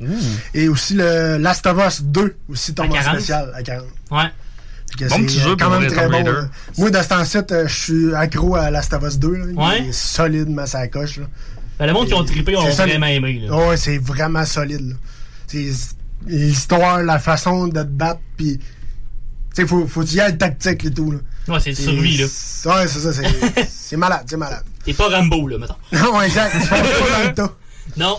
Et 0.53 0.67
aussi 0.69 0.93
le 0.93 1.37
Last 1.39 1.65
of 1.65 1.77
Us 1.83 2.03
2 2.03 2.35
aussi 2.47 2.75
tombe 2.75 2.91
en 2.91 2.93
40. 2.93 3.15
spécial 3.15 3.51
à 3.55 3.63
40. 3.63 3.85
Ouais. 4.11 4.17
Bon 4.97 5.05
c'est, 5.09 5.21
petit 5.23 5.39
euh, 5.39 5.43
jeu 5.43 5.55
quand 5.55 5.69
même 5.69 5.89
très 5.89 6.07
bon. 6.09 6.23
Moi, 6.77 6.89
de 6.89 6.97
ce 7.01 7.07
temps-ci, 7.07 7.37
euh, 7.37 7.67
je 7.67 7.73
suis 7.75 8.15
accro 8.15 8.55
à 8.55 8.69
Last 8.71 8.93
of 8.93 9.03
Us 9.03 9.17
2. 9.19 9.31
là. 9.33 9.45
Il 9.51 9.57
Ouais. 9.57 9.87
est 9.89 9.91
solide, 9.91 10.49
ma 10.49 10.65
sacoche. 10.65 11.17
Là. 11.17 11.25
Ben, 11.77 11.85
le 11.87 11.93
monde 11.93 12.07
qui 12.07 12.13
ont 12.13 12.23
trippé 12.25 12.55
ont 12.57 12.67
vraiment 12.69 13.05
aimé. 13.05 13.41
Là. 13.47 13.55
Ouais, 13.69 13.77
c'est 13.77 13.97
vraiment 13.97 14.45
solide. 14.45 14.95
l'histoire, 16.27 17.01
la 17.03 17.19
façon 17.19 17.67
de 17.67 17.81
te 17.81 17.87
battre, 17.87 18.19
puis 18.37 18.57
tu 18.57 18.65
sais, 19.53 19.65
faut, 19.67 19.87
faut 19.87 20.03
y 20.03 20.19
aller 20.19 20.37
tactique 20.37 20.85
et 20.85 20.91
tout. 20.91 21.11
Là. 21.11 21.19
Ouais, 21.47 21.59
c'est 21.59 21.73
survie, 21.73 22.17
là. 22.17 22.25
Ouais, 22.25 22.87
c'est 22.87 22.99
ça, 22.99 23.13
c'est, 23.13 23.65
c'est 23.69 23.97
malade, 23.97 24.23
c'est 24.27 24.37
malade. 24.37 24.63
T'es 24.83 24.93
pas 24.93 25.07
Rambo, 25.09 25.47
là, 25.47 25.57
mettons. 25.57 25.75
Non, 25.93 26.21
exact, 26.21 26.55
tu 26.61 26.67
pas 26.67 26.77
dans 26.81 27.27
le 27.29 27.33
tas. 27.33 27.55
Non. 27.97 28.17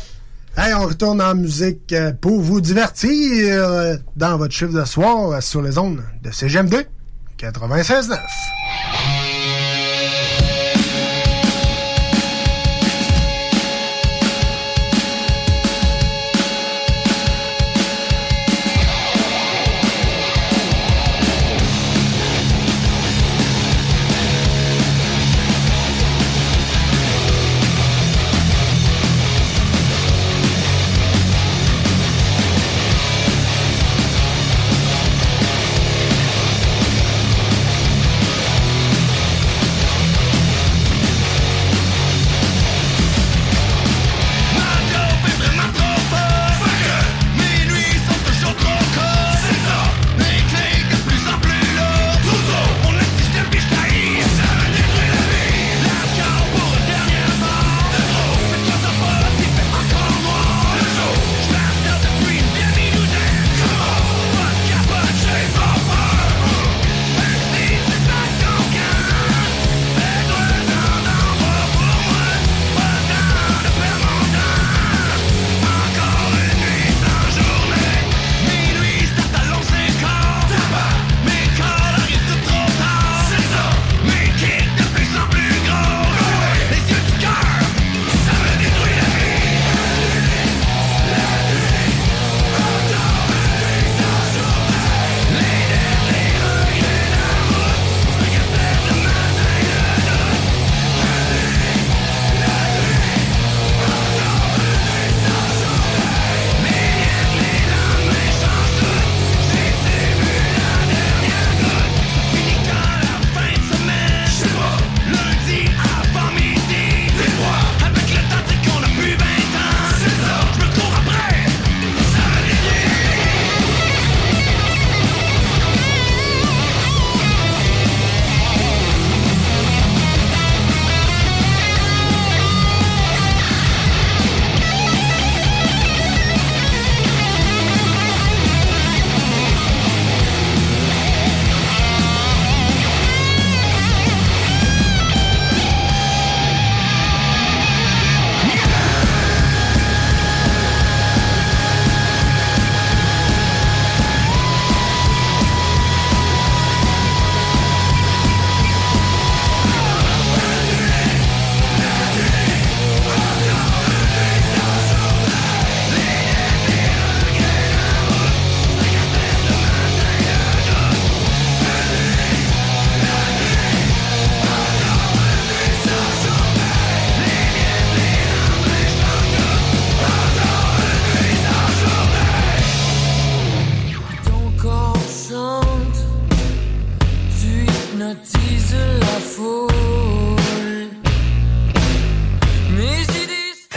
Hey, 0.56 0.74
on 0.74 0.86
retourne 0.86 1.22
en 1.22 1.34
musique 1.36 1.92
euh, 1.92 2.12
pour 2.12 2.40
vous 2.40 2.60
divertir 2.60 3.08
euh, 3.08 3.96
dans 4.16 4.36
votre 4.36 4.52
chiffre 4.52 4.72
de 4.72 4.84
soir 4.84 5.30
euh, 5.30 5.40
sur 5.40 5.62
les 5.62 5.78
ondes 5.78 6.02
de 6.22 6.30
CGM2 6.30 6.86
96.9. 7.38 8.18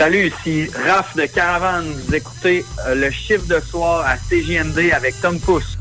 Salut, 0.04 0.28
ici 0.28 0.70
Raph 0.86 1.16
de 1.16 1.26
Caravane. 1.28 1.86
Vous 1.86 2.14
écoutez 2.14 2.66
euh, 2.86 2.94
le 2.94 3.10
chiffre 3.10 3.48
de 3.48 3.62
soir 3.62 4.06
à 4.06 4.18
CGMD 4.18 4.92
avec 4.92 5.16
Tom 5.22 5.40
Pousse. 5.40 5.78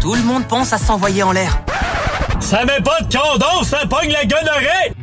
Tout 0.00 0.14
le 0.16 0.22
monde 0.22 0.44
pense 0.48 0.72
à 0.72 0.78
s'envoyer 0.78 1.22
en 1.22 1.30
l'air. 1.30 1.56
Ça 2.40 2.64
met 2.64 2.80
pas 2.80 3.00
de 3.00 3.16
condom, 3.16 3.62
ça 3.62 3.86
pogne 3.88 4.10
la 4.10 4.24
gonorrhée! 4.24 4.95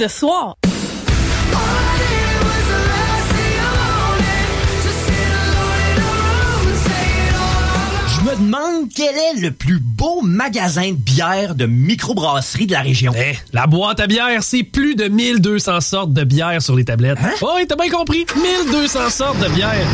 De 0.00 0.08
soir. 0.08 0.56
Je 8.08 8.20
me 8.24 8.36
demande 8.36 8.88
quel 8.94 9.14
est 9.14 9.40
le 9.40 9.50
plus 9.50 9.78
beau 9.78 10.22
magasin 10.22 10.92
de 10.92 10.96
bière 10.96 11.54
de 11.54 11.66
microbrasserie 11.66 12.66
de 12.66 12.72
la 12.72 12.80
région. 12.80 13.12
Eh, 13.14 13.36
la 13.52 13.66
boîte 13.66 14.00
à 14.00 14.06
bière, 14.06 14.42
c'est 14.42 14.62
plus 14.62 14.94
de 14.94 15.08
1200 15.08 15.80
sortes 15.82 16.12
de 16.14 16.24
bière 16.24 16.62
sur 16.62 16.76
les 16.76 16.86
tablettes. 16.86 17.18
Hein? 17.22 17.32
Oh, 17.42 17.50
oui, 17.56 17.66
t'as 17.68 17.76
bien 17.76 17.90
compris. 17.90 18.24
1200 18.36 19.10
sortes 19.10 19.38
de 19.38 19.48
bière. 19.48 19.86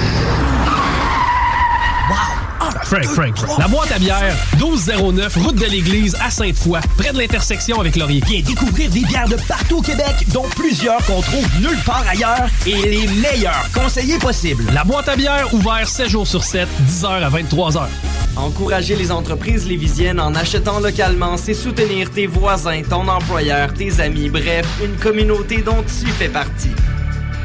Frank, 2.86 3.04
Frank, 3.06 3.36
Frank. 3.36 3.58
La 3.58 3.66
boîte 3.66 3.90
à 3.90 3.98
bière, 3.98 4.32
1209, 4.58 5.36
route 5.38 5.56
de 5.56 5.66
l'église 5.66 6.16
à 6.24 6.30
Sainte-Foy, 6.30 6.78
près 6.96 7.12
de 7.12 7.18
l'intersection 7.18 7.80
avec 7.80 7.96
Laurier. 7.96 8.22
Viens 8.24 8.42
découvrir 8.42 8.88
des 8.90 9.00
bières 9.00 9.28
de 9.28 9.34
partout 9.48 9.78
au 9.78 9.82
Québec, 9.82 10.14
dont 10.32 10.46
plusieurs 10.54 11.04
qu'on 11.04 11.20
trouve 11.20 11.44
nulle 11.60 11.82
part 11.84 12.04
ailleurs 12.08 12.48
et 12.64 12.76
les 12.76 13.08
meilleurs 13.08 13.68
conseillers 13.74 14.18
possibles. 14.18 14.64
La 14.72 14.84
boîte 14.84 15.08
à 15.08 15.16
bière, 15.16 15.52
ouvert 15.52 15.88
7 15.88 16.08
jours 16.08 16.28
sur 16.28 16.44
7, 16.44 16.68
10h 16.88 17.06
à 17.06 17.28
23h. 17.28 17.88
Encourager 18.36 18.94
les 18.94 19.10
entreprises 19.10 19.66
lévisiennes 19.66 20.20
en 20.20 20.36
achetant 20.36 20.78
localement, 20.78 21.36
c'est 21.36 21.54
soutenir 21.54 22.12
tes 22.12 22.28
voisins, 22.28 22.82
ton 22.88 23.08
employeur, 23.08 23.74
tes 23.74 23.98
amis, 23.98 24.28
bref, 24.30 24.64
une 24.84 24.94
communauté 24.94 25.56
dont 25.60 25.82
tu 25.82 26.06
fais 26.06 26.28
partie. 26.28 26.70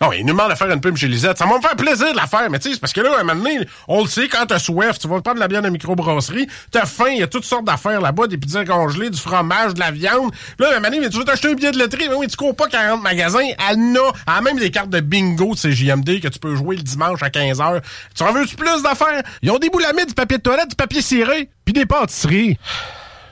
Non, 0.00 0.12
il 0.12 0.26
nous 0.26 0.32
demande 0.32 0.50
de 0.50 0.56
faire 0.56 0.70
une 0.70 0.80
pub 0.80 0.96
chez 0.96 1.06
Lisette. 1.08 1.38
Ça 1.38 1.46
va 1.46 1.56
me 1.56 1.60
faire 1.60 1.76
plaisir 1.76 2.10
de 2.12 2.16
la 2.16 2.26
faire, 2.26 2.50
mais 2.50 2.58
tu 2.58 2.72
sais, 2.72 2.78
parce 2.78 2.92
que 2.92 3.00
là, 3.00 3.16
à 3.16 3.20
un 3.20 3.24
moment 3.24 3.42
donné, 3.42 3.66
on 3.86 4.02
le 4.02 4.08
sait, 4.08 4.28
quand 4.28 4.44
t'as 4.46 4.58
soif, 4.58 4.98
tu 4.98 5.06
vas 5.08 5.20
prendre 5.20 5.38
la 5.38 5.48
bière 5.48 5.62
de 5.62 5.68
microbrasserie, 5.68 6.48
t'as 6.70 6.84
faim, 6.84 7.10
il 7.10 7.18
y 7.18 7.22
a 7.22 7.26
toutes 7.26 7.44
sortes 7.44 7.64
d'affaires 7.64 8.00
là-bas, 8.00 8.26
des 8.26 8.36
pizzas 8.36 8.64
congelées, 8.64 9.10
du 9.10 9.18
fromage, 9.18 9.74
de 9.74 9.80
la 9.80 9.92
viande. 9.92 10.32
Là, 10.58 10.68
à 10.68 10.70
un 10.72 10.80
moment 10.80 10.90
donné, 10.90 11.08
tu 11.08 11.18
veux 11.18 11.24
t'acheter 11.24 11.50
un 11.50 11.54
billet 11.54 11.70
de 11.70 11.78
loterie, 11.78 12.08
mais 12.08 12.16
oui, 12.16 12.26
tu 12.26 12.36
cours 12.36 12.56
pas 12.56 12.66
40 12.66 13.02
magasins, 13.02 13.38
elle 13.70 13.78
en 13.78 13.94
a, 13.94 14.12
elle 14.26 14.34
a 14.34 14.40
même 14.40 14.58
des 14.58 14.70
cartes 14.70 14.90
de 14.90 15.00
bingo 15.00 15.54
de 15.54 15.58
CJMD 15.58 16.20
que 16.20 16.28
tu 16.28 16.38
peux 16.38 16.56
jouer 16.56 16.76
le 16.76 16.82
dimanche 16.82 17.22
à 17.22 17.28
15h. 17.28 17.80
Tu 18.16 18.22
en 18.22 18.32
veux-tu 18.32 18.56
plus 18.56 18.82
d'affaires? 18.82 19.22
Ils 19.42 19.50
ont 19.50 19.58
des 19.58 19.70
boulamides, 19.70 20.08
du 20.08 20.14
papier 20.14 20.38
de 20.38 20.42
toilette, 20.42 20.70
du 20.70 20.76
papier 20.76 21.02
ciré, 21.02 21.50
puis 21.64 21.72
des 21.72 21.86
pâtisseries. 21.86 22.58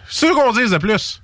C'est 0.08 0.28
ce 0.28 0.32
qu'on 0.32 0.52
dise 0.52 0.70
de 0.70 0.78
plus. 0.78 1.22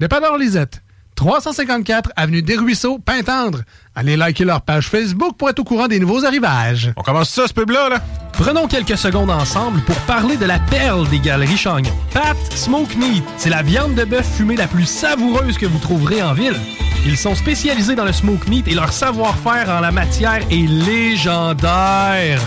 Dépanneur 0.00 0.36
Lisette. 0.36 0.82
354 1.22 2.10
Avenue 2.16 2.42
des 2.42 2.56
Ruisseaux, 2.56 2.98
Pintendre. 2.98 3.60
Allez 3.94 4.16
liker 4.16 4.44
leur 4.44 4.60
page 4.62 4.88
Facebook 4.88 5.36
pour 5.36 5.48
être 5.48 5.60
au 5.60 5.64
courant 5.64 5.86
des 5.86 6.00
nouveaux 6.00 6.24
arrivages. 6.24 6.92
On 6.96 7.02
commence 7.02 7.30
ça, 7.30 7.46
ce 7.46 7.52
pub-là, 7.52 7.90
là? 7.90 8.02
Prenons 8.32 8.66
quelques 8.66 8.98
secondes 8.98 9.30
ensemble 9.30 9.80
pour 9.82 9.94
parler 10.00 10.36
de 10.36 10.46
la 10.46 10.58
perle 10.58 11.08
des 11.10 11.20
galeries 11.20 11.56
Chagnon. 11.56 11.92
Pat 12.12 12.36
Smoke 12.56 12.96
Meat, 12.98 13.22
c'est 13.36 13.50
la 13.50 13.62
viande 13.62 13.94
de 13.94 14.04
bœuf 14.04 14.26
fumée 14.36 14.56
la 14.56 14.66
plus 14.66 14.84
savoureuse 14.84 15.58
que 15.58 15.66
vous 15.66 15.78
trouverez 15.78 16.24
en 16.24 16.32
ville. 16.32 16.56
Ils 17.06 17.16
sont 17.16 17.36
spécialisés 17.36 17.94
dans 17.94 18.04
le 18.04 18.12
smoke 18.12 18.48
meat 18.48 18.66
et 18.66 18.74
leur 18.74 18.92
savoir-faire 18.92 19.70
en 19.70 19.78
la 19.78 19.92
matière 19.92 20.40
est 20.50 20.68
légendaire. 20.68 22.40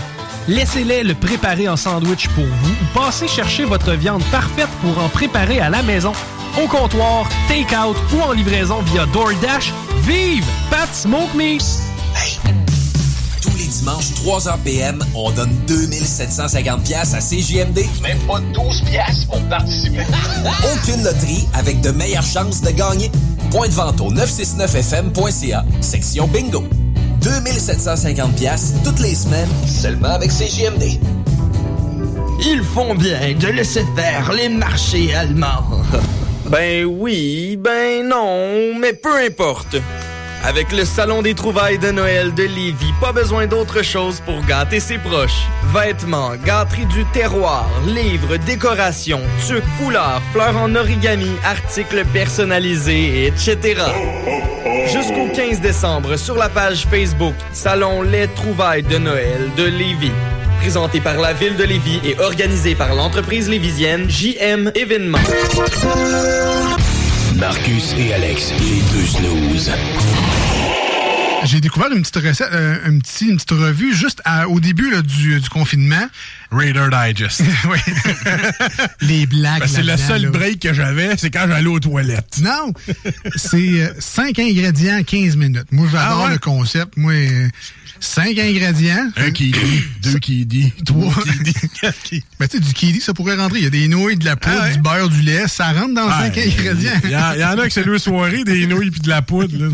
Laissez-les 0.48 1.02
le 1.02 1.14
préparer 1.14 1.68
en 1.68 1.76
sandwich 1.76 2.28
pour 2.28 2.44
vous 2.44 2.72
ou 2.72 2.98
passez 2.98 3.26
chercher 3.26 3.64
votre 3.64 3.92
viande 3.92 4.22
parfaite 4.30 4.68
pour 4.80 5.02
en 5.02 5.08
préparer 5.08 5.60
à 5.60 5.70
la 5.70 5.82
maison, 5.82 6.12
au 6.62 6.68
comptoir, 6.68 7.28
take-out 7.48 7.96
ou 8.14 8.20
en 8.22 8.32
livraison 8.32 8.80
via 8.82 9.06
DoorDash. 9.06 9.72
Vive 10.02 10.44
Pat 10.70 10.88
Smoke 10.92 11.34
Meat! 11.34 11.62
Tous 13.42 13.56
les 13.58 13.66
dimanches, 13.66 14.12
3h 14.24 14.58
PM, 14.64 15.04
on 15.14 15.30
donne 15.32 15.52
2750 15.66 16.82
pièces 16.84 17.14
à 17.14 17.18
CJMD. 17.18 17.84
Même 18.02 18.18
pas 18.26 18.40
12 18.54 18.82
pièces 18.82 19.24
pour 19.24 19.40
participer. 19.48 20.04
Aucune 20.74 21.02
loterie 21.02 21.46
avec 21.54 21.80
de 21.80 21.90
meilleures 21.90 22.22
chances 22.22 22.62
de 22.62 22.70
gagner. 22.70 23.10
Point 23.50 23.68
de 23.68 23.72
vente 23.72 24.00
au 24.00 24.12
969fm.ca, 24.12 25.64
section 25.80 26.26
bingo. 26.28 26.64
2750 27.20 28.36
pièces 28.36 28.74
toutes 28.84 29.00
les 29.00 29.14
semaines, 29.14 29.48
seulement 29.66 30.10
avec 30.10 30.30
CJMD. 30.30 30.98
Ils 32.44 32.62
font 32.62 32.94
bien 32.94 33.34
de 33.38 33.48
laisser 33.48 33.84
faire 33.96 34.32
les 34.32 34.48
marchés 34.48 35.14
allemands. 35.14 35.64
Ben 36.50 36.84
oui, 36.84 37.56
ben 37.58 38.06
non, 38.06 38.78
mais 38.78 38.92
peu 38.92 39.16
importe. 39.16 39.76
Avec 40.44 40.70
le 40.70 40.84
Salon 40.84 41.22
des 41.22 41.34
trouvailles 41.34 41.78
de 41.78 41.90
Noël 41.90 42.32
de 42.34 42.44
Lévis, 42.44 42.92
pas 43.00 43.10
besoin 43.10 43.46
d'autre 43.46 43.82
chose 43.82 44.20
pour 44.20 44.44
gâter 44.44 44.78
ses 44.78 44.98
proches. 44.98 45.42
Vêtements, 45.74 46.36
gâteries 46.44 46.86
du 46.86 47.04
terroir, 47.06 47.68
livres, 47.86 48.36
décorations, 48.36 49.22
tuques, 49.44 49.64
foulards, 49.76 50.22
fleurs 50.32 50.56
en 50.56 50.72
origami, 50.76 51.32
articles 51.42 52.04
personnalisés, 52.12 53.26
etc. 53.26 53.82
Jusqu'au 54.86 55.28
15 55.34 55.60
décembre, 55.60 56.16
sur 56.16 56.36
la 56.36 56.48
page 56.48 56.86
Facebook 56.88 57.34
Salon 57.52 58.02
Les 58.02 58.28
Trouvailles 58.28 58.84
de 58.84 58.98
Noël 58.98 59.50
de 59.56 59.64
Lévis. 59.64 60.12
Présenté 60.58 61.00
par 61.00 61.18
la 61.20 61.32
ville 61.32 61.56
de 61.56 61.64
Lévis 61.64 62.00
et 62.04 62.18
organisé 62.18 62.74
par 62.74 62.94
l'entreprise 62.94 63.48
lévisienne 63.48 64.08
JM 64.10 64.72
Événements. 64.74 65.18
Marcus 67.36 67.94
et 67.98 68.12
Alex, 68.14 68.52
les 68.58 68.82
deux 68.92 69.06
snooze. 69.06 69.70
J'ai 71.44 71.60
découvert 71.60 71.92
une 71.92 72.00
petite 72.02 72.16
recette, 72.16 72.48
euh, 72.52 72.76
un 72.84 72.98
petit, 72.98 73.26
une 73.28 73.36
petite 73.36 73.52
revue 73.52 73.94
juste 73.94 74.20
à- 74.24 74.48
au 74.48 74.58
début 74.58 74.90
là, 74.90 75.02
du, 75.02 75.38
du 75.40 75.48
confinement. 75.48 76.08
Raider 76.50 76.88
Digest. 76.90 77.42
oui. 77.70 77.78
Les 79.00 79.26
blagues. 79.26 79.60
Ben, 79.60 79.66
c'est 79.68 79.82
le 79.82 79.96
seul 79.96 80.22
là. 80.22 80.30
break 80.30 80.60
que 80.60 80.72
j'avais, 80.72 81.16
c'est 81.16 81.30
quand 81.30 81.46
j'allais 81.48 81.66
aux 81.66 81.80
toilettes. 81.80 82.38
Non, 82.42 82.72
c'est 83.36 83.92
5 83.98 84.38
ingrédients, 84.38 85.02
15 85.02 85.36
minutes. 85.36 85.66
Moi, 85.72 85.88
j'adore 85.90 86.20
Ah 86.22 86.26
ouais? 86.26 86.32
le 86.32 86.38
concept. 86.38 86.96
Moi, 86.96 87.14
5 87.98 88.38
ingrédients. 88.38 89.10
Un 89.16 89.30
dit, 89.30 89.52
deux 90.02 90.18
dit, 90.44 90.72
trois 90.84 91.12
dit, 91.42 91.52
quatre 91.80 91.96
Ben, 92.38 92.46
tu 92.48 92.58
sais, 92.58 92.62
du 92.62 92.72
kiwi, 92.74 93.00
ça 93.00 93.14
pourrait 93.14 93.36
rentrer. 93.36 93.58
Il 93.60 93.64
y 93.64 93.66
a 93.66 93.70
des 93.70 93.88
nouilles, 93.88 94.16
de 94.16 94.24
la 94.24 94.36
poudre, 94.36 94.56
Ah 94.60 94.64
ouais? 94.66 94.72
du 94.74 94.80
beurre, 94.80 95.08
du 95.08 95.22
lait. 95.22 95.48
Ça 95.48 95.72
rentre 95.72 95.94
dans 95.94 96.08
Ah, 96.08 96.24
5 96.24 96.36
il- 96.36 96.52
ingrédients. 96.52 96.92
Il 97.04 97.10
y, 97.10 97.16
en- 97.16 97.32
il 97.34 97.40
y 97.40 97.44
en 97.44 97.58
a 97.58 97.66
que 97.66 97.72
c'est 97.72 97.84
deux 97.84 97.98
soirées, 97.98 98.44
des 98.44 98.66
nouilles 98.66 98.90
puis 98.90 99.00
de 99.00 99.08
la 99.08 99.22
poudre. 99.22 99.56
là. 99.58 99.68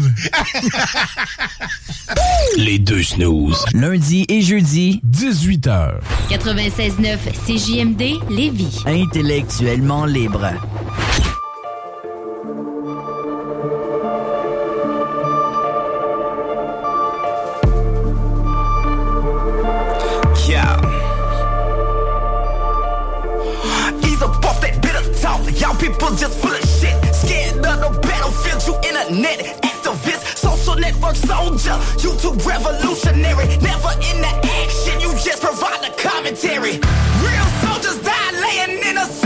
Les 2.57 2.79
deux 2.79 3.03
snooze. 3.03 3.65
Lundi 3.75 4.25
et 4.29 4.43
jeudi, 4.43 5.01
18h. 5.05 5.95
96.9 6.63 7.19
CJMD 7.45 8.21
Lévis. 8.31 8.85
intellectuellement 8.87 10.07
libre. 10.07 10.53
Yeah. 20.49 20.77
Ease 24.05 24.23
up 24.23 24.45
off 24.45 24.61
that 24.61 24.81
bitter 24.83 25.03
talk. 25.21 25.41
Y'all 25.61 25.75
people 25.77 26.15
just 26.17 26.39
full 26.39 26.51
of 26.53 26.63
shit. 26.79 26.95
Scared 27.15 27.57
of 27.57 27.79
the 27.81 27.91
battlefield, 28.03 28.63
you 28.67 28.75
internet 28.89 29.39
activist, 29.63 30.39
social 30.73 30.81
network 30.81 31.17
soldier, 31.17 31.79
YouTube 31.99 32.45
revolutionary. 32.47 33.47
Never 33.59 33.93
in 34.01 34.21
the 34.21 34.33
action, 34.63 35.01
you 35.01 35.13
just 35.15 35.43
provide 35.43 35.83
the 35.83 35.93
commentary. 36.01 36.81
Real 37.23 37.49
soldiers 37.63 37.99
die 38.03 38.33
laying 38.41 38.79
in 38.83 38.97
a 38.97 39.22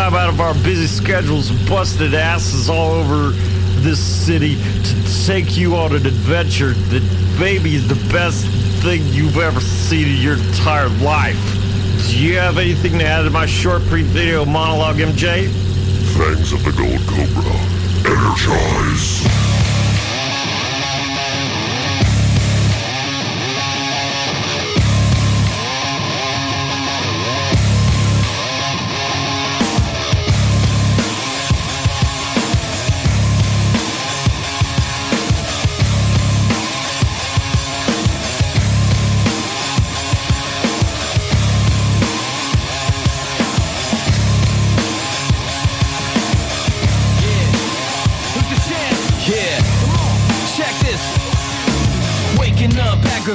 time 0.00 0.14
out 0.14 0.30
of 0.30 0.40
our 0.40 0.54
busy 0.64 0.86
schedules 0.86 1.50
and 1.50 1.68
busted 1.68 2.14
asses 2.14 2.70
all 2.70 2.92
over 2.92 3.32
this 3.82 3.98
city 3.98 4.56
to 4.82 5.26
take 5.26 5.58
you 5.58 5.76
on 5.76 5.94
an 5.94 6.06
adventure 6.06 6.72
that 6.72 7.02
maybe 7.38 7.74
is 7.74 7.86
the 7.86 8.10
best 8.10 8.46
thing 8.82 9.02
you've 9.08 9.36
ever 9.36 9.60
seen 9.60 10.08
in 10.08 10.22
your 10.22 10.38
entire 10.38 10.88
life. 11.04 11.36
Do 12.08 12.18
you 12.18 12.38
have 12.38 12.56
anything 12.56 12.98
to 12.98 13.04
add 13.04 13.24
to 13.24 13.30
my 13.30 13.44
short 13.44 13.82
pre-video 13.82 14.46
monologue, 14.46 14.96
MJ? 14.96 15.48
Fangs 16.16 16.52
of 16.52 16.64
the 16.64 16.72
Gold 16.72 17.00
Cobra. 17.06 17.52
Energize. 18.06 19.19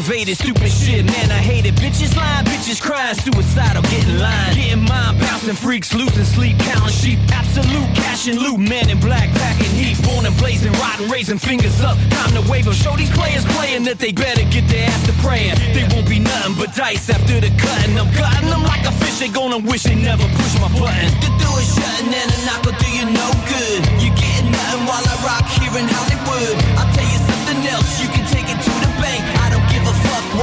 Aggravated, 0.05 0.37
stupid 0.37 0.69
shit, 0.71 1.05
man, 1.05 1.31
I 1.31 1.41
hate 1.41 1.65
it. 1.65 1.73
Bitches 1.75 2.15
lying, 2.15 2.45
bitches 2.45 2.81
crying, 2.81 3.15
suicidal, 3.15 3.81
getting 3.83 4.19
line. 4.19 4.53
Getting 4.53 4.85
mind 4.85 5.19
bouncing, 5.19 5.55
freaks 5.55 5.93
losing 5.93 6.25
sleep, 6.25 6.57
counting 6.59 6.93
sheep. 6.93 7.19
Absolute 7.33 7.89
cash 7.95 8.27
and 8.27 8.37
loot, 8.37 8.59
man 8.59 8.89
in 8.89 8.99
black, 8.99 9.29
packing 9.33 9.73
heat. 9.73 9.97
Born 10.05 10.25
and 10.25 10.37
blazing, 10.37 10.73
rotten, 10.73 11.09
raising 11.09 11.39
fingers 11.39 11.81
up. 11.81 11.97
Time 12.09 12.33
to 12.37 12.41
wave 12.49 12.67
'em. 12.67 12.73
Show 12.73 12.95
these 12.95 13.09
players 13.11 13.45
playing 13.57 13.83
that 13.85 13.97
they 13.97 14.11
better 14.11 14.43
get 14.53 14.67
their 14.67 14.87
ass 14.89 15.01
to 15.07 15.13
praying. 15.25 15.55
They 15.73 15.85
won't 15.91 16.07
be 16.07 16.19
nothing 16.19 16.53
but 16.53 16.75
dice 16.75 17.09
after 17.09 17.39
the 17.41 17.49
cutting. 17.57 17.97
I'm 17.97 18.11
cutting 18.13 18.49
them 18.49 18.63
like 18.63 18.85
a 18.85 18.91
fish, 18.91 19.17
they 19.19 19.29
gonna 19.29 19.57
wish 19.57 19.83
they 19.83 19.95
never 19.95 20.27
pushed 20.37 20.59
my 20.61 20.69
button. 20.79 21.09
The 21.21 21.31
door 21.41 21.57
is 21.59 21.69
shutting 21.73 22.13
and 22.13 22.29
a 22.29 22.39
knock 22.45 22.61
will 22.65 22.77
do 22.77 22.89
you 22.93 23.05
no 23.09 23.27
good. 23.49 23.81
You 24.01 24.09
getting 24.13 24.51
nothing 24.51 24.85
while 24.85 25.05
I 25.13 25.15
rock 25.25 25.45
here 25.57 25.75
in 25.81 25.87
Hollywood. 25.89 26.55
I'll 26.77 26.91
tell 26.93 27.09
you 27.13 27.19
something 27.29 27.59
else, 27.73 27.89
you 28.01 28.07
can 28.09 28.24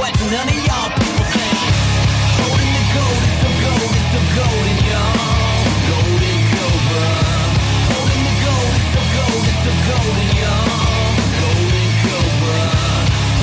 what 0.03 0.19
none 0.19 0.49
of 0.49 0.59
y'all 0.67 0.89
people 0.99 1.25
think. 1.31 1.59
Holding 2.35 2.73
the 2.75 2.85
gold, 2.91 3.21
it's 3.23 3.39
so 3.39 3.49
gold, 3.63 3.91
it's 3.99 4.09
so 4.11 4.21
golden, 4.35 4.77
y'all. 4.91 5.63
Golden 5.91 6.39
Cobra. 6.51 7.07
Holding 7.87 8.23
the 8.27 8.35
gold, 8.43 8.73
it's 8.79 8.89
so 8.95 9.01
gold, 9.15 9.43
it's 9.47 9.61
so 9.63 9.73
golden, 9.87 10.29
y'all. 10.43 11.07
Golden 11.39 11.89
Cobra. 12.03 12.63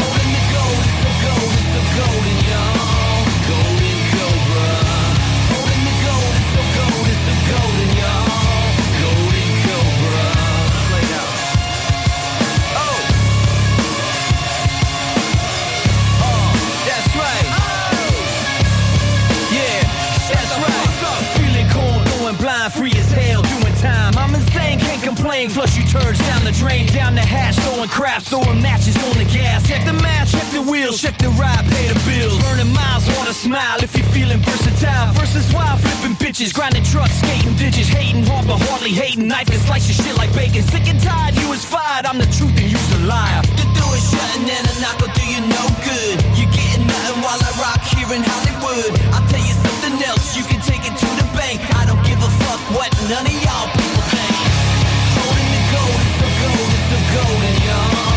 Holding 0.01 0.33
the 0.37 0.45
gold, 0.53 0.81
it's 0.85 1.01
so 1.01 1.11
gold, 1.25 1.53
it's 1.61 1.71
so 1.73 1.83
golden, 1.97 2.39
y'all. 2.51 2.80
Complain. 25.41 25.51
Flush 25.51 25.77
you 25.79 25.85
turds 25.87 26.19
down 26.29 26.45
the 26.45 26.53
drain, 26.53 26.87
down 26.87 27.15
the 27.15 27.25
hatch, 27.25 27.57
throwing 27.65 27.89
crap, 27.89 28.23
throwing 28.23 28.61
matches 28.61 28.97
on 29.05 29.17
the 29.17 29.25
gas. 29.25 29.67
Check 29.67 29.85
the 29.87 29.93
match, 29.93 30.33
check 30.33 30.49
the 30.53 30.63
wheels, 30.63 31.01
check 31.01 31.17
the 31.19 31.29
ride, 31.41 31.65
pay 31.71 31.87
the 31.89 31.99
bills. 32.05 32.37
Burning 32.43 32.73
miles, 32.73 33.07
wanna 33.17 33.33
smile 33.33 33.79
if 33.83 33.97
you're 33.97 34.07
feeling 34.13 34.41
versatile. 34.41 35.13
Versus 35.15 35.53
wild, 35.53 35.81
flipping 35.81 36.17
bitches, 36.17 36.53
grinding 36.53 36.85
trucks, 36.85 37.15
skating 37.21 37.55
ditches, 37.57 37.89
hating 37.89 38.25
hard 38.25 38.47
but 38.47 38.59
hardly 38.69 38.91
hating. 38.91 39.29
Knife 39.29 39.49
and 39.49 39.63
slice 39.63 39.89
your 39.89 39.97
shit 40.05 40.17
like 40.17 40.33
bacon. 40.35 40.63
Sick 40.63 40.87
and 40.89 41.01
tired, 41.01 41.35
you 41.37 41.49
was 41.49 41.65
fired. 41.65 42.07
I'm 42.07 42.19
the 42.19 42.29
truth 42.37 42.57
and 42.57 42.69
you's 42.69 42.89
the 42.91 43.01
liar. 43.07 43.43
The 43.57 43.67
door 43.77 43.93
is 43.97 44.05
shutting 44.11 44.49
and 44.49 44.65
a 44.67 44.75
knock 44.81 45.01
will 45.01 45.13
do 45.15 45.25
you 45.25 45.41
no 45.41 45.65
good. 45.85 46.17
You're 46.37 46.53
getting 46.53 46.87
nothing 46.87 47.21
while 47.25 47.41
I 47.41 47.51
rock 47.61 47.81
here 47.89 48.11
in 48.13 48.23
Hollywood. 48.25 48.93
I'll 49.15 49.27
tell 49.29 49.45
you 49.45 49.57
something 49.65 49.97
else, 50.05 50.37
you 50.37 50.45
can 50.45 50.61
take 50.61 50.85
it 50.85 50.95
to 50.97 51.09
the 51.21 51.27
bank. 51.37 51.61
I 51.81 51.87
don't 51.87 52.03
give 52.05 52.21
a 52.21 52.31
fuck 52.45 52.61
what 52.77 52.91
none 53.09 53.27
of 53.27 53.37
y'all 53.45 53.69
people 53.73 54.00
gold, 56.41 56.53
it's 56.53 56.57
so 56.57 56.57
gold, 56.57 56.73
it's 56.73 56.91
so 56.91 56.99
golden, 57.15 57.63
y'all. 57.67 58.10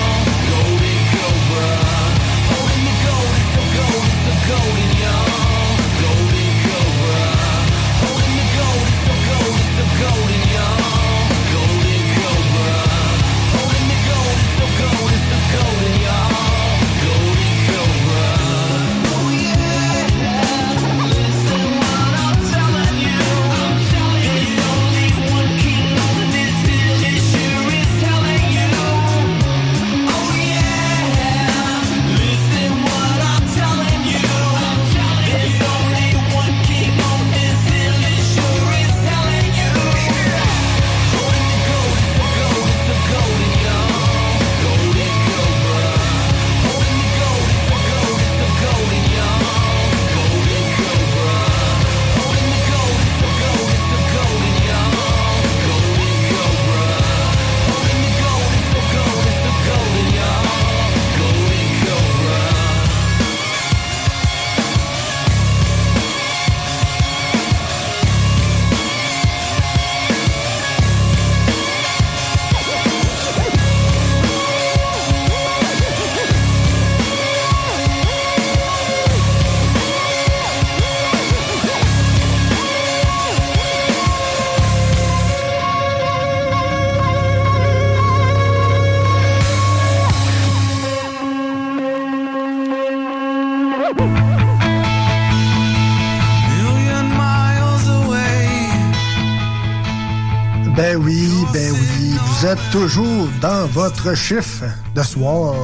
Êtes 102.53 102.71
toujours 102.71 103.27
dans 103.41 103.65
votre 103.67 104.15
chiffre 104.15 104.65
de 104.95 105.01
soir. 105.01 105.55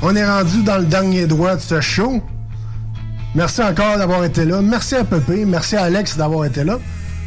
On 0.00 0.16
est 0.16 0.24
rendu 0.24 0.62
dans 0.62 0.78
le 0.78 0.84
dernier 0.84 1.26
droit 1.26 1.56
de 1.56 1.60
ce 1.60 1.80
show. 1.82 2.22
Merci 3.34 3.62
encore 3.62 3.98
d'avoir 3.98 4.24
été 4.24 4.46
là. 4.46 4.62
Merci 4.62 4.94
à 4.94 5.04
Pépé. 5.04 5.44
Merci 5.44 5.76
à 5.76 5.84
Alex 5.84 6.16
d'avoir 6.16 6.46
été 6.46 6.64
là. 6.64 6.78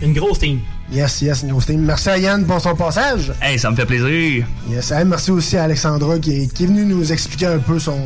Une 0.02 0.14
grosse 0.14 0.40
team. 0.40 0.60
Yes, 0.92 1.22
yes, 1.22 1.44
une 1.44 1.50
grosse 1.50 1.68
team. 1.68 1.82
Merci 1.82 2.10
à 2.10 2.18
Yann 2.18 2.46
pour 2.46 2.60
son 2.60 2.76
passage. 2.76 3.32
Hey, 3.44 3.60
ça 3.60 3.70
me 3.70 3.76
fait 3.76 3.86
plaisir. 3.86 4.46
Yes, 4.72 4.92
hey, 4.92 5.06
merci 5.06 5.30
aussi 5.30 5.56
à 5.56 5.66
Alexandra 5.66 6.18
qui 6.18 6.42
est, 6.42 6.52
qui 6.52 6.64
est 6.64 6.68
venue 6.68 6.86
nous 6.86 7.12
expliquer 7.12 7.48
un 7.48 7.60
peu 7.60 7.78
son, 7.78 8.00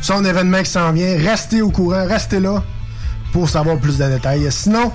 son 0.00 0.24
événement 0.24 0.62
qui 0.64 0.70
s'en 0.70 0.90
vient. 0.90 1.16
Restez 1.16 1.62
au 1.62 1.70
courant, 1.70 2.06
restez 2.08 2.40
là 2.40 2.64
pour 3.32 3.48
savoir 3.48 3.78
plus 3.78 3.98
de 3.98 4.04
détails. 4.04 4.50
Sinon, 4.50 4.90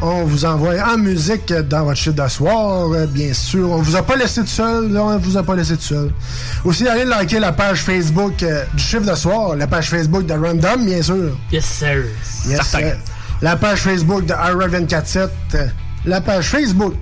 on 0.00 0.24
vous 0.24 0.44
envoie 0.44 0.74
en 0.92 0.96
musique 0.96 1.52
dans 1.52 1.84
votre 1.84 1.96
chiffre 1.98 2.22
de 2.22 2.28
soir, 2.28 2.92
euh, 2.92 3.06
bien 3.06 3.32
sûr. 3.32 3.70
On 3.70 3.78
vous 3.82 3.96
a 3.96 4.02
pas 4.02 4.16
laissé 4.16 4.42
tout 4.42 4.46
seul, 4.46 4.92
là, 4.92 5.02
on 5.02 5.18
vous 5.18 5.36
a 5.36 5.42
pas 5.42 5.56
laissé 5.56 5.76
tout 5.76 5.82
seul. 5.82 6.10
Aussi, 6.64 6.86
allez 6.86 7.04
liker 7.04 7.40
la 7.40 7.52
page 7.52 7.82
Facebook 7.82 8.42
euh, 8.42 8.64
du 8.74 8.82
chiffre 8.82 9.10
de 9.10 9.14
soir, 9.16 9.56
la 9.56 9.66
page 9.66 9.90
Facebook 9.90 10.24
de 10.26 10.34
Random, 10.34 10.84
bien 10.84 11.02
sûr. 11.02 11.36
Yes, 11.50 11.64
sir. 11.64 12.04
Yes, 12.46 12.74
euh, 12.76 12.92
la 13.42 13.56
page 13.56 13.80
Facebook 13.80 14.24
de 14.26 14.34
IRA247, 14.34 15.28
euh, 15.54 15.66
la 16.04 16.20
page 16.20 16.48
Facebook 16.48 17.00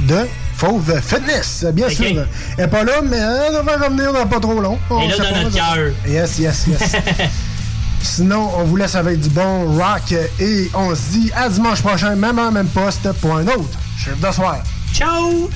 de 0.00 0.26
Fauve 0.54 1.00
Fitness, 1.00 1.66
bien 1.72 1.88
sûr. 1.88 2.24
Elle 2.56 2.64
est 2.64 2.68
pas 2.68 2.84
là, 2.84 3.00
mais 3.02 3.16
elle 3.16 3.54
devrait 3.54 3.76
revenir 3.76 4.12
dans 4.12 4.26
pas 4.26 4.40
trop 4.40 4.60
long. 4.60 4.78
On 4.90 5.08
là 5.08 5.16
dans 5.18 5.42
notre 5.42 5.54
cœur. 5.54 5.92
Yes, 6.06 6.38
yes, 6.38 6.66
yes. 6.68 6.92
Sinon, 8.02 8.50
on 8.56 8.64
vous 8.64 8.76
laisse 8.76 8.94
avec 8.94 9.20
du 9.20 9.28
bon 9.28 9.76
rock 9.76 10.14
et 10.40 10.70
on 10.74 10.94
se 10.94 11.12
dit 11.12 11.32
à 11.34 11.48
dimanche 11.48 11.82
prochain, 11.82 12.14
même 12.16 12.38
en 12.38 12.50
même 12.50 12.68
poste, 12.68 13.12
pour 13.20 13.36
un 13.36 13.46
autre 13.48 13.78
chef 13.98 14.18
de 14.20 14.32
soir. 14.32 14.58
Ciao! 14.92 15.50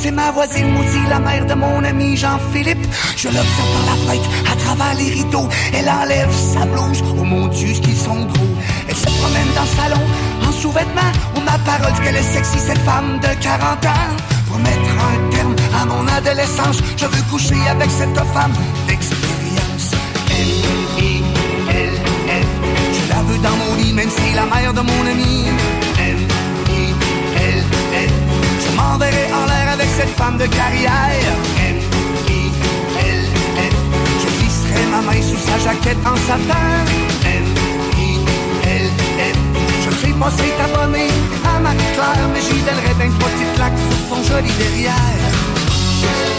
C'est 0.00 0.12
ma 0.12 0.30
voisine, 0.30 0.70
moi 0.72 0.84
aussi, 0.84 1.00
la 1.08 1.18
mère 1.18 1.44
de 1.44 1.54
mon 1.54 1.82
ami 1.82 2.16
Jean-Philippe. 2.16 2.86
Je 3.16 3.26
l'observe 3.26 3.70
par 3.74 3.86
la 3.90 3.96
fenêtre, 4.02 4.28
à 4.52 4.56
travers 4.56 4.94
les 4.94 5.10
rideaux. 5.10 5.48
Elle 5.74 5.88
enlève 5.88 6.30
sa 6.32 6.64
blouse. 6.66 7.02
Oh 7.18 7.24
mon 7.24 7.48
Dieu, 7.48 7.74
ce 7.74 7.80
qu'ils 7.80 7.96
sont 7.96 8.24
gros. 8.26 8.54
Elle 8.88 8.94
se 8.94 9.06
promène 9.06 9.50
dans 9.56 9.62
le 9.62 9.74
salon, 9.82 10.02
en 10.48 10.52
sous-vêtements. 10.52 11.12
On 11.34 11.40
ma 11.40 11.58
parole 11.58 11.92
qu'elle 12.00 12.14
est 12.14 12.22
sexy, 12.22 12.60
cette 12.60 12.78
femme 12.78 13.18
de 13.18 13.42
40 13.42 13.86
ans. 13.86 14.16
Pour 14.46 14.58
mettre 14.60 14.90
un 15.10 15.30
terme 15.30 15.56
à 15.80 15.84
mon 15.84 16.06
adolescence, 16.06 16.78
je 16.96 17.06
veux 17.06 17.22
coucher 17.30 17.58
avec 17.68 17.90
cette 17.90 18.18
femme 18.32 18.52
d'expérience. 18.86 19.90
Je 22.92 23.08
la 23.08 23.22
veux 23.22 23.38
dans 23.38 23.56
mon 23.56 23.74
lit, 23.82 23.92
même 23.92 24.10
si 24.10 24.34
la 24.36 24.46
mère 24.46 24.72
de 24.72 24.80
mon 24.80 25.06
ami. 25.10 25.46
Elle, 25.98 26.16
elle. 27.36 28.10
Je 28.64 28.76
m'enverrai 28.76 29.26
en 29.32 29.48
avec 29.48 29.57
cette 29.98 30.16
femme 30.16 30.38
de 30.38 30.46
carrière. 30.46 30.92
Elle. 31.64 31.80
Je 34.22 34.28
glisserai 34.38 34.86
ma 34.92 35.00
main 35.02 35.20
sous 35.20 35.42
sa 35.48 35.58
jaquette 35.58 36.04
en 36.06 36.16
satin. 36.28 36.70
Je 39.84 39.90
sais 40.00 40.14
pas 40.20 40.30
si 40.30 40.48
abonné 40.66 41.08
à 41.44 41.58
Marie-Claire, 41.58 42.28
mais 42.32 42.40
j'y 42.40 42.60
donnerai 42.66 42.94
bien 42.98 43.10
trois 43.18 43.30
petites 43.30 43.54
claques 43.56 43.80
sur 43.88 44.16
son 44.16 44.22
joli 44.22 44.52
derrière. 44.62 46.37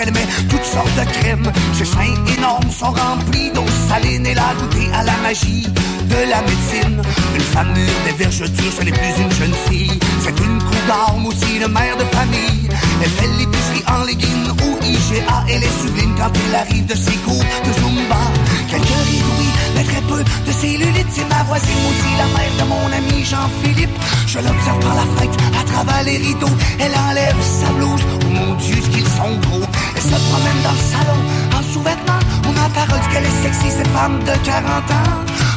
Elle 0.00 0.12
met 0.12 0.26
toutes 0.48 0.64
sortes 0.64 0.94
de 0.98 1.04
crèmes. 1.20 1.52
Ses 1.74 1.84
seins 1.84 2.16
énormes 2.36 2.70
sont 2.70 2.92
remplis 2.92 3.50
d'eau 3.54 3.64
saline. 3.88 4.26
Elle 4.26 4.38
a 4.38 4.54
goûté 4.58 4.88
à 4.94 5.02
la 5.04 5.16
magie 5.22 5.66
de 5.66 6.30
la 6.30 6.40
médecine. 6.42 7.02
Une 7.34 7.40
femme 7.40 7.72
mûre 7.72 8.00
des 8.04 8.12
vergetures, 8.12 8.72
ce 8.78 8.82
n'est 8.84 8.92
plus 8.92 9.22
une 9.22 9.32
jeune 9.32 9.54
fille. 9.68 9.98
C'est 10.22 10.38
une 10.40 10.56
mais 10.86 11.28
aussi 11.28 11.56
une 11.56 11.72
mère 11.72 11.96
de 11.96 12.04
famille. 12.16 12.68
Elle 13.02 13.10
fait 13.10 13.28
l'épicerie 13.38 13.84
en 13.88 14.04
leggings 14.04 14.50
ou 14.62 14.84
IGA. 14.84 15.44
Elle 15.48 15.64
est 15.64 15.80
sublime 15.82 16.14
quand 16.16 16.30
il 16.48 16.54
arrive 16.54 16.86
de 16.86 16.94
ses 16.94 17.16
cours 17.24 17.44
de 17.64 17.72
Zumba. 17.72 18.22
Quelqu'un 18.70 19.02
rit, 19.10 19.22
oui, 19.38 19.48
mais 19.74 19.84
très 19.84 20.02
peu 20.02 20.22
de 20.22 20.52
cellulite. 20.52 21.06
C'est 21.10 21.28
ma 21.28 21.42
voisine, 21.44 21.82
aussi, 21.90 22.10
la 22.18 22.26
mère 22.36 22.54
de 22.60 22.64
mon 22.68 22.86
ami 22.92 23.24
Jean-Philippe. 23.24 23.98
Je 24.26 24.38
l'observe 24.38 24.80
par 24.80 24.94
la 24.94 25.02
fenêtre, 25.02 25.38
à 25.60 25.64
travers 25.64 26.02
les 26.04 26.18
rideaux. 26.18 26.56
Elle 26.78 26.94
enlève 27.08 27.36
sa 27.42 27.72
blouse. 27.72 28.02
Oh 28.14 28.30
mon 28.30 28.54
Dieu, 28.54 28.76
qu'ils 28.76 29.08
sont 29.08 29.34
gros. 29.48 29.66
Se 30.06 30.18
promène 30.30 30.62
dans 30.62 30.70
le 30.70 30.84
salon, 30.94 31.20
en 31.58 31.62
sous-vêtements. 31.72 32.22
On 32.48 32.54
a 32.64 32.68
parole 32.70 33.00
qu'elle 33.12 33.24
est 33.24 33.42
sexy, 33.42 33.70
cette 33.76 33.88
femme 33.88 34.20
de 34.20 34.34
40 34.44 34.90
ans. 34.90 35.10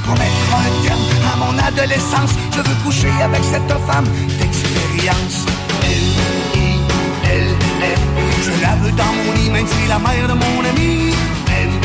Pour 0.06 0.16
mettre 0.16 0.50
un 0.58 0.72
terme 0.84 1.06
à 1.32 1.36
mon 1.38 1.56
adolescence, 1.60 2.34
je 2.56 2.58
veux 2.58 2.76
coucher 2.84 3.12
avec 3.22 3.44
cette 3.44 3.72
femme 3.88 4.08
d'expérience. 4.40 5.46
Elle. 7.32 7.54
Je 8.44 8.52
la 8.64 8.76
veux 8.82 8.92
dans 8.92 9.14
mon 9.18 9.32
lit, 9.34 9.50
même 9.52 9.68
si 9.68 9.88
la 9.88 10.00
mère 10.00 10.28
de 10.28 10.34
mon 10.34 10.66
ami. 10.66 11.14
Elle. 11.58 11.76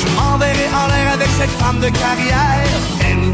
Je 0.00 0.06
m'enverrai 0.16 0.68
en 0.72 0.86
l'air 0.86 1.12
avec 1.14 1.28
cette 1.36 1.54
femme 1.58 1.80
de 1.80 1.88
carrière. 1.88 2.80
Elle. 3.00 3.32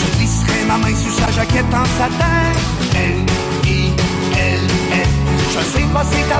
Je 0.00 0.18
glisserai 0.18 0.64
ma 0.66 0.76
main 0.76 0.94
sous 0.94 1.12
sa 1.18 1.30
jaquette 1.32 1.72
en 1.72 1.86
satin. 1.98 2.52
Elle. 2.94 3.37
Je 5.58 5.64
sais 5.64 5.86
pas 5.92 6.04
si 6.04 6.22
t'es 6.22 6.32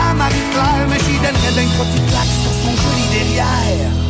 à 0.00 0.14
Marie-Claire, 0.14 0.86
mais 0.88 0.98
j'y 0.98 1.16
donnerai 1.18 1.52
d'un 1.54 1.68
petit 1.68 2.02
claque 2.10 2.34
sur 2.42 2.50
son 2.50 2.74
joli 2.76 3.06
derrière. 3.12 4.03